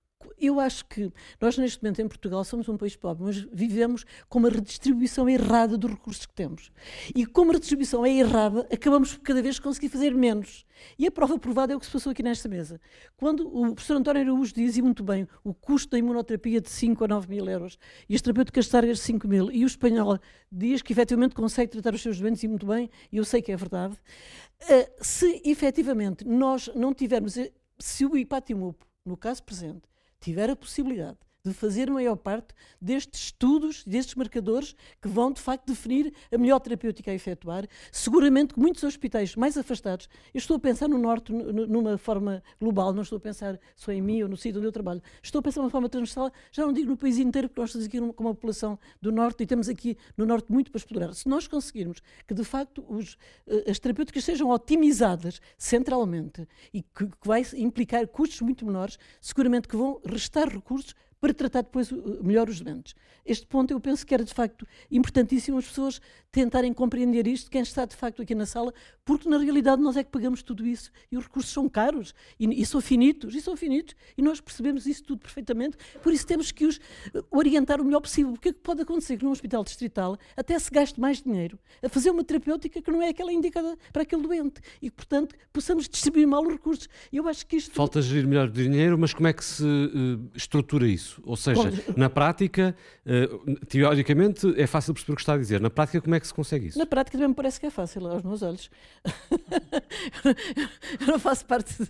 eu 0.41 0.59
acho 0.59 0.85
que 0.85 1.11
nós, 1.39 1.57
neste 1.57 1.81
momento, 1.81 2.01
em 2.01 2.07
Portugal, 2.07 2.43
somos 2.43 2.67
um 2.67 2.77
país 2.77 2.95
pobre, 2.95 3.23
mas 3.23 3.37
vivemos 3.51 4.05
com 4.27 4.39
uma 4.39 4.49
redistribuição 4.49 5.29
errada 5.29 5.77
dos 5.77 5.91
recursos 5.91 6.25
que 6.25 6.33
temos. 6.33 6.71
E 7.15 7.25
como 7.25 7.51
a 7.51 7.53
redistribuição 7.53 8.05
é 8.05 8.11
errada, 8.11 8.67
acabamos 8.71 9.15
por 9.15 9.21
cada 9.21 9.41
vez 9.41 9.59
conseguir 9.59 9.89
fazer 9.89 10.13
menos. 10.13 10.65
E 10.97 11.05
a 11.05 11.11
prova 11.11 11.37
provada 11.37 11.73
é 11.73 11.75
o 11.75 11.79
que 11.79 11.85
se 11.85 11.91
passou 11.91 12.11
aqui 12.11 12.23
nesta 12.23 12.49
mesa. 12.49 12.79
Quando 13.15 13.47
o 13.47 13.73
professor 13.73 13.97
António 13.97 14.21
Araújo 14.23 14.53
diz, 14.53 14.77
e 14.77 14.81
muito 14.81 15.03
bem, 15.03 15.27
o 15.43 15.53
custo 15.53 15.91
da 15.91 15.97
imunoterapia 15.97 16.59
de 16.59 16.69
5 16.69 17.03
a 17.03 17.07
9 17.07 17.29
mil 17.29 17.47
euros 17.47 17.77
e 18.09 18.15
as 18.15 18.21
terapêuticas 18.21 18.67
targas 18.67 18.97
de 18.97 19.03
5 19.03 19.27
mil, 19.27 19.51
e 19.51 19.63
o 19.63 19.67
espanhol 19.67 20.17
diz 20.51 20.81
que 20.81 20.93
efetivamente 20.93 21.35
consegue 21.35 21.71
tratar 21.71 21.93
os 21.93 22.01
seus 22.01 22.19
doentes 22.19 22.43
e 22.43 22.47
muito 22.47 22.65
bem, 22.65 22.89
e 23.11 23.17
eu 23.17 23.25
sei 23.25 23.41
que 23.41 23.51
é 23.51 23.55
verdade, 23.55 23.93
uh, 23.93 24.91
se 25.03 25.41
efetivamente 25.45 26.25
nós 26.25 26.69
não 26.75 26.93
tivermos, 26.93 27.37
eh, 27.37 27.51
se 27.79 28.05
o 28.05 28.17
IPATIMUP, 28.17 28.77
no 29.05 29.17
caso 29.17 29.43
presente, 29.43 29.90
tiver 30.21 30.49
a 30.51 30.55
possibilidade 30.55 31.17
de 31.43 31.53
fazer 31.53 31.89
maior 31.89 32.15
parte 32.15 32.53
destes 32.79 33.25
estudos, 33.25 33.83
destes 33.83 34.15
marcadores 34.15 34.75
que 35.01 35.07
vão 35.07 35.31
de 35.31 35.41
facto 35.41 35.67
definir 35.67 36.13
a 36.31 36.37
melhor 36.37 36.59
terapêutica 36.59 37.11
a 37.11 37.13
efetuar. 37.13 37.67
Seguramente 37.91 38.53
que 38.53 38.59
muitos 38.59 38.83
hospitais 38.83 39.35
mais 39.35 39.57
afastados, 39.57 40.07
eu 40.33 40.37
estou 40.37 40.57
a 40.57 40.59
pensar 40.59 40.87
no 40.87 40.97
Norte 40.97 41.31
numa 41.33 41.97
forma 41.97 42.43
global, 42.59 42.93
não 42.93 43.01
estou 43.01 43.17
a 43.17 43.19
pensar 43.19 43.59
só 43.75 43.91
em 43.91 44.01
mim 44.01 44.21
ou 44.21 44.29
no 44.29 44.37
sítio 44.37 44.59
onde 44.59 44.67
eu 44.67 44.71
trabalho, 44.71 45.01
estou 45.21 45.39
a 45.39 45.41
pensar 45.41 45.61
de 45.61 45.65
uma 45.65 45.71
forma 45.71 45.89
transversal, 45.89 46.31
já 46.51 46.65
não 46.65 46.73
digo 46.73 46.89
no 46.89 46.97
país 46.97 47.17
inteiro, 47.17 47.49
porque 47.49 47.61
nós 47.61 47.69
estamos 47.69 47.87
aqui 47.87 47.99
com 47.99 48.23
uma 48.23 48.35
população 48.35 48.77
do 49.01 49.11
Norte 49.11 49.43
e 49.43 49.47
temos 49.47 49.67
aqui 49.67 49.97
no 50.15 50.25
Norte 50.25 50.51
muito 50.51 50.71
para 50.71 50.77
explorar. 50.77 51.13
Se 51.13 51.27
nós 51.27 51.47
conseguirmos 51.47 52.01
que 52.27 52.33
de 52.33 52.43
facto 52.43 52.85
os, 52.87 53.17
eh, 53.47 53.71
as 53.71 53.79
terapêuticas 53.79 54.23
sejam 54.23 54.49
otimizadas 54.49 55.41
centralmente 55.57 56.47
e 56.73 56.83
que, 56.83 57.07
que 57.07 57.27
vai 57.27 57.43
implicar 57.55 58.07
custos 58.07 58.41
muito 58.41 58.65
menores, 58.65 58.99
seguramente 59.19 59.67
que 59.67 59.75
vão 59.75 59.99
restar 60.05 60.47
recursos 60.47 60.93
para 61.21 61.33
tratar 61.35 61.61
depois 61.61 61.91
melhor 62.21 62.49
os 62.49 62.59
doentes. 62.59 62.95
Este 63.23 63.45
ponto 63.45 63.71
eu 63.71 63.79
penso 63.79 64.03
que 64.05 64.13
era 64.13 64.25
de 64.25 64.33
facto 64.33 64.67
importantíssimo 64.89 65.59
as 65.59 65.67
pessoas 65.67 66.01
tentarem 66.31 66.73
compreender 66.73 67.27
isto, 67.27 67.51
quem 67.51 67.61
está 67.61 67.85
de 67.85 67.95
facto 67.95 68.21
aqui 68.21 68.33
na 68.33 68.47
sala, 68.47 68.73
porque 69.05 69.29
na 69.29 69.37
realidade 69.37 69.81
nós 69.81 69.95
é 69.95 70.03
que 70.03 70.09
pagamos 70.09 70.41
tudo 70.41 70.65
isso 70.65 70.89
e 71.11 71.17
os 71.17 71.25
recursos 71.25 71.51
são 71.51 71.69
caros 71.69 72.15
e, 72.39 72.61
e 72.61 72.65
são 72.65 72.81
finitos, 72.81 73.35
e 73.35 73.41
são 73.41 73.55
finitos, 73.55 73.95
e 74.17 74.21
nós 74.21 74.41
percebemos 74.41 74.87
isso 74.87 75.03
tudo 75.03 75.19
perfeitamente, 75.19 75.77
por 76.01 76.11
isso 76.11 76.25
temos 76.25 76.51
que 76.51 76.65
os 76.65 76.79
eh, 77.13 77.21
orientar 77.29 77.79
o 77.79 77.85
melhor 77.85 77.99
possível, 77.99 78.31
porque 78.31 78.49
é 78.49 78.53
que 78.53 78.59
pode 78.59 78.81
acontecer 78.81 79.17
que 79.17 79.23
num 79.23 79.31
hospital 79.31 79.63
distrital 79.63 80.17
até 80.35 80.57
se 80.57 80.71
gaste 80.71 80.99
mais 80.99 81.21
dinheiro 81.21 81.59
a 81.83 81.89
fazer 81.89 82.09
uma 82.09 82.23
terapêutica 82.23 82.81
que 82.81 82.89
não 82.89 83.01
é 83.01 83.09
aquela 83.09 83.31
indicada 83.31 83.77
para 83.93 84.01
aquele 84.01 84.23
doente 84.23 84.61
e 84.81 84.89
que, 84.89 84.95
portanto, 84.95 85.35
possamos 85.53 85.87
distribuir 85.87 86.27
mal 86.27 86.41
os 86.43 86.53
recursos. 86.53 86.87
Eu 87.11 87.27
acho 87.27 87.45
que 87.45 87.57
isto... 87.57 87.73
Falta 87.73 88.01
gerir 88.01 88.27
melhor 88.27 88.47
o 88.47 88.51
dinheiro, 88.51 88.97
mas 88.97 89.13
como 89.13 89.27
é 89.27 89.33
que 89.33 89.43
se 89.43 89.63
uh, 89.63 90.31
estrutura 90.33 90.87
isso? 90.87 91.10
Isso. 91.11 91.21
Ou 91.25 91.35
seja, 91.35 91.63
Bom, 91.63 91.93
na 91.97 92.09
prática, 92.09 92.75
uh, 93.05 93.65
teoricamente 93.65 94.53
é 94.59 94.65
fácil 94.65 94.93
perceber 94.93 95.13
o 95.13 95.15
que 95.15 95.21
está 95.21 95.33
a 95.33 95.37
dizer. 95.37 95.59
Na 95.59 95.69
prática, 95.69 96.01
como 96.01 96.15
é 96.15 96.19
que 96.19 96.27
se 96.27 96.33
consegue 96.33 96.67
isso? 96.67 96.79
Na 96.79 96.85
prática 96.85 97.17
também 97.17 97.29
me 97.29 97.35
parece 97.35 97.59
que 97.59 97.65
é 97.65 97.69
fácil, 97.69 98.07
aos 98.07 98.23
meus 98.23 98.41
olhos. 98.41 98.69
eu 101.01 101.07
não 101.07 101.19
faço 101.19 101.45
parte 101.45 101.75
de 101.83 101.89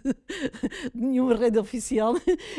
nenhuma 0.93 1.35
rede 1.35 1.59
oficial, 1.59 2.15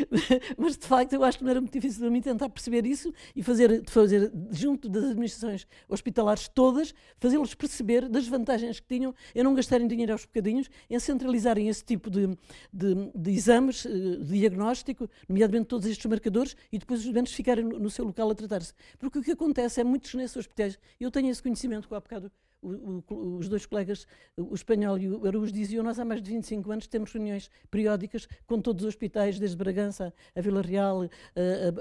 mas 0.57 0.77
de 0.77 0.87
facto 0.87 1.13
eu 1.13 1.23
acho 1.23 1.37
que 1.39 1.43
não 1.43 1.51
era 1.51 1.59
muito 1.59 1.73
difícil 1.73 2.01
para 2.01 2.09
mim 2.09 2.21
tentar 2.21 2.49
perceber 2.49 2.85
isso 2.85 3.13
e 3.35 3.43
fazer, 3.43 3.83
fazer 3.87 4.31
junto 4.51 4.87
das 4.87 5.05
administrações 5.05 5.67
hospitalares 5.89 6.47
todas, 6.47 6.93
fazê-los 7.19 7.53
perceber 7.53 8.07
das 8.07 8.27
vantagens 8.27 8.79
que 8.79 8.87
tinham 8.87 9.13
em 9.35 9.43
não 9.43 9.53
gastarem 9.53 9.87
dinheiro 9.87 10.13
aos 10.13 10.25
bocadinhos, 10.25 10.69
em 10.89 10.99
centralizarem 10.99 11.67
esse 11.67 11.83
tipo 11.83 12.09
de, 12.09 12.27
de, 12.71 13.11
de 13.15 13.31
exames, 13.31 13.85
eh, 13.85 13.89
de 13.89 14.39
diagnóstico, 14.39 15.09
nomeadamente 15.27 15.65
todos 15.65 15.87
estes 15.87 16.05
marcadores, 16.05 16.52
e 16.71 16.77
depois 16.77 17.05
os 17.05 17.11
doentes 17.11 17.33
ficarem 17.33 17.63
no, 17.63 17.79
no 17.79 17.89
seu 17.89 18.05
local 18.05 18.29
a 18.31 18.35
tratar-se. 18.35 18.73
Porque 18.97 19.19
o 19.19 19.23
que 19.23 19.31
acontece 19.31 19.81
é 19.81 19.83
muitos 19.83 20.13
nesses 20.13 20.37
hospitais, 20.37 20.79
eu 20.99 21.11
tenho 21.11 21.29
esse 21.29 21.41
conhecimento 21.41 21.87
que 21.87 21.95
há 21.95 21.99
bocado 21.99 22.31
o, 22.63 23.03
o, 23.13 23.37
os 23.37 23.49
dois 23.49 23.65
colegas, 23.65 24.07
o 24.37 24.53
espanhol 24.55 24.97
e 24.97 25.09
o 25.09 25.27
Araújo, 25.27 25.51
diziam: 25.51 25.83
Nós 25.83 25.99
há 25.99 26.05
mais 26.05 26.21
de 26.21 26.31
25 26.31 26.71
anos 26.71 26.87
temos 26.87 27.11
reuniões 27.11 27.49
periódicas 27.69 28.27
com 28.47 28.59
todos 28.59 28.83
os 28.83 28.89
hospitais, 28.89 29.37
desde 29.37 29.57
Bragança 29.57 30.13
a 30.35 30.41
Vila 30.41 30.61
Real, 30.61 31.03
a, 31.03 31.09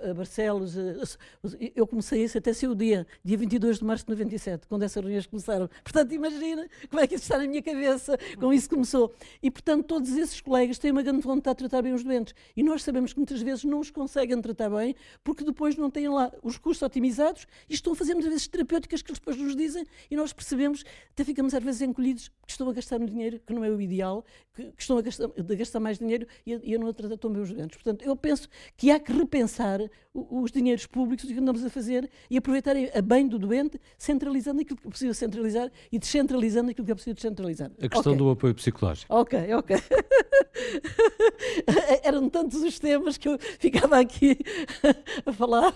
a, 0.09 0.11
a 0.11 0.15
Barcelos. 0.15 0.77
A, 0.77 0.83
eu 1.75 1.87
comecei 1.87 2.25
isso 2.25 2.39
até 2.39 2.53
ser 2.53 2.69
o 2.69 2.75
dia, 2.75 3.07
dia 3.25 3.37
22 3.37 3.79
de 3.79 3.85
março 3.85 4.05
de 4.05 4.11
97, 4.11 4.67
quando 4.67 4.83
essas 4.83 5.03
reuniões 5.03 5.27
começaram. 5.27 5.69
Portanto, 5.83 6.13
imagina 6.13 6.69
como 6.91 7.01
é 7.01 7.07
que 7.07 7.15
isso 7.15 7.25
está 7.25 7.39
na 7.39 7.47
minha 7.47 7.63
cabeça, 7.63 8.19
como 8.39 8.53
isso 8.53 8.69
começou. 8.69 9.15
E, 9.43 9.51
portanto, 9.51 9.85
todos 9.87 10.11
esses 10.17 10.41
colegas 10.41 10.79
têm 10.79 10.91
uma 10.91 11.03
grande 11.03 11.23
vontade 11.23 11.57
de 11.57 11.69
tratar 11.69 11.83
bem 11.83 11.93
os 11.93 12.03
doentes. 12.03 12.35
E 12.57 12.63
nós 12.63 12.83
sabemos 12.83 13.13
que 13.13 13.19
muitas 13.19 13.41
vezes 13.41 13.65
não 13.65 13.81
os 13.81 13.91
conseguem 13.91 14.41
tratar 14.41 14.71
bem, 14.71 14.95
porque 15.23 15.45
depois 15.45 15.77
não 15.77 15.91
têm 15.91 16.09
lá 16.09 16.33
os 16.43 16.59
custos 16.59 16.83
otimizados 16.83 17.47
e 17.69 17.75
estão 17.75 17.93
a 17.93 17.97
fazer 17.97 18.15
muitas 18.15 18.31
vezes 18.31 18.49
terapêuticas 18.49 19.03
que 19.03 19.13
depois 19.13 19.37
nos 19.37 19.55
dizem 19.55 19.85
e 20.11 20.17
nós 20.17 20.33
percebemos, 20.33 20.72
até 21.11 21.25
ficamos 21.25 21.53
às 21.55 21.63
vezes 21.63 21.83
encolhidos, 21.83 22.31
que 22.53 22.55
estão 22.55 22.69
a 22.69 22.73
gastar 22.73 23.01
um 23.01 23.07
dinheiro 23.07 23.41
que 23.47 23.53
não 23.53 23.65
é 23.65 23.71
o 23.71 23.81
ideal, 23.81 24.25
que, 24.55 24.65
que 24.73 24.83
estão 24.83 24.99
a 24.99 25.03
gastar, 25.03 25.25
a 25.25 25.55
gastar, 25.55 25.81
mais 25.81 25.99
dinheiro 25.99 26.27
e 26.47 26.55
a, 26.55 26.61
e 26.63 26.75
a 26.75 26.79
não 26.79 26.89
a 26.89 26.93
tratar 26.93 27.17
tão 27.17 27.33
bem 27.33 27.43
os 27.43 27.53
doentes. 27.53 27.77
Portanto, 27.77 28.05
eu 28.05 28.15
penso 28.15 28.49
que 28.77 28.91
há 28.91 29.01
que 29.01 29.13
repensar 29.13 29.81
os 30.15 30.53
dinheiros 30.53 30.87
públicos, 30.87 31.25
o 31.25 31.29
que 31.29 31.39
andamos 31.39 31.65
a 31.65 31.71
fazer 31.71 32.11
e 32.31 32.37
aproveitar 32.37 32.77
a 32.77 33.03
bem 33.03 33.27
do 33.27 33.39
doente, 33.39 33.81
centralizando 33.97 34.61
aquilo 34.61 34.79
que 34.79 34.87
é 34.87 34.91
possível 34.91 35.15
centralizar 35.15 35.71
e 35.91 35.99
descentralizando 35.99 36.71
aquilo 36.71 36.85
que 36.85 36.93
é 36.93 36.95
possível 36.95 37.15
descentralizar. 37.15 37.71
A 37.79 37.89
questão 37.89 38.13
okay. 38.13 38.17
do 38.17 38.31
apoio 38.31 38.55
psicológico. 38.55 39.15
Ok, 39.15 39.55
ok. 39.55 39.77
Eram 42.05 42.29
tantos 42.29 42.63
os 42.63 42.79
temas 42.79 43.17
que 43.17 43.29
eu 43.29 43.39
ficava 43.59 43.99
aqui 43.99 44.39
a 45.25 45.33
falar 45.33 45.75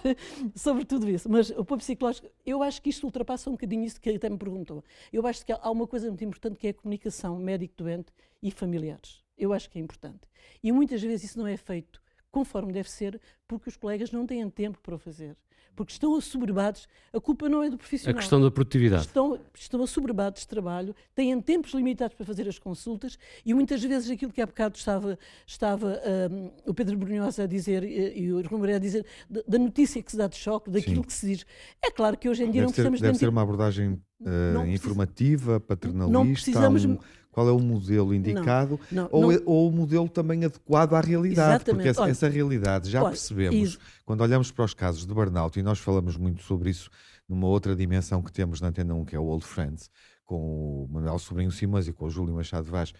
sobre 0.54 0.84
tudo 0.84 1.08
isso. 1.08 1.30
Mas 1.30 1.50
o 1.50 1.60
apoio 1.60 1.78
psicológico, 1.78 2.28
eu 2.44 2.62
acho 2.62 2.82
que 2.82 2.90
isto 2.90 3.04
ultrapassa 3.04 3.48
um 3.48 3.54
bocadinho 3.54 3.84
isso 3.84 4.00
que 4.00 4.10
até 4.10 4.28
me 4.28 4.36
perguntou. 4.36 4.84
Eu 5.12 5.26
acho 5.26 5.44
que 5.44 5.52
há 5.52 5.70
uma 5.70 5.86
coisa 5.86 6.08
muito 6.08 6.24
importante 6.24 6.58
que 6.58 6.65
é 6.66 6.70
a 6.70 6.74
comunicação 6.74 7.38
médico-doente 7.38 8.12
e 8.42 8.50
familiares. 8.50 9.24
Eu 9.36 9.52
acho 9.52 9.70
que 9.70 9.78
é 9.78 9.82
importante. 9.82 10.28
E 10.62 10.72
muitas 10.72 11.02
vezes 11.02 11.30
isso 11.30 11.38
não 11.38 11.46
é 11.46 11.56
feito 11.56 12.00
conforme 12.30 12.70
deve 12.70 12.90
ser, 12.90 13.18
porque 13.48 13.70
os 13.70 13.78
colegas 13.78 14.12
não 14.12 14.26
têm 14.26 14.48
tempo 14.50 14.78
para 14.82 14.94
o 14.94 14.98
fazer. 14.98 15.34
Porque 15.76 15.92
estão 15.92 16.16
assoberbados, 16.16 16.88
a 17.12 17.20
culpa 17.20 17.48
não 17.48 17.62
é 17.62 17.68
do 17.68 17.76
profissional. 17.76 18.16
A 18.16 18.18
questão 18.18 18.40
da 18.40 18.50
produtividade. 18.50 19.02
Estão, 19.02 19.38
estão 19.54 19.82
assoberbados 19.82 20.40
de 20.40 20.48
trabalho, 20.48 20.96
têm 21.14 21.38
tempos 21.40 21.72
limitados 21.74 22.16
para 22.16 22.24
fazer 22.24 22.48
as 22.48 22.58
consultas 22.58 23.18
e 23.44 23.52
muitas 23.52 23.82
vezes 23.84 24.10
aquilo 24.10 24.32
que 24.32 24.40
há 24.40 24.46
bocado 24.46 24.76
estava, 24.76 25.18
estava 25.46 26.00
um, 26.30 26.50
o 26.64 26.72
Pedro 26.72 26.96
Brunhosa 26.96 27.42
a 27.42 27.46
dizer 27.46 27.84
e, 27.84 28.22
e 28.22 28.32
o 28.32 28.40
Romero 28.48 28.76
a 28.76 28.78
dizer, 28.78 29.04
da, 29.28 29.42
da, 29.46 29.58
notícia 29.58 30.02
que 30.02 30.10
se 30.10 30.16
dá 30.16 30.26
de 30.26 30.36
choque, 30.36 30.70
daquilo 30.70 30.96
Sim. 30.96 31.02
que 31.02 31.12
se 31.12 31.26
diz. 31.26 31.46
É 31.84 31.90
claro 31.90 32.16
que 32.16 32.28
hoje 32.28 32.42
em 32.42 32.50
dia 32.50 32.62
deve 32.62 32.64
não 32.64 32.72
precisamos... 32.72 33.00
Ter, 33.00 33.06
deve 33.06 33.18
ser 33.18 33.28
uma 33.28 33.42
abordagem 33.42 34.00
uh, 34.22 34.66
informativa, 34.66 35.60
paternalista, 35.60 36.12
não 36.12 36.32
precisamos... 36.32 36.84
Um 36.86 36.98
qual 37.36 37.50
é 37.50 37.52
o 37.52 37.58
modelo 37.58 38.14
indicado 38.14 38.80
não, 38.90 39.02
não, 39.02 39.08
ou, 39.12 39.22
não... 39.24 39.32
É, 39.32 39.42
ou, 39.44 39.68
o 39.68 39.70
modelo 39.70 40.08
também 40.08 40.42
adequado 40.42 40.94
à 40.94 41.02
realidade, 41.02 41.50
Exatamente. 41.50 41.74
porque 41.74 41.88
essa, 41.90 42.00
olha, 42.00 42.10
essa, 42.10 42.28
realidade 42.30 42.88
já 42.90 43.02
olha, 43.02 43.10
percebemos 43.10 43.78
quando 44.06 44.22
olhamos 44.22 44.50
para 44.50 44.64
os 44.64 44.72
casos 44.72 45.04
de 45.04 45.12
burnout, 45.12 45.58
e 45.60 45.62
nós 45.62 45.78
falamos 45.78 46.16
muito 46.16 46.42
sobre 46.42 46.70
isso 46.70 46.88
numa 47.28 47.46
outra 47.46 47.76
dimensão 47.76 48.22
que 48.22 48.32
temos 48.32 48.62
na 48.62 48.68
Antena 48.68 48.94
1, 48.94 49.04
que 49.04 49.14
é 49.14 49.18
o 49.18 49.24
Old 49.24 49.44
Friends, 49.44 49.90
com 50.24 50.84
o 50.84 50.88
Manuel 50.90 51.18
Sobrinho 51.18 51.50
Simões 51.50 51.86
e 51.86 51.92
com 51.92 52.06
o 52.06 52.10
Júlio 52.10 52.34
Machado 52.34 52.70
Vaz, 52.70 52.94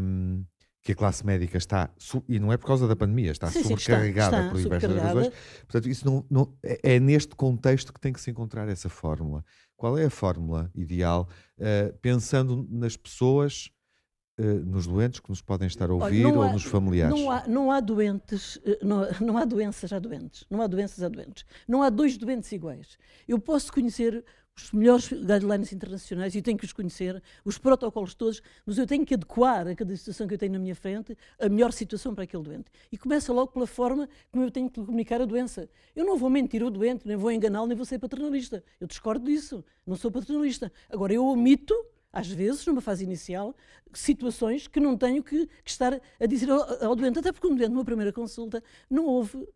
um, 0.00 0.42
que 0.82 0.90
a 0.90 0.96
classe 0.96 1.24
médica 1.24 1.56
está, 1.56 1.88
e 2.28 2.40
não 2.40 2.52
é 2.52 2.56
por 2.56 2.66
causa 2.66 2.88
da 2.88 2.96
pandemia, 2.96 3.30
está 3.30 3.48
sim, 3.48 3.62
sobrecarregada 3.62 4.26
está, 4.28 4.40
está 4.40 4.50
por 4.50 4.60
diversas 4.60 4.96
razões. 4.96 5.32
Portanto, 5.68 5.88
isso 5.88 6.04
não, 6.04 6.26
não, 6.28 6.52
é, 6.64 6.94
é 6.94 6.98
neste 6.98 7.36
contexto 7.36 7.92
que 7.92 8.00
tem 8.00 8.12
que 8.12 8.20
se 8.20 8.28
encontrar 8.28 8.68
essa 8.68 8.88
fórmula. 8.88 9.44
Qual 9.76 9.98
é 9.98 10.06
a 10.06 10.10
fórmula 10.10 10.70
ideal, 10.74 11.28
uh, 11.58 11.96
pensando 11.98 12.66
nas 12.70 12.96
pessoas, 12.96 13.70
uh, 14.38 14.42
nos 14.64 14.86
doentes 14.86 15.20
que 15.20 15.28
nos 15.28 15.42
podem 15.42 15.68
estar 15.68 15.90
a 15.90 15.94
ouvir 15.94 16.24
Olha, 16.26 16.38
ou 16.38 16.52
nos 16.52 16.64
familiares? 16.64 17.14
Não 17.14 17.30
há, 17.30 17.46
não 17.46 17.70
há 17.70 17.80
doentes, 17.80 18.58
eh, 18.64 18.78
não, 18.82 19.06
não 19.20 19.36
há 19.36 19.44
doenças 19.44 19.92
a 19.92 19.98
doentes, 19.98 20.44
não 20.48 20.62
há 20.62 20.66
doenças 20.66 21.02
a 21.04 21.08
doentes. 21.08 21.44
Não 21.68 21.82
há 21.82 21.90
dois 21.90 22.16
doentes 22.16 22.50
iguais. 22.52 22.96
Eu 23.28 23.38
posso 23.38 23.72
conhecer 23.72 24.24
os 24.56 24.72
melhores 24.72 25.08
guidelines 25.08 25.72
internacionais 25.72 26.34
e 26.34 26.40
tenho 26.40 26.56
que 26.56 26.64
os 26.64 26.72
conhecer, 26.72 27.22
os 27.44 27.58
protocolos 27.58 28.14
todos, 28.14 28.42
mas 28.64 28.78
eu 28.78 28.86
tenho 28.86 29.04
que 29.04 29.14
adequar 29.14 29.68
a 29.68 29.74
cada 29.74 29.94
situação 29.94 30.26
que 30.26 30.34
eu 30.34 30.38
tenho 30.38 30.52
na 30.52 30.58
minha 30.58 30.74
frente 30.74 31.16
a 31.38 31.48
melhor 31.48 31.72
situação 31.72 32.14
para 32.14 32.24
aquele 32.24 32.42
doente. 32.42 32.70
E 32.90 32.96
começa 32.96 33.32
logo 33.32 33.52
pela 33.52 33.66
forma 33.66 34.08
como 34.32 34.44
eu 34.44 34.50
tenho 34.50 34.70
que 34.70 34.82
comunicar 34.82 35.20
a 35.20 35.26
doença. 35.26 35.68
Eu 35.94 36.06
não 36.06 36.16
vou 36.16 36.30
mentir 36.30 36.62
ao 36.62 36.70
doente, 36.70 37.06
nem 37.06 37.16
vou 37.16 37.30
enganá-lo, 37.30 37.66
nem 37.66 37.76
vou 37.76 37.84
ser 37.84 37.98
paternalista. 37.98 38.64
Eu 38.80 38.86
discordo 38.86 39.26
disso, 39.26 39.62
não 39.86 39.94
sou 39.94 40.10
paternalista. 40.10 40.72
Agora, 40.88 41.12
eu 41.12 41.24
omito 41.26 41.74
às 42.10 42.28
vezes, 42.28 42.64
numa 42.64 42.80
fase 42.80 43.04
inicial, 43.04 43.54
situações 43.92 44.66
que 44.66 44.80
não 44.80 44.96
tenho 44.96 45.22
que, 45.22 45.46
que 45.46 45.70
estar 45.70 46.00
a 46.18 46.26
dizer 46.26 46.50
ao, 46.50 46.84
ao, 46.84 46.96
doente, 46.96 47.18
até 47.18 47.30
porque 47.30 47.46
um 47.46 47.54
doente, 47.54 47.72
numa 47.72 47.84
primeira 47.84 48.10
consulta, 48.10 48.62
não 48.88 49.04
houve 49.04 49.46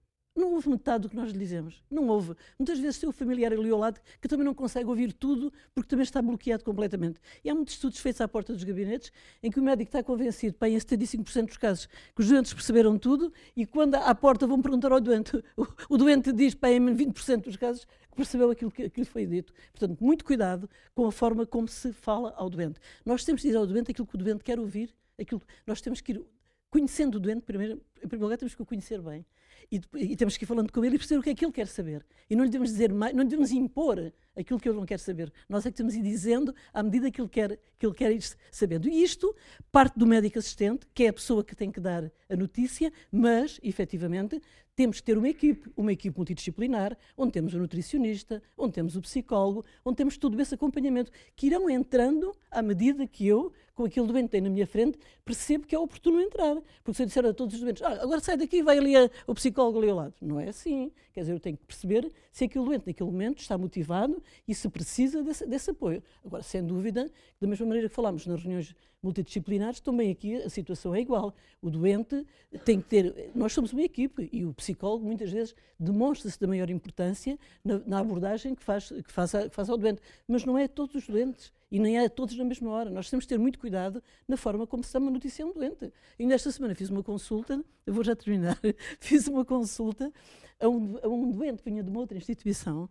não 0.40 0.54
houve 0.54 0.68
metade 0.68 1.02
do 1.02 1.08
que 1.08 1.14
nós 1.14 1.30
lhe 1.30 1.38
dizemos. 1.38 1.82
Não 1.90 2.08
houve. 2.08 2.34
Muitas 2.58 2.78
vezes 2.78 3.02
o 3.02 3.12
familiar 3.12 3.52
ali 3.52 3.70
ao 3.70 3.78
lado 3.78 4.00
que 4.20 4.26
também 4.26 4.44
não 4.44 4.54
consegue 4.54 4.88
ouvir 4.88 5.12
tudo 5.12 5.52
porque 5.74 5.88
também 5.88 6.02
está 6.02 6.20
bloqueado 6.22 6.64
completamente. 6.64 7.20
E 7.44 7.50
há 7.50 7.54
muitos 7.54 7.74
estudos 7.74 7.98
feitos 7.98 8.20
à 8.20 8.26
porta 8.26 8.52
dos 8.52 8.64
gabinetes 8.64 9.12
em 9.42 9.50
que 9.50 9.60
o 9.60 9.62
médico 9.62 9.88
está 9.88 10.02
convencido, 10.02 10.56
bem, 10.58 10.74
em 10.74 10.78
75% 10.78 11.46
dos 11.46 11.56
casos, 11.56 11.86
que 11.86 12.22
os 12.22 12.28
doentes 12.28 12.52
perceberam 12.52 12.98
tudo 12.98 13.32
e 13.54 13.66
quando 13.66 13.94
à 13.96 14.14
porta 14.14 14.46
vão 14.46 14.60
perguntar 14.60 14.90
ao 14.90 15.00
doente, 15.00 15.36
o, 15.56 15.66
o 15.90 15.96
doente 15.96 16.32
diz, 16.32 16.54
bem, 16.54 16.76
em 16.76 16.96
20% 16.96 17.44
dos 17.44 17.56
casos, 17.56 17.84
que 17.84 18.16
percebeu 18.16 18.50
aquilo 18.50 18.70
que, 18.70 18.88
que 18.88 19.00
lhe 19.00 19.06
foi 19.06 19.26
dito. 19.26 19.52
Portanto, 19.72 20.02
muito 20.02 20.24
cuidado 20.24 20.68
com 20.94 21.06
a 21.06 21.12
forma 21.12 21.46
como 21.46 21.68
se 21.68 21.92
fala 21.92 22.32
ao 22.36 22.48
doente. 22.48 22.80
Nós 23.04 23.24
temos 23.24 23.42
de 23.42 23.48
dizer 23.48 23.58
ao 23.58 23.66
doente 23.66 23.90
aquilo 23.90 24.06
que 24.06 24.14
o 24.14 24.18
doente 24.18 24.42
quer 24.42 24.58
ouvir, 24.58 24.94
aquilo, 25.20 25.42
nós 25.66 25.80
temos 25.80 26.00
que 26.00 26.12
ir 26.12 26.24
conhecendo 26.70 27.16
o 27.16 27.20
doente, 27.20 27.42
primeiro, 27.42 27.82
em 27.96 28.08
primeiro 28.08 28.24
lugar, 28.24 28.38
temos 28.38 28.54
que 28.54 28.62
o 28.62 28.66
conhecer 28.66 29.02
bem 29.02 29.24
e, 29.70 29.80
e, 29.94 30.16
temos 30.16 30.36
que 30.36 30.44
ir 30.44 30.46
falando 30.46 30.72
com 30.72 30.84
ele 30.84 30.96
e 30.96 30.98
perceber 30.98 31.20
o 31.20 31.22
que 31.22 31.30
é 31.30 31.34
que 31.34 31.44
ele 31.44 31.52
quer 31.52 31.66
saber. 31.66 32.04
E 32.28 32.36
não 32.36 32.44
lhe 32.44 32.50
devemos 32.50 32.70
dizer 32.70 32.92
mais, 32.92 33.14
não 33.14 33.22
lhe 33.22 33.28
devemos 33.28 33.50
impor 33.52 34.12
aquilo 34.36 34.59
que 34.59 34.69
ele 34.69 34.77
não 34.77 34.86
quer 34.86 34.98
saber. 34.98 35.32
Nós 35.48 35.66
é 35.66 35.70
que 35.70 35.77
temos 35.77 35.94
ir 35.94 36.02
dizendo 36.02 36.55
à 36.73 36.82
medida 36.82 37.11
que 37.11 37.20
ele 37.20 37.28
quer, 37.28 37.59
que 37.78 37.86
ele 37.86 37.94
quer 37.94 38.12
ir 38.12 38.23
sabendo. 38.51 38.89
E 38.89 39.02
isto 39.02 39.35
parte 39.70 39.98
do 39.98 40.07
médico 40.07 40.39
assistente, 40.39 40.86
que 40.94 41.05
é 41.05 41.09
a 41.09 41.12
pessoa 41.12 41.44
que 41.44 41.55
tem 41.55 41.70
que 41.70 41.81
dar 41.81 42.11
a 42.28 42.36
notícia, 42.36 42.93
mas, 43.11 43.59
efetivamente, 43.62 44.40
temos 44.81 44.98
que 44.98 45.02
ter 45.02 45.19
uma 45.19 45.28
equipe, 45.28 45.70
uma 45.77 45.93
equipe 45.93 46.16
multidisciplinar, 46.16 46.97
onde 47.15 47.32
temos 47.32 47.52
o 47.52 47.59
nutricionista, 47.59 48.43
onde 48.57 48.73
temos 48.73 48.97
o 48.97 49.02
psicólogo, 49.02 49.62
onde 49.85 49.97
temos 49.97 50.16
todo 50.16 50.40
esse 50.40 50.55
acompanhamento, 50.55 51.11
que 51.36 51.48
irão 51.48 51.69
entrando 51.69 52.35
à 52.51 52.62
medida 52.62 53.07
que 53.07 53.27
eu, 53.27 53.52
com 53.74 53.85
aquele 53.85 54.07
doente 54.07 54.24
que 54.24 54.31
tem 54.31 54.40
na 54.40 54.48
minha 54.48 54.66
frente, 54.66 54.98
percebo 55.23 55.66
que 55.66 55.74
é 55.74 55.78
oportuno 55.78 56.20
entrar. 56.20 56.57
Porque 56.82 56.97
se 56.97 57.02
eu 57.02 57.07
disser 57.07 57.27
a 57.27 57.35
todos 57.35 57.57
os 57.57 57.61
doentes, 57.61 57.82
ah, 57.82 58.02
agora 58.02 58.20
sai 58.20 58.39
daqui 58.39 58.59
e 58.59 58.62
vai 58.62 58.78
ali 58.78 58.97
a, 58.97 59.11
o 59.27 59.35
psicólogo 59.35 59.78
ali 59.78 59.90
ao 59.90 59.97
lado. 59.97 60.15
Não 60.20 60.40
é 60.40 60.48
assim. 60.48 60.90
Quer 61.12 61.20
dizer, 61.20 61.32
eu 61.32 61.40
tenho 61.40 61.59
que 61.59 61.66
perceber 61.66 62.11
se 62.32 62.44
aquele 62.44 62.65
doente 62.65 62.86
naquele 62.86 63.11
momento 63.11 63.40
está 63.40 63.59
motivado 63.59 64.19
e 64.47 64.55
se 64.55 64.68
precisa 64.68 65.22
desse, 65.22 65.47
desse 65.47 65.70
apoio. 65.70 66.02
Agora, 66.24 66.42
sem 66.42 66.64
dúvida, 66.64 67.10
da 67.40 67.47
mesma 67.47 67.66
maneira 67.66 67.88
que 67.88 67.94
falámos 67.94 68.26
nas 68.26 68.40
reuniões 68.40 68.74
multidisciplinares, 69.02 69.80
também 69.80 70.10
aqui 70.10 70.36
a 70.36 70.51
situação 70.51 70.94
é 70.94 71.01
igual. 71.01 71.34
O 71.62 71.70
doente 71.70 72.26
tem 72.64 72.80
que 72.80 72.88
ter. 72.88 73.30
Nós 73.34 73.52
somos 73.52 73.72
uma 73.72 73.82
equipe 73.82 74.28
e 74.32 74.44
o 74.44 74.52
psicólogo 74.52 75.05
muitas 75.05 75.30
vezes 75.30 75.55
demonstra-se 75.78 76.38
da 76.38 76.47
maior 76.47 76.68
importância 76.70 77.38
na, 77.64 77.78
na, 77.86 77.98
abordagem 77.98 78.55
que 78.55 78.62
faz, 78.62 78.88
que, 78.88 79.10
faz 79.10 79.32
que 79.32 79.55
faz 79.55 79.70
ao 79.70 79.78
doente. 79.78 80.02
Mas 80.28 80.44
não 80.44 80.59
é 80.59 80.68
todos 80.68 80.94
os 80.94 81.06
doentes 81.06 81.52
e 81.70 81.78
nem 81.78 81.98
é 81.98 82.05
a 82.05 82.10
todos 82.10 82.36
na 82.36 82.44
mesma 82.44 82.70
hora. 82.70 82.90
Nós 82.90 83.09
temos 83.09 83.24
de 83.24 83.28
ter 83.28 83.38
muito 83.38 83.59
cuidado 83.59 84.02
na 84.28 84.36
forma 84.36 84.66
como 84.66 84.82
se 84.84 84.92
dá 84.92 84.98
uma 84.98 85.10
notícia 85.10 85.44
a 85.44 85.48
um 85.48 85.52
doente. 85.52 85.90
E 86.18 86.26
nesta 86.26 86.51
semana 86.51 86.74
fiz 86.74 86.90
uma 86.90 87.02
consulta, 87.02 87.64
eu 87.86 87.94
vou 87.94 88.05
já 88.05 88.14
terminar, 88.14 88.59
fiz 89.01 89.26
uma 89.28 89.44
consulta 89.44 90.12
a 90.60 90.68
um, 90.68 90.98
a 91.02 91.08
um 91.08 91.30
doente 91.30 91.62
que 91.62 91.70
vinha 91.70 91.82
de 91.82 91.90
uma 91.90 92.00
outra 92.00 92.16
instituição. 92.16 92.88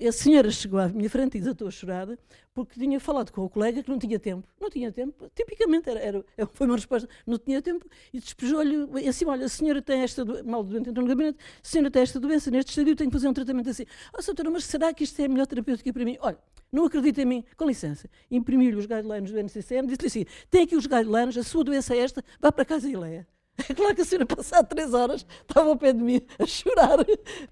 A 0.00 0.12
senhora 0.12 0.50
chegou 0.50 0.78
à 0.78 0.88
minha 0.88 1.10
frente 1.10 1.36
e 1.36 1.40
desatou 1.40 1.66
a 1.66 1.70
chorar 1.70 2.06
porque 2.54 2.78
tinha 2.78 3.00
falado 3.00 3.32
com 3.32 3.44
o 3.44 3.48
colega 3.48 3.82
que 3.82 3.90
não 3.90 3.98
tinha 3.98 4.18
tempo. 4.18 4.46
Não 4.60 4.70
tinha 4.70 4.92
tempo. 4.92 5.28
Tipicamente 5.34 5.88
era, 5.88 6.00
era 6.00 6.24
foi 6.52 6.66
uma 6.66 6.76
resposta. 6.76 7.08
Não 7.26 7.38
tinha 7.38 7.60
tempo 7.62 7.86
e 8.12 8.20
despejou-lhe 8.20 9.08
assim: 9.08 9.24
olha, 9.24 9.46
a 9.46 9.48
senhora 9.48 9.82
tem 9.82 10.02
esta 10.02 10.24
doença, 10.24 10.44
mal 10.44 10.62
doente 10.62 10.90
entrou 10.90 11.04
no 11.04 11.08
gabinete, 11.08 11.38
a 11.38 11.66
senhora 11.66 11.90
tem 11.90 12.02
esta 12.02 12.20
doença, 12.20 12.50
neste 12.50 12.70
estádio 12.70 12.94
tenho 12.94 13.10
que 13.10 13.16
fazer 13.16 13.28
um 13.28 13.32
tratamento 13.32 13.70
assim. 13.70 13.84
Oh, 14.12 14.22
doutora, 14.22 14.50
mas 14.50 14.64
será 14.64 14.92
que 14.92 15.04
isto 15.04 15.20
é 15.20 15.24
a 15.24 15.28
melhor 15.28 15.46
terapêutica 15.46 15.92
para 15.92 16.04
mim? 16.04 16.16
Olha, 16.20 16.38
não 16.70 16.84
acredita 16.84 17.22
em 17.22 17.24
mim, 17.24 17.44
com 17.56 17.64
licença. 17.64 18.08
Imprimiu-lhe 18.30 18.76
os 18.76 18.86
guidelines 18.86 19.30
do 19.30 19.38
NCCM, 19.38 19.86
disse-lhe 19.88 20.06
assim: 20.06 20.24
tem 20.50 20.62
aqui 20.64 20.76
os 20.76 20.86
guidelines, 20.86 21.36
a 21.36 21.42
sua 21.42 21.64
doença 21.64 21.94
é 21.94 21.98
esta, 21.98 22.22
vá 22.40 22.52
para 22.52 22.64
casa 22.64 22.88
e 22.88 22.96
leia. 22.96 23.26
Claro 23.76 23.94
que 23.94 24.02
a 24.02 24.04
senhora, 24.04 24.26
passado 24.26 24.66
três 24.68 24.94
horas, 24.94 25.26
estava 25.42 25.68
ao 25.68 25.76
pé 25.76 25.92
de 25.92 26.00
mim 26.00 26.20
a 26.38 26.46
chorar. 26.46 26.98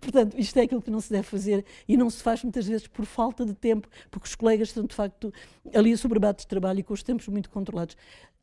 Portanto, 0.00 0.38
isto 0.38 0.56
é 0.58 0.62
aquilo 0.62 0.80
que 0.80 0.90
não 0.90 1.00
se 1.00 1.10
deve 1.10 1.24
fazer 1.24 1.64
e 1.88 1.96
não 1.96 2.08
se 2.08 2.22
faz 2.22 2.42
muitas 2.42 2.66
vezes 2.66 2.86
por 2.86 3.04
falta 3.04 3.44
de 3.44 3.54
tempo, 3.54 3.88
porque 4.10 4.26
os 4.26 4.34
colegas 4.34 4.68
estão, 4.68 4.84
de 4.84 4.94
facto, 4.94 5.32
ali 5.74 5.92
a 5.92 5.96
sobrebates 5.96 6.44
de 6.44 6.48
trabalho 6.48 6.80
e 6.80 6.82
com 6.82 6.94
os 6.94 7.02
tempos 7.02 7.26
muito 7.28 7.50
controlados. 7.50 7.96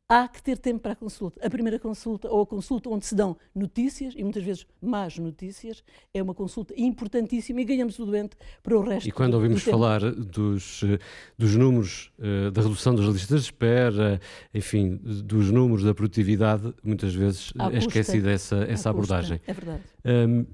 Há 0.10 0.28
que 0.28 0.44
ter 0.44 0.58
tempo 0.58 0.80
para 0.80 0.92
a 0.92 0.96
consulta. 0.96 1.46
A 1.46 1.50
primeira 1.50 1.80
consulta, 1.80 2.30
ou 2.30 2.42
a 2.42 2.46
consulta 2.46 2.90
onde 2.90 3.06
se 3.06 3.16
dão 3.16 3.36
notícias, 3.56 4.14
e 4.16 4.24
muitas 4.24 4.44
vezes 4.44 4.68
más 4.82 5.18
notícias, 5.18 5.84
é 6.14 6.22
uma 6.22 6.34
consulta 6.34 6.74
importantíssima 6.78 7.62
e 7.62 7.66
ganhamos 7.66 7.98
o 8.00 8.06
doente 8.06 8.36
para 8.62 8.78
o 8.78 8.82
resto 8.82 9.08
E 9.08 9.12
quando 9.12 9.32
do, 9.32 9.38
ouvimos 9.38 9.62
do 9.62 9.66
tempo. 9.66 9.78
falar 9.78 10.00
dos, 10.12 10.84
eh, 10.84 11.00
dos 11.38 11.56
números 11.56 12.12
uh, 12.20 12.52
da 12.52 12.62
redução 12.62 12.94
das 12.96 13.06
listas 13.06 13.42
de 13.42 13.48
espera, 13.48 14.20
enfim, 14.54 15.00
dos 15.04 15.50
números 15.50 15.84
da 15.84 15.94
produtividade, 15.94 16.74
muitas 16.84 17.14
vezes 17.16 17.54
À 17.58 17.72
é 17.72 17.78
esquecida 17.78 18.30
essa, 18.32 18.58
essa 18.58 18.90
À 18.90 18.94
custa. 18.94 19.16
abordagem. 19.18 19.42
É 19.48 19.54
verdade. 19.54 19.82
Um, 20.06 20.46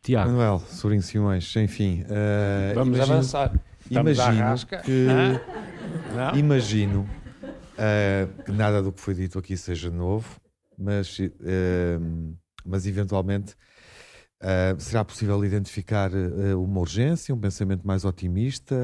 Tiago. 0.00 0.30
Manuel 0.30 0.60
Sourinho 0.68 1.02
Simões, 1.02 1.54
enfim. 1.56 2.02
uh, 2.02 2.74
Vamos 2.74 2.96
imagino, 2.96 3.14
avançar. 3.16 3.52
Estamos 3.84 4.18
Imagino 4.18 4.82
que. 4.84 5.06
Não? 6.16 6.38
Imagino 6.38 7.08
uh, 7.74 8.42
que 8.44 8.52
nada 8.52 8.82
do 8.82 8.92
que 8.92 9.00
foi 9.00 9.14
dito 9.14 9.38
aqui 9.38 9.56
seja 9.56 9.90
novo, 9.90 10.40
mas, 10.78 11.18
uh, 11.18 12.36
mas 12.64 12.86
eventualmente 12.86 13.54
uh, 14.40 14.80
será 14.80 15.04
possível 15.04 15.44
identificar 15.44 16.10
uh, 16.12 16.62
uma 16.62 16.80
urgência, 16.80 17.34
um 17.34 17.40
pensamento 17.40 17.86
mais 17.86 18.04
otimista 18.04 18.76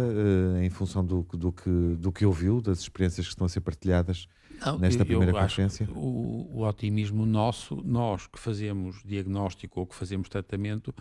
em 0.63 0.71
função 0.71 1.05
do, 1.05 1.23
do, 1.23 1.53
que, 1.53 1.71
do 1.99 2.13
que 2.13 2.25
ouviu, 2.25 2.61
das 2.61 2.81
experiências 2.81 3.27
que 3.27 3.33
estão 3.33 3.47
a 3.47 3.49
ser 3.49 3.61
partilhadas 3.61 4.27
Não, 4.65 4.79
nesta 4.79 5.05
primeira 5.05 5.33
conferência? 5.33 5.87
que 5.87 5.93
O, 5.93 6.51
o 6.53 6.67
otimismo 6.67 7.27
nosso, 7.27 7.77
nós 7.85 8.27
que 8.27 8.39
fazemos 8.39 9.03
diagnóstico 9.05 9.81
ou 9.81 9.87
que 9.87 9.95
fazemos 9.95 10.29
tratamento, 10.29 10.95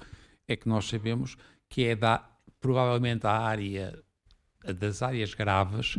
é 0.47 0.55
que 0.55 0.67
nós 0.67 0.87
sabemos 0.87 1.35
que 1.69 1.83
é 1.83 1.95
da, 1.95 2.25
provavelmente 2.59 3.27
a 3.27 3.31
área 3.31 3.97
das 4.79 5.01
áreas 5.01 5.33
graves, 5.33 5.97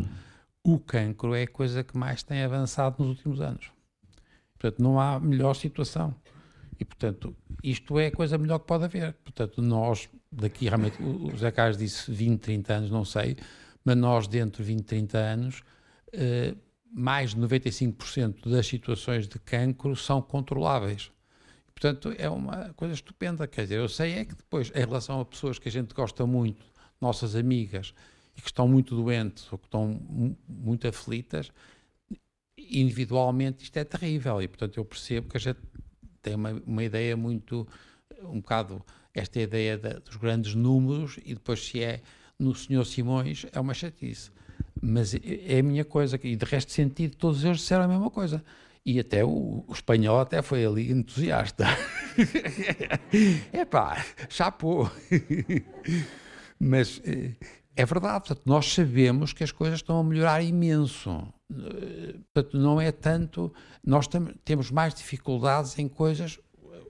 o 0.65 0.79
cancro 0.79 1.35
é 1.35 1.43
a 1.43 1.49
coisa 1.49 1.83
que 1.83 1.97
mais 1.97 2.23
tem 2.23 2.43
avançado 2.43 2.97
nos 2.99 3.17
últimos 3.17 3.41
anos. 3.41 3.71
Portanto, 4.59 4.83
não 4.83 5.01
há 5.01 5.19
melhor 5.21 5.55
situação. 5.55 6.15
E, 6.79 6.85
portanto, 6.85 7.35
isto 7.63 7.99
é 7.99 8.07
a 8.07 8.13
coisa 8.13 8.39
melhor 8.39 8.59
que 8.59 8.67
pode 8.67 8.85
haver. 8.85 9.13
Portanto, 9.25 9.61
nós, 9.63 10.09
daqui 10.31 10.67
realmente, 10.67 11.03
o 11.03 11.31
José 11.31 11.51
Carlos 11.51 11.77
disse 11.77 12.11
20, 12.11 12.41
30 12.41 12.75
anos, 12.75 12.91
não 12.91 13.05
sei, 13.05 13.37
mas 13.85 13.97
nós, 13.97 14.29
dentro 14.29 14.63
de 14.63 14.69
20, 14.69 14.85
30 14.85 15.19
anos, 15.19 15.63
eh, 16.13 16.55
mais 16.93 17.35
de 17.35 17.41
95% 17.41 18.49
das 18.49 18.67
situações 18.67 19.27
de 19.27 19.39
cancro 19.39 19.95
são 19.97 20.23
controláveis. 20.23 21.11
Portanto, 21.75 22.13
é 22.17 22.29
uma 22.29 22.73
coisa 22.75 22.95
estupenda. 22.95 23.47
Quer 23.47 23.63
dizer, 23.63 23.77
eu 23.79 23.89
sei 23.89 24.15
é 24.15 24.25
que 24.25 24.35
depois, 24.35 24.71
em 24.75 24.81
relação 24.81 25.21
a 25.21 25.25
pessoas 25.25 25.59
que 25.59 25.69
a 25.69 25.73
gente 25.73 25.95
gosta 25.95 26.27
muito, 26.27 26.65
nossas 27.01 27.37
amigas, 27.37 27.95
e 28.39 28.43
que 28.43 28.49
estão 28.49 28.69
muito 28.69 28.97
doentes 28.97 29.53
ou 29.53 29.59
que 29.59 29.67
estão 29.67 29.89
mu- 30.09 30.39
muito 30.49 30.87
aflitas, 30.89 31.51
individualmente 32.57 33.65
isto 33.65 33.77
é 33.77 33.85
terrível. 33.85 34.41
E, 34.43 34.49
portanto, 34.49 34.77
eu 34.79 34.85
percebo 34.85 35.29
que 35.29 35.37
a 35.37 35.41
gente 35.41 35.59
tem 36.23 36.35
uma, 36.35 36.53
uma 36.67 36.85
ideia 36.85 37.17
muito, 37.17 37.67
um 38.23 38.41
bocado, 38.41 38.83
esta 39.15 39.41
ideia 39.41 39.77
dos 39.79 40.17
grandes 40.17 40.55
números 40.55 41.19
e 41.25 41.35
depois 41.35 41.65
se 41.67 41.83
é 41.83 42.01
no 42.39 42.55
Senhor 42.55 42.85
Simões, 42.85 43.47
é 43.53 43.59
uma 43.61 43.75
chatice. 43.75 44.31
Mas 44.81 45.15
é 45.15 45.21
é 45.57 45.59
a 45.59 45.63
minha 45.63 45.85
coisa, 45.85 46.19
e 46.23 46.37
de 46.37 46.45
resto 46.45 46.71
sentido, 46.73 47.17
todos 47.17 47.45
eles 47.45 47.59
disseram 47.59 47.85
a 47.85 47.89
mesma 47.89 48.11
coisa. 48.11 48.45
E 48.87 48.99
até 49.01 49.25
o, 49.25 49.65
o 49.67 49.73
espanhol 49.73 50.21
até 50.21 50.41
foi 50.41 50.65
ali 50.65 50.91
entusiasta. 50.91 51.67
Epá, 53.53 54.05
chapou. 54.29 54.91
Mas 56.59 57.01
eh, 57.05 57.33
é 57.79 57.87
verdade, 57.87 58.27
portanto, 58.27 58.43
nós 58.45 58.73
sabemos 58.73 59.33
que 59.33 59.45
as 59.45 59.53
coisas 59.53 59.79
estão 59.79 60.01
a 60.01 60.03
melhorar 60.03 60.43
imenso. 60.43 61.33
Eh, 61.49 62.17
Portanto, 62.35 62.59
não 62.59 62.81
é 62.81 62.91
tanto. 62.91 63.53
Nós 63.87 64.09
temos 64.45 64.69
mais 64.73 64.93
dificuldades 64.93 65.79
em 65.79 65.87
coisas. 65.87 66.41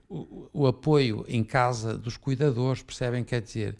O, 0.09 0.49
o 0.51 0.65
apoio 0.65 1.23
em 1.27 1.43
casa 1.43 1.95
dos 1.95 2.17
cuidadores, 2.17 2.81
percebem? 2.81 3.23
Quer 3.23 3.43
dizer, 3.43 3.77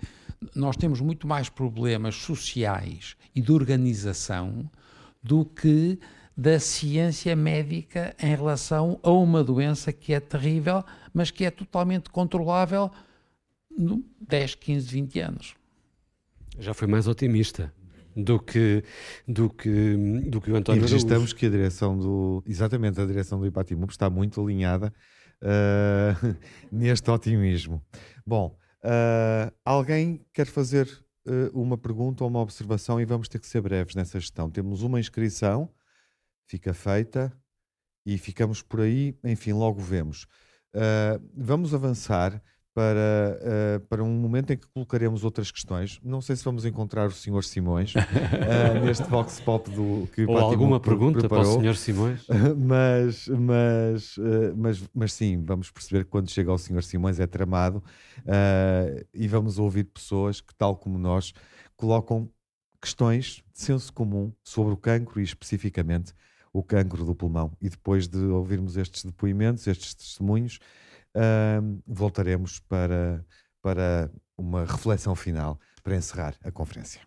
nós 0.55 0.77
temos 0.77 1.01
muito 1.01 1.27
mais 1.27 1.49
problemas 1.49 2.13
sociais 2.13 3.15
e 3.33 3.41
de 3.41 3.51
organização 3.51 4.69
do 5.23 5.43
que 5.43 5.97
da 6.37 6.59
ciência 6.59 7.35
médica 7.35 8.15
em 8.21 8.35
relação 8.35 8.99
a 9.01 9.09
uma 9.09 9.43
doença 9.43 9.91
que 9.91 10.13
é 10.13 10.19
terrível, 10.19 10.83
mas 11.11 11.31
que 11.31 11.43
é 11.43 11.49
totalmente 11.49 12.11
controlável 12.11 12.91
no 13.75 14.05
10, 14.21 14.53
15, 14.53 14.87
20 14.87 15.19
anos. 15.21 15.58
Já 16.59 16.73
foi 16.73 16.87
mais 16.87 17.07
otimista 17.07 17.73
do 18.15 18.39
que, 18.39 18.83
do 19.27 19.49
que, 19.49 19.95
do 20.29 20.41
que 20.41 20.51
o 20.51 20.55
António 20.55 20.79
e 20.79 20.81
registramos 20.81 21.33
que 21.33 21.45
a 21.45 21.49
direção 21.49 21.97
do. 21.97 22.43
Exatamente, 22.45 22.99
a 22.99 23.05
direção 23.05 23.39
do 23.39 23.47
Ipatimub 23.47 23.89
está 23.89 24.09
muito 24.09 24.41
alinhada 24.41 24.93
uh, 25.41 26.35
neste 26.71 27.09
otimismo. 27.09 27.81
Bom, 28.25 28.57
uh, 28.83 29.53
alguém 29.63 30.25
quer 30.33 30.47
fazer 30.47 30.87
uh, 31.25 31.59
uma 31.59 31.77
pergunta 31.77 32.23
ou 32.23 32.29
uma 32.29 32.41
observação 32.41 32.99
e 32.99 33.05
vamos 33.05 33.27
ter 33.27 33.39
que 33.39 33.47
ser 33.47 33.61
breves 33.61 33.95
nessa 33.95 34.19
gestão. 34.19 34.49
Temos 34.49 34.81
uma 34.81 34.99
inscrição, 34.99 35.69
fica 36.47 36.73
feita 36.73 37.31
e 38.05 38.17
ficamos 38.17 38.61
por 38.61 38.81
aí, 38.81 39.17
enfim, 39.23 39.53
logo 39.53 39.79
vemos. 39.79 40.27
Vamos 41.35 41.73
avançar 41.73 42.41
para, 42.79 43.37
uh, 43.41 43.79
para 43.87 44.01
um 44.01 44.13
momento 44.13 44.53
em 44.53 44.57
que 44.57 44.65
colocaremos 44.67 45.25
outras 45.25 45.51
questões. 45.51 45.99
Não 46.01 46.21
sei 46.21 46.37
se 46.37 46.45
vamos 46.45 46.63
encontrar 46.63 47.07
o 47.07 47.11
Sr. 47.11 47.43
Simões 47.43 47.93
uh, 47.93 47.99
neste 48.85 49.03
Vox 49.03 49.41
Pop 49.41 49.69
do 49.69 50.07
que 50.15 50.23
o 50.23 50.31
Ou 50.31 50.37
alguma 50.37 50.79
pergunta 50.79 51.27
para 51.27 51.41
o 51.41 51.43
preparou. 51.43 51.61
Sr. 51.61 51.75
Simões? 51.75 52.25
mas, 52.57 53.27
mas, 53.27 54.15
uh, 54.15 54.55
mas, 54.55 54.89
mas 54.93 55.11
sim, 55.11 55.43
vamos 55.43 55.69
perceber 55.69 56.05
que 56.05 56.09
quando 56.09 56.31
chega 56.31 56.51
ao 56.51 56.57
Sr. 56.57 56.81
Simões 56.81 57.19
é 57.19 57.27
tramado 57.27 57.83
e 59.13 59.27
vamos 59.27 59.59
ouvir 59.59 59.83
pessoas 59.83 60.39
que, 60.39 60.55
tal 60.55 60.77
como 60.77 60.97
nós, 60.97 61.33
colocam 61.75 62.29
questões 62.81 63.43
de 63.51 63.61
senso 63.61 63.91
comum 63.91 64.31
sobre 64.41 64.73
o 64.73 64.77
cancro 64.77 65.19
e 65.19 65.23
especificamente 65.23 66.13
o 66.53 66.63
cancro 66.63 67.03
do 67.03 67.13
pulmão. 67.13 67.51
E 67.61 67.67
depois 67.67 68.07
de 68.07 68.19
ouvirmos 68.19 68.77
estes 68.77 69.03
depoimentos, 69.03 69.67
estes 69.67 69.93
testemunhos, 69.93 70.59
ahm, 71.15 71.79
voltaremos 71.87 72.59
para, 72.59 73.25
para 73.61 74.11
uma 74.37 74.65
reflexão 74.65 75.15
final 75.15 75.59
para 75.83 75.95
encerrar 75.95 76.35
a 76.43 76.51
conferência. 76.51 77.01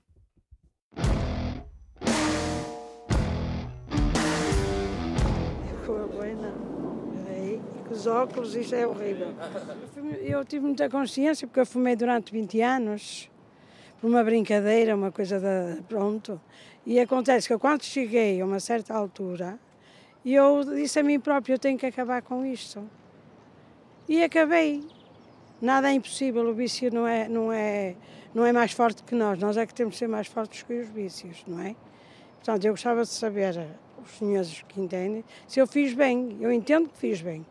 Os 7.90 8.06
óculos, 8.06 8.56
isso 8.56 8.74
é 8.74 8.86
horrível. 8.86 9.28
Eu 10.22 10.44
tive 10.44 10.64
muita 10.64 10.88
consciência 10.88 11.46
porque 11.46 11.60
eu 11.60 11.66
fumei 11.66 11.94
durante 11.94 12.32
20 12.32 12.60
anos, 12.60 13.30
por 14.00 14.08
uma 14.08 14.24
brincadeira, 14.24 14.96
uma 14.96 15.12
coisa 15.12 15.38
da. 15.38 15.76
Pronto. 15.86 16.40
E 16.86 16.98
acontece 16.98 17.46
que 17.46 17.56
quando 17.58 17.84
cheguei 17.84 18.40
a 18.40 18.46
uma 18.46 18.58
certa 18.58 18.94
altura, 18.94 19.58
eu 20.24 20.64
disse 20.64 20.98
a 20.98 21.02
mim 21.02 21.20
próprio: 21.20 21.54
eu 21.54 21.58
tenho 21.58 21.78
que 21.78 21.86
acabar 21.86 22.22
com 22.22 22.44
isto. 22.44 22.82
E 24.08 24.22
acabei. 24.22 24.82
Nada 25.60 25.90
é 25.90 25.94
impossível, 25.94 26.48
o 26.48 26.54
vício 26.54 26.92
não 26.92 27.06
é, 27.06 27.28
não, 27.28 27.52
é, 27.52 27.94
não 28.34 28.44
é 28.44 28.52
mais 28.52 28.72
forte 28.72 29.02
que 29.04 29.14
nós, 29.14 29.38
nós 29.38 29.56
é 29.56 29.64
que 29.64 29.72
temos 29.72 29.94
de 29.94 29.98
ser 30.00 30.08
mais 30.08 30.26
fortes 30.26 30.62
que 30.62 30.74
os 30.74 30.88
vícios, 30.88 31.42
não 31.46 31.60
é? 31.60 31.76
Portanto, 32.36 32.64
eu 32.64 32.72
gostava 32.72 33.02
de 33.02 33.08
saber, 33.08 33.64
os 34.04 34.18
senhores 34.18 34.64
que 34.68 34.80
entendem, 34.80 35.24
se 35.46 35.60
eu 35.60 35.66
fiz 35.66 35.94
bem. 35.94 36.36
Eu 36.40 36.52
entendo 36.52 36.88
que 36.88 36.98
fiz 36.98 37.20
bem. 37.20 37.46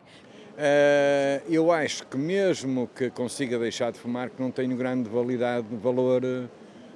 Eh, 0.56 1.40
eu 1.48 1.72
acho 1.72 2.06
que 2.06 2.16
mesmo 2.16 2.88
que 2.94 3.10
consiga 3.10 3.58
deixar 3.58 3.90
de 3.90 3.98
fumar, 3.98 4.28
que 4.28 4.40
não 4.40 4.50
tenho 4.50 4.76
grande 4.76 5.08
validade, 5.08 5.66
valor, 5.76 6.22
eh, 6.24 6.46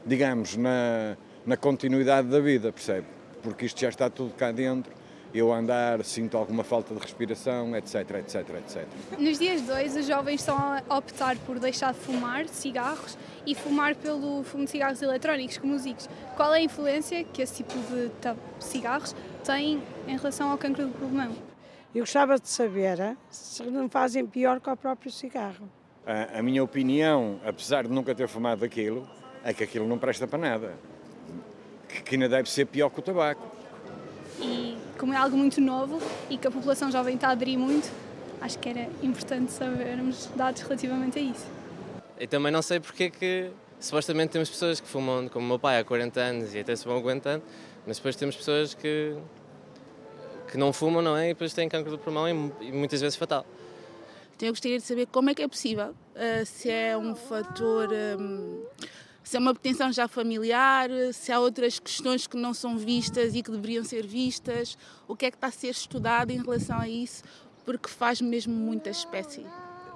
digamos, 0.04 0.56
na, 0.56 1.16
na 1.46 1.56
continuidade 1.56 2.28
da 2.28 2.38
vida, 2.38 2.70
percebe? 2.70 3.06
Porque 3.42 3.64
isto 3.64 3.80
já 3.80 3.88
está 3.88 4.10
tudo 4.10 4.34
cá 4.34 4.52
dentro. 4.52 4.92
Eu 5.34 5.52
andar, 5.52 6.02
sinto 6.04 6.36
alguma 6.36 6.64
falta 6.64 6.94
de 6.94 7.00
respiração, 7.00 7.76
etc, 7.76 7.94
etc, 8.18 8.48
etc. 8.58 8.86
Nos 9.18 9.38
dias 9.38 9.62
de 9.62 9.70
hoje, 9.70 9.98
os 9.98 10.06
jovens 10.06 10.40
estão 10.40 10.56
a 10.56 10.96
optar 10.96 11.36
por 11.38 11.58
deixar 11.58 11.92
de 11.92 12.00
fumar 12.00 12.48
cigarros 12.48 13.18
e 13.44 13.54
fumar 13.54 13.94
pelo 13.94 14.42
fumo 14.44 14.64
de 14.64 14.70
cigarros 14.70 15.02
eletrónicos, 15.02 15.58
como 15.58 15.74
os 15.74 15.84
ICs. 15.84 16.08
Qual 16.36 16.54
é 16.54 16.58
a 16.58 16.62
influência 16.62 17.22
que 17.24 17.42
esse 17.42 17.62
tipo 17.62 17.74
de 17.74 18.10
cigarros 18.58 19.14
tem 19.44 19.82
em 20.06 20.16
relação 20.16 20.50
ao 20.50 20.56
cancro 20.56 20.86
do 20.86 20.92
pulmão? 20.92 21.32
Eu 21.94 22.02
gostava 22.02 22.38
de 22.38 22.48
saber 22.48 23.16
se 23.30 23.62
não 23.64 23.88
fazem 23.88 24.26
pior 24.26 24.60
que 24.60 24.68
o 24.68 24.76
próprio 24.76 25.10
cigarro. 25.10 25.68
A, 26.06 26.38
a 26.38 26.42
minha 26.42 26.62
opinião, 26.62 27.40
apesar 27.44 27.84
de 27.84 27.90
nunca 27.90 28.14
ter 28.14 28.28
fumado 28.28 28.64
aquilo, 28.64 29.08
é 29.42 29.52
que 29.52 29.64
aquilo 29.64 29.86
não 29.86 29.98
presta 29.98 30.26
para 30.26 30.38
nada. 30.38 30.74
Que, 31.88 32.02
que 32.02 32.14
ainda 32.14 32.28
deve 32.28 32.50
ser 32.50 32.66
pior 32.66 32.90
que 32.90 33.00
o 33.00 33.02
tabaco. 33.02 33.50
E 34.40 34.76
como 34.98 35.12
é 35.12 35.16
algo 35.16 35.36
muito 35.36 35.60
novo 35.60 36.00
e 36.28 36.36
que 36.36 36.46
a 36.46 36.50
população 36.50 36.90
jovem 36.90 37.14
está 37.14 37.28
a 37.28 37.30
aderir 37.32 37.58
muito, 37.58 37.90
acho 38.40 38.58
que 38.58 38.68
era 38.68 38.88
importante 39.02 39.52
sabermos 39.52 40.28
dados 40.34 40.62
relativamente 40.62 41.18
a 41.18 41.22
isso. 41.22 41.46
E 42.18 42.26
também 42.26 42.50
não 42.50 42.62
sei 42.62 42.80
porque 42.80 43.04
é 43.04 43.10
que 43.10 43.50
supostamente 43.78 44.32
temos 44.32 44.48
pessoas 44.48 44.80
que 44.80 44.88
fumam, 44.88 45.28
como 45.28 45.44
o 45.44 45.48
meu 45.48 45.58
pai, 45.58 45.78
há 45.78 45.84
40 45.84 46.20
anos 46.20 46.54
e 46.54 46.60
até 46.60 46.74
se 46.74 46.84
vão 46.84 46.96
aguentando, 46.96 47.42
mas 47.86 47.98
depois 47.98 48.16
temos 48.16 48.36
pessoas 48.36 48.74
que 48.74 49.16
que 50.46 50.56
não 50.56 50.72
fumam, 50.72 51.02
não 51.02 51.16
é? 51.16 51.26
E 51.26 51.28
depois 51.34 51.52
têm 51.52 51.68
cancro 51.68 51.90
do 51.90 51.98
pulmão 51.98 52.28
e, 52.28 52.72
muitas 52.72 53.00
vezes 53.00 53.16
fatal. 53.16 53.44
Então 54.36 54.48
eu 54.48 54.52
gostaria 54.52 54.78
de 54.78 54.84
saber 54.84 55.06
como 55.06 55.30
é 55.30 55.34
que 55.34 55.42
é 55.42 55.48
possível, 55.48 55.90
uh, 55.90 56.46
se 56.46 56.70
é 56.70 56.96
um 56.96 57.14
fator, 57.14 57.88
um, 58.18 58.62
se 59.26 59.36
é 59.36 59.40
uma 59.40 59.52
pretensão 59.52 59.92
já 59.92 60.06
familiar, 60.06 60.88
se 61.12 61.32
há 61.32 61.40
outras 61.40 61.80
questões 61.80 62.28
que 62.28 62.36
não 62.36 62.54
são 62.54 62.78
vistas 62.78 63.34
e 63.34 63.42
que 63.42 63.50
deveriam 63.50 63.82
ser 63.82 64.06
vistas, 64.06 64.78
o 65.08 65.16
que 65.16 65.26
é 65.26 65.30
que 65.32 65.36
está 65.36 65.48
a 65.48 65.50
ser 65.50 65.70
estudado 65.70 66.30
em 66.30 66.40
relação 66.40 66.78
a 66.78 66.88
isso, 66.88 67.24
porque 67.64 67.88
faz 67.88 68.20
mesmo 68.20 68.54
muita 68.54 68.88
espécie. 68.88 69.44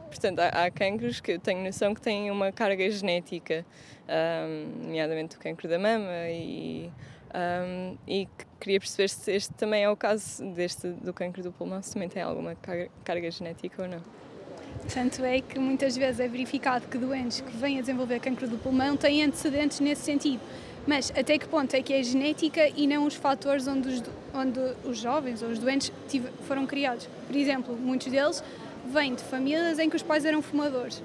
Portanto, 0.08 0.40
há, 0.40 0.68
cancros 0.72 1.20
que 1.20 1.30
eu 1.30 1.38
tenho 1.38 1.62
noção 1.62 1.94
que 1.94 2.00
têm 2.00 2.28
uma 2.28 2.50
carga 2.50 2.90
genética, 2.90 3.64
um, 4.08 4.86
nomeadamente 4.86 5.36
o 5.36 5.38
cancro 5.38 5.68
da 5.68 5.78
mama, 5.78 6.28
e, 6.28 6.90
um, 7.32 7.96
e 8.08 8.28
queria 8.58 8.80
perceber 8.80 9.10
se 9.10 9.30
este 9.30 9.54
também 9.54 9.84
é 9.84 9.88
o 9.88 9.96
caso 9.96 10.44
deste 10.54 10.88
do 10.88 11.14
cancro 11.14 11.40
do 11.40 11.52
pulmão, 11.52 11.80
se 11.80 11.92
também 11.92 12.08
tem 12.08 12.20
alguma 12.20 12.56
carga 13.04 13.30
genética 13.30 13.80
ou 13.80 13.88
não. 13.88 14.02
Tanto 14.92 15.24
é 15.24 15.40
que 15.40 15.58
muitas 15.58 15.96
vezes 15.96 16.20
é 16.20 16.26
verificado 16.26 16.88
que 16.88 16.98
doentes 16.98 17.40
que 17.40 17.56
vêm 17.56 17.78
a 17.78 17.80
desenvolver 17.80 18.18
cancro 18.20 18.48
do 18.48 18.58
pulmão 18.58 18.96
têm 18.96 19.22
antecedentes 19.22 19.78
nesse 19.80 20.02
sentido. 20.02 20.40
Mas 20.86 21.12
até 21.16 21.38
que 21.38 21.46
ponto 21.46 21.74
é 21.74 21.82
que 21.82 21.92
é 21.92 22.02
genética 22.02 22.68
e 22.68 22.86
não 22.86 23.06
os 23.06 23.14
fatores 23.14 23.68
onde 23.68 23.88
os, 23.88 24.02
onde 24.34 24.60
os 24.84 24.98
jovens 24.98 25.42
ou 25.42 25.50
os 25.50 25.58
doentes 25.58 25.92
foram 26.46 26.66
criados? 26.66 27.08
Por 27.26 27.36
exemplo, 27.36 27.76
muitos 27.76 28.08
deles 28.08 28.42
vêm 28.86 29.14
de 29.14 29.22
famílias 29.22 29.78
em 29.78 29.90
que 29.90 29.96
os 29.96 30.02
pais 30.02 30.24
eram 30.24 30.40
fumadores. 30.40 31.02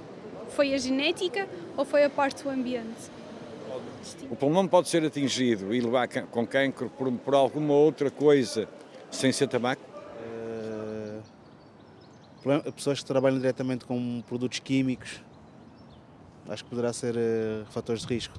Foi 0.49 0.73
a 0.73 0.77
genética 0.77 1.47
ou 1.75 1.83
foi 1.83 2.03
a 2.03 2.09
parte 2.09 2.43
do 2.43 2.49
ambiente? 2.49 3.11
O 4.29 4.35
pulmão 4.35 4.67
pode 4.67 4.87
ser 4.87 5.03
atingido 5.03 5.73
e 5.73 5.81
levar 5.81 6.07
com 6.07 6.47
cancro 6.47 6.89
por, 6.97 7.11
por 7.11 7.35
alguma 7.35 7.73
outra 7.73 8.09
coisa 8.09 8.67
sem 9.11 9.31
ser 9.31 9.47
tabaco? 9.47 9.94
Pessoas 12.75 12.99
que 12.99 13.05
trabalham 13.05 13.39
diretamente 13.39 13.85
com 13.85 14.21
produtos 14.27 14.59
químicos, 14.59 15.19
acho 16.47 16.63
que 16.63 16.69
poderá 16.69 16.93
ser 16.93 17.15
uh, 17.15 17.65
fatores 17.71 18.05
de 18.05 18.13
risco. 18.13 18.37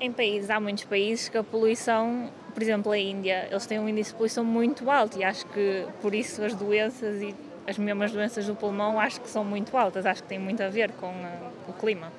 Em 0.00 0.10
países, 0.10 0.48
há 0.48 0.58
muitos 0.58 0.84
países 0.84 1.28
que 1.28 1.36
a 1.36 1.44
poluição, 1.44 2.30
por 2.54 2.62
exemplo, 2.62 2.90
a 2.90 2.98
Índia, 2.98 3.46
eles 3.50 3.66
têm 3.66 3.78
um 3.78 3.86
índice 3.86 4.12
de 4.12 4.16
poluição 4.16 4.42
muito 4.42 4.90
alto 4.90 5.18
e 5.18 5.24
acho 5.24 5.44
que 5.48 5.86
por 6.00 6.14
isso 6.14 6.42
as 6.42 6.54
doenças 6.54 7.20
e 7.20 7.34
as 7.66 7.76
mesmas 7.76 8.12
doenças 8.12 8.46
do 8.46 8.54
pulmão 8.54 8.98
acho 8.98 9.20
que 9.20 9.28
são 9.28 9.44
muito 9.44 9.76
altas, 9.76 10.06
acho 10.06 10.22
que 10.22 10.28
tem 10.30 10.38
muito 10.38 10.62
a 10.62 10.68
ver 10.70 10.90
com 10.92 11.10
uh, 11.10 11.52
o 11.68 11.74
clima. 11.74 12.10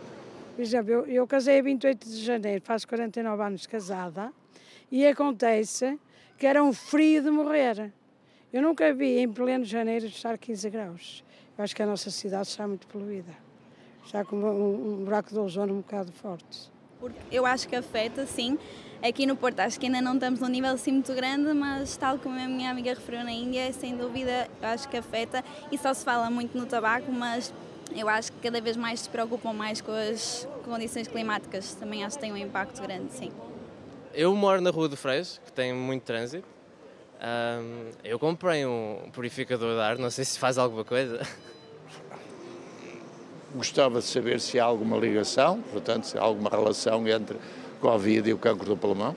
Por 0.56 0.62
exemplo, 0.62 0.92
eu, 0.92 1.06
eu 1.08 1.26
casei 1.26 1.58
a 1.58 1.64
28 1.64 2.08
de 2.08 2.24
janeiro, 2.24 2.62
faço 2.64 2.88
49 2.88 3.42
anos 3.42 3.66
casada, 3.66 4.32
e 4.92 5.08
acontece 5.08 6.00
que 6.38 6.46
era 6.46 6.64
um 6.64 6.72
frio 6.72 7.24
de 7.24 7.32
morrer. 7.32 7.92
Eu 8.54 8.62
nunca 8.62 8.94
vi 8.94 9.20
em 9.20 9.32
pleno 9.32 9.64
janeiro 9.64 10.06
estar 10.06 10.38
15 10.38 10.70
graus. 10.70 11.24
Eu 11.58 11.64
acho 11.64 11.76
que 11.76 11.82
a 11.82 11.86
nossa 11.86 12.12
cidade 12.12 12.48
está 12.48 12.68
muito 12.68 12.86
poluída. 12.88 13.34
Está 14.06 14.26
com 14.26 14.36
um, 14.36 15.02
um 15.02 15.06
buraco 15.06 15.30
de 15.30 15.40
ozono 15.40 15.74
um 15.74 15.78
bocado 15.78 16.12
forte. 16.12 16.72
Porque 17.00 17.20
eu 17.32 17.46
acho 17.46 17.68
que 17.68 17.76
afeta, 17.76 18.26
sim, 18.26 18.58
Aqui 19.04 19.26
no 19.26 19.36
Porto 19.36 19.60
acho 19.62 19.80
que 19.80 19.88
ainda 19.88 20.00
não 20.00 20.14
estamos 20.14 20.40
num 20.40 20.48
nível 20.48 20.70
assim 20.70 20.92
muito 20.92 21.12
grande, 21.16 21.52
mas 21.54 21.98
tal 21.98 22.20
como 22.20 22.40
a 22.40 22.48
minha 22.48 22.70
amiga 22.70 22.94
referiu 22.94 23.24
na 23.24 23.32
Índia, 23.32 23.74
sem 23.74 23.98
dúvida 23.98 24.48
eu 24.62 24.68
acho 24.68 24.88
que 24.88 24.96
afeta 24.96 25.44
e 25.72 25.78
só 25.78 25.92
se 25.92 26.06
fala 26.06 26.30
muito 26.30 26.56
no 26.56 26.68
tabaco, 26.68 27.12
mas 27.12 27.52
eu 27.96 28.08
acho 28.08 28.32
que 28.32 28.38
cada 28.40 28.62
vez 28.62 28.78
mais 28.78 29.00
se 29.00 29.10
preocupam 29.10 29.54
mais 29.54 29.82
com 29.82 29.92
as 29.92 30.48
condições 30.64 31.08
climáticas. 31.08 31.74
Também 31.74 32.04
acho 32.04 32.16
que 32.18 32.22
tem 32.22 32.32
um 32.32 32.38
impacto 32.38 32.80
grande, 32.80 33.12
sim. 33.12 33.32
Eu 34.14 34.36
moro 34.36 34.62
na 34.62 34.70
Rua 34.70 34.88
do 34.88 34.96
Freixo, 34.96 35.42
que 35.44 35.52
tem 35.52 35.74
muito 35.74 36.04
trânsito. 36.04 36.48
Um, 37.22 37.92
eu 38.04 38.18
comprei 38.18 38.66
um 38.66 39.10
purificador 39.14 39.76
de 39.76 39.82
ar, 39.82 39.98
não 40.00 40.10
sei 40.10 40.26
se 40.26 40.40
faz 40.40 40.58
alguma 40.58 40.84
coisa. 40.84 41.22
Gostava 43.54 44.00
de 44.00 44.06
saber 44.06 44.40
se 44.40 44.60
há 44.60 44.64
alguma 44.64 44.98
ligação, 44.98 45.62
portanto, 45.72 46.06
se 46.06 46.18
há 46.18 46.22
alguma 46.22 46.50
relação 46.50 47.08
entre 47.08 47.38
Covid 47.80 48.28
e 48.28 48.34
o 48.34 48.40
cancro 48.40 48.66
do 48.66 48.76
pulmão? 48.76 49.16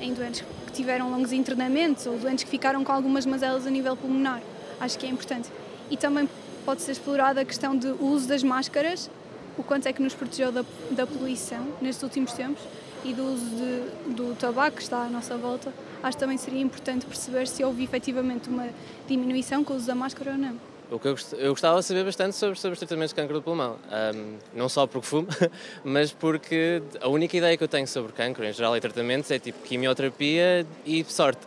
Em 0.00 0.14
doentes 0.14 0.44
que 0.66 0.72
tiveram 0.72 1.10
longos 1.10 1.32
internamentos 1.32 2.06
ou 2.06 2.16
doentes 2.16 2.44
que 2.44 2.50
ficaram 2.50 2.84
com 2.84 2.92
algumas 2.92 3.26
mazelas 3.26 3.66
a 3.66 3.70
nível 3.70 3.96
pulmonar. 3.96 4.40
Acho 4.78 4.96
que 4.96 5.04
é 5.04 5.08
importante. 5.08 5.50
E 5.90 5.96
também 5.96 6.28
pode 6.64 6.82
ser 6.82 6.92
explorada 6.92 7.40
a 7.40 7.44
questão 7.44 7.76
do 7.76 8.00
uso 8.04 8.28
das 8.28 8.44
máscaras, 8.44 9.10
o 9.58 9.64
quanto 9.64 9.86
é 9.86 9.92
que 9.92 10.00
nos 10.00 10.14
protegeu 10.14 10.52
da, 10.52 10.64
da 10.92 11.06
poluição 11.06 11.66
nestes 11.80 12.04
últimos 12.04 12.32
tempos 12.34 12.62
e 13.04 13.12
do 13.12 13.24
uso 13.24 13.46
de, 13.46 14.14
do 14.14 14.36
tabaco 14.36 14.76
que 14.76 14.82
está 14.82 14.98
à 14.98 15.08
nossa 15.08 15.36
volta. 15.36 15.72
Acho 16.02 16.16
que 16.16 16.20
também 16.20 16.38
seria 16.38 16.60
importante 16.60 17.06
perceber 17.06 17.46
se 17.46 17.62
houve 17.62 17.84
efetivamente 17.84 18.48
uma 18.48 18.68
diminuição 19.06 19.62
com 19.62 19.74
o 19.74 19.76
uso 19.76 19.86
da 19.86 19.94
máscara 19.94 20.32
ou 20.32 20.38
não. 20.38 20.70
O 20.90 20.98
que 20.98 21.06
eu, 21.06 21.14
gostava 21.50 21.78
de 21.78 21.84
saber 21.84 22.04
bastante 22.04 22.34
sobre, 22.34 22.58
sobre 22.58 22.72
os 22.72 22.78
tratamentos 22.80 23.10
de 23.10 23.14
cancro 23.14 23.34
do 23.34 23.42
pulmão. 23.42 23.76
Um, 24.14 24.38
não 24.52 24.68
só 24.68 24.88
porque 24.88 25.06
fumo, 25.06 25.28
mas 25.84 26.10
porque 26.10 26.82
a 27.00 27.08
única 27.08 27.36
ideia 27.36 27.56
que 27.56 27.62
eu 27.62 27.68
tenho 27.68 27.86
sobre 27.86 28.12
cancro, 28.12 28.44
em 28.44 28.52
geral, 28.52 28.76
e 28.76 28.80
tratamentos 28.80 29.30
é 29.30 29.38
tipo 29.38 29.62
quimioterapia 29.62 30.66
e 30.84 31.04
sorte. 31.04 31.46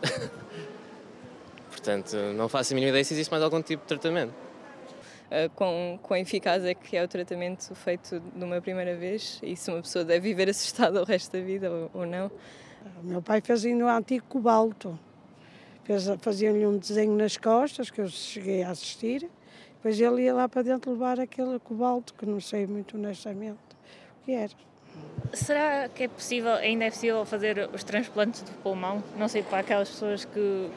Portanto, 1.68 2.16
não 2.34 2.48
faço 2.48 2.72
a 2.72 2.74
mínima 2.74 2.88
ideia 2.88 3.04
se 3.04 3.12
existe 3.12 3.30
mais 3.30 3.42
algum 3.42 3.60
tipo 3.60 3.82
de 3.82 3.88
tratamento. 3.88 4.32
Uh, 5.26 5.50
quão, 5.54 5.98
quão 6.02 6.18
eficaz 6.18 6.64
é 6.64 6.72
que 6.72 6.96
é 6.96 7.04
o 7.04 7.08
tratamento 7.08 7.74
feito 7.74 8.20
de 8.20 8.44
uma 8.44 8.62
primeira 8.62 8.96
vez 8.96 9.40
e 9.42 9.54
se 9.56 9.70
uma 9.70 9.82
pessoa 9.82 10.06
deve 10.06 10.28
viver 10.28 10.48
assustada 10.48 11.02
o 11.02 11.04
resto 11.04 11.32
da 11.36 11.44
vida 11.44 11.70
ou, 11.70 11.90
ou 11.92 12.06
não? 12.06 12.30
O 13.02 13.06
meu 13.06 13.22
pai 13.22 13.40
fazia 13.40 13.74
no 13.74 13.88
antigo 13.88 14.24
cobalto 14.28 14.98
Faziam-lhe 16.20 16.66
um 16.66 16.78
desenho 16.78 17.14
nas 17.14 17.36
costas, 17.36 17.90
que 17.90 18.00
eu 18.00 18.08
cheguei 18.08 18.62
a 18.62 18.70
assistir, 18.70 19.28
depois 19.74 20.00
ele 20.00 20.22
ia 20.22 20.32
lá 20.32 20.48
para 20.48 20.62
dentro 20.62 20.92
levar 20.92 21.20
aquele 21.20 21.58
cobalto, 21.58 22.14
que 22.14 22.24
não 22.24 22.40
sei 22.40 22.66
muito 22.66 22.96
honestamente 22.96 23.58
o 24.22 24.24
que 24.24 24.32
era. 24.32 24.52
Será 25.34 25.88
que 25.90 26.04
é 26.04 26.08
possível, 26.08 26.54
ainda 26.54 26.86
é 26.86 26.90
possível 26.90 27.24
fazer 27.26 27.68
os 27.70 27.84
transplantes 27.84 28.42
do 28.42 28.52
pulmão? 28.62 29.02
Não 29.18 29.28
sei, 29.28 29.42
para 29.42 29.58
aquelas 29.58 29.90
pessoas 29.90 30.24
que, 30.24 30.70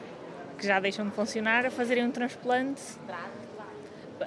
que 0.58 0.66
já 0.66 0.78
deixam 0.78 1.08
de 1.08 1.14
funcionar, 1.14 1.70
fazerem 1.70 2.04
um 2.04 2.10
transplante? 2.10 2.82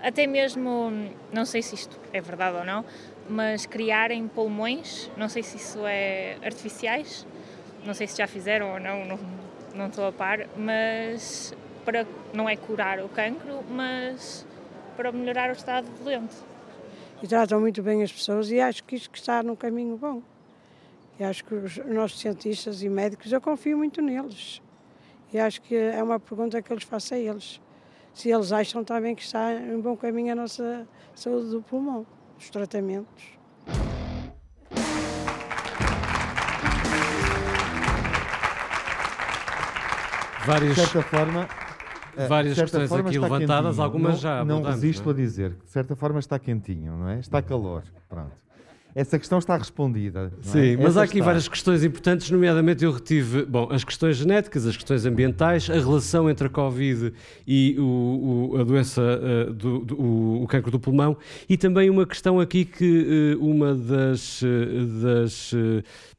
Até 0.01 0.25
mesmo, 0.25 0.91
não 1.31 1.45
sei 1.45 1.61
se 1.61 1.75
isto 1.75 1.99
é 2.11 2.21
verdade 2.21 2.57
ou 2.57 2.65
não, 2.65 2.83
mas 3.29 3.67
criarem 3.67 4.27
pulmões, 4.27 5.11
não 5.15 5.29
sei 5.29 5.43
se 5.43 5.57
isso 5.57 5.85
é 5.85 6.37
artificiais, 6.43 7.27
não 7.85 7.93
sei 7.93 8.07
se 8.07 8.17
já 8.17 8.27
fizeram 8.27 8.73
ou 8.73 8.79
não, 8.79 9.05
não 9.05 9.19
não 9.75 9.87
estou 9.87 10.05
a 10.05 10.11
par, 10.11 10.47
mas 10.57 11.53
para 11.85 12.05
não 12.33 12.47
é 12.47 12.55
curar 12.55 12.99
o 12.99 13.09
cancro, 13.09 13.63
mas 13.69 14.45
para 14.95 15.11
melhorar 15.11 15.49
o 15.49 15.53
estado 15.53 15.85
do 15.85 16.03
doente. 16.03 16.35
E 17.21 17.27
tratam 17.27 17.59
muito 17.59 17.81
bem 17.81 18.03
as 18.03 18.11
pessoas 18.11 18.51
e 18.51 18.59
acho 18.59 18.83
que 18.83 18.95
isto 18.95 19.13
está 19.13 19.41
num 19.43 19.55
caminho 19.55 19.95
bom. 19.97 20.21
E 21.19 21.23
acho 21.23 21.43
que 21.45 21.53
os 21.53 21.77
nossos 21.77 22.19
cientistas 22.19 22.81
e 22.81 22.89
médicos, 22.89 23.31
eu 23.31 23.39
confio 23.39 23.77
muito 23.77 24.01
neles. 24.01 24.61
E 25.31 25.39
acho 25.39 25.61
que 25.61 25.75
é 25.75 26.01
uma 26.01 26.19
pergunta 26.19 26.61
que 26.61 26.71
eu 26.71 26.75
lhes 26.75 26.83
faço 26.83 27.13
a 27.13 27.17
eles. 27.17 27.61
Se 28.13 28.29
eles 28.29 28.51
acham 28.51 28.83
também 28.83 29.15
que 29.15 29.21
está 29.21 29.53
em 29.53 29.79
bom 29.79 29.95
caminho 29.95 30.33
a 30.33 30.35
nossa 30.35 30.87
saúde 31.15 31.51
do 31.51 31.61
pulmão, 31.61 32.05
os 32.37 32.49
tratamentos. 32.49 33.40
Várias, 40.45 40.75
de 40.75 40.81
certa 40.81 41.01
forma, 41.01 41.47
eh, 42.17 42.27
várias 42.27 42.55
certa 42.55 42.79
questões 42.79 42.89
forma 42.89 43.09
aqui 43.09 43.19
levantadas, 43.19 43.65
quentinho. 43.71 43.83
algumas 43.83 44.13
não, 44.13 44.19
já 44.19 44.45
Não 44.45 44.61
resisto 44.61 45.03
não 45.05 45.11
é? 45.11 45.13
a 45.13 45.17
dizer 45.17 45.53
que, 45.55 45.65
de 45.65 45.71
certa 45.71 45.95
forma, 45.95 46.19
está 46.19 46.39
quentinho, 46.39 46.93
não 46.97 47.09
é? 47.09 47.19
Está 47.19 47.41
calor. 47.41 47.83
Pronto. 48.09 48.31
Essa 48.93 49.17
questão 49.17 49.39
está 49.39 49.55
respondida. 49.55 50.31
é? 50.39 50.43
Sim, 50.47 50.75
mas 50.77 50.87
Essa 50.87 50.99
há 51.01 51.03
aqui 51.03 51.13
está. 51.15 51.25
várias 51.25 51.47
questões 51.47 51.83
importantes, 51.83 52.29
nomeadamente 52.29 52.83
eu 52.83 52.91
retive, 52.91 53.45
bom, 53.45 53.69
as 53.71 53.83
questões 53.83 54.17
genéticas, 54.17 54.65
as 54.67 54.75
questões 54.75 55.05
ambientais, 55.05 55.69
a 55.69 55.73
relação 55.75 56.29
entre 56.29 56.47
a 56.47 56.49
Covid 56.49 57.13
e 57.47 57.75
o, 57.79 58.51
o- 58.53 58.57
a 58.59 58.63
doença, 58.63 59.01
eh, 59.01 59.45
do, 59.53 59.79
do- 59.79 60.01
o, 60.01 60.43
o 60.43 60.47
cancro 60.47 60.69
do 60.71 60.79
pulmão, 60.79 61.15
e 61.47 61.55
também 61.57 61.89
uma 61.89 62.05
questão 62.05 62.39
aqui 62.39 62.65
que 62.65 63.33
eh, 63.33 63.37
uma 63.39 63.73
das, 63.73 64.41
eh, 64.43 64.47
das 65.01 65.53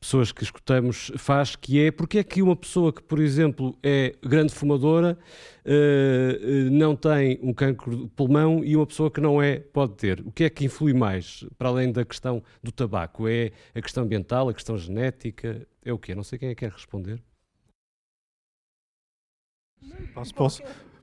pessoas 0.00 0.32
que 0.32 0.42
escutamos 0.42 1.12
faz, 1.16 1.54
que 1.56 1.78
é 1.80 1.90
porque 1.90 2.18
é 2.18 2.24
que 2.24 2.40
uma 2.42 2.56
pessoa 2.56 2.92
que, 2.92 3.02
por 3.02 3.18
exemplo, 3.18 3.76
é 3.82 4.14
grande 4.24 4.52
fumadora 4.54 5.18
eh, 5.64 6.40
eh, 6.40 6.70
não 6.70 6.96
tem 6.96 7.38
um 7.42 7.52
cancro 7.54 7.96
de 7.96 8.08
pulmão 8.08 8.64
e 8.64 8.76
uma 8.76 8.86
pessoa 8.86 9.10
que 9.10 9.20
não 9.20 9.40
é 9.40 9.60
pode 9.60 9.94
ter. 9.94 10.20
O 10.20 10.32
que 10.32 10.44
é 10.44 10.50
que 10.50 10.64
influi 10.64 10.92
mais, 10.92 11.44
para 11.56 11.68
além 11.68 11.92
da 11.92 12.04
questão 12.04 12.42
do 12.62 12.72
tabaco? 12.72 13.28
É 13.28 13.52
a 13.74 13.80
questão 13.80 14.04
ambiental, 14.04 14.48
a 14.48 14.54
questão 14.54 14.76
genética? 14.76 15.66
É 15.84 15.92
o 15.92 15.98
quê? 15.98 16.14
Não 16.14 16.24
sei 16.24 16.38
quem 16.38 16.48
é 16.48 16.54
que 16.54 16.60
quer 16.60 16.72
responder. 16.72 17.22
Posso, 20.14 20.34
posso, 20.34 20.62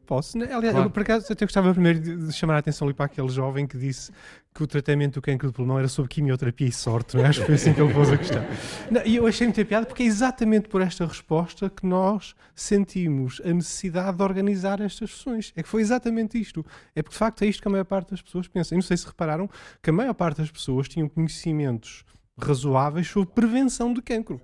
Posso? 0.09 0.35
Aliás, 0.39 0.59
Claro. 0.59 0.87
eu, 0.87 0.89
por 0.89 1.03
acaso, 1.03 1.31
até 1.31 1.45
gostava 1.45 1.71
primeiro 1.71 1.99
de, 1.99 2.33
chamar 2.33 2.55
a 2.55 2.57
atenção 2.57 2.87
ali 2.87 2.95
para 2.95 3.05
aquele 3.05 3.29
jovem 3.29 3.67
que 3.67 3.77
disse 3.77 4.11
que 4.55 4.63
o 4.63 4.65
tratamento 4.65 5.13
do 5.13 5.21
cancro 5.21 5.49
do 5.49 5.53
pulmão 5.53 5.77
era 5.77 5.87
sobre 5.87 6.09
quimioterapia 6.09 6.65
e 6.67 6.71
sorte, 6.71 7.15
não 7.15 7.23
é? 7.23 7.27
Acho 7.27 7.41
que 7.41 7.45
foi 7.45 7.53
assim 7.53 7.73
que 7.75 7.79
ele 7.79 7.93
pôs 7.93 8.11
a 8.11 8.17
questão. 8.17 8.43
Não, 8.89 9.05
e 9.05 9.17
eu 9.17 9.27
achei 9.27 9.45
muita 9.45 9.63
piada 9.63 9.85
porque 9.85 10.01
é 10.01 10.07
exatamente 10.07 10.67
por 10.67 10.81
esta 10.81 11.05
resposta 11.05 11.69
que 11.69 11.85
nós 11.85 12.33
sentimos 12.55 13.39
a 13.45 13.53
necessidade 13.53 14.17
de 14.17 14.23
organizar 14.23 14.81
estas 14.81 15.11
sessões. 15.11 15.53
É 15.55 15.61
que 15.61 15.69
foi 15.69 15.81
exatamente 15.81 16.41
isto. 16.41 16.65
É 16.95 17.03
porque, 17.03 17.13
de 17.13 17.19
facto, 17.19 17.43
é 17.43 17.45
isto 17.45 17.61
que 17.61 17.67
a 17.67 17.71
maior 17.71 17.85
parte 17.85 18.09
das 18.09 18.19
pessoas 18.23 18.47
pensa. 18.47 18.73
E 18.73 18.77
não 18.77 18.81
sei 18.81 18.97
se 18.97 19.05
repararam 19.05 19.47
que 19.79 19.91
a 19.91 19.93
maior 19.93 20.15
parte 20.15 20.37
das 20.37 20.49
pessoas 20.49 20.89
tinham 20.89 21.07
conhecimentos 21.07 22.03
razoáveis 22.35 23.07
sobre 23.07 23.29
prevenção 23.31 23.93
de 23.93 24.01
cancro. 24.01 24.41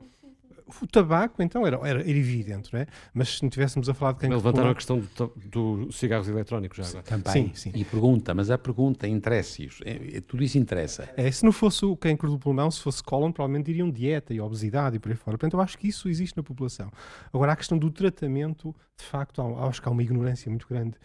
O 0.81 0.87
tabaco, 0.87 1.43
então, 1.43 1.65
era, 1.65 1.77
era, 1.87 1.99
era 2.01 2.09
evidente, 2.09 2.73
não 2.73 2.79
é? 2.79 2.87
Mas 3.13 3.37
se 3.37 3.43
não 3.43 3.49
tivéssemos 3.49 3.87
a 3.87 3.93
falar 3.93 4.13
de 4.13 4.19
cancro 4.19 4.35
Levantaram 4.37 4.69
a 4.71 4.75
questão 4.75 4.99
dos 4.99 5.09
do 5.45 5.91
cigarros 5.91 6.27
eletrónicos 6.27 6.77
já 6.77 6.85
agora. 6.87 7.03
Também. 7.03 7.33
Sim, 7.33 7.51
sim. 7.53 7.71
E 7.75 7.85
pergunta, 7.85 8.33
mas 8.33 8.49
a 8.49 8.57
pergunta 8.57 9.07
interessa-os. 9.07 9.79
É, 9.85 10.17
é- 10.17 10.21
tudo 10.21 10.43
isso 10.43 10.57
interessa. 10.57 11.07
É, 11.15 11.31
se 11.31 11.45
não 11.45 11.51
fosse 11.51 11.85
o 11.85 11.95
cancro 11.95 12.29
do 12.31 12.39
pulmão, 12.39 12.71
se 12.71 12.81
fosse 12.81 13.03
cólon, 13.03 13.31
provavelmente 13.31 13.67
diriam 13.67 13.91
dieta 13.91 14.33
e 14.33 14.41
obesidade 14.41 14.95
e 14.95 14.99
por 14.99 15.11
aí 15.11 15.15
fora. 15.17 15.37
Portanto, 15.37 15.53
eu 15.53 15.61
acho 15.61 15.77
que 15.77 15.87
isso 15.87 16.09
existe 16.09 16.35
na 16.35 16.41
população. 16.43 16.91
Agora, 17.31 17.51
a 17.51 17.55
questão 17.55 17.77
do 17.77 17.91
tratamento, 17.91 18.75
de 18.97 19.05
facto, 19.05 19.41
há- 19.41 19.67
acho 19.67 19.81
que 19.81 19.87
há 19.87 19.91
uma 19.91 20.01
ignorância 20.01 20.49
muito 20.49 20.67
grande, 20.67 20.95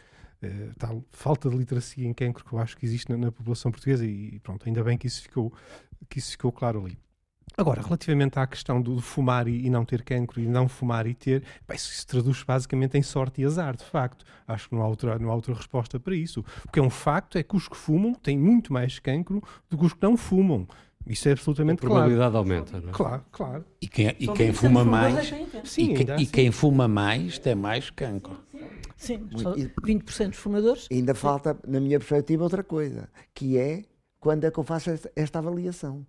eh, 0.43 0.71
tal 0.79 1.05
falta 1.11 1.51
de 1.51 1.57
literacia 1.57 2.07
em 2.09 2.15
cancro 2.15 2.43
que 2.45 2.53
eu 2.55 2.59
acho 2.59 2.77
que 2.79 2.87
existe 2.87 3.11
na, 3.11 3.19
na 3.19 3.31
população 3.31 3.71
portuguesa 3.71 4.07
e 4.07 4.39
pronto, 4.41 4.67
ainda 4.67 4.83
bem 4.83 4.97
que 4.97 5.07
isso 5.07 5.21
ficou, 5.23 5.53
que 6.09 6.19
isso 6.19 6.31
ficou 6.31 6.51
claro 6.51 6.83
ali. 6.87 6.97
Agora, 7.61 7.83
relativamente 7.83 8.39
à 8.39 8.47
questão 8.47 8.81
do, 8.81 8.99
fumar 9.03 9.47
e, 9.47 9.67
e 9.67 9.69
não 9.69 9.85
ter 9.85 10.03
cancro 10.03 10.41
e 10.41 10.49
não 10.49 10.67
fumar 10.67 11.07
e 11.07 11.13
ter, 11.13 11.43
bem, 11.69 11.77
isso 11.77 11.93
se 11.93 12.07
traduz 12.07 12.43
basicamente 12.43 12.97
em 12.97 13.03
sorte 13.03 13.43
e 13.43 13.45
azar, 13.45 13.77
de 13.77 13.85
facto. 13.85 14.25
Acho 14.49 14.71
que 14.71 14.75
não 14.75 14.81
há, 14.83 14.89
outra, 14.89 15.19
não 15.19 15.31
há 15.31 15.35
outra 15.35 15.53
resposta 15.53 16.01
para 16.01 16.15
isso. 16.15 16.43
O 16.67 16.73
que 16.73 16.79
é 16.79 16.83
um 16.83 16.89
facto 16.89 17.37
é 17.37 17.43
que 17.43 17.55
os 17.55 17.69
que 17.69 17.77
fumam 17.77 18.15
têm 18.15 18.39
muito 18.39 18.73
mais 18.73 18.99
cancro 18.99 19.43
do 19.69 19.77
que 19.77 19.85
os 19.85 19.93
que 19.93 20.03
não 20.03 20.17
fumam. 20.17 20.67
Isso 21.07 21.29
é 21.29 21.33
absolutamente 21.33 21.79
A 21.85 21.87
probabilidade 21.89 22.31
claro. 22.33 22.39
aumenta, 22.39 22.81
não 22.81 22.89
é? 22.89 22.93
Claro, 22.93 23.25
claro. 23.31 23.65
E 23.83 23.87
quem, 23.89 24.17
e 24.19 24.25
Só 24.25 24.33
quem 24.33 24.53
20% 24.53 24.55
fuma 24.55 24.85
mais. 24.85 25.31
é. 25.33 25.63
Sim, 25.65 25.83
e, 25.83 25.95
que- 25.95 26.01
ainda 26.01 26.13
e 26.13 26.15
assim. 26.17 26.25
quem 26.27 26.51
fuma 26.51 26.89
mais 26.89 27.39
tem 27.39 27.55
mais 27.55 27.91
cancro. 27.91 28.39
Sim, 28.97 29.29
só 29.37 29.55
E- 29.55 29.71
20% 29.83 30.29
dos 30.31 30.39
fumadores. 30.39 30.89
Ainda 30.91 31.15
falta, 31.15 31.59
na 31.69 31.79
minha 31.79 31.99
perspectiva, 31.99 32.43
outra 32.45 32.63
coisa, 32.65 33.09
que 33.35 33.59
é 33.59 33.83
quando 34.19 34.45
é 34.45 34.51
que 34.51 34.59
eu 34.59 34.65
faço 34.65 34.91
esta, 34.91 35.11
esta 35.15 35.39
avaliação. 35.39 36.07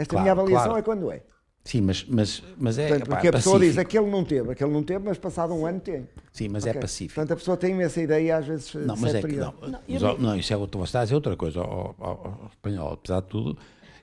Esta 0.00 0.10
Claro, 0.12 0.22
minha 0.22 0.32
avaliação 0.32 0.64
claro. 0.72 0.78
é 0.78 0.82
quando 0.82 1.10
é. 1.12 1.22
Sim, 1.62 1.82
mas, 1.82 2.04
mas, 2.08 2.42
mas 2.56 2.78
é. 2.78 2.88
Portanto, 2.88 3.08
pá, 3.08 3.16
porque 3.16 3.28
a 3.28 3.32
pessoa 3.32 3.60
diz 3.60 3.76
aquele 3.76 4.06
não 4.10 4.24
teve, 4.24 4.50
aquele 4.50 4.70
não 4.70 4.82
teve, 4.82 5.04
mas 5.04 5.18
passado 5.18 5.52
um 5.52 5.66
ano 5.66 5.78
tem. 5.78 6.08
Sim, 6.32 6.48
mas 6.48 6.64
é 6.66 6.70
Ok. 6.70 6.80
pacífico. 6.80 7.14
Portanto, 7.14 7.32
a 7.32 7.36
pessoa 7.36 7.56
tem 7.56 7.82
essa 7.82 8.00
ideia 8.00 8.38
às 8.38 8.46
vezes 8.46 8.74
Não, 8.74 8.96
mas 8.96 9.14
é 9.14 9.20
que 9.20 9.26
não. 9.36 9.52
setorial. 9.52 9.82
Mas, 9.86 10.02
ó, 10.02 10.16
não, 10.16 10.36
isso 10.36 10.52
é 10.52 10.56
outra. 10.56 10.78
Você 10.80 10.88
está 10.88 11.00
a 11.00 11.02
dizer 11.04 11.14
outra 11.16 11.36
coisa 11.36 11.60
ao, 11.60 11.94
ao- 11.98 12.40
ao 12.42 12.48
espanhol. 12.50 12.92
Apesar 12.94 13.20
de 13.20 13.26
tudo, 13.28 13.58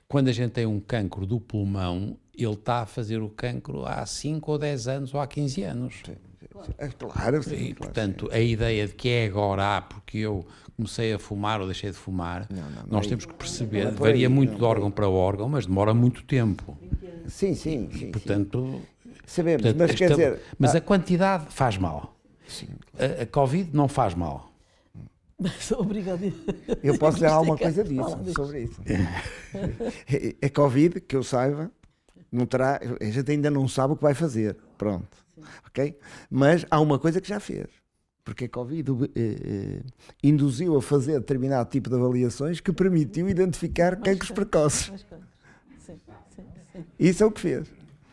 quando 0.06 0.28
a 0.28 0.32
gente 0.32 0.52
tem 0.52 0.66
um 0.66 0.78
cancro 0.78 1.26
do 1.26 1.40
pulmão, 1.40 2.16
ele 2.32 2.52
está 2.52 2.82
a 2.82 2.86
fazer 2.86 3.20
o 3.20 3.28
cancro 3.28 3.84
há 3.84 4.06
5 4.06 4.52
ou 4.52 4.56
10 4.56 4.86
anos 4.86 5.12
ou 5.12 5.20
há 5.20 5.26
15 5.26 5.62
anos. 5.64 5.94
É 6.78 6.88
claro, 6.88 7.42
sim, 7.42 7.54
E, 7.54 7.58
claro, 7.74 7.76
portanto, 7.76 8.28
a 8.32 8.38
ideia 8.38 8.86
de 8.86 8.94
que 8.94 9.08
é 9.08 9.26
agora, 9.26 9.76
ah, 9.78 9.82
porque 9.82 10.18
eu 10.18 10.46
comecei 10.76 11.12
a 11.12 11.18
fumar 11.18 11.60
ou 11.60 11.66
deixei 11.66 11.90
de 11.90 11.96
fumar, 11.96 12.46
nós 12.50 12.86
não 12.88 13.00
temos 13.00 13.24
é- 13.24 13.26
que 13.26 13.34
perceber, 13.34 13.84
não 13.84 13.90
é 13.90 13.94
por 13.94 14.06
aí, 14.06 14.12
varia 14.12 14.30
muito 14.30 14.50
não 14.52 14.58
de 14.58 14.64
órgão 14.64 14.90
para 14.90 15.08
órgão, 15.08 15.48
mas 15.48 15.66
demora 15.66 15.92
muito 15.94 16.22
tempo. 16.24 16.76
Sim, 17.26 17.54
sim, 17.54 17.88
sim. 17.92 18.10
Portanto, 18.10 18.80
Sabemos, 19.26 19.62
portanto, 19.62 19.78
mas 19.78 19.94
quer 19.94 20.04
esta- 20.10 20.16
dizer, 20.16 20.40
mas 20.58 20.74
ah- 20.74 20.78
a 20.78 20.80
quantidade 20.80 21.46
faz 21.50 21.76
mal. 21.76 22.16
A, 22.98 23.22
a 23.22 23.26
Covid 23.26 23.70
não 23.76 23.88
faz 23.88 24.14
mal. 24.14 24.50
Mas, 25.38 25.70
obrigado. 25.72 26.20
Eu 26.82 26.98
posso 26.98 27.16
dizer 27.18 27.26
alguma 27.26 27.56
coisa 27.58 27.84
disso, 27.84 28.18
sobre 28.34 28.62
isso. 28.64 28.80
É, 30.10 30.34
é 30.40 30.48
Covid, 30.48 31.00
que 31.00 31.14
eu 31.14 31.22
saiba, 31.22 31.70
não 32.32 32.46
terá, 32.46 32.80
a 33.00 33.04
gente 33.04 33.30
ainda 33.30 33.50
não 33.50 33.68
sabe 33.68 33.92
o 33.92 33.96
que 33.96 34.02
vai 34.02 34.14
fazer. 34.14 34.56
Pronto. 34.76 35.06
Ok? 35.66 35.98
Mas 36.30 36.64
há 36.70 36.80
uma 36.80 36.98
coisa 36.98 37.20
que 37.20 37.28
já 37.28 37.40
fez. 37.40 37.66
Porque 38.24 38.44
a 38.44 38.48
Covid 38.48 38.90
eh, 38.90 39.06
eh, 39.16 39.80
induziu 40.22 40.76
a 40.76 40.82
fazer 40.82 41.18
determinado 41.18 41.70
tipo 41.70 41.88
de 41.88 41.96
avaliações 41.96 42.60
que 42.60 42.72
permitiu 42.72 43.28
identificar 43.28 43.96
cancros 43.96 44.30
precoces. 44.30 44.92
Sim, 45.78 45.98
sim, 46.36 46.42
sim. 46.72 46.84
Isso 46.98 47.22
é 47.22 47.26
o 47.26 47.30
que 47.30 47.40
fez. 47.40 47.66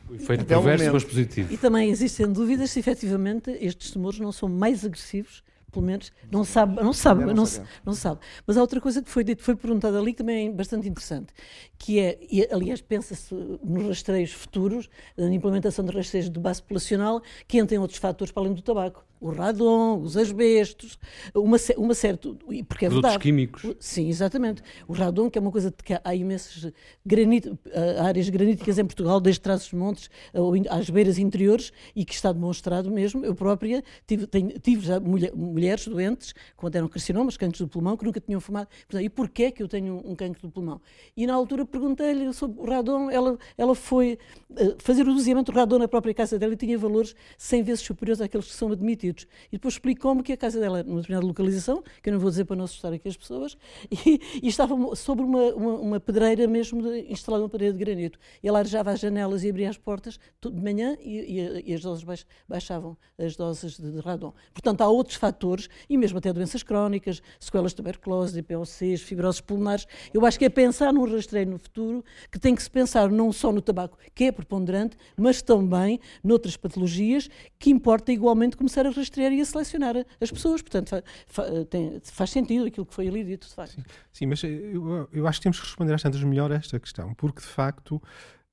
O 0.09 0.15
efeito 0.15 0.41
Até 0.41 0.57
o 0.57 0.63
perverso, 0.63 0.93
mas 0.93 1.03
positivo. 1.03 1.53
E 1.53 1.57
também 1.57 1.89
existem 1.89 2.31
dúvidas 2.31 2.71
se 2.71 2.79
efetivamente 2.79 3.49
estes 3.59 3.91
tumores 3.91 4.19
não 4.19 4.31
são 4.31 4.47
mais 4.47 4.85
agressivos, 4.85 5.43
pelo 5.75 5.85
menos 5.85 6.11
não 6.31 6.45
sabe, 6.45 6.81
não 6.81 6.93
sabe, 6.93 7.25
não, 7.25 7.33
não 7.33 7.45
sabemos. 7.45 7.75
não 7.85 7.93
sabe. 7.93 8.21
Mas 8.47 8.57
há 8.57 8.61
outra 8.61 8.79
coisa 8.79 9.01
que 9.01 9.09
foi 9.09 9.25
dito, 9.25 9.43
foi 9.43 9.55
perguntada 9.55 9.99
ali 9.99 10.13
que 10.13 10.19
também 10.19 10.47
é 10.47 10.51
bastante 10.51 10.87
interessante, 10.87 11.33
que 11.77 11.99
é, 11.99 12.17
e, 12.21 12.47
aliás, 12.49 12.81
pensa-se 12.81 13.35
nos 13.61 13.87
rastreios 13.87 14.31
futuros, 14.31 14.89
na 15.17 15.33
implementação 15.33 15.83
de 15.83 15.91
rastreios 15.91 16.29
de 16.29 16.39
base 16.39 16.61
populacional, 16.61 17.21
que 17.45 17.59
entrem 17.59 17.77
outros 17.77 17.99
fatores 17.99 18.31
para 18.31 18.43
além 18.43 18.53
do 18.53 18.61
tabaco. 18.61 19.05
O 19.25 19.31
radon, 19.31 20.01
os 20.01 20.15
asbestos, 20.15 20.99
uma, 21.33 21.57
uma 21.77 21.93
de- 21.95 22.55
e 22.57 22.63
porque 22.63 22.85
é 22.85 22.89
Produtos 22.89 23.09
verdade. 23.09 23.23
químicos. 23.23 23.75
Sim, 23.79 24.07
exatamente. 24.07 24.61
O 24.87 24.93
radon, 24.93 25.31
que 25.31 25.39
é 25.39 25.41
uma 25.41 25.51
coisa 25.51 25.71
de 25.71 25.77
que 25.83 25.93
há- 26.03 26.13
imensas 26.15 26.71
granito, 27.03 27.57
áreas 27.99 28.29
graníticas 28.29 28.77
em 28.77 28.85
Portugal, 28.85 29.19
desde 29.19 29.41
trás-os-montes 29.41 30.11
ao 30.31 30.55
in- 30.55 30.65
às 30.69 30.91
beiras 30.91 31.17
interiores, 31.17 31.73
e 31.95 32.05
que 32.05 32.13
está 32.13 32.31
demonstrado 32.31 32.91
mesmo. 32.91 33.25
Eu 33.25 33.33
própria 33.33 33.83
tive, 34.05 34.27
tenho- 34.27 34.59
tive 34.59 34.85
já 34.85 34.99
mulher- 34.99 35.33
mulheres 35.35 35.87
doentes, 35.87 36.35
quando 36.55 36.75
eram 36.75 36.87
carcinomas, 36.87 37.35
cancros 37.35 37.61
do 37.61 37.67
pulmão, 37.67 37.97
que 37.97 38.05
nunca 38.05 38.19
tinham 38.19 38.39
fumado. 38.39 38.67
E 39.01 39.09
porquê 39.09 39.45
é 39.45 39.51
que 39.51 39.63
eu 39.63 39.67
tenho 39.67 40.03
um 40.05 40.13
cancro 40.15 40.41
do 40.43 40.51
pulmão? 40.51 40.79
E 41.17 41.25
na 41.25 41.33
altura 41.33 41.65
perguntei-lhe 41.65 42.31
sobre 42.31 42.61
o 42.61 42.65
radon, 42.65 43.09
ela, 43.09 43.39
ela 43.57 43.73
foi 43.73 44.19
ah, 44.55 44.75
fazer 44.77 45.01
o 45.07 45.13
doseamento 45.15 45.51
do 45.51 45.55
radon 45.57 45.79
na 45.79 45.87
própria 45.87 46.13
casa 46.13 46.37
dela 46.37 46.53
e 46.53 46.57
tinha 46.57 46.77
valores 46.77 47.15
100 47.39 47.63
vezes 47.63 47.81
superiores 47.83 48.21
àqueles 48.21 48.45
que 48.47 48.53
são 48.53 48.71
admitidos. 48.71 49.14
E 49.23 49.53
depois 49.53 49.73
explicou-me 49.75 50.21
que 50.23 50.33
a 50.33 50.37
casa 50.37 50.59
dela 50.59 50.79
era 50.79 50.87
numa 50.87 50.99
determinada 51.01 51.25
localização, 51.27 51.83
que 52.01 52.09
eu 52.09 52.13
não 52.13 52.19
vou 52.19 52.29
dizer 52.29 52.45
para 52.45 52.55
não 52.55 52.65
assustar 52.65 52.91
aqui 52.93 53.07
as 53.07 53.17
pessoas, 53.17 53.57
e, 54.05 54.19
e 54.43 54.47
estava 54.47 54.75
sobre 54.95 55.23
uma, 55.25 55.53
uma, 55.53 55.73
uma 55.79 55.99
pedreira 55.99 56.47
mesmo, 56.47 56.81
de, 56.81 57.11
instalada 57.11 57.43
uma 57.43 57.49
pedreira 57.49 57.73
de 57.73 57.79
granito. 57.83 58.19
E 58.43 58.47
ela 58.47 58.59
arejava 58.59 58.91
as 58.91 58.99
janelas 58.99 59.43
e 59.43 59.49
abria 59.49 59.69
as 59.69 59.77
portas 59.77 60.19
de 60.41 60.61
manhã 60.61 60.97
e, 61.01 61.19
e- 61.39 61.63
e 61.71 61.73
as 61.73 61.81
doses 61.81 62.03
baix- 62.03 62.25
baixavam, 62.47 62.97
as 63.17 63.35
doses 63.35 63.77
de, 63.77 63.91
de 63.91 63.99
radon. 63.99 64.33
Portanto, 64.53 64.81
há 64.81 64.87
outros 64.89 65.15
fatores, 65.17 65.69
e 65.89 65.97
mesmo 65.97 66.17
até 66.17 66.31
doenças 66.33 66.63
crónicas, 66.63 67.21
sequelas 67.39 67.71
de 67.71 67.77
tuberculose, 67.77 68.41
POCs, 68.41 69.01
fibroses 69.01 69.41
pulmonares. 69.41 69.85
Eu 70.13 70.25
acho 70.25 70.37
que 70.39 70.45
é 70.45 70.49
pensar 70.49 70.91
num 70.93 71.05
rastreio 71.05 71.47
no 71.47 71.57
futuro, 71.57 72.03
que 72.31 72.39
tem 72.39 72.53
que 72.55 72.61
se 72.63 72.69
pensar 72.69 73.09
não 73.09 73.31
só 73.31 73.51
no 73.51 73.61
tabaco, 73.61 73.97
que 74.13 74.25
é 74.25 74.31
preponderante, 74.31 74.97
mas 75.17 75.41
também 75.41 75.99
noutras 76.23 76.57
patologias, 76.57 77.29
que 77.59 77.69
importa 77.69 78.11
igualmente 78.11 78.57
começar 78.57 78.85
a 78.85 78.89
rastrear 78.89 79.04
e 79.31 79.41
a 79.41 79.45
selecionar 79.45 79.95
as 80.19 80.31
pessoas. 80.31 80.61
Portanto, 80.61 80.89
fa- 80.89 81.03
fa- 81.27 81.65
tem- 81.69 81.99
faz 82.03 82.29
sentido 82.31 82.65
aquilo 82.65 82.85
que 82.85 82.93
foi 82.93 83.07
ali 83.07 83.23
dito, 83.23 83.47
de 83.47 83.53
facto. 83.53 83.83
Sim, 84.11 84.25
mas 84.27 84.43
eu, 84.43 85.09
eu 85.11 85.27
acho 85.27 85.39
que 85.39 85.43
temos 85.43 85.59
que 85.59 85.65
responder 85.65 85.93
às 85.93 86.01
tantas 86.01 86.23
melhor 86.23 86.51
a 86.51 86.55
esta 86.55 86.79
questão, 86.79 87.13
porque 87.13 87.41
de 87.41 87.47
facto 87.47 88.01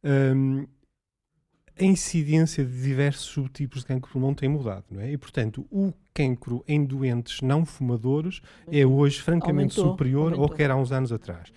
hum, 0.05 0.67
a 1.79 1.85
incidência 1.85 2.65
de 2.65 2.83
diversos 2.83 3.25
subtipos 3.27 3.81
de 3.81 3.87
cancro 3.87 4.11
pulmão 4.13 4.35
tem 4.35 4.49
mudado, 4.49 4.85
não 4.91 5.01
é? 5.01 5.11
E 5.13 5.17
portanto, 5.17 5.67
o 5.71 5.93
cancro 6.15 6.63
em 6.69 6.85
doentes 6.85 7.41
não 7.41 7.65
fumadores 7.65 8.43
é 8.71 8.85
hoje 8.85 9.23
francamente 9.23 9.79
Aumentou, 9.81 9.93
superior 9.93 10.33
ao 10.35 10.39
aumentou. 10.41 10.57
que 10.57 10.63
era 10.63 10.75
há 10.75 10.77
uns 10.77 10.93
anos 10.93 11.11
atrás. 11.11 11.51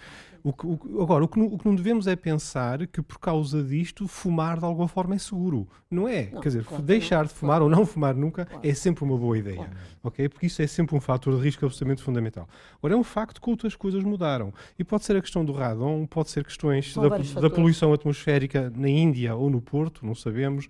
O 0.47 0.53
que- 0.53 0.67
o 0.67 1.01
agora, 1.01 1.23
o 1.23 1.27
que, 1.27 1.39
não, 1.39 1.47
o 1.47 1.57
que 1.57 1.65
não 1.65 1.73
devemos 1.73 2.05
é 2.05 2.15
pensar 2.15 2.85
que 2.85 3.01
por 3.01 3.17
causa 3.19 3.63
disto 3.63 4.07
fumar 4.07 4.59
de 4.59 4.65
alguma 4.65 4.87
forma 4.87 5.15
é 5.15 5.17
seguro. 5.17 5.67
Não 5.89 6.07
é. 6.07 6.29
Não, 6.31 6.39
Quer 6.39 6.49
dizer, 6.49 6.63
claro 6.63 6.83
deixar 6.83 7.25
de 7.25 7.33
fumar 7.33 7.63
ou 7.63 7.69
não 7.69 7.83
fumar 7.83 8.13
nunca 8.15 8.47
é 8.61 8.73
sempre 8.75 9.03
uma 9.03 9.17
boa 9.17 9.35
ideia. 9.37 9.67
ok? 10.03 10.29
Porque 10.29 10.45
isso 10.45 10.61
é 10.61 10.67
sempre 10.67 10.95
um 10.95 11.01
fator 11.01 11.35
de 11.35 11.41
risco 11.41 11.65
absolutamente 11.65 12.03
fundamental. 12.03 12.47
Agora, 12.77 12.93
é 12.93 12.97
um 12.97 13.03
facto 13.03 13.41
que 13.41 13.49
outras 13.49 13.75
coisas 13.75 14.03
mudaram. 14.03 14.53
E 14.77 14.83
pode 14.83 15.03
ser 15.03 15.15
a 15.17 15.21
questão 15.21 15.43
do 15.43 15.51
radon, 15.51 16.05
pode 16.05 16.29
ser 16.29 16.43
questões 16.43 16.93
da, 16.93 17.09
da 17.41 17.49
poluição 17.49 17.91
atmosférica 17.91 18.71
na 18.75 18.87
Índia 18.87 19.35
ou 19.35 19.49
no 19.49 19.59
Porto, 19.61 20.05
não 20.05 20.13
sabemos. 20.13 20.67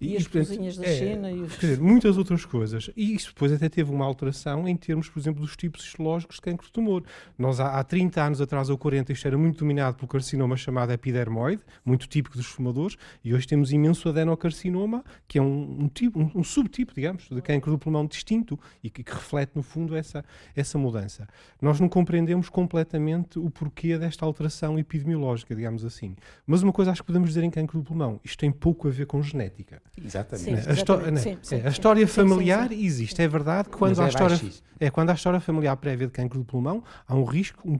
E 0.00 0.16
as 0.16 0.22
portanto, 0.22 0.48
cozinhas 0.48 0.76
da 0.78 0.86
é, 0.86 0.96
China 0.96 1.30
e 1.30 1.40
os- 1.42 1.56
Quer 1.56 1.66
dizer, 1.66 1.80
muitas 1.82 2.16
outras 2.16 2.46
coisas. 2.46 2.90
E 2.96 3.14
isso 3.14 3.28
depois 3.34 3.52
até 3.52 3.68
teve 3.68 3.90
uma 3.92 4.06
alteração 4.06 4.66
em 4.66 4.76
termos, 4.76 5.10
por 5.10 5.18
exemplo, 5.20 5.42
dos 5.42 5.54
tipos 5.56 5.84
histológicos 5.84 6.36
de 6.36 6.42
cancro 6.42 6.66
de 6.66 6.72
tumor. 6.72 7.02
Nós 7.38 7.60
há, 7.60 7.78
há 7.78 7.84
30 7.84 8.22
anos 8.22 8.40
atrás 8.40 8.70
ou 8.70 8.78
40 8.78 9.09
isto 9.12 9.26
era 9.26 9.36
muito 9.36 9.58
dominado 9.58 9.96
pelo 9.96 10.08
carcinoma 10.08 10.56
chamado 10.56 10.92
epidermoide, 10.92 11.62
muito 11.84 12.06
típico 12.06 12.36
dos 12.36 12.46
fumadores, 12.46 12.96
e 13.24 13.34
hoje 13.34 13.46
temos 13.46 13.72
imenso 13.72 14.08
adenocarcinoma, 14.08 15.04
que 15.26 15.38
é 15.38 15.42
um, 15.42 15.82
um, 15.82 15.88
tipo, 15.88 16.20
um, 16.20 16.30
um 16.34 16.44
subtipo, 16.44 16.94
digamos, 16.94 17.28
de 17.28 17.40
cancro 17.42 17.70
do 17.70 17.78
pulmão 17.78 18.06
distinto 18.06 18.58
e 18.82 18.90
que, 18.90 19.02
que, 19.02 19.12
reflete, 19.12 19.52
no 19.54 19.62
fundo, 19.62 19.96
essa, 19.96 20.24
essa 20.54 20.78
mudança. 20.78 21.28
Nós 21.60 21.80
não 21.80 21.88
compreendemos 21.88 22.48
completamente 22.48 23.38
o 23.38 23.50
porquê 23.50 23.98
desta 23.98 24.24
alteração 24.24 24.78
epidemiológica, 24.78 25.54
digamos 25.54 25.84
assim. 25.84 26.16
Mas 26.46 26.62
uma 26.62 26.72
coisa 26.72 26.90
acho 26.90 27.02
que 27.02 27.06
podemos 27.06 27.28
dizer 27.28 27.44
em 27.44 27.50
cancro 27.50 27.78
do 27.78 27.84
pulmão, 27.84 28.20
isto 28.24 28.38
tem 28.38 28.50
pouco 28.50 28.88
a 28.88 28.90
ver 28.90 29.06
com 29.06 29.22
genética. 29.22 29.82
Exatamente. 30.02 30.62
Sim, 30.62 30.68
a, 30.68 30.72
exatamente. 30.72 31.20
Sim, 31.20 31.38
sim, 31.42 31.56
é, 31.56 31.66
a 31.66 31.70
história 31.70 32.06
familiar 32.06 32.72
existe, 32.72 33.20
é 33.22 33.28
verdade 33.28 33.68
que 33.68 33.76
quando 33.76 34.00
há, 34.00 34.06
é 34.06 34.08
história, 34.08 34.40
é, 34.78 34.90
quando 34.90 35.10
há 35.10 35.14
história 35.14 35.40
familiar 35.40 35.76
prévia 35.76 36.06
de 36.06 36.12
cancro 36.12 36.38
do 36.38 36.44
pulmão, 36.44 36.82
há 37.06 37.14
um 37.14 37.24
risco, 37.24 37.60
um 37.68 37.78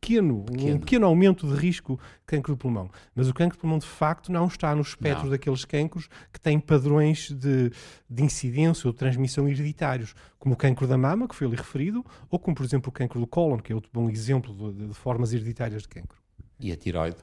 pequeno, 0.00 0.44
pequeno. 0.44 0.76
um 0.76 0.78
pequeno 0.80 1.06
aumento 1.06 1.46
de 1.46 1.54
risco 1.54 2.00
de 2.20 2.26
cancro 2.26 2.54
do 2.54 2.56
pulmão. 2.56 2.90
Mas 3.14 3.28
o 3.28 3.34
cancro 3.34 3.58
do 3.58 3.60
pulmão, 3.60 3.78
de 3.78 3.86
facto, 3.86 4.32
não 4.32 4.46
está 4.46 4.74
no 4.74 4.82
espectro 4.82 5.24
não. 5.24 5.30
daqueles 5.30 5.64
cancros 5.64 6.08
que 6.32 6.40
têm 6.40 6.58
padrões 6.58 7.30
de, 7.30 7.70
de 8.08 8.22
incidência 8.22 8.88
ou 8.88 8.92
de 8.92 8.98
transmissão 8.98 9.48
hereditários, 9.48 10.14
como 10.38 10.54
o 10.54 10.56
cancro 10.56 10.86
da 10.86 10.96
mama, 10.96 11.28
que 11.28 11.34
foi 11.34 11.46
ali 11.46 11.56
referido, 11.56 12.04
ou 12.30 12.38
como, 12.38 12.56
por 12.56 12.64
exemplo, 12.64 12.88
o 12.88 12.92
cancro 12.92 13.20
do 13.20 13.26
cólon, 13.26 13.58
que 13.58 13.72
é 13.72 13.74
outro 13.74 13.90
bom 13.92 14.08
exemplo 14.08 14.72
de, 14.72 14.88
de 14.88 14.94
formas 14.94 15.32
hereditárias 15.32 15.82
de 15.82 15.88
cancro. 15.88 16.18
E 16.58 16.72
a 16.72 16.76
tiroide? 16.76 17.18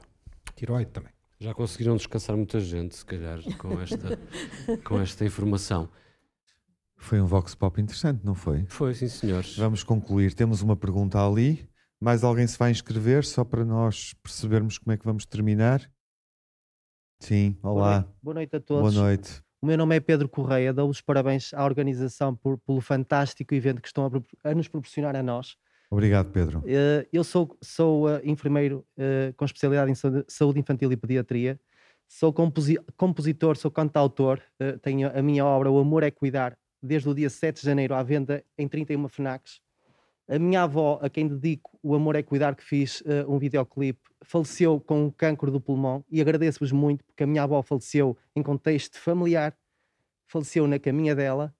Tiroide 0.54 0.90
também. 0.90 1.12
Já 1.40 1.54
conseguiram 1.54 1.96
descansar 1.96 2.36
muita 2.36 2.58
gente, 2.58 2.96
se 2.96 3.04
calhar, 3.04 3.38
com 3.58 3.80
esta, 3.80 4.18
com 4.84 5.00
esta 5.00 5.24
informação. 5.24 5.88
Foi 6.96 7.20
um 7.20 7.26
Vox 7.26 7.54
Pop 7.54 7.80
interessante, 7.80 8.24
não 8.24 8.34
foi? 8.34 8.64
Foi, 8.66 8.92
sim, 8.92 9.06
senhores. 9.06 9.56
Vamos 9.56 9.84
concluir. 9.84 10.34
Temos 10.34 10.62
uma 10.62 10.74
pergunta 10.74 11.24
ali. 11.24 11.68
Mais 12.00 12.22
alguém 12.22 12.46
se 12.46 12.56
vai 12.56 12.70
inscrever 12.70 13.24
só 13.24 13.44
para 13.44 13.64
nós 13.64 14.14
percebermos 14.22 14.78
como 14.78 14.92
é 14.92 14.96
que 14.96 15.04
vamos 15.04 15.26
terminar? 15.26 15.90
Sim, 17.20 17.56
olá. 17.60 18.08
Boa 18.22 18.34
noite, 18.34 18.54
a 18.54 18.60
todos. 18.60 18.94
Boa 18.94 19.04
noite. 19.04 19.42
O 19.60 19.66
meu 19.66 19.76
nome 19.76 19.96
é 19.96 20.00
Pedro 20.00 20.28
Correia, 20.28 20.72
dou 20.72 20.88
os 20.88 21.00
parabéns 21.00 21.52
à 21.52 21.64
organização 21.64 22.36
por, 22.36 22.58
pelo 22.58 22.80
fantástico 22.80 23.52
evento 23.52 23.82
que 23.82 23.88
estão 23.88 24.06
a, 24.06 24.50
a, 24.50 24.54
nos 24.54 24.68
proporcionar 24.68 25.16
a 25.16 25.22
nós. 25.22 25.56
Obrigado, 25.90 26.30
Pedro. 26.30 26.60
Uh, 26.60 27.04
eu 27.12 27.24
sou, 27.24 27.58
sou 27.60 28.06
uh, 28.06 28.20
enfermeiro 28.22 28.86
uh, 28.96 29.34
com 29.36 29.44
especialidade 29.44 29.90
em 29.90 29.94
saúde 30.28 30.60
infantil 30.60 30.92
e 30.92 30.96
pediatria. 30.96 31.58
Sou 32.06 32.32
composi 32.32 32.78
compositor, 32.96 33.56
sou 33.56 33.70
cantautor. 33.70 34.40
tenho 34.80 35.10
a 35.14 35.20
minha 35.20 35.44
obra 35.44 35.70
O 35.70 35.78
Amor 35.78 36.02
é 36.02 36.10
Cuidar, 36.10 36.56
desde 36.80 37.08
o 37.08 37.14
dia 37.14 37.28
7 37.28 37.60
de 37.60 37.66
janeiro 37.66 37.94
à 37.94 38.02
venda 38.02 38.42
em 38.56 38.66
31 38.66 39.08
FNACs. 39.08 39.60
A 40.28 40.38
minha 40.38 40.64
avó, 40.64 40.98
a 41.00 41.08
quem 41.08 41.26
dedico 41.26 41.78
o 41.82 41.94
Amor 41.94 42.14
é 42.14 42.22
Cuidar, 42.22 42.54
que 42.54 42.62
fiz 42.62 43.00
uh, 43.00 43.24
um 43.26 43.38
videoclipe, 43.38 43.98
faleceu 44.20 44.78
com 44.78 45.06
um 45.06 45.10
cancro 45.10 45.50
do 45.50 45.58
pulmão 45.58 46.04
e 46.10 46.20
agradeço-vos 46.20 46.70
muito 46.70 47.02
porque 47.02 47.24
a 47.24 47.26
minha 47.26 47.42
avó 47.44 47.62
faleceu 47.62 48.14
em 48.36 48.42
contexto 48.42 48.98
familiar, 48.98 49.56
faleceu 50.26 50.66
na 50.66 50.78
caminha 50.78 51.14
dela. 51.14 51.54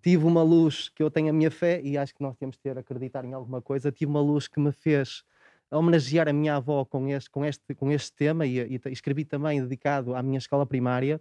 Tive 0.00 0.24
uma 0.24 0.44
luz 0.44 0.88
que 0.90 1.02
eu 1.02 1.10
tenho 1.10 1.30
a 1.30 1.32
minha 1.32 1.50
fé 1.50 1.80
e 1.82 1.98
acho 1.98 2.14
que 2.14 2.22
nós 2.22 2.36
temos 2.36 2.54
de 2.54 2.62
ter 2.62 2.78
acreditar 2.78 3.24
em 3.24 3.32
alguma 3.32 3.60
coisa. 3.60 3.90
Tive 3.90 4.08
uma 4.08 4.20
luz 4.20 4.46
que 4.46 4.60
me 4.60 4.70
fez 4.70 5.24
homenagear 5.68 6.28
a 6.28 6.32
minha 6.32 6.54
avó 6.54 6.84
com 6.84 7.08
este, 7.08 7.28
com 7.28 7.44
este, 7.44 7.74
com 7.74 7.90
este 7.90 8.12
tema 8.12 8.46
e, 8.46 8.60
e, 8.60 8.80
escrevi 8.92 9.24
também 9.24 9.60
dedicado 9.60 10.14
à 10.14 10.22
minha 10.22 10.38
escola 10.38 10.64
primária. 10.64 11.20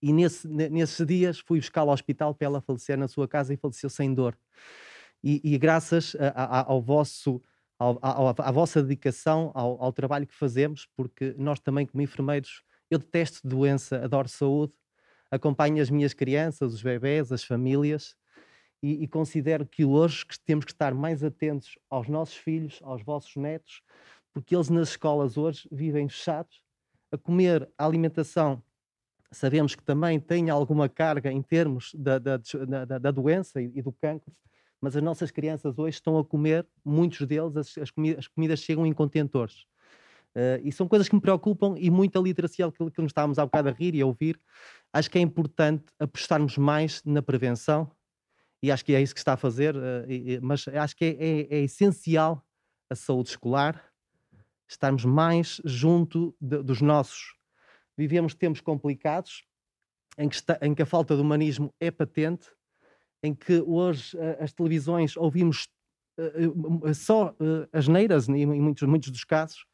E 0.00 0.12
nesse, 0.12 0.46
nesses 0.46 1.04
dias 1.04 1.40
fui 1.40 1.58
buscá-la 1.58 1.90
ao 1.90 1.94
hospital 1.94 2.36
para 2.36 2.46
ela 2.46 2.60
falecer 2.60 2.96
na 2.96 3.08
sua 3.08 3.26
casa 3.26 3.52
e 3.52 3.56
faleceu 3.56 3.90
sem 3.90 4.14
dor 4.14 4.38
e, 5.22 5.40
e 5.42 5.58
graças 5.58 6.16
a, 6.18 6.60
a, 6.60 6.70
ao 6.70 6.80
vosso, 6.80 7.42
à 7.78 8.52
vossa 8.52 8.82
dedicação, 8.82 9.50
ao, 9.54 9.82
ao, 9.82 9.92
trabalho 9.92 10.26
que 10.26 10.34
fazemos, 10.34 10.88
porque 10.96 11.34
nós 11.36 11.60
também, 11.60 11.86
como 11.86 12.02
enfermeiros, 12.02 12.62
eu 12.90 12.98
detesto 12.98 13.46
doença, 13.46 14.02
adoro 14.04 14.28
saúde, 14.28 14.72
acompanho 15.30 15.82
as 15.82 15.90
minhas 15.90 16.14
crianças, 16.14 16.72
os 16.72 16.82
bebés, 16.82 17.32
as 17.32 17.44
famílias, 17.44 18.16
e, 18.82 19.02
e, 19.02 19.08
considero 19.08 19.66
que 19.66 19.84
hoje 19.84 20.24
que 20.24 20.38
temos 20.38 20.64
que 20.64 20.70
estar 20.70 20.94
mais 20.94 21.24
atentos 21.24 21.76
aos 21.90 22.06
nossos 22.08 22.36
filhos, 22.36 22.78
aos 22.82 23.02
vossos 23.02 23.34
netos, 23.34 23.82
porque 24.32 24.54
eles 24.54 24.68
nas 24.68 24.90
escolas 24.90 25.36
hoje 25.36 25.68
vivem 25.72 26.08
fechados, 26.08 26.62
a 27.10 27.18
comer 27.18 27.68
a 27.76 27.84
alimentação. 27.84 28.62
Sabemos 29.32 29.74
que 29.74 29.82
também 29.82 30.20
tem 30.20 30.48
alguma 30.48 30.88
carga 30.88 31.32
em 31.32 31.42
termos 31.42 31.92
da, 31.94 32.18
da, 32.18 32.36
da, 32.86 32.98
da 32.98 33.10
doença 33.10 33.60
e, 33.60 33.70
e 33.74 33.82
do 33.82 33.92
cancro, 33.92 34.32
mas 34.80 34.96
as 34.96 35.02
nossas 35.02 35.30
crianças 35.30 35.78
hoje 35.78 35.96
estão 35.96 36.18
a 36.18 36.24
comer, 36.24 36.66
muitos 36.84 37.26
deles, 37.26 37.56
as, 37.56 37.76
as, 37.78 37.90
comidas, 37.90 38.18
as 38.20 38.28
comidas, 38.28 38.60
chegam 38.60 38.86
em 38.86 38.92
contentores. 38.92 39.66
Uh, 40.36 40.60
e 40.62 40.70
são 40.70 40.86
coisas 40.86 41.08
que 41.08 41.14
me 41.14 41.20
preocupam 41.20 41.74
e 41.76 41.90
muita 41.90 42.18
literacia, 42.20 42.70
que, 42.70 42.90
que 42.90 43.02
nos 43.02 43.10
estávamos 43.10 43.38
há 43.38 43.44
bocado 43.44 43.68
a 43.68 43.72
rir 43.72 43.94
e 43.94 44.00
a 44.00 44.06
ouvir. 44.06 44.38
Acho 44.92 45.10
que 45.10 45.18
é 45.18 45.20
importante 45.20 45.84
apostarmos 45.98 46.56
mais 46.56 47.02
na 47.04 47.22
prevenção 47.22 47.90
e 48.62 48.70
acho 48.70 48.84
que 48.84 48.94
é 48.94 49.00
isso 49.00 49.14
que 49.14 49.20
está 49.20 49.34
a 49.34 49.36
fazer, 49.36 49.76
uh, 49.76 50.10
e, 50.10 50.40
mas 50.40 50.66
acho 50.68 50.96
que 50.96 51.04
é, 51.04 51.08
é, 51.08 51.58
é, 51.58 51.62
essencial 51.62 52.44
a 52.90 52.94
saúde 52.94 53.30
escolar, 53.30 53.84
estarmos 54.68 55.04
mais 55.04 55.60
junto 55.64 56.34
de, 56.40 56.62
dos 56.62 56.80
nossos. 56.80 57.34
Vivemos 57.96 58.34
tempos 58.34 58.60
complicados 58.60 59.44
em 60.16 60.28
que, 60.28 60.34
está, 60.34 60.58
em 60.62 60.74
que 60.74 60.82
a 60.82 60.86
falta 60.86 61.14
de 61.14 61.22
humanismo 61.22 61.72
é 61.78 61.90
patente 61.90 62.50
em 63.22 63.34
que 63.34 63.62
hoje 63.66 64.16
uh, 64.16 64.42
as 64.42 64.52
televisões 64.52 65.16
ouvimos 65.16 65.68
uh, 66.18 66.94
só 66.94 67.34
as 67.72 67.88
neiras, 67.88 68.28
em 68.28 68.46
muitos, 68.46 68.86
muitos 68.88 69.10
dos 69.10 69.24
casos, 69.24 69.66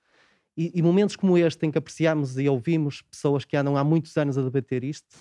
e, 0.57 0.71
e, 0.75 0.83
momentos 0.83 1.17
como 1.17 1.37
este 1.37 1.67
em 1.67 1.71
que 1.71 1.79
apreciamos 1.79 2.39
e 2.39 2.49
ouvimos 2.49 3.03
pessoas 3.03 3.45
que 3.45 3.57
andam 3.57 3.77
há 3.77 3.83
muitos 3.83 4.17
anos 4.17 4.39
a 4.39 4.43
debater 4.43 4.85
isto 4.85 5.19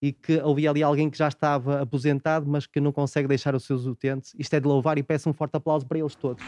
e 0.00 0.12
que 0.12 0.40
ouvi 0.40 0.68
ali 0.68 0.82
alguém 0.82 1.10
que 1.10 1.18
já 1.18 1.28
estava 1.28 1.82
aposentado, 1.82 2.48
mas 2.48 2.66
que 2.66 2.80
não 2.80 2.92
consegue 2.92 3.26
deixar 3.26 3.54
os 3.54 3.64
seus 3.64 3.84
utentes. 3.86 4.34
Isto 4.38 4.54
é 4.54 4.60
de 4.60 4.68
louvar 4.68 4.96
e 4.96 5.02
peço 5.02 5.28
um 5.28 5.32
forte 5.32 5.56
aplauso 5.56 5.86
para 5.86 5.98
eles 5.98 6.14
todos. 6.14 6.44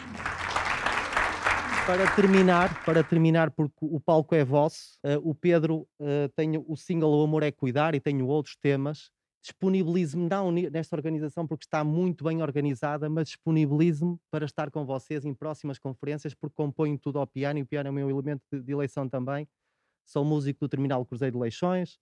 Para 1.85 2.09
terminar, 2.15 2.85
para 2.85 3.03
terminar, 3.03 3.51
porque 3.51 3.75
o 3.81 3.99
palco 3.99 4.33
é 4.33 4.45
vosso, 4.45 4.97
uh, 5.03 5.29
o 5.29 5.35
Pedro 5.35 5.87
uh, 5.99 6.29
tem 6.35 6.57
o 6.57 6.75
single 6.77 7.11
O 7.11 7.23
Amor 7.23 7.43
é 7.43 7.51
Cuidar 7.51 7.95
e 7.95 7.99
tenho 7.99 8.27
outros 8.27 8.55
temas 8.55 9.11
disponibilizo-me 9.41 10.29
não 10.29 10.51
nesta 10.51 10.95
organização 10.95 11.47
porque 11.47 11.65
está 11.65 11.83
muito 11.83 12.23
bem 12.23 12.41
organizada, 12.43 13.09
mas 13.09 13.29
disponibilizo-me 13.29 14.17
para 14.29 14.45
estar 14.45 14.69
com 14.69 14.85
vocês 14.85 15.25
em 15.25 15.33
próximas 15.33 15.79
conferências 15.79 16.33
porque 16.35 16.55
componho 16.55 16.97
tudo 16.97 17.17
ao 17.19 17.25
piano 17.25 17.57
e 17.59 17.63
o 17.63 17.65
piano 17.65 17.87
é 17.87 17.91
o 17.91 17.93
meu 17.93 18.09
elemento 18.09 18.43
de, 18.51 18.61
de 18.61 18.71
eleição 18.71 19.09
também. 19.09 19.47
Sou 20.05 20.23
músico 20.23 20.59
do 20.59 20.69
Terminal 20.69 21.05
Cruzeiro 21.05 21.37
de 21.37 21.41
Leixões, 21.41 21.99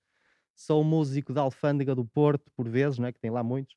sou 0.54 0.84
músico 0.84 1.34
da 1.34 1.42
Alfândega 1.42 1.96
do 1.96 2.04
Porto, 2.06 2.52
por 2.56 2.68
vezes, 2.68 3.00
não 3.00 3.08
é? 3.08 3.14
que 3.14 3.20
tem 3.20 3.32
lá 3.32 3.44
muitos, 3.44 3.76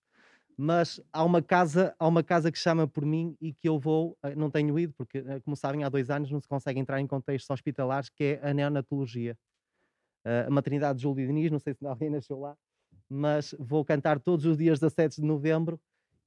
mas 0.56 1.01
há 1.12 1.24
uma 1.24 1.40
casa 1.40 1.94
há 1.98 2.06
uma 2.06 2.22
casa 2.22 2.51
que 2.51 2.59
chama 2.59 2.86
por 2.89 3.05
mim 3.05 3.36
e 3.40 3.52
que 3.52 3.68
eu 3.68 3.78
vou, 3.78 4.16
eh, 4.22 4.34
não 4.34 4.51
tenho 4.51 4.76
ido, 4.78 4.93
porque 4.94 5.18
eh, 5.18 5.40
como 5.40 5.56
sabem 5.56 5.84
há 5.84 5.89
dois 5.89 6.10
anos 6.10 6.30
não 6.30 6.40
se 6.40 6.48
consegue 6.48 6.80
entrar 6.80 7.01
em 7.01 7.06
contextos 7.06 7.51
hospitalares, 7.51 8.09
que 8.09 8.39
é 8.43 8.48
a 8.48 8.52
neonatologia. 8.52 9.36
Eh, 10.24 10.47
a 10.48 10.51
maternidade 10.51 10.98
de 10.98 11.02
Júlio 11.05 11.26
Diniz, 11.26 11.51
não 11.51 11.59
sei 11.59 11.74
se 11.74 11.84
alguém 11.86 12.10
nasceu 12.10 12.39
lá, 12.39 12.56
mas 13.12 13.55
vou 13.59 13.84
cantar 13.84 14.18
todos 14.18 14.47
os 14.47 14.56
dias 14.56 14.80
17 14.80 15.20
de 15.20 15.26
novembro 15.26 15.78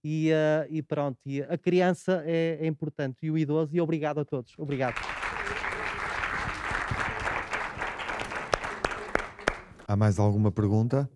e, 0.04 0.30
uh, 0.32 0.68
e 0.70 0.84
pronto. 0.84 1.18
E 1.26 1.42
a 1.42 1.58
criança 1.58 2.22
é, 2.26 2.60
é, 2.62 2.68
importante 2.68 3.26
e 3.26 3.32
o 3.32 3.38
idoso, 3.38 3.76
e 3.76 3.82
obrigado 3.82 4.20
a 4.20 4.26
todos. 4.26 4.54
Obrigado. 4.60 4.96
Há 9.88 9.96
mais 9.96 10.20
alguma 10.20 10.52
pergunta? 10.52 11.10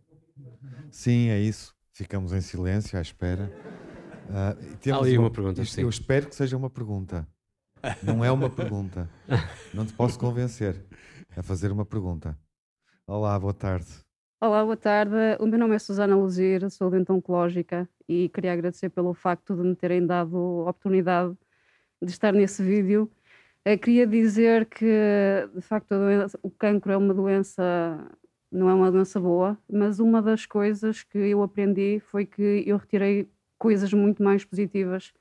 Sim, 0.90 1.30
é 1.30 1.40
isso. 1.40 1.76
Ficamos 1.91 2.34
em 2.34 2.41
silêncio 2.41 2.98
à 2.98 3.02
espera. 3.02 3.52
Uh, 4.28 4.78
temos 4.78 5.04
Ali 5.04 5.18
uma, 5.18 5.26
uma 5.26 5.32
pergunta. 5.32 5.62
Isto, 5.62 5.80
eu 5.80 5.90
espero 5.90 6.28
que 6.28 6.36
seja 6.36 6.58
uma 6.58 6.70
pergunta. 6.70 7.28
Não 8.02 8.26
é 8.26 8.32
uma 8.32 8.50
pergunta. 8.50 9.08
Não 9.74 9.86
te 9.86 9.94
posso 9.94 10.18
convencer 10.18 10.84
a 11.38 11.44
fazer 11.44 11.72
uma 11.72 11.86
pergunta. 11.86 12.38
Olá, 13.06 13.38
boa 13.40 13.54
tarde. 13.54 14.09
Olá, 14.41 14.64
boa 14.64 14.78
tarde. 14.78 15.16
O 15.41 15.45
meu 15.45 15.60
nome 15.60 15.76
é 15.76 15.80
Susana 15.80 16.16
Luzir, 16.16 16.70
sou 16.72 16.90
dente 16.90 17.11
oncológica 17.11 17.90
e 18.07 18.30
queria 18.30 18.53
agradecer 18.53 18.90
pelo 18.90 19.14
facto 19.14 19.53
de 19.53 19.64
me 19.64 19.76
terem 19.76 20.06
dado 20.06 20.64
a 20.66 20.70
oportunidade 20.70 21.38
de 22.02 22.10
estar 22.11 22.32
nesse 22.34 22.64
vídeo. 22.64 23.11
Eh, 23.66 23.78
queria 23.78 24.07
dizer 24.07 24.66
que, 24.68 24.86
de 25.53 25.61
facto, 25.61 25.90
doença, 25.90 26.40
o 26.41 26.49
cancro 26.52 26.91
é 26.94 26.98
uma 26.98 27.14
doença, 27.14 27.64
não 28.52 28.70
é 28.70 28.74
uma 28.74 28.91
doença 28.91 29.20
boa, 29.20 29.57
mas 29.70 29.99
uma 29.99 30.22
das 30.22 30.45
coisas 30.45 31.03
que 31.03 31.18
eu 31.18 31.44
aprendi 31.44 31.99
foi 31.99 32.26
que 32.26 32.64
eu 32.66 32.78
retirei 32.78 33.30
coisas 33.57 33.94
muito 33.94 34.24
mais 34.24 34.45
positivas 34.45 35.14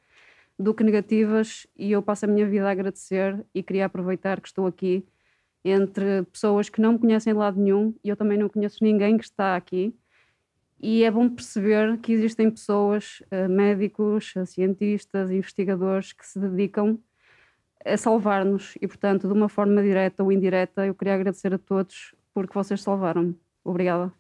do 0.59 0.75
que 0.75 0.85
negativas 0.85 1.67
e 1.77 1.93
eu 1.93 2.03
passo 2.03 2.25
a 2.27 2.29
minha 2.29 2.47
vida 2.47 2.69
a 2.69 2.73
agradecer 2.73 3.45
e 3.55 3.63
queria 3.63 3.87
aproveitar 3.87 4.41
que 4.41 4.49
estou 4.49 4.67
aqui 4.67 5.05
entre 5.65 6.23
pessoas 6.25 6.69
que 6.69 6.81
não 6.81 6.93
me 6.93 6.99
conhecem 6.99 7.33
de 7.33 7.39
lado 7.39 7.61
nenhum 7.61 7.95
e 8.03 8.09
eu 8.09 8.17
também 8.17 8.39
não 8.39 8.49
conheço 8.49 8.79
ninguém 8.83 9.19
que 9.19 9.25
está 9.25 9.57
aqui. 9.57 9.95
E 10.81 11.03
é 11.03 11.11
bom 11.11 11.29
perceber 11.29 11.99
que 11.99 12.13
existem 12.13 12.51
pessoas, 12.51 13.21
uh, 13.33 13.49
médicos, 13.49 14.35
uh, 14.37 14.47
cientistas, 14.47 15.31
investigadores 15.31 16.13
que 16.13 16.25
se 16.25 16.39
dedicam 16.39 16.99
é 17.85 17.97
salvar-nos 17.97 18.75
e, 18.81 18.87
portanto, 18.87 19.27
de 19.27 19.33
uma 19.33 19.49
forma 19.49 19.83
direta 19.83 20.23
ou 20.23 20.33
indireta, 20.33 20.87
eu 20.87 20.95
queria 20.95 21.15
agradecer 21.15 21.55
a 21.55 21.59
todos 21.59 22.15
porque 22.35 22.55
vocês 22.55 22.83
salvaram-me. 22.83 23.37
Obrigada. 23.65 24.13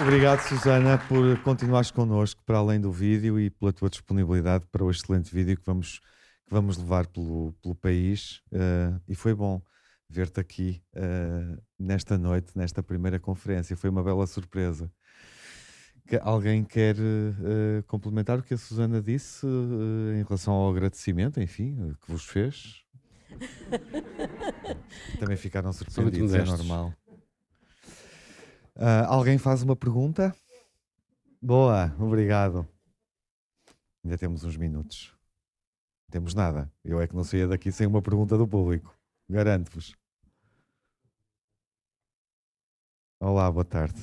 Obrigado, 0.00 0.40
Susana, 0.40 0.96
por 0.96 1.38
continuares 1.42 1.90
connosco 1.90 2.40
para 2.46 2.58
além 2.58 2.80
do 2.80 2.92
vídeo 2.92 3.38
e 3.38 3.50
pela 3.50 3.72
tua 3.72 3.90
disponibilidade 3.90 4.64
para 4.70 4.84
o 4.84 4.90
excelente 4.90 5.34
vídeo 5.34 5.56
que 5.56 5.66
vamos, 5.66 5.98
que 6.46 6.52
vamos 6.52 6.78
levar 6.78 7.06
pelo, 7.08 7.52
pelo 7.60 7.74
país. 7.74 8.40
Uh, 8.52 9.00
e 9.08 9.14
foi 9.16 9.34
bom 9.34 9.60
ver-te 10.08 10.38
aqui 10.38 10.80
uh, 10.94 11.60
nesta 11.78 12.16
noite, 12.16 12.52
nesta 12.56 12.80
primeira 12.80 13.18
conferência. 13.18 13.76
Foi 13.76 13.90
uma 13.90 14.02
bela 14.02 14.26
surpresa. 14.26 14.90
Que 16.06 16.16
alguém 16.16 16.64
quer 16.64 16.96
uh, 16.96 17.82
complementar 17.86 18.38
o 18.38 18.42
que 18.42 18.54
a 18.54 18.58
Susana 18.58 19.02
disse 19.02 19.46
em 20.16 20.22
relação 20.22 20.54
ao 20.54 20.70
agradecimento, 20.70 21.40
enfim, 21.40 21.94
que 22.00 22.12
vos 22.12 22.24
fez? 22.24 22.84
Também 25.18 25.36
ficaram 25.36 25.72
surpreendidos, 25.72 26.34
é 26.34 26.44
normal. 26.44 26.94
Uh, 28.78 29.04
alguém 29.08 29.38
faz 29.38 29.60
uma 29.60 29.74
pergunta? 29.74 30.32
Boa, 31.42 31.92
obrigado. 31.98 32.64
Ainda 34.04 34.16
temos 34.16 34.44
uns 34.44 34.56
minutos. 34.56 35.12
Não 36.06 36.12
temos 36.12 36.32
nada. 36.32 36.72
Eu 36.84 37.00
é 37.00 37.08
que 37.08 37.16
não 37.16 37.24
saía 37.24 37.48
daqui 37.48 37.72
sem 37.72 37.88
uma 37.88 38.00
pergunta 38.00 38.38
do 38.38 38.46
público. 38.46 38.96
Garanto-vos. 39.28 39.96
Olá, 43.18 43.50
boa 43.50 43.64
tarde. 43.64 44.00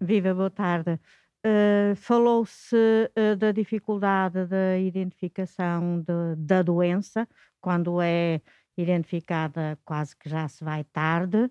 Viva, 0.00 0.32
boa 0.32 0.50
tarde. 0.50 1.00
Uh, 1.44 1.96
Falou-se 1.96 2.76
uh, 2.76 3.36
da 3.36 3.50
dificuldade 3.50 4.46
da 4.46 4.78
identificação 4.78 6.00
de, 6.02 6.36
da 6.36 6.62
doença, 6.62 7.28
quando 7.60 8.00
é 8.00 8.40
identificada 8.76 9.76
quase 9.84 10.16
que 10.16 10.28
já 10.28 10.46
se 10.46 10.62
vai 10.62 10.84
tarde. 10.84 11.50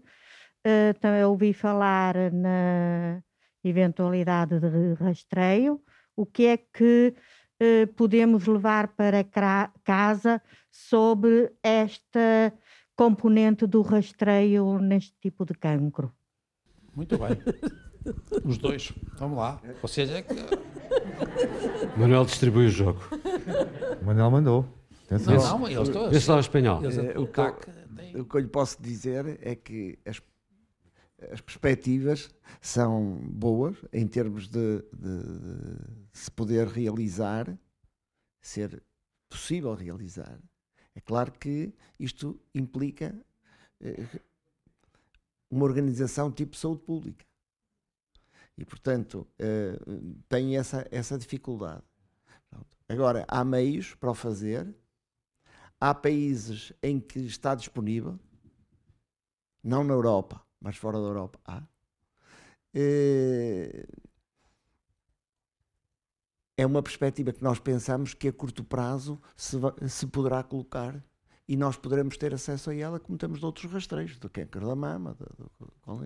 Uh, 0.68 0.94
também 0.99 1.23
ouvi 1.23 1.53
falar 1.53 2.14
na 2.34 3.23
eventualidade 3.64 4.60
de 4.60 4.95
rastreio. 4.95 5.81
O 6.14 6.26
que 6.26 6.45
é 6.48 6.57
que 6.57 7.14
uh, 7.64 7.94
podemos 7.94 8.45
levar 8.48 8.89
para 8.89 9.23
casa 9.23 10.41
sobre 10.69 11.53
esta 11.64 12.53
componente 12.98 13.65
do 13.65 13.81
rastreio 13.81 14.77
neste 14.77 15.15
tipo 15.22 15.45
de 15.45 15.53
cancro? 15.53 16.11
Muito 16.94 17.18
bem. 17.18 17.30
Os 18.44 18.57
dois. 18.57 18.91
Vamos 19.18 19.38
lá. 19.38 19.61
Ou 19.81 19.88
seja, 19.88 20.18
é 20.18 20.22
que... 20.22 20.35
Manuel 21.98 22.26
distribui 22.26 22.65
o 22.65 22.69
jogo. 22.69 22.99
Manuel 24.03 24.31
mandou. 24.31 24.65
Atenção. 25.06 25.34
Não, 25.34 25.60
não, 25.60 25.69
eles 25.69 25.88
estão. 25.88 26.11
Esse 26.11 26.30
lá 26.30 26.35
o 26.35 26.39
espanhol. 26.41 26.81
É, 26.84 27.18
o, 27.18 27.26
que 27.26 27.39
eu, 27.39 28.22
o 28.22 28.26
que 28.26 28.35
eu 28.35 28.41
lhe 28.41 28.48
posso 28.48 28.81
dizer 28.81 29.39
é 29.41 29.56
que 29.56 29.98
as 30.06 30.19
as 31.31 31.41
perspectivas 31.41 32.30
são 32.61 33.18
boas 33.30 33.76
em 33.91 34.07
termos 34.07 34.48
de, 34.48 34.81
de, 34.94 35.23
de, 35.23 36.19
se 36.19 36.30
poder 36.30 36.68
realizar, 36.68 37.57
ser 38.39 38.84
possível 39.27 39.73
realizar. 39.73 40.39
É 40.94 41.02
claro 41.02 41.31
que 41.31 41.73
isto 41.99 42.39
implica 42.53 43.15
eh, 43.81 44.06
uma 45.49 45.65
organização 45.65 46.31
tipo 46.31 46.56
saúde 46.56 46.84
pública. 46.84 47.26
E, 48.57 48.65
portanto, 48.65 49.27
eh, 49.38 49.77
tem 50.30 50.57
essa, 50.57 50.88
essa 50.91 51.18
dificuldade. 51.18 51.84
Agora, 52.89 53.26
há 53.27 53.44
meios 53.44 53.94
para 53.95 54.11
o 54.11 54.15
fazer, 54.15 54.73
há 55.80 55.94
países 55.94 56.72
em 56.81 56.99
que 56.99 57.19
está 57.19 57.53
disponível, 57.53 58.19
não 59.64 59.84
na 59.84 59.94
Europa, 59.94 60.47
mas 60.59 60.77
fora 60.77 60.99
da 60.99 61.07
Europa 61.07 61.39
há. 61.45 61.63
Eh, 62.73 63.88
é 66.57 66.65
uma 66.65 66.81
perspectiva 66.81 67.31
que 67.31 67.43
nós 67.43 67.59
pensamos 67.59 68.13
que 68.13 68.27
a 68.27 68.34
curto 68.34 68.63
prazo 68.63 69.21
se, 69.35 69.57
se 69.88 70.07
poderá 70.07 70.43
colocar 70.43 71.03
e 71.47 71.55
nós 71.55 71.77
poderemos 71.77 72.17
ter 72.17 72.34
acesso 72.34 72.71
a 72.71 72.75
ela 72.75 72.99
como 72.99 73.17
temos 73.17 73.39
de 73.39 73.45
outros 73.45 73.71
rastreios, 73.71 74.17
do 74.17 74.29
câncer 74.29 74.65
da 74.65 74.75
mama. 74.75 75.13
Do, 75.13 75.25
do, 75.38 75.51
do, 75.59 76.05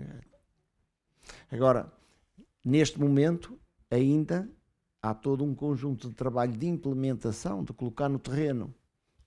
Agora, 1.50 1.92
neste 2.64 3.00
momento, 3.00 3.58
ainda 3.90 4.50
há 5.02 5.14
todo 5.14 5.44
um 5.44 5.56
conjunto 5.56 6.10
de 6.10 6.16
trabalho 6.16 6.56
de 6.56 6.68
implementação, 6.68 7.64
de 7.64 7.74
colocar 7.74 8.08
no 8.08 8.20
terreno 8.20 8.74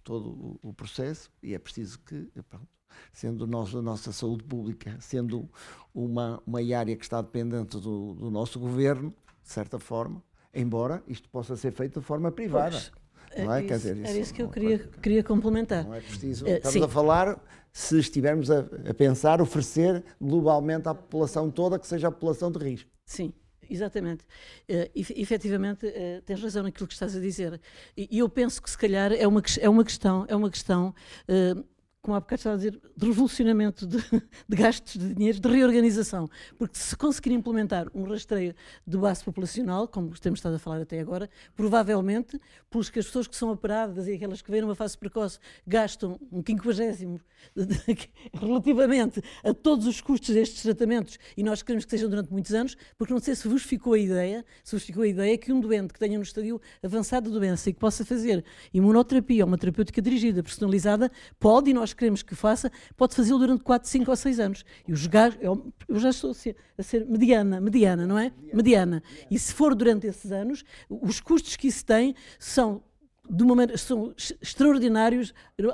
todo 0.05 0.31
o, 0.31 0.69
o 0.71 0.75
processo, 0.75 1.33
e 1.43 1.55
é 1.55 1.59
preciso 1.59 1.99
que 2.01 2.31
pronto, 2.49 2.69
sendo 3.13 3.45
a 3.45 3.83
nossa 3.83 4.13
saúde 4.13 4.45
pública, 4.45 4.97
sendo 5.01 5.49
uma, 5.95 6.43
uma 6.47 6.61
área 6.77 6.97
que 6.97 7.05
está 7.05 7.21
dependente 7.21 7.79
do, 7.79 8.15
do 8.15 8.31
nosso 8.31 8.59
governo, 8.59 9.15
de 9.43 9.51
certa 9.51 9.79
forma, 9.79 10.23
embora 10.53 11.03
isto 11.07 11.29
possa 11.29 11.57
ser 11.57 11.73
feito 11.73 12.01
de 12.01 12.07
forma 12.07 12.31
privada. 12.33 12.77
Pois, 12.77 13.45
não 13.45 13.55
é? 13.55 13.65
é 13.65 13.67
Quer 13.67 13.77
dizer, 13.77 13.97
isso, 13.97 14.07
era 14.07 14.19
isso 14.19 14.35
que 14.35 14.43
eu 14.43 14.49
queria, 14.49 14.79
queria 14.79 15.23
complementar. 15.23 15.85
Não 15.85 15.95
é 15.95 16.01
preciso. 16.01 16.45
Uh, 16.45 16.49
estamos 16.49 16.73
sim. 16.73 16.83
a 16.83 16.89
falar, 16.89 17.41
se 17.73 17.99
estivermos 17.99 18.51
a, 18.51 18.61
a 18.89 18.95
pensar, 18.95 19.41
oferecer 19.41 20.05
globalmente 20.21 20.89
à 20.89 20.95
população 20.95 21.51
toda 21.51 21.79
que 21.79 21.87
seja 21.87 22.09
a 22.09 22.11
população 22.11 22.51
de 22.51 22.59
risco. 22.59 22.91
Sim. 23.05 23.33
Exatamente. 23.69 24.25
Uh, 24.69 24.91
efetivamente, 24.95 25.87
uh, 25.87 26.23
tens 26.23 26.43
razão 26.43 26.63
naquilo 26.63 26.87
que 26.87 26.93
estás 26.93 27.17
a 27.17 27.21
dizer. 27.21 27.61
E 27.97 28.19
eu 28.19 28.29
penso 28.29 28.63
que 28.63 28.71
se 28.71 28.77
calhar 28.77 29.13
é 29.13 29.27
uma, 29.27 29.43
é 29.59 29.69
uma 29.69 29.85
questão, 29.85 30.25
é 30.29 30.37
uma 30.37 30.51
questão 30.51 30.95
uh, 31.29 31.65
como 32.05 32.15
há 32.19 32.21
bocado 32.21 32.41
estava 32.41 32.55
a 32.55 32.59
dizer, 32.59 32.79
de 32.95 33.07
revolucionamento 33.07 33.87
de, 33.87 33.97
de, 34.47 34.57
gastos 34.57 35.01
de 35.01 35.15
dinheiro, 35.15 35.41
de 35.41 35.49
reorganização. 35.49 36.29
Porque 36.59 36.79
se 36.79 36.95
conseguir 36.95 37.33
implementar 37.33 37.87
um 37.95 38.05
rastreio 38.05 38.55
de 38.87 38.99
base 38.99 39.25
populacional, 39.25 39.89
como 39.89 40.11
temos 40.21 40.41
estado 40.41 40.57
a 40.57 40.59
falar 40.59 40.83
até 40.83 41.01
agora, 41.01 41.31
provavelmente, 41.57 42.39
pelos 42.71 42.91
que 42.91 42.99
as 42.99 43.07
pessoas 43.07 43.27
que 43.27 43.35
são 43.35 43.51
operadas 43.51 44.07
e 44.07 44.13
aquelas 44.13 44.43
que 44.43 44.51
vêm 44.51 44.61
numa 44.61 44.75
fase 44.75 44.99
precoce 44.99 45.39
gastam 45.67 46.21
um 46.31 46.43
quinquagésimo 46.43 47.19
relativamente 48.39 49.23
a 49.43 49.55
todos 49.55 49.87
os 49.87 50.03
custos 50.03 50.35
destes 50.35 50.63
tratamentos, 50.63 51.19
e 51.35 51.43
nós 51.43 51.63
queremos 51.63 51.87
que 51.87 51.91
sejam 51.91 52.11
durante 52.11 52.31
muitos 52.31 52.53
anos, 52.53 52.77
porque 52.99 53.15
não 53.15 53.21
sei 53.21 53.35
se 53.35 53.49
vos 53.49 53.63
ficou 53.63 53.95
a 53.95 53.99
ideia, 53.99 54.45
se 54.63 54.77
vos 54.77 54.85
ficou 54.85 55.05
a 55.05 55.09
ideia 55.09 55.39
que 55.39 55.51
um 55.51 55.61
doente 55.61 55.95
que 55.95 55.99
tenha 55.99 56.19
no 56.19 56.25
estadio 56.25 56.61
avançado 56.83 57.31
de 57.31 57.39
doença 57.39 57.71
e 57.71 57.73
que 57.73 57.81
possa 57.81 58.05
fazer 58.05 58.45
imunoterapia 58.75 59.43
ou 59.43 59.49
uma 59.49 59.57
terapêutica 59.57 60.03
dirigida, 60.03 60.43
personalizada, 60.43 61.11
pode, 61.41 61.71
e 61.71 61.75
nós 61.75 61.94
queremos 61.95 62.23
que 62.23 62.35
faça, 62.35 62.71
pode 62.97 63.15
fazê-lo 63.15 63.39
durante 63.39 63.63
4, 63.63 63.89
5 63.89 64.11
ou 64.11 64.17
6 64.17 64.41
anos. 64.41 64.65
E 64.87 64.93
os 64.93 65.07
gajos, 65.07 65.39
eu, 65.41 65.73
eu 65.89 65.99
já 65.99 66.11
estou 66.11 66.31
a 66.31 66.35
ser, 66.35 66.57
a 66.77 66.83
ser, 66.83 67.07
mediana, 67.07 67.61
mediana, 67.61 68.07
não 68.07 68.19
é? 68.19 68.33
Mediana. 68.53 69.03
E 69.31 69.39
se 69.39 69.53
for 69.53 69.75
durante 69.75 70.07
esses 70.07 70.33
anos, 70.33 70.65
os 70.89 71.21
custos 71.21 71.57
que 71.57 71.69
isso 71.69 71.85
tem 71.85 72.15
são 72.39 72.83
de 73.29 73.43
uma 73.43 73.55
maneira, 73.55 73.79
são 73.79 74.15
extraordinários, 74.41 75.33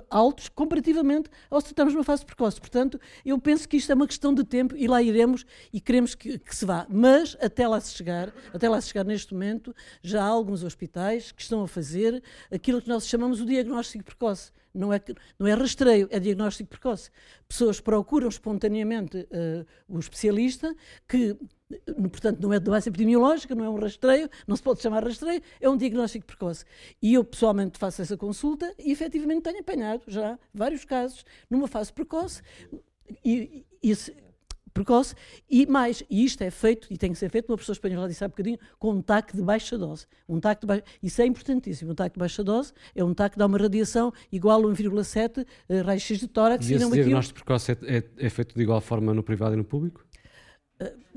altos, 0.08 0.48
comparativamente 0.48 1.28
ao 1.50 1.60
se 1.60 1.68
estamos 1.68 1.92
numa 1.92 2.04
fase 2.04 2.24
precoce. 2.24 2.60
Portanto, 2.60 3.00
eu 3.24 3.38
penso 3.38 3.68
que 3.68 3.76
isto 3.76 3.90
é 3.90 3.94
uma 3.94 4.06
questão 4.06 4.32
de 4.32 4.44
tempo 4.44 4.76
e 4.76 4.86
lá 4.86 5.02
iremos 5.02 5.44
e 5.72 5.80
queremos 5.80 6.14
que, 6.14 6.38
que, 6.38 6.54
se 6.54 6.64
vá. 6.64 6.86
Mas, 6.88 7.36
até 7.40 7.66
lá 7.66 7.80
se 7.80 7.92
chegar, 7.94 8.32
até 8.52 8.68
lá 8.68 8.80
se 8.80 8.88
chegar 8.88 9.04
neste 9.04 9.32
momento, 9.32 9.74
já 10.02 10.22
há 10.22 10.28
alguns 10.28 10.62
hospitais 10.62 11.32
que 11.32 11.42
estão 11.42 11.62
a 11.62 11.68
fazer 11.68 12.22
aquilo 12.50 12.80
que 12.80 12.88
nós 12.88 13.06
chamamos 13.06 13.40
o 13.40 13.46
diagnóstico 13.46 14.04
precoce. 14.04 14.52
Não 14.72 14.92
é, 14.92 15.00
não 15.38 15.46
é 15.46 15.54
rastreio, 15.54 16.08
é 16.10 16.20
diagnóstico 16.20 16.70
precoce. 16.70 17.10
Pessoas 17.48 17.80
procuram 17.80 18.28
espontaneamente 18.28 19.18
uh, 19.18 19.66
o 19.88 19.98
especialista 19.98 20.74
que 21.08 21.36
portanto, 22.10 22.40
não 22.40 22.52
é 22.52 22.58
base 22.58 22.88
epidemiológica, 22.88 23.54
não 23.54 23.64
é 23.64 23.68
um 23.68 23.78
rastreio, 23.78 24.28
não 24.46 24.56
se 24.56 24.62
pode 24.62 24.82
chamar 24.82 25.04
rastreio, 25.04 25.40
é 25.60 25.68
um 25.68 25.76
diagnóstico 25.76 26.26
precoce. 26.26 26.64
E 27.00 27.14
eu 27.14 27.24
pessoalmente 27.24 27.78
faço 27.78 28.02
essa 28.02 28.16
consulta 28.16 28.72
e 28.78 28.90
efetivamente 28.90 29.42
tenho 29.42 29.60
apanhado 29.60 30.02
já 30.06 30.38
vários 30.52 30.84
casos 30.84 31.24
numa 31.48 31.68
fase 31.68 31.92
precoce. 31.92 32.42
E, 33.24 33.64
e, 33.82 33.94
precoce 34.72 35.14
e 35.48 35.66
mais, 35.66 36.02
e 36.08 36.24
isto 36.24 36.42
é 36.42 36.50
feito, 36.50 36.88
e 36.90 36.96
tem 36.96 37.12
que 37.12 37.18
ser 37.18 37.30
feito, 37.30 37.50
uma 37.50 37.56
pessoa 37.56 37.74
espanhola 37.74 38.08
disse 38.08 38.24
há 38.24 38.28
bocadinho, 38.28 38.58
com 38.78 38.92
um 38.92 39.02
TAC 39.02 39.36
de 39.36 39.42
baixa 39.42 39.76
dose. 39.76 40.06
Um 40.28 40.40
TAC 40.40 40.60
de 40.60 40.66
baixa, 40.66 40.84
isso 41.02 41.22
é 41.22 41.26
importantíssimo, 41.26 41.92
um 41.92 41.94
TAC 41.94 42.14
de 42.14 42.18
baixa 42.18 42.42
dose 42.42 42.72
é 42.94 43.04
um 43.04 43.14
TAC 43.14 43.32
que 43.32 43.38
dá 43.38 43.46
uma 43.46 43.58
radiação 43.58 44.12
igual 44.30 44.60
a 44.60 44.72
1,7 44.72 45.42
uh, 45.42 45.84
raio-x 45.84 46.18
de 46.18 46.28
tórax. 46.28 46.68
E, 46.68 46.72
e 46.72 46.76
esse 46.76 46.90
diagnóstico 46.90 47.40
precoce 47.40 47.72
é, 47.72 47.76
é, 47.82 48.04
é 48.18 48.30
feito 48.30 48.54
de 48.54 48.62
igual 48.62 48.80
forma 48.80 49.14
no 49.14 49.22
privado 49.22 49.54
e 49.54 49.56
no 49.56 49.64
público? 49.64 50.04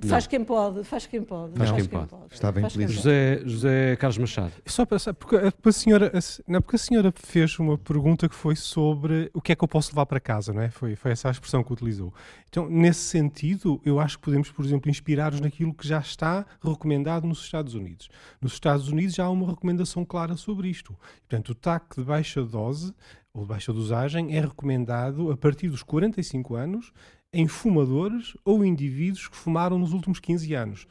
Faz 0.05 0.27
quem 0.27 0.43
pode, 0.43 0.83
faz 0.83 1.05
quem 1.05 1.23
pode. 1.23 1.53
Faz 1.55 1.69
faz 1.69 1.81
quem 1.81 1.89
quem 1.89 1.99
pode. 1.99 2.09
pode. 2.09 2.33
Está 2.33 2.51
bem 2.51 2.63
político. 2.63 2.91
José, 2.91 3.41
José 3.45 3.95
Carlos 3.95 4.17
Machado. 4.17 4.51
Só 4.65 4.85
para, 4.85 4.97
porque, 5.13 5.35
a 5.37 5.71
senhora, 5.71 6.07
a- 6.13 6.51
não, 6.51 6.61
porque 6.61 6.75
a 6.75 6.79
senhora 6.79 7.13
fez 7.15 7.57
uma 7.59 7.77
pergunta 7.77 8.27
que 8.27 8.35
foi 8.35 8.55
sobre 8.55 9.29
o 9.33 9.41
que 9.41 9.51
é 9.53 9.55
que 9.55 9.63
eu 9.63 9.67
posso 9.67 9.91
levar 9.91 10.05
para 10.05 10.19
casa, 10.19 10.51
não 10.51 10.61
é? 10.61 10.69
Foi, 10.69 10.95
foi 10.95 11.11
essa 11.11 11.29
a 11.29 11.31
expressão 11.31 11.63
que 11.63 11.71
utilizou. 11.71 12.13
Então, 12.49 12.67
nesse 12.69 12.99
sentido, 13.01 13.79
eu 13.85 13.99
acho 13.99 14.17
que 14.17 14.25
podemos, 14.25 14.51
por 14.51 14.65
exemplo, 14.65 14.89
inspirar-nos 14.89 15.39
naquilo 15.39 15.73
que 15.73 15.87
já 15.87 15.99
está 15.99 16.45
recomendado 16.61 17.25
nos 17.25 17.39
Estados 17.41 17.73
Unidos. 17.73 18.09
Nos 18.41 18.53
Estados 18.53 18.89
Unidos 18.89 19.15
já 19.15 19.25
há 19.25 19.29
uma 19.29 19.47
recomendação 19.47 20.03
clara 20.03 20.35
sobre 20.35 20.67
isto. 20.69 20.97
Portanto, 21.29 21.49
o 21.49 21.55
TAC 21.55 21.95
de 21.97 22.03
baixa 22.03 22.43
dose 22.43 22.93
ou 23.33 23.43
de 23.43 23.47
baixa 23.47 23.71
dosagem 23.71 24.35
é 24.35 24.41
recomendado 24.41 25.31
a 25.31 25.37
partir 25.37 25.69
dos 25.69 25.81
45 25.81 26.55
anos 26.55 26.91
em 27.33 27.47
fumadores 27.47 28.35
ou 28.45 28.63
indivíduos 28.63 29.27
que 29.27 29.35
fumaram 29.35 29.77
nos 29.79 29.91
últimos 29.93 30.19
15 30.19 30.53
anos. 30.53 30.87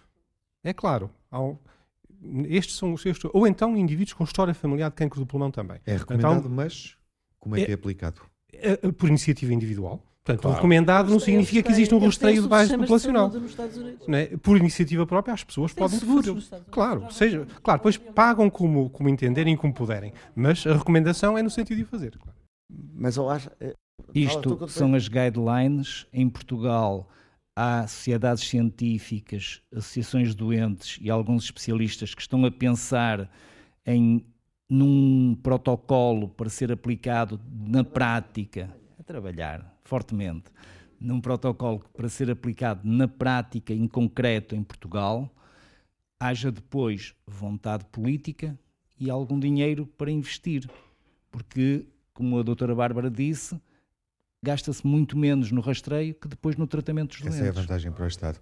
É 0.64 0.72
claro, 0.72 1.10
há 1.30 1.40
um- 1.40 1.56
estes 2.48 2.76
são 2.76 2.92
os 2.92 3.04
estes, 3.06 3.28
ou 3.32 3.46
então 3.46 3.76
indivíduos 3.76 4.12
com 4.12 4.24
história 4.24 4.54
familiar 4.54 4.90
de 4.90 4.96
cancro 4.96 5.18
do 5.20 5.26
pulmão 5.26 5.50
também. 5.50 5.78
É 5.86 5.96
recomendado, 5.96 6.38
Então, 6.40 6.50
mas 6.50 6.96
como 7.40 7.56
é 7.56 7.64
que 7.64 7.70
é 7.70 7.74
aplicado? 7.74 8.20
é, 8.52 8.72
é 8.82 8.92
por 8.92 9.08
iniciativa 9.08 9.52
individual. 9.52 10.02
Portanto, 10.24 10.42
Claro. 10.42 10.54
o 10.54 10.56
recomendado 10.56 11.10
não 11.10 11.18
significa 11.18 11.64
que 11.64 11.72
existe 11.72 11.92
um 11.92 11.98
rastreio 11.98 12.42
de 12.42 12.48
base 12.48 12.76
populacional. 12.78 13.22
saúde 13.28 13.42
nos 13.42 13.50
Estados 13.50 13.76
Unidos. 13.76 14.06
Não 14.06 14.16
é? 14.18 14.26
Por 14.36 14.56
iniciativa 14.56 15.04
própria, 15.04 15.34
as 15.34 15.42
pessoas 15.42 15.74
Tem 15.74 15.82
podem 15.82 15.98
seguros. 15.98 16.48
Claro, 16.70 17.10
seja, 17.10 17.44
claro, 17.60 17.80
depois 17.80 17.96
pagam 17.96 18.48
como, 18.48 18.88
como 18.90 19.08
entenderem 19.08 19.54
e 19.54 19.56
como 19.56 19.74
puderem. 19.74 20.12
Mas 20.32 20.64
a 20.64 20.74
recomendação 20.74 21.36
é 21.36 21.42
no 21.42 21.50
sentido 21.50 21.78
de 21.78 21.82
o 21.82 21.86
fazer. 21.86 22.16
Mas 22.94 23.16
eu 23.16 23.28
acho. 23.28 23.50
Isto 24.14 24.68
são 24.68 24.94
as 24.94 25.08
guidelines. 25.08 26.06
Em 26.12 26.28
Portugal 26.28 27.08
há 27.54 27.86
sociedades 27.86 28.44
científicas, 28.44 29.62
associações 29.70 30.28
de 30.28 30.36
doentes 30.36 30.98
e 31.00 31.10
alguns 31.10 31.44
especialistas 31.44 32.14
que 32.14 32.22
estão 32.22 32.44
a 32.44 32.50
pensar 32.50 33.30
em 33.84 34.24
num 34.68 35.34
protocolo 35.34 36.28
para 36.28 36.48
ser 36.48 36.72
aplicado 36.72 37.38
na 37.46 37.84
prática, 37.84 38.74
a 38.98 39.02
trabalhar 39.02 39.78
fortemente, 39.84 40.44
num 40.98 41.20
protocolo 41.20 41.84
para 41.92 42.08
ser 42.08 42.30
aplicado 42.30 42.80
na 42.82 43.06
prática, 43.06 43.74
em 43.74 43.86
concreto, 43.86 44.54
em 44.54 44.62
Portugal, 44.62 45.30
haja 46.18 46.50
depois 46.50 47.14
vontade 47.26 47.84
política 47.86 48.58
e 48.98 49.10
algum 49.10 49.38
dinheiro 49.38 49.84
para 49.84 50.10
investir. 50.10 50.70
Porque, 51.30 51.84
como 52.14 52.38
a 52.38 52.42
doutora 52.42 52.74
Bárbara 52.74 53.10
disse, 53.10 53.60
gasta-se 54.42 54.86
muito 54.86 55.16
menos 55.16 55.52
no 55.52 55.60
rastreio 55.60 56.14
que 56.14 56.26
depois 56.28 56.56
no 56.56 56.66
tratamento 56.66 57.10
dos 57.10 57.20
doentes. 57.20 57.38
Essa 57.38 57.46
é 57.46 57.50
a 57.50 57.52
vantagem 57.52 57.92
para 57.92 58.04
o 58.04 58.08
Estado. 58.08 58.38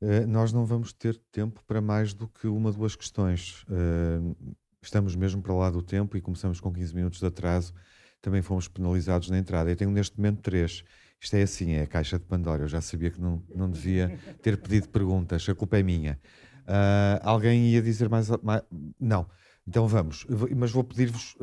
Eh, 0.00 0.26
nós 0.26 0.52
não 0.52 0.64
vamos 0.64 0.92
ter 0.92 1.16
tempo 1.30 1.62
para 1.66 1.80
mais 1.80 2.14
do 2.14 2.26
que 2.28 2.46
uma, 2.46 2.72
duas 2.72 2.96
questões. 2.96 3.64
Eh, 3.70 4.54
estamos 4.82 5.14
mesmo 5.14 5.42
para 5.42 5.54
lá 5.54 5.70
do 5.70 5.82
tempo 5.82 6.16
e 6.16 6.20
começamos 6.20 6.60
com 6.60 6.72
15 6.72 6.94
minutos 6.94 7.20
de 7.20 7.26
atraso. 7.26 7.74
Também 8.22 8.40
fomos 8.42 8.66
penalizados 8.66 9.28
na 9.30 9.38
entrada. 9.38 9.70
Eu 9.70 9.76
tenho 9.76 9.90
neste 9.90 10.16
momento 10.16 10.40
três. 10.40 10.82
Isto 11.20 11.34
é 11.36 11.42
assim, 11.42 11.72
é 11.72 11.82
a 11.82 11.86
caixa 11.86 12.18
de 12.18 12.24
Pandora. 12.24 12.62
Eu 12.64 12.68
já 12.68 12.80
sabia 12.80 13.10
que 13.10 13.20
não, 13.20 13.42
não 13.54 13.70
devia 13.70 14.18
ter 14.42 14.56
pedido 14.56 14.88
perguntas. 14.88 15.46
A 15.48 15.54
culpa 15.54 15.78
é 15.78 15.82
minha. 15.82 16.18
Ah, 16.66 17.20
alguém 17.22 17.68
ia 17.70 17.82
dizer 17.82 18.08
mais, 18.08 18.28
mais- 18.42 18.62
Não. 18.98 19.26
Então 19.66 19.86
vamos. 19.88 20.26
Mas 20.56 20.70
vou 20.70 20.84
pedir-vos, 20.84 21.34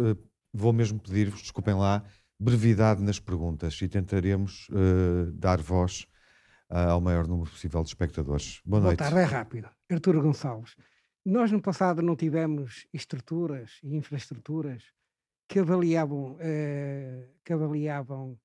vou 0.53 0.71
mesmo 0.71 0.99
pedir-vos, 0.99 1.41
desculpem 1.41 1.73
lá, 1.73 2.03
brevidade 2.43 3.01
nas 3.01 3.19
perguntas 3.19 3.81
e 3.81 3.87
tentaremos 3.87 4.67
eh, 4.71 5.31
dar 5.33 5.61
voz 5.61 6.05
ah, 6.69 6.91
ao 6.91 7.01
maior 7.01 7.27
número 7.27 7.49
possível 7.49 7.81
de 7.81 7.89
espectadores. 7.89 8.61
Boa 8.65 8.81
Boa 8.81 8.89
noite. 8.89 8.99
tarde, 8.99 9.19
é 9.19 9.23
rápido. 9.23 9.69
Arturo 9.89 10.21
Gonçalves. 10.21 10.75
Nós 11.25 11.51
no 11.51 11.61
passado 11.61 12.01
não 12.01 12.15
tivemos 12.15 12.85
estruturas 12.93 13.79
e 13.81 13.95
infraestruturas 13.95 14.83
que 15.47 15.59
avaliavam, 15.59 16.35
eh, 16.39 17.29
que 17.45 17.53
avaliavam 17.53 18.37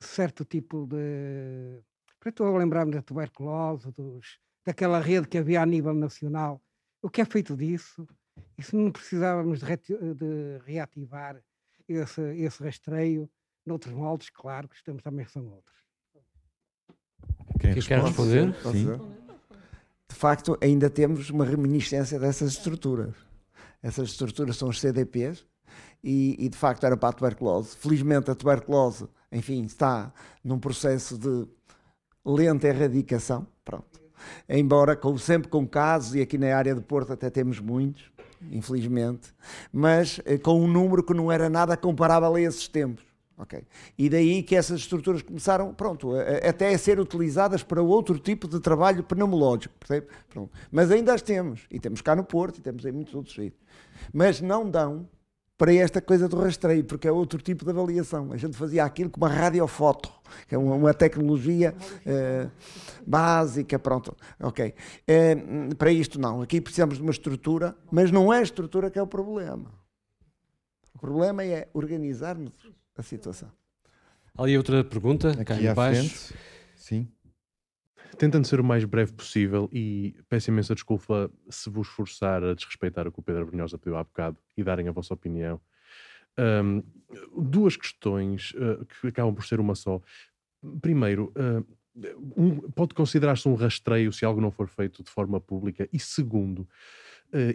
certo 0.00 0.44
tipo 0.44 0.86
de. 0.86 1.82
Estou 2.24 2.46
a 2.46 2.58
lembrar-me 2.58 2.92
da 2.92 3.02
tuberculose, 3.02 3.90
dos, 3.92 4.38
daquela 4.64 5.00
rede 5.00 5.28
que 5.28 5.38
havia 5.38 5.60
a 5.60 5.66
nível 5.66 5.92
nacional. 5.92 6.62
O 7.02 7.10
que 7.10 7.20
é 7.20 7.24
feito 7.24 7.56
disso? 7.56 8.06
E 8.56 8.62
se 8.62 8.76
não 8.76 8.90
precisávamos 8.90 9.60
de, 9.60 10.14
de 10.14 10.58
reativar 10.64 11.42
esse, 11.88 12.22
esse 12.36 12.62
rastreio, 12.62 13.28
noutros 13.66 13.94
moldes, 13.94 14.30
claro 14.30 14.68
que 14.68 14.76
os 14.76 14.82
tempos 14.82 15.02
também 15.02 15.26
são 15.26 15.44
outros. 15.44 15.82
Quem 17.60 17.74
Quer 17.74 18.00
responder? 18.00 18.54
Sim. 18.72 18.98
De 20.08 20.14
facto, 20.14 20.58
ainda 20.60 20.90
temos 20.90 21.30
uma 21.30 21.44
reminiscência 21.44 22.18
dessas 22.18 22.52
estruturas. 22.52 23.14
Essas 23.82 24.10
estruturas 24.10 24.56
são 24.56 24.68
os 24.68 24.80
CDPs 24.80 25.46
e, 26.02 26.36
e, 26.38 26.48
de 26.48 26.56
facto 26.56 26.84
era 26.84 26.96
para 26.96 27.08
a 27.08 27.12
tuberculose. 27.12 27.76
Felizmente 27.76 28.30
a 28.30 28.34
tuberculose, 28.34 29.08
enfim, 29.30 29.64
está 29.64 30.12
num 30.44 30.58
processo 30.58 31.16
de 31.16 31.46
lenta 32.24 32.68
erradicação, 32.68 33.46
pronto. 33.64 34.00
Embora 34.48 34.94
com, 34.94 35.16
sempre 35.18 35.48
com 35.48 35.66
casos, 35.66 36.14
e 36.14 36.20
aqui 36.20 36.38
na 36.38 36.54
área 36.56 36.74
de 36.74 36.80
Porto 36.80 37.12
até 37.12 37.28
temos 37.28 37.58
muitos, 37.58 38.12
infelizmente, 38.50 39.34
mas 39.72 40.20
eh, 40.24 40.38
com 40.38 40.60
um 40.60 40.68
número 40.68 41.02
que 41.02 41.14
não 41.14 41.30
era 41.30 41.48
nada 41.48 41.76
comparável 41.76 42.34
a 42.34 42.40
esses 42.40 42.68
tempos. 42.68 43.11
E 43.98 44.08
daí 44.08 44.42
que 44.42 44.54
essas 44.56 44.80
estruturas 44.80 45.22
começaram, 45.22 45.72
pronto, 45.74 46.14
a- 46.14 46.20
a- 46.22 46.50
até 46.50 46.74
a 46.74 46.78
ser 46.78 46.98
utilizadas 47.00 47.62
para 47.62 47.82
outro 47.82 48.18
tipo 48.18 48.46
de 48.48 48.60
trabalho 48.60 49.02
pneumológico, 49.02 49.74
percebe? 49.78 50.06
Pronto. 50.28 50.50
Mas 50.70 50.90
ainda 50.90 51.14
as 51.14 51.22
temos, 51.22 51.66
e 51.70 51.78
temos 51.80 52.00
cá 52.00 52.14
no 52.16 52.24
Porto, 52.24 52.58
e 52.58 52.60
temos 52.60 52.84
em 52.84 52.92
muitos 52.92 53.14
outros 53.14 53.34
sítios. 53.34 53.60
Mas 54.12 54.40
não 54.40 54.68
dão 54.68 55.08
para 55.58 55.72
esta 55.74 56.00
coisa 56.02 56.28
do 56.28 56.36
rastreio, 56.40 56.82
porque 56.84 57.06
é 57.06 57.12
outro 57.12 57.40
tipo 57.40 57.64
de 57.64 57.70
avaliação. 57.70 58.32
A 58.32 58.36
gente 58.36 58.56
fazia 58.56 58.84
aquilo 58.84 59.08
com 59.10 59.18
uma 59.20 59.28
radiofoto, 59.28 60.10
que 60.48 60.54
é 60.56 60.58
uma, 60.58 60.74
uma 60.74 60.92
tecnologia 60.94 61.72
eh, 62.04 62.48
básica, 63.06 63.78
pronto, 63.78 64.16
ok. 64.40 64.74
Eh, 65.06 65.36
para 65.78 65.92
isto 65.92 66.18
não, 66.20 66.42
aqui 66.42 66.60
precisamos 66.60 66.96
de 66.96 67.02
uma 67.02 67.12
estrutura, 67.12 67.76
mas 67.92 68.10
não 68.10 68.32
é 68.32 68.38
a 68.38 68.42
estrutura 68.42 68.90
que 68.90 68.98
é 68.98 69.02
o 69.02 69.06
problema. 69.06 69.70
O 70.96 70.98
problema 70.98 71.44
é 71.44 71.68
organizarmos 71.72 72.52
a 73.02 73.04
situação. 73.04 73.50
Ali 74.38 74.56
outra 74.56 74.82
pergunta, 74.82 75.30
Aqui 75.38 75.66
à 75.68 75.74
baixo. 75.74 76.00
frente. 76.08 76.34
Sim. 76.76 77.08
Tentando 78.18 78.46
ser 78.46 78.60
o 78.60 78.64
mais 78.64 78.84
breve 78.84 79.12
possível 79.12 79.68
e 79.72 80.14
peço 80.28 80.50
imensa 80.50 80.74
desculpa 80.74 81.30
se 81.50 81.68
vos 81.70 81.88
forçar 81.88 82.42
a 82.44 82.54
desrespeitar 82.54 83.06
o 83.06 83.12
que 83.12 83.18
o 83.20 83.22
Pedro 83.22 83.46
Brunhosa 83.46 83.78
pediu 83.78 83.96
há 83.96 84.04
bocado 84.04 84.36
e 84.56 84.62
darem 84.62 84.88
a 84.88 84.92
vossa 84.92 85.14
opinião. 85.14 85.60
Ahm, 86.36 86.82
duas 87.36 87.76
questões 87.76 88.52
ah, 88.56 88.84
que 89.00 89.08
acabam 89.08 89.34
por 89.34 89.44
ser 89.44 89.60
uma 89.60 89.74
só. 89.74 90.00
Primeiro, 90.80 91.32
ah, 91.36 91.62
um- 92.36 92.60
pode 92.72 92.94
considerar-se 92.94 93.48
um 93.48 93.54
rastreio 93.54 94.12
se 94.12 94.24
algo 94.24 94.40
não 94.40 94.50
for 94.50 94.68
feito 94.68 95.02
de 95.02 95.10
forma 95.10 95.40
pública? 95.40 95.88
E 95.92 95.98
segundo, 95.98 96.66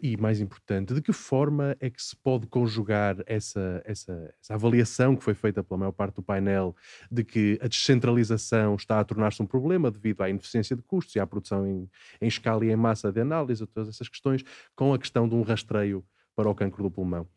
e 0.01 0.17
mais 0.17 0.39
importante, 0.39 0.93
de 0.93 1.01
que 1.01 1.13
forma 1.13 1.75
é 1.79 1.89
que 1.89 2.01
se 2.01 2.15
pode 2.15 2.47
conjugar 2.47 3.17
essa, 3.25 3.81
essa, 3.85 4.33
essa 4.41 4.53
avaliação 4.53 5.15
que 5.15 5.23
foi 5.23 5.33
feita 5.33 5.63
pela 5.63 5.77
maior 5.77 5.91
parte 5.91 6.15
do 6.15 6.23
painel 6.23 6.75
de 7.11 7.23
que 7.23 7.59
a 7.61 7.67
descentralização 7.67 8.75
está 8.75 8.99
a 8.99 9.03
tornar-se 9.03 9.41
um 9.41 9.45
problema 9.45 9.91
devido 9.91 10.21
à 10.21 10.29
ineficiência 10.29 10.75
de 10.75 10.81
custos 10.81 11.15
e 11.15 11.19
à 11.19 11.27
produção 11.27 11.67
em, 11.67 11.89
em 12.21 12.27
escala 12.27 12.65
e 12.65 12.69
em 12.69 12.75
massa 12.75 13.11
de 13.11 13.21
análise, 13.21 13.65
todas 13.67 13.89
essas 13.89 14.09
questões, 14.09 14.43
com 14.75 14.93
a 14.93 14.99
questão 14.99 15.27
de 15.27 15.35
um 15.35 15.41
rastreio 15.41 16.03
para 16.37 16.47
o 16.47 16.53
cancro 16.53 16.83
do 16.83 16.91
pulmão. 16.91 17.27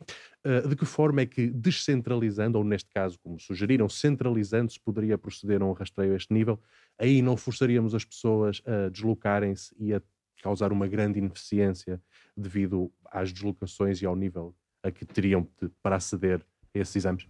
Uh, 0.44 0.68
de 0.68 0.76
que 0.76 0.84
forma 0.84 1.22
é 1.22 1.26
que 1.26 1.46
descentralizando, 1.46 2.58
ou 2.58 2.64
neste 2.64 2.90
caso, 2.90 3.18
como 3.18 3.40
sugeriram, 3.40 3.88
centralizando, 3.88 4.70
se 4.70 4.78
poderia 4.78 5.16
proceder 5.16 5.62
a 5.62 5.64
um 5.64 5.72
rastreio 5.72 6.12
a 6.12 6.16
este 6.16 6.34
nível, 6.34 6.60
aí 6.98 7.22
não 7.22 7.34
forçaríamos 7.34 7.94
as 7.94 8.04
pessoas 8.04 8.60
a 8.66 8.90
deslocarem-se 8.90 9.74
e 9.78 9.94
a 9.94 10.02
causar 10.42 10.72
uma 10.72 10.86
grande 10.86 11.18
ineficiência 11.18 12.00
devido 12.36 12.92
às 13.06 13.32
deslocações 13.32 14.00
e 14.00 14.06
ao 14.06 14.16
nível 14.16 14.54
a 14.82 14.90
que 14.90 15.04
teriam 15.04 15.46
para 15.82 15.96
aceder 15.96 16.44
a 16.74 16.78
esses 16.78 16.96
exames? 16.96 17.26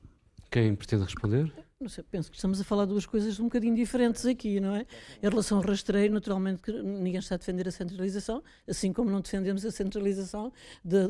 Quem 0.51 0.75
pretende 0.75 1.05
responder? 1.05 1.53
Não 1.83 1.89
sei, 1.89 2.05
penso 2.11 2.31
que 2.31 2.37
estamos 2.37 2.61
a 2.61 2.65
falar 2.65 2.85
de 2.85 2.91
duas 2.91 3.07
coisas 3.07 3.41
um 3.41 3.45
bocadinho 3.45 3.75
diferentes 3.75 4.27
aqui, 4.27 4.61
não 4.61 4.77
é? 4.77 4.85
Em 5.23 5.27
relação 5.31 5.57
ao 5.57 5.65
rastreio, 5.65 6.13
naturalmente 6.13 6.61
que 6.61 6.71
ninguém 6.71 7.19
está 7.19 7.37
a 7.37 7.39
defender 7.39 7.67
a 7.67 7.71
centralização, 7.71 8.43
assim 8.69 8.93
como 8.93 9.11
não 9.11 9.23
defendemos 9.23 9.65
a 9.65 9.71
centralização 9.71 10.53
de- 10.85 11.09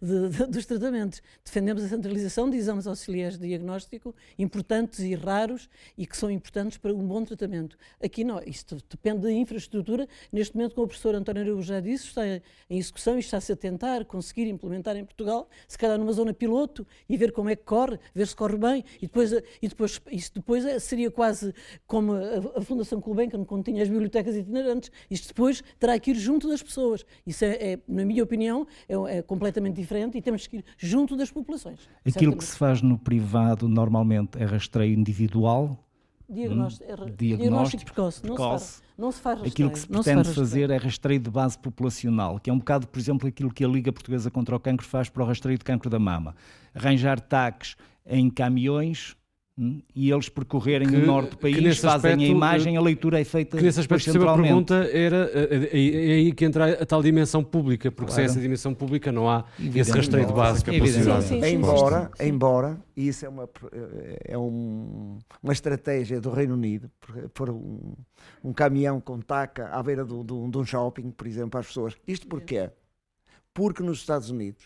de- 0.00 0.28
de- 0.30 0.46
dos 0.46 0.64
tratamentos. 0.64 1.20
Defendemos 1.44 1.84
a 1.84 1.88
centralização 1.88 2.48
de 2.48 2.56
exames 2.56 2.86
auxiliares 2.86 3.36
de 3.36 3.46
diagnóstico 3.46 4.14
importantes 4.38 5.00
e 5.00 5.14
raros 5.14 5.68
e 5.98 6.06
que 6.06 6.16
são 6.16 6.30
importantes 6.30 6.78
para 6.78 6.94
um 6.94 7.06
bom 7.06 7.22
tratamento. 7.22 7.76
Aqui 8.02 8.24
não, 8.24 8.40
isto 8.46 8.78
depende 8.88 9.20
da 9.20 9.30
infraestrutura. 9.30 10.08
Neste 10.32 10.56
momento, 10.56 10.74
como 10.76 10.86
o 10.86 10.88
professor 10.88 11.14
António 11.14 11.42
Araújo 11.42 11.68
já 11.68 11.78
disse, 11.78 12.06
está 12.06 12.26
em 12.26 12.40
execução 12.78 13.16
e 13.16 13.20
está-se 13.20 13.52
a 13.52 13.56
tentar 13.56 14.06
conseguir 14.06 14.48
implementar 14.48 14.96
em 14.96 15.04
Portugal, 15.04 15.46
se 15.68 15.76
calhar 15.76 15.98
numa 15.98 16.14
zona 16.14 16.32
piloto 16.32 16.86
e 17.06 17.18
ver 17.18 17.32
como 17.32 17.50
é 17.50 17.54
que 17.56 17.64
corre, 17.64 17.98
ver 18.14 18.26
se 18.26 18.34
corre 18.34 18.56
bem 18.56 18.82
e 18.96 19.02
depois, 19.02 19.30
e 19.60 19.68
depois 19.68 20.00
isto 20.10 20.40
depois 20.40 20.64
é, 20.64 20.78
seria 20.78 21.10
quase 21.10 21.54
como 21.86 22.12
a, 22.12 22.58
a 22.58 22.60
Fundação 22.60 23.00
Gulbenkian, 23.00 23.44
quando 23.44 23.64
tinha 23.64 23.82
as 23.82 23.88
bibliotecas 23.88 24.36
itinerantes, 24.36 24.90
isto 25.10 25.28
depois 25.28 25.62
terá 25.78 25.98
que 25.98 26.10
ir 26.10 26.14
junto 26.14 26.48
das 26.48 26.62
pessoas. 26.62 27.04
Isso 27.26 27.44
é, 27.44 27.72
é 27.72 27.78
na 27.88 28.04
minha 28.04 28.22
opinião, 28.22 28.66
é, 28.88 29.18
é, 29.18 29.22
completamente 29.22 29.76
diferente 29.76 30.18
e 30.18 30.22
temos 30.22 30.46
que 30.46 30.58
ir 30.58 30.64
junto 30.78 31.16
das 31.16 31.30
populações. 31.30 31.80
Aquilo 32.00 32.12
certamente. 32.12 32.38
que 32.38 32.44
se 32.44 32.56
faz 32.56 32.82
no 32.82 32.98
privado 32.98 33.68
normalmente 33.68 34.38
é 34.38 34.44
rastreio 34.44 34.94
individual. 34.94 35.82
Diagnóstico, 36.28 36.84
hum, 36.84 36.96
diagnóstico, 36.96 37.16
diagnóstico 37.16 37.84
precoce. 37.84 38.26
Não, 38.26 38.34
precoce. 38.34 38.64
Se 38.64 38.72
faz, 38.72 38.82
não 38.98 39.12
se 39.12 39.20
faz 39.20 39.40
rastreio. 39.40 39.52
Aquilo 39.52 39.70
que 39.70 39.78
se 39.78 39.86
pretende 39.86 40.34
fazer 40.34 40.70
é 40.70 40.76
rastreio 40.76 41.20
de 41.20 41.30
base 41.30 41.56
populacional, 41.56 42.40
que 42.40 42.50
é 42.50 42.52
um 42.52 42.58
bocado, 42.58 42.88
por 42.88 42.98
exemplo, 42.98 43.28
aquilo 43.28 43.52
que 43.52 43.64
a 43.64 43.68
Liga 43.68 43.92
Portuguesa 43.92 44.28
contra 44.28 44.56
o 44.56 44.60
Cancro 44.60 44.84
faz 44.84 45.08
para 45.08 45.22
o 45.22 45.26
rastreio 45.26 45.56
de 45.56 45.64
cancro 45.64 45.88
da 45.88 46.00
mama. 46.00 46.34
Arranjar 46.74 47.20
taques 47.20 47.76
em 48.04 48.28
caminhões 48.28 49.16
e 49.58 50.10
eles 50.10 50.28
percorrerem 50.28 50.86
que, 50.86 50.96
o 50.96 51.06
norte 51.06 51.30
do 51.30 51.38
país, 51.38 51.56
fazem 51.78 52.12
aspecto, 52.12 52.22
a 52.22 52.26
imagem, 52.26 52.76
a 52.76 52.80
leitura 52.80 53.18
é 53.18 53.24
feita 53.24 53.56
que 53.56 53.62
nesse 53.62 53.80
aspecto, 53.80 54.10
a 54.10 54.36
pergunta 54.36 54.74
era, 54.92 55.30
é, 55.32 55.70
é 55.72 56.12
aí 56.12 56.32
que 56.32 56.44
entra 56.44 56.82
a 56.82 56.84
tal 56.84 57.02
dimensão 57.02 57.42
pública, 57.42 57.90
porque 57.90 58.12
claro. 58.12 58.16
sem 58.16 58.24
essa 58.26 58.38
dimensão 58.38 58.74
pública 58.74 59.10
não 59.10 59.30
há 59.30 59.46
Evidente. 59.58 59.80
esse 59.80 59.92
rastreio 59.92 60.26
de 60.26 60.32
base 60.34 60.62
populacional. 60.62 61.22
Embora, 61.48 62.10
embora, 62.20 62.84
e 62.94 63.08
isso 63.08 63.24
é 63.24 63.30
uma, 63.30 63.48
é 64.26 64.36
um, 64.36 65.18
uma 65.42 65.52
estratégia 65.54 66.20
do 66.20 66.30
Reino 66.30 66.52
Unido, 66.52 66.90
por, 67.32 67.48
um, 67.48 67.94
um, 68.44 68.52
caminhão 68.52 69.00
com 69.00 69.18
taca 69.20 69.68
à 69.68 69.82
beira 69.82 70.04
do, 70.04 70.22
do, 70.22 70.50
de 70.50 70.58
um 70.58 70.66
shopping, 70.66 71.10
por 71.10 71.26
exemplo, 71.26 71.58
as 71.58 71.66
pessoas. 71.66 71.94
Isto 72.06 72.26
porquê? 72.26 72.68
Porque 73.54 73.82
nos 73.82 74.00
Estados 74.00 74.28
Unidos, 74.28 74.64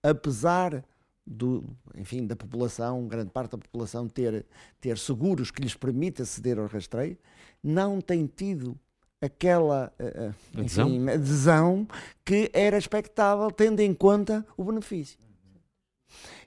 apesar 0.00 0.84
do, 1.26 1.64
enfim, 1.96 2.26
da 2.26 2.36
população, 2.36 3.08
grande 3.08 3.30
parte 3.30 3.52
da 3.52 3.58
população 3.58 4.08
ter, 4.08 4.46
ter 4.80 4.96
seguros 4.96 5.50
que 5.50 5.60
lhes 5.60 5.74
permita 5.74 6.22
aceder 6.22 6.58
ao 6.58 6.66
rastreio, 6.66 7.18
não 7.62 8.00
tem 8.00 8.26
tido 8.26 8.78
aquela 9.20 9.92
uh, 9.98 10.58
adesão? 10.58 10.88
Enfim, 10.88 11.10
adesão 11.10 11.88
que 12.24 12.50
era 12.52 12.78
expectável, 12.78 13.50
tendo 13.50 13.80
em 13.80 13.92
conta 13.92 14.46
o 14.56 14.64
benefício. 14.64 15.18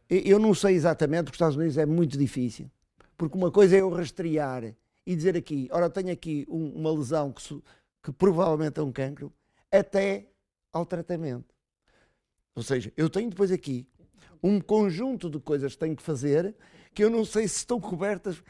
Eu 0.09 0.39
não 0.39 0.53
sei 0.53 0.75
exatamente, 0.75 1.25
porque 1.25 1.35
os 1.35 1.37
Estados 1.37 1.57
Unidos 1.57 1.77
é 1.77 1.85
muito 1.85 2.17
difícil, 2.17 2.71
porque 3.17 3.37
uma 3.37 3.51
coisa 3.51 3.75
é 3.75 3.81
eu 3.81 3.89
rastrear 3.89 4.73
e 5.05 5.15
dizer 5.15 5.35
aqui, 5.35 5.67
ora, 5.71 5.89
tenho 5.89 6.11
aqui 6.11 6.45
um, 6.49 6.69
uma 6.69 6.91
lesão 6.91 7.31
que, 7.31 7.61
que 8.03 8.11
provavelmente 8.11 8.79
é 8.79 8.83
um 8.83 8.91
cancro, 8.91 9.31
até 9.71 10.27
ao 10.71 10.85
tratamento. 10.85 11.53
Ou 12.55 12.63
seja, 12.63 12.91
eu 12.95 13.09
tenho 13.09 13.29
depois 13.29 13.51
aqui 13.51 13.87
um 14.41 14.59
conjunto 14.59 15.29
de 15.29 15.39
coisas 15.39 15.73
que 15.73 15.79
tenho 15.79 15.95
que 15.95 16.03
fazer 16.03 16.55
que 16.93 17.03
eu 17.03 17.09
não 17.09 17.23
sei 17.23 17.47
se 17.47 17.57
estão 17.57 17.79
cobertas 17.79 18.41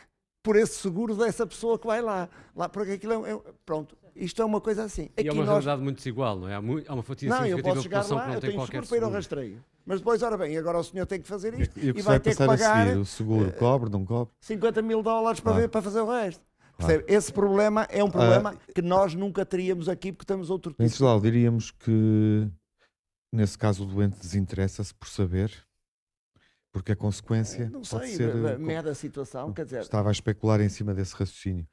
por 0.41 0.55
esse 0.55 0.75
seguro 0.75 1.15
dessa 1.15 1.45
pessoa 1.45 1.77
que 1.77 1.85
vai 1.85 2.01
lá. 2.01 2.29
lá 2.55 2.69
porque 2.69 2.93
aquilo 2.93 3.25
é, 3.25 3.31
é 3.31 3.39
pronto, 3.65 3.97
isto 4.15 4.41
é 4.41 4.45
uma 4.45 4.61
coisa 4.61 4.83
assim. 4.83 5.09
E 5.17 5.27
é 5.27 5.31
uma 5.31 5.43
nós... 5.43 5.49
realidade 5.49 5.81
muito 5.81 5.97
desigual, 5.97 6.39
não 6.39 6.47
é? 6.47 6.55
Há, 6.55 6.61
muito, 6.61 6.89
há 6.89 6.93
uma 6.93 7.03
fatia 7.03 7.29
não, 7.29 7.37
significativa 7.37 7.75
da 7.75 7.83
população 7.83 8.17
lá, 8.17 8.39
tem 8.39 8.55
qualquer 8.55 8.71
seguro. 8.71 8.87
para 8.87 8.97
ir 8.97 9.03
ao 9.03 9.11
rastreio. 9.11 9.63
Mas 9.85 9.99
depois, 9.99 10.21
ora 10.21 10.37
bem, 10.37 10.57
agora 10.57 10.77
o 10.77 10.83
senhor 10.83 11.05
tem 11.05 11.21
que 11.21 11.27
fazer 11.27 11.59
isto 11.59 11.77
e, 11.79 11.87
e, 11.87 11.89
e 11.89 12.01
vai, 12.01 12.19
ter 12.19 12.35
que 12.35 12.45
pagar... 12.45 12.95
o 12.97 13.05
seguro 13.05 13.49
uh, 13.49 13.53
cobre, 13.53 13.89
não 13.89 14.05
cobre? 14.05 14.33
50 14.41 14.81
mil 14.81 15.01
dólares 15.01 15.39
para, 15.39 15.53
ver, 15.53 15.69
para 15.69 15.81
fazer 15.81 16.01
o 16.01 16.09
resto. 16.09 16.41
Claro. 16.77 17.03
Esse 17.07 17.33
problema 17.33 17.85
é 17.89 18.01
um 18.03 18.09
problema 18.09 18.53
uh, 18.53 18.73
que 18.73 18.81
nós 18.81 19.13
nunca 19.13 19.45
teríamos 19.45 19.89
aqui 19.89 20.13
porque 20.13 20.31
temos 20.31 20.49
outro 20.49 20.71
tipo. 20.71 20.83
Em 20.83 21.21
diríamos 21.21 21.71
que 21.71 22.47
nesse 23.33 23.57
caso 23.57 23.83
o 23.83 23.85
doente 23.85 24.17
desinteressa-se 24.19 24.93
por 24.93 25.07
saber 25.09 25.51
porque 26.71 26.91
a 26.91 26.95
consequência 26.95 27.69
não 27.69 27.81
pode 27.81 28.07
sei, 28.07 28.15
ser 28.15 28.59
mera 28.59 28.93
situação, 28.93 29.51
quer 29.51 29.65
dizer... 29.65 29.81
Estava 29.81 30.09
a 30.09 30.11
especular 30.11 30.61
em 30.61 30.69
cima 30.69 30.93
desse 30.93 31.15
raciocínio. 31.15 31.67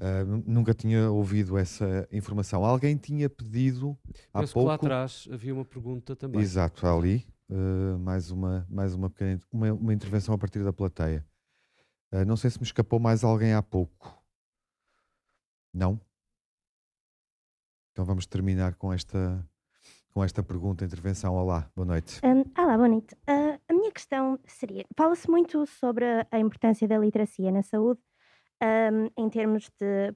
Uh, 0.00 0.42
nunca 0.46 0.74
tinha 0.74 1.10
ouvido 1.10 1.56
essa 1.56 2.08
informação. 2.10 2.64
Alguém 2.64 2.96
tinha 2.96 3.30
pedido 3.30 3.96
há 4.32 4.40
Penso 4.40 4.54
pouco... 4.54 4.66
que 4.66 4.68
lá 4.68 4.74
atrás 4.74 5.28
havia 5.30 5.54
uma 5.54 5.64
pergunta 5.64 6.16
também. 6.16 6.40
Exato, 6.40 6.86
ali. 6.86 7.26
Uh, 7.48 7.98
mais 7.98 8.30
uma, 8.30 8.66
mais 8.68 8.94
uma 8.94 9.10
pequena 9.10 9.38
uma, 9.52 9.72
uma 9.72 9.92
intervenção 9.92 10.34
a 10.34 10.38
partir 10.38 10.64
da 10.64 10.72
plateia. 10.72 11.24
Uh, 12.10 12.24
não 12.24 12.36
sei 12.36 12.50
se 12.50 12.58
me 12.58 12.64
escapou 12.64 12.98
mais 12.98 13.22
alguém 13.22 13.52
há 13.52 13.62
pouco. 13.62 14.20
Não? 15.72 16.00
Então 17.92 18.04
vamos 18.04 18.26
terminar 18.26 18.74
com 18.74 18.92
esta 18.92 19.46
com 20.10 20.22
esta 20.22 20.42
pergunta, 20.42 20.84
intervenção. 20.84 21.34
Olá, 21.34 21.70
boa 21.74 21.86
noite. 21.86 22.20
Um, 22.24 22.44
olá, 22.60 22.76
boa 22.76 22.88
noite. 22.88 23.14
Uh, 23.28 23.51
minha 23.92 23.94
questão 23.94 24.38
seria: 24.46 24.84
fala-se 24.96 25.28
muito 25.28 25.66
sobre 25.66 26.04
a 26.30 26.38
importância 26.38 26.88
da 26.88 26.98
literacia 26.98 27.52
na 27.52 27.62
saúde, 27.62 28.00
um, 28.62 29.22
em 29.22 29.28
termos 29.28 29.70
de, 29.78 30.14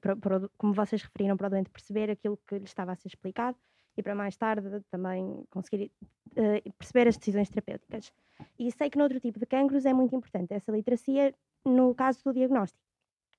como 0.56 0.72
vocês 0.72 1.02
referiram, 1.02 1.36
para 1.36 1.48
o 1.48 1.50
doente 1.50 1.70
perceber 1.70 2.10
aquilo 2.10 2.38
que 2.46 2.58
lhe 2.58 2.64
estava 2.64 2.92
a 2.92 2.96
ser 2.96 3.08
explicado 3.08 3.56
e 3.96 4.02
para 4.02 4.14
mais 4.14 4.36
tarde 4.36 4.68
também 4.90 5.44
conseguir 5.50 5.90
uh, 6.32 6.72
perceber 6.78 7.08
as 7.08 7.16
decisões 7.16 7.48
terapêuticas. 7.48 8.12
E 8.58 8.70
sei 8.70 8.90
que 8.90 8.98
noutro 8.98 9.20
tipo 9.20 9.38
de 9.38 9.46
cancros 9.46 9.86
é 9.86 9.92
muito 9.92 10.14
importante 10.14 10.52
essa 10.52 10.72
literacia 10.72 11.34
no 11.64 11.94
caso 11.94 12.22
do 12.24 12.32
diagnóstico. 12.32 12.82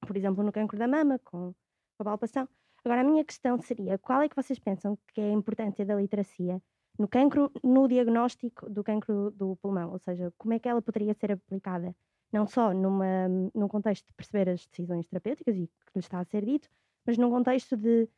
Por 0.06 0.16
exemplo, 0.16 0.44
no 0.44 0.52
cancro 0.52 0.78
da 0.78 0.88
mama, 0.88 1.20
com 1.20 1.54
a 2.00 2.04
palpação. 2.04 2.48
Agora, 2.84 3.02
a 3.02 3.04
minha 3.04 3.24
questão 3.24 3.60
seria: 3.60 3.98
qual 3.98 4.22
é 4.22 4.30
que 4.30 4.36
vocês 4.36 4.60
pensam 4.60 4.98
que 5.08 5.22
é 5.22 5.30
a 5.30 5.34
importância 5.34 5.86
da 5.86 5.96
literacia 5.96 6.62
no 6.98 7.08
cancro, 7.08 7.52
no 7.64 7.88
diagnóstico 7.88 8.70
do 8.70 8.84
cancro 8.84 9.32
do 9.32 9.56
pulmão? 9.58 9.92
Ou 9.92 10.00
seja, 10.00 10.34
como 10.38 10.54
é 10.54 10.60
que 10.60 10.68
ela 10.68 10.82
poderia 10.82 11.14
ser 11.14 11.32
aplicada, 11.32 11.96
não 12.32 12.48
só 12.48 12.74
numa, 12.74 13.28
num 13.54 13.68
contexto 13.68 14.08
de 14.08 14.14
perceber 14.14 14.50
as 14.50 14.66
decisões 14.66 15.06
terapêuticas 15.08 15.56
e 15.56 15.68
que 15.68 15.92
lhe 15.96 16.00
está 16.00 16.20
a 16.20 16.26
ser 16.26 16.46
dito, 16.46 16.70
mas 17.06 17.18
num 17.18 17.30
contexto 17.30 17.78
de 17.78 18.10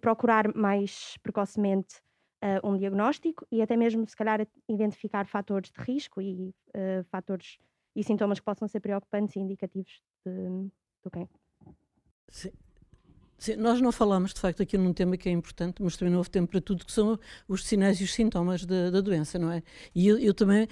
procurar 0.00 0.54
mais 0.54 1.16
precocemente 1.22 1.96
uh, 2.42 2.68
um 2.68 2.76
diagnóstico 2.76 3.46
e 3.50 3.62
até 3.62 3.76
mesmo, 3.76 4.06
se 4.06 4.16
calhar, 4.16 4.46
identificar 4.68 5.26
fatores 5.26 5.70
de 5.70 5.80
risco 5.80 6.20
e 6.20 6.48
uh, 6.74 7.04
fatores 7.04 7.58
e 7.94 8.02
sintomas 8.02 8.40
que 8.40 8.44
possam 8.44 8.66
ser 8.66 8.80
preocupantes 8.80 9.36
e 9.36 9.40
indicativos 9.40 10.02
de, 10.24 10.70
do 11.02 11.10
cancro. 11.10 11.38
Sim. 12.28 12.52
Sim, 13.42 13.56
nós 13.56 13.80
não 13.80 13.90
falamos, 13.90 14.32
de 14.32 14.38
facto, 14.38 14.62
aqui 14.62 14.78
num 14.78 14.92
tema 14.92 15.16
que 15.16 15.28
é 15.28 15.32
importante, 15.32 15.82
mas 15.82 15.96
também 15.96 16.12
não 16.12 16.18
houve 16.18 16.30
tempo 16.30 16.52
para 16.52 16.60
tudo, 16.60 16.84
que 16.86 16.92
são 16.92 17.18
os 17.48 17.64
sinais 17.64 18.00
e 18.00 18.04
os 18.04 18.14
sintomas 18.14 18.64
da, 18.64 18.88
da 18.88 19.00
doença, 19.00 19.36
não 19.36 19.50
é? 19.50 19.64
E 19.92 20.06
eu, 20.06 20.16
eu, 20.16 20.32
também 20.32 20.68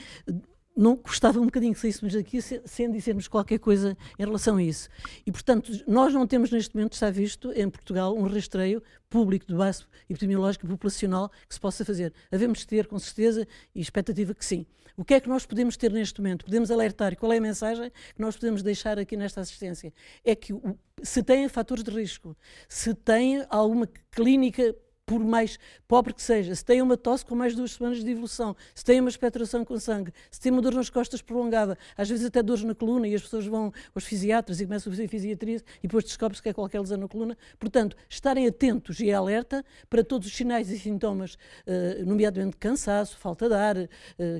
não 0.80 0.96
gostava 0.96 1.38
um 1.38 1.44
bocadinho 1.44 1.74
que 1.74 1.80
saíssemos 1.80 2.14
daqui 2.14 2.40
sem 2.40 2.90
dizermos 2.90 3.28
qualquer 3.28 3.58
coisa 3.58 3.94
em 4.18 4.24
relação 4.24 4.56
a 4.56 4.62
isso. 4.62 4.88
E, 5.26 5.30
portanto, 5.30 5.70
nós 5.86 6.14
não 6.14 6.26
temos 6.26 6.50
neste 6.50 6.74
momento, 6.74 6.94
está 6.94 7.10
visto, 7.10 7.52
em 7.52 7.68
Portugal, 7.68 8.16
um 8.16 8.26
rastreio 8.26 8.82
público 9.10 9.46
de 9.46 9.54
base 9.54 9.84
epidemiológica 10.08 10.66
populacional 10.66 11.28
que 11.46 11.54
se 11.54 11.60
possa 11.60 11.84
fazer. 11.84 12.14
Havemos 12.32 12.64
ter, 12.64 12.86
com 12.86 12.98
certeza, 12.98 13.46
e 13.74 13.80
expectativa 13.80 14.32
que 14.32 14.42
sim. 14.42 14.64
O 14.96 15.04
que 15.04 15.12
é 15.12 15.20
que 15.20 15.28
nós 15.28 15.44
podemos 15.44 15.76
ter 15.76 15.92
neste 15.92 16.18
momento? 16.18 16.46
Podemos 16.46 16.70
alertar. 16.70 17.14
Qual 17.14 17.30
é 17.30 17.36
a 17.36 17.40
mensagem 17.42 17.90
que 18.14 18.20
nós 18.20 18.36
podemos 18.36 18.62
deixar 18.62 18.98
aqui 18.98 19.18
nesta 19.18 19.42
assistência? 19.42 19.92
É 20.24 20.34
que 20.34 20.54
se 21.02 21.22
têm 21.22 21.46
fatores 21.48 21.84
de 21.84 21.90
risco, 21.90 22.34
se 22.66 22.94
tem 22.94 23.44
alguma 23.50 23.86
clínica 24.10 24.74
por 25.10 25.18
mais 25.18 25.58
pobre 25.88 26.14
que 26.14 26.22
seja, 26.22 26.54
se 26.54 26.64
tem 26.64 26.80
uma 26.80 26.96
tosse 26.96 27.26
com 27.26 27.34
mais 27.34 27.52
duas 27.56 27.72
semanas 27.72 28.04
de 28.04 28.08
evolução, 28.08 28.54
se 28.72 28.84
tem 28.84 29.00
uma 29.00 29.08
expectoração 29.08 29.64
com 29.64 29.76
sangue, 29.76 30.12
se 30.30 30.38
tem 30.40 30.52
uma 30.52 30.62
dor 30.62 30.72
nas 30.72 30.88
costas 30.88 31.20
prolongada, 31.20 31.76
às 31.96 32.08
vezes 32.08 32.24
até 32.24 32.40
dores 32.40 32.62
na 32.62 32.76
coluna 32.76 33.08
e 33.08 33.14
as 33.16 33.22
pessoas 33.22 33.44
vão 33.44 33.72
aos 33.92 34.04
fisiatras 34.04 34.60
e 34.60 34.66
começam 34.66 34.88
a 34.88 34.94
fazer 34.94 35.08
fisiatria 35.08 35.56
e 35.56 35.88
depois 35.88 36.04
descobre-se 36.04 36.40
que 36.40 36.48
é 36.48 36.52
qualquer 36.52 36.78
lesão 36.78 36.96
na 36.96 37.08
coluna. 37.08 37.36
Portanto, 37.58 37.96
estarem 38.08 38.46
atentos 38.46 39.00
e 39.00 39.10
alerta 39.10 39.64
para 39.88 40.04
todos 40.04 40.28
os 40.28 40.36
sinais 40.36 40.70
e 40.70 40.78
sintomas, 40.78 41.34
uh, 41.34 42.06
nomeadamente 42.06 42.56
cansaço, 42.56 43.18
falta 43.18 43.48
de 43.48 43.54
ar, 43.56 43.76
uh, 43.78 43.88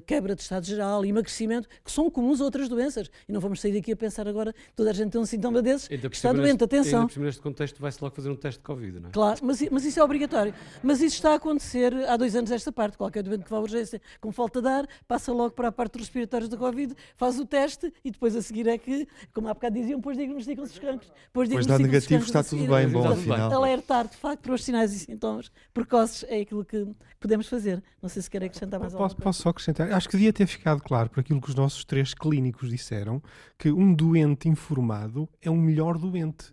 quebra 0.06 0.36
de 0.36 0.42
estado 0.42 0.64
geral, 0.64 1.05
emagrecimento, 1.05 1.68
que 1.84 1.90
são 1.90 2.09
comuns 2.09 2.40
a 2.40 2.44
outras 2.44 2.68
doenças. 2.68 3.10
E 3.28 3.32
não 3.32 3.40
vamos 3.40 3.60
sair 3.60 3.72
daqui 3.72 3.90
a 3.90 3.97
pensar 3.97 4.28
agora 4.28 4.55
toda 4.76 4.90
a 4.90 4.92
gente 4.92 5.10
tem 5.10 5.20
um 5.20 5.26
sintoma 5.26 5.60
desses, 5.60 5.88
que 5.88 5.94
está 5.94 6.32
doente, 6.32 6.62
atenção. 6.62 7.09
Ainda 7.10 7.20
neste 7.22 7.42
contexto 7.42 7.80
vai-se 7.80 8.01
logo 8.01 8.14
fazer 8.14 8.30
um 8.30 8.36
teste 8.36 8.60
de 8.60 8.64
Covid, 8.64 9.01
não 9.01 9.09
é? 9.09 9.12
Claro, 9.12 9.40
mas, 9.42 9.60
mas 9.68 9.84
isso 9.84 9.98
é 9.98 10.05
obrigatório. 10.05 10.55
Mas 10.82 11.01
isso 11.01 11.16
está 11.16 11.32
a 11.32 11.35
acontecer 11.35 11.95
há 12.09 12.16
dois 12.16 12.35
anos 12.35 12.51
esta 12.51 12.73
parte. 12.73 12.97
Qualquer 12.97 13.23
doente 13.23 13.45
que 13.45 13.51
vá 13.51 13.57
à 13.57 13.61
urgência 13.61 14.01
com 14.20 14.32
falta 14.32 14.61
de 14.61 14.69
ar, 14.69 14.87
passa 15.07 15.32
logo 15.32 15.51
para 15.51 15.69
a 15.69 15.73
parte 15.73 15.93
dos 15.93 16.03
respiratórios 16.03 16.49
da 16.49 16.57
Covid, 16.57 16.95
faz 17.16 17.39
o 17.39 17.47
teste 17.47 17.93
e 18.05 18.11
depois 18.11 18.35
a 18.37 18.43
seguir 18.43 18.66
é 18.69 18.78
que, 18.78 19.07
como 19.32 19.49
há 19.49 19.55
bocado 19.55 19.74
diziam, 19.74 19.99
depois 19.99 20.16
diagnosticam-se 20.16 20.73
os 20.73 20.78
cancros. 20.78 21.12
Depois, 21.27 21.49
depois 21.49 21.66
dá 21.66 21.78
negativo, 21.78 22.24
está 22.24 22.43
tudo 22.43 22.66
bem, 22.66 22.89
bom, 22.89 23.09
afinal. 23.09 23.53
Alertar, 23.53 24.09
de 24.09 24.16
facto, 24.16 24.43
para 24.43 24.55
os 24.55 24.65
sinais 24.65 24.93
e 24.93 24.99
sintomas 24.99 25.51
precoces 25.73 26.24
é 26.28 26.41
aquilo 26.41 26.65
que 26.65 26.87
podemos 27.19 27.49
fazer. 27.49 27.82
Não 28.01 28.09
sei 28.09 28.23
se 28.23 28.31
quer 28.31 28.45
acrescentar 28.45 28.81
mais 28.81 28.93
posso, 28.93 29.16
Posso 29.16 29.43
só 29.43 29.49
acrescentar? 29.51 29.93
Acho 29.93 30.09
que 30.09 30.16
devia 30.16 30.32
ter 30.32 30.47
ficado 30.47 30.82
claro, 30.82 31.11
por 31.11 31.20
aquilo 31.20 31.41
que 31.41 31.49
os 31.49 31.55
nossos 31.55 31.85
três 31.85 32.15
clínicos 32.15 32.70
disseram, 32.70 33.23
que 33.59 33.70
um 33.70 33.93
doente 33.95 34.49
informado 34.49 35.28
é 35.43 35.51
um 35.51 35.57
melhor 35.57 35.99
doente. 35.99 36.53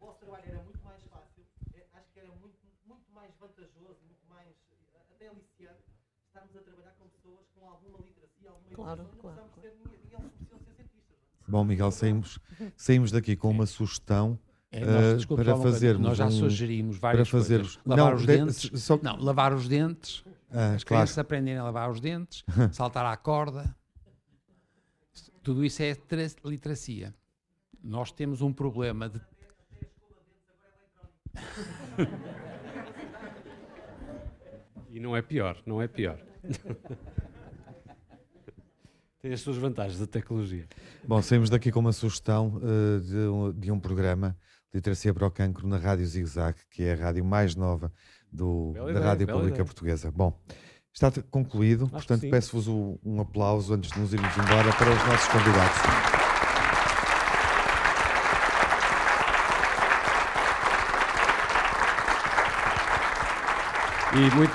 O 0.00 0.06
vosso 0.06 0.18
trabalho 0.20 0.44
era 0.46 0.62
muito 0.62 0.82
mais 0.84 1.02
fácil, 1.04 1.44
é, 1.74 1.84
acho 1.94 2.12
que 2.12 2.20
era 2.20 2.28
muito, 2.40 2.56
muito 2.86 3.10
mais 3.12 3.30
vantajoso, 3.38 3.98
muito 4.06 4.26
mais 4.28 4.48
até 5.14 5.28
aliciante 5.28 5.82
estarmos 6.26 6.56
a 6.56 6.60
trabalhar 6.60 6.92
com 6.98 7.08
pessoas 7.08 7.46
com 7.54 7.68
alguma 7.68 7.98
literacia, 7.98 8.50
alguma 8.50 8.70
Claro, 8.74 9.02
educação, 9.02 9.20
claro, 9.20 9.40
não 9.42 9.48
precisamos 9.48 9.60
ser 9.60 9.88
ninguém, 9.90 10.00
ninguém 10.04 10.20
não 10.22 10.30
precisam 10.30 10.58
ser 10.60 10.74
cientistas. 10.74 11.16
Bom, 11.48 11.64
Miguel, 11.64 11.90
saímos, 11.90 12.38
saímos 12.76 13.10
daqui 13.10 13.36
com 13.36 13.50
uma 13.50 13.66
sugestão 13.66 14.38
É, 14.70 14.84
nós, 14.86 15.04
eh, 15.04 15.16
desculpe, 15.16 15.42
para 15.44 15.56
fazermos 15.56 16.06
nós 16.06 16.16
já 16.16 16.26
um- 16.26 16.30
sugerimos 16.30 16.96
várias 16.96 17.28
para 17.28 17.38
fazer 17.40 17.58
coisas. 17.62 17.78
Lavar 17.84 18.06
não, 18.10 18.14
os 18.14 18.20
de- 18.20 18.26
dentes. 18.26 18.82
só- 18.82 18.98
Não, 19.02 19.16
lavar 19.16 19.52
os 19.52 19.68
dentes. 19.68 20.24
Ah, 20.52 20.74
as 20.74 20.84
claro. 20.84 20.84
crianças 20.84 21.18
aprenderem 21.18 21.58
a 21.58 21.64
lavar 21.64 21.90
os 21.90 22.00
dentes, 22.00 22.44
saltar 22.72 23.04
à 23.06 23.16
corda. 23.16 23.74
Tudo 25.42 25.64
isso 25.64 25.82
é 25.82 25.96
literacia. 26.44 27.14
Nós 27.82 28.12
temos 28.12 28.42
um 28.42 28.52
problema 28.52 29.08
de. 29.08 29.20
E 34.92 34.98
não 34.98 35.16
é 35.16 35.22
pior, 35.22 35.62
não 35.64 35.80
é 35.80 35.86
pior. 35.86 36.18
Tem 39.22 39.32
as 39.32 39.40
suas 39.40 39.56
vantagens, 39.56 40.02
a 40.02 40.06
tecnologia. 40.06 40.66
Bom, 41.06 41.22
saímos 41.22 41.48
daqui 41.48 41.70
com 41.70 41.78
uma 41.78 41.92
sugestão 41.92 42.60
eh, 42.62 42.98
de, 42.98 43.16
um, 43.16 43.52
de 43.52 43.70
um 43.70 43.78
programa 43.78 44.36
Literacia 44.72 45.12
para 45.12 45.26
o 45.26 45.30
Cancro 45.30 45.68
na 45.68 45.76
Rádio 45.76 46.06
Zig 46.06 46.26
Zag, 46.26 46.58
que 46.70 46.82
é 46.82 46.94
a 46.94 46.96
rádio 46.96 47.24
mais 47.24 47.54
nova 47.54 47.92
do, 48.32 48.72
Bela 48.72 48.86
da 48.86 48.90
ideia, 48.92 49.06
Rádio 49.06 49.26
Pública 49.26 49.48
ideia. 49.48 49.64
Portuguesa. 49.64 50.10
Bom, 50.10 50.40
está 50.92 51.10
concluído, 51.30 51.86
que 51.86 51.92
portanto 51.92 52.20
sim. 52.20 52.30
peço-vos 52.30 52.68
um 52.68 53.20
aplauso 53.20 53.74
antes 53.74 53.90
de 53.90 53.98
nos 53.98 54.12
irmos 54.12 54.36
embora 54.36 54.72
para 54.72 54.90
os 54.90 55.06
nossos 55.06 55.28
convidados. 55.28 56.20
E 64.12 64.34
muito, 64.34 64.52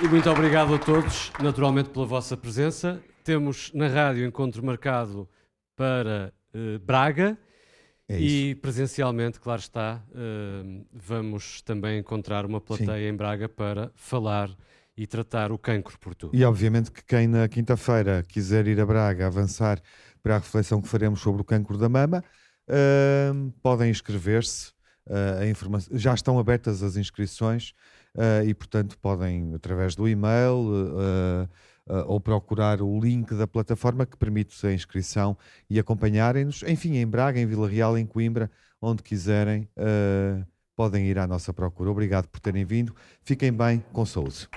e 0.00 0.08
muito 0.08 0.30
obrigado 0.30 0.74
a 0.74 0.78
todos, 0.78 1.32
naturalmente, 1.42 1.90
pela 1.90 2.06
vossa 2.06 2.36
presença. 2.36 3.02
Temos 3.24 3.72
na 3.74 3.88
rádio 3.88 4.24
encontro 4.24 4.64
marcado 4.64 5.28
para 5.74 6.32
eh, 6.54 6.78
Braga 6.78 7.36
É 8.08 8.20
e 8.20 8.54
presencialmente, 8.54 9.40
claro 9.40 9.60
está, 9.60 10.00
eh, 10.14 10.82
vamos 10.92 11.62
também 11.62 11.98
encontrar 11.98 12.46
uma 12.46 12.60
plateia 12.60 13.08
em 13.08 13.14
Braga 13.14 13.48
para 13.48 13.90
falar 13.96 14.48
e 14.96 15.06
tratar 15.06 15.50
o 15.52 15.58
cancro 15.58 15.98
por 15.98 16.14
tu. 16.14 16.30
E 16.32 16.44
obviamente 16.44 16.90
que 16.90 17.02
quem 17.04 17.26
na 17.26 17.48
quinta-feira 17.48 18.22
quiser 18.28 18.66
ir 18.66 18.80
a 18.80 18.86
Braga 18.86 19.26
avançar 19.26 19.80
para 20.22 20.36
a 20.36 20.38
reflexão 20.38 20.80
que 20.82 20.88
faremos 20.88 21.20
sobre 21.20 21.40
o 21.40 21.44
cancro 21.44 21.78
da 21.78 21.88
mama, 21.88 22.22
ahm, 22.68 23.50
podem 23.62 23.90
inscrever-se. 23.90 24.72
informa- 25.48 25.80
já 25.92 26.14
estão 26.14 26.38
abertas 26.38 26.82
as 26.84 26.96
inscrições 26.96 27.72
ah, 28.16 28.44
e, 28.44 28.54
portanto, 28.54 28.96
podem, 28.98 29.54
através 29.54 29.96
do 29.96 30.06
e-mail 30.08 31.48
ou 32.06 32.20
procurar 32.20 32.80
o 32.80 33.00
link 33.00 33.34
da 33.34 33.46
plataforma 33.48 34.06
que 34.06 34.16
permite 34.16 34.64
a 34.64 34.72
inscrição 34.72 35.36
e 35.68 35.80
acompanharem-nos. 35.80 36.62
Enfim, 36.62 36.96
em 36.98 37.06
Braga, 37.06 37.40
em 37.40 37.46
Vila 37.46 37.68
Real, 37.68 37.98
em 37.98 38.06
Coimbra, 38.06 38.48
onde 38.80 39.02
quiserem, 39.02 39.68
ah, 39.76 40.44
podem 40.80 41.04
ir 41.04 41.18
à 41.18 41.26
nossa 41.26 41.52
procura. 41.52 41.90
Obrigado 41.90 42.26
por 42.26 42.40
terem 42.40 42.64
vindo. 42.64 42.96
Fiquem 43.22 43.52
bem, 43.52 43.84
com 43.92 44.06
saúde. 44.06 44.48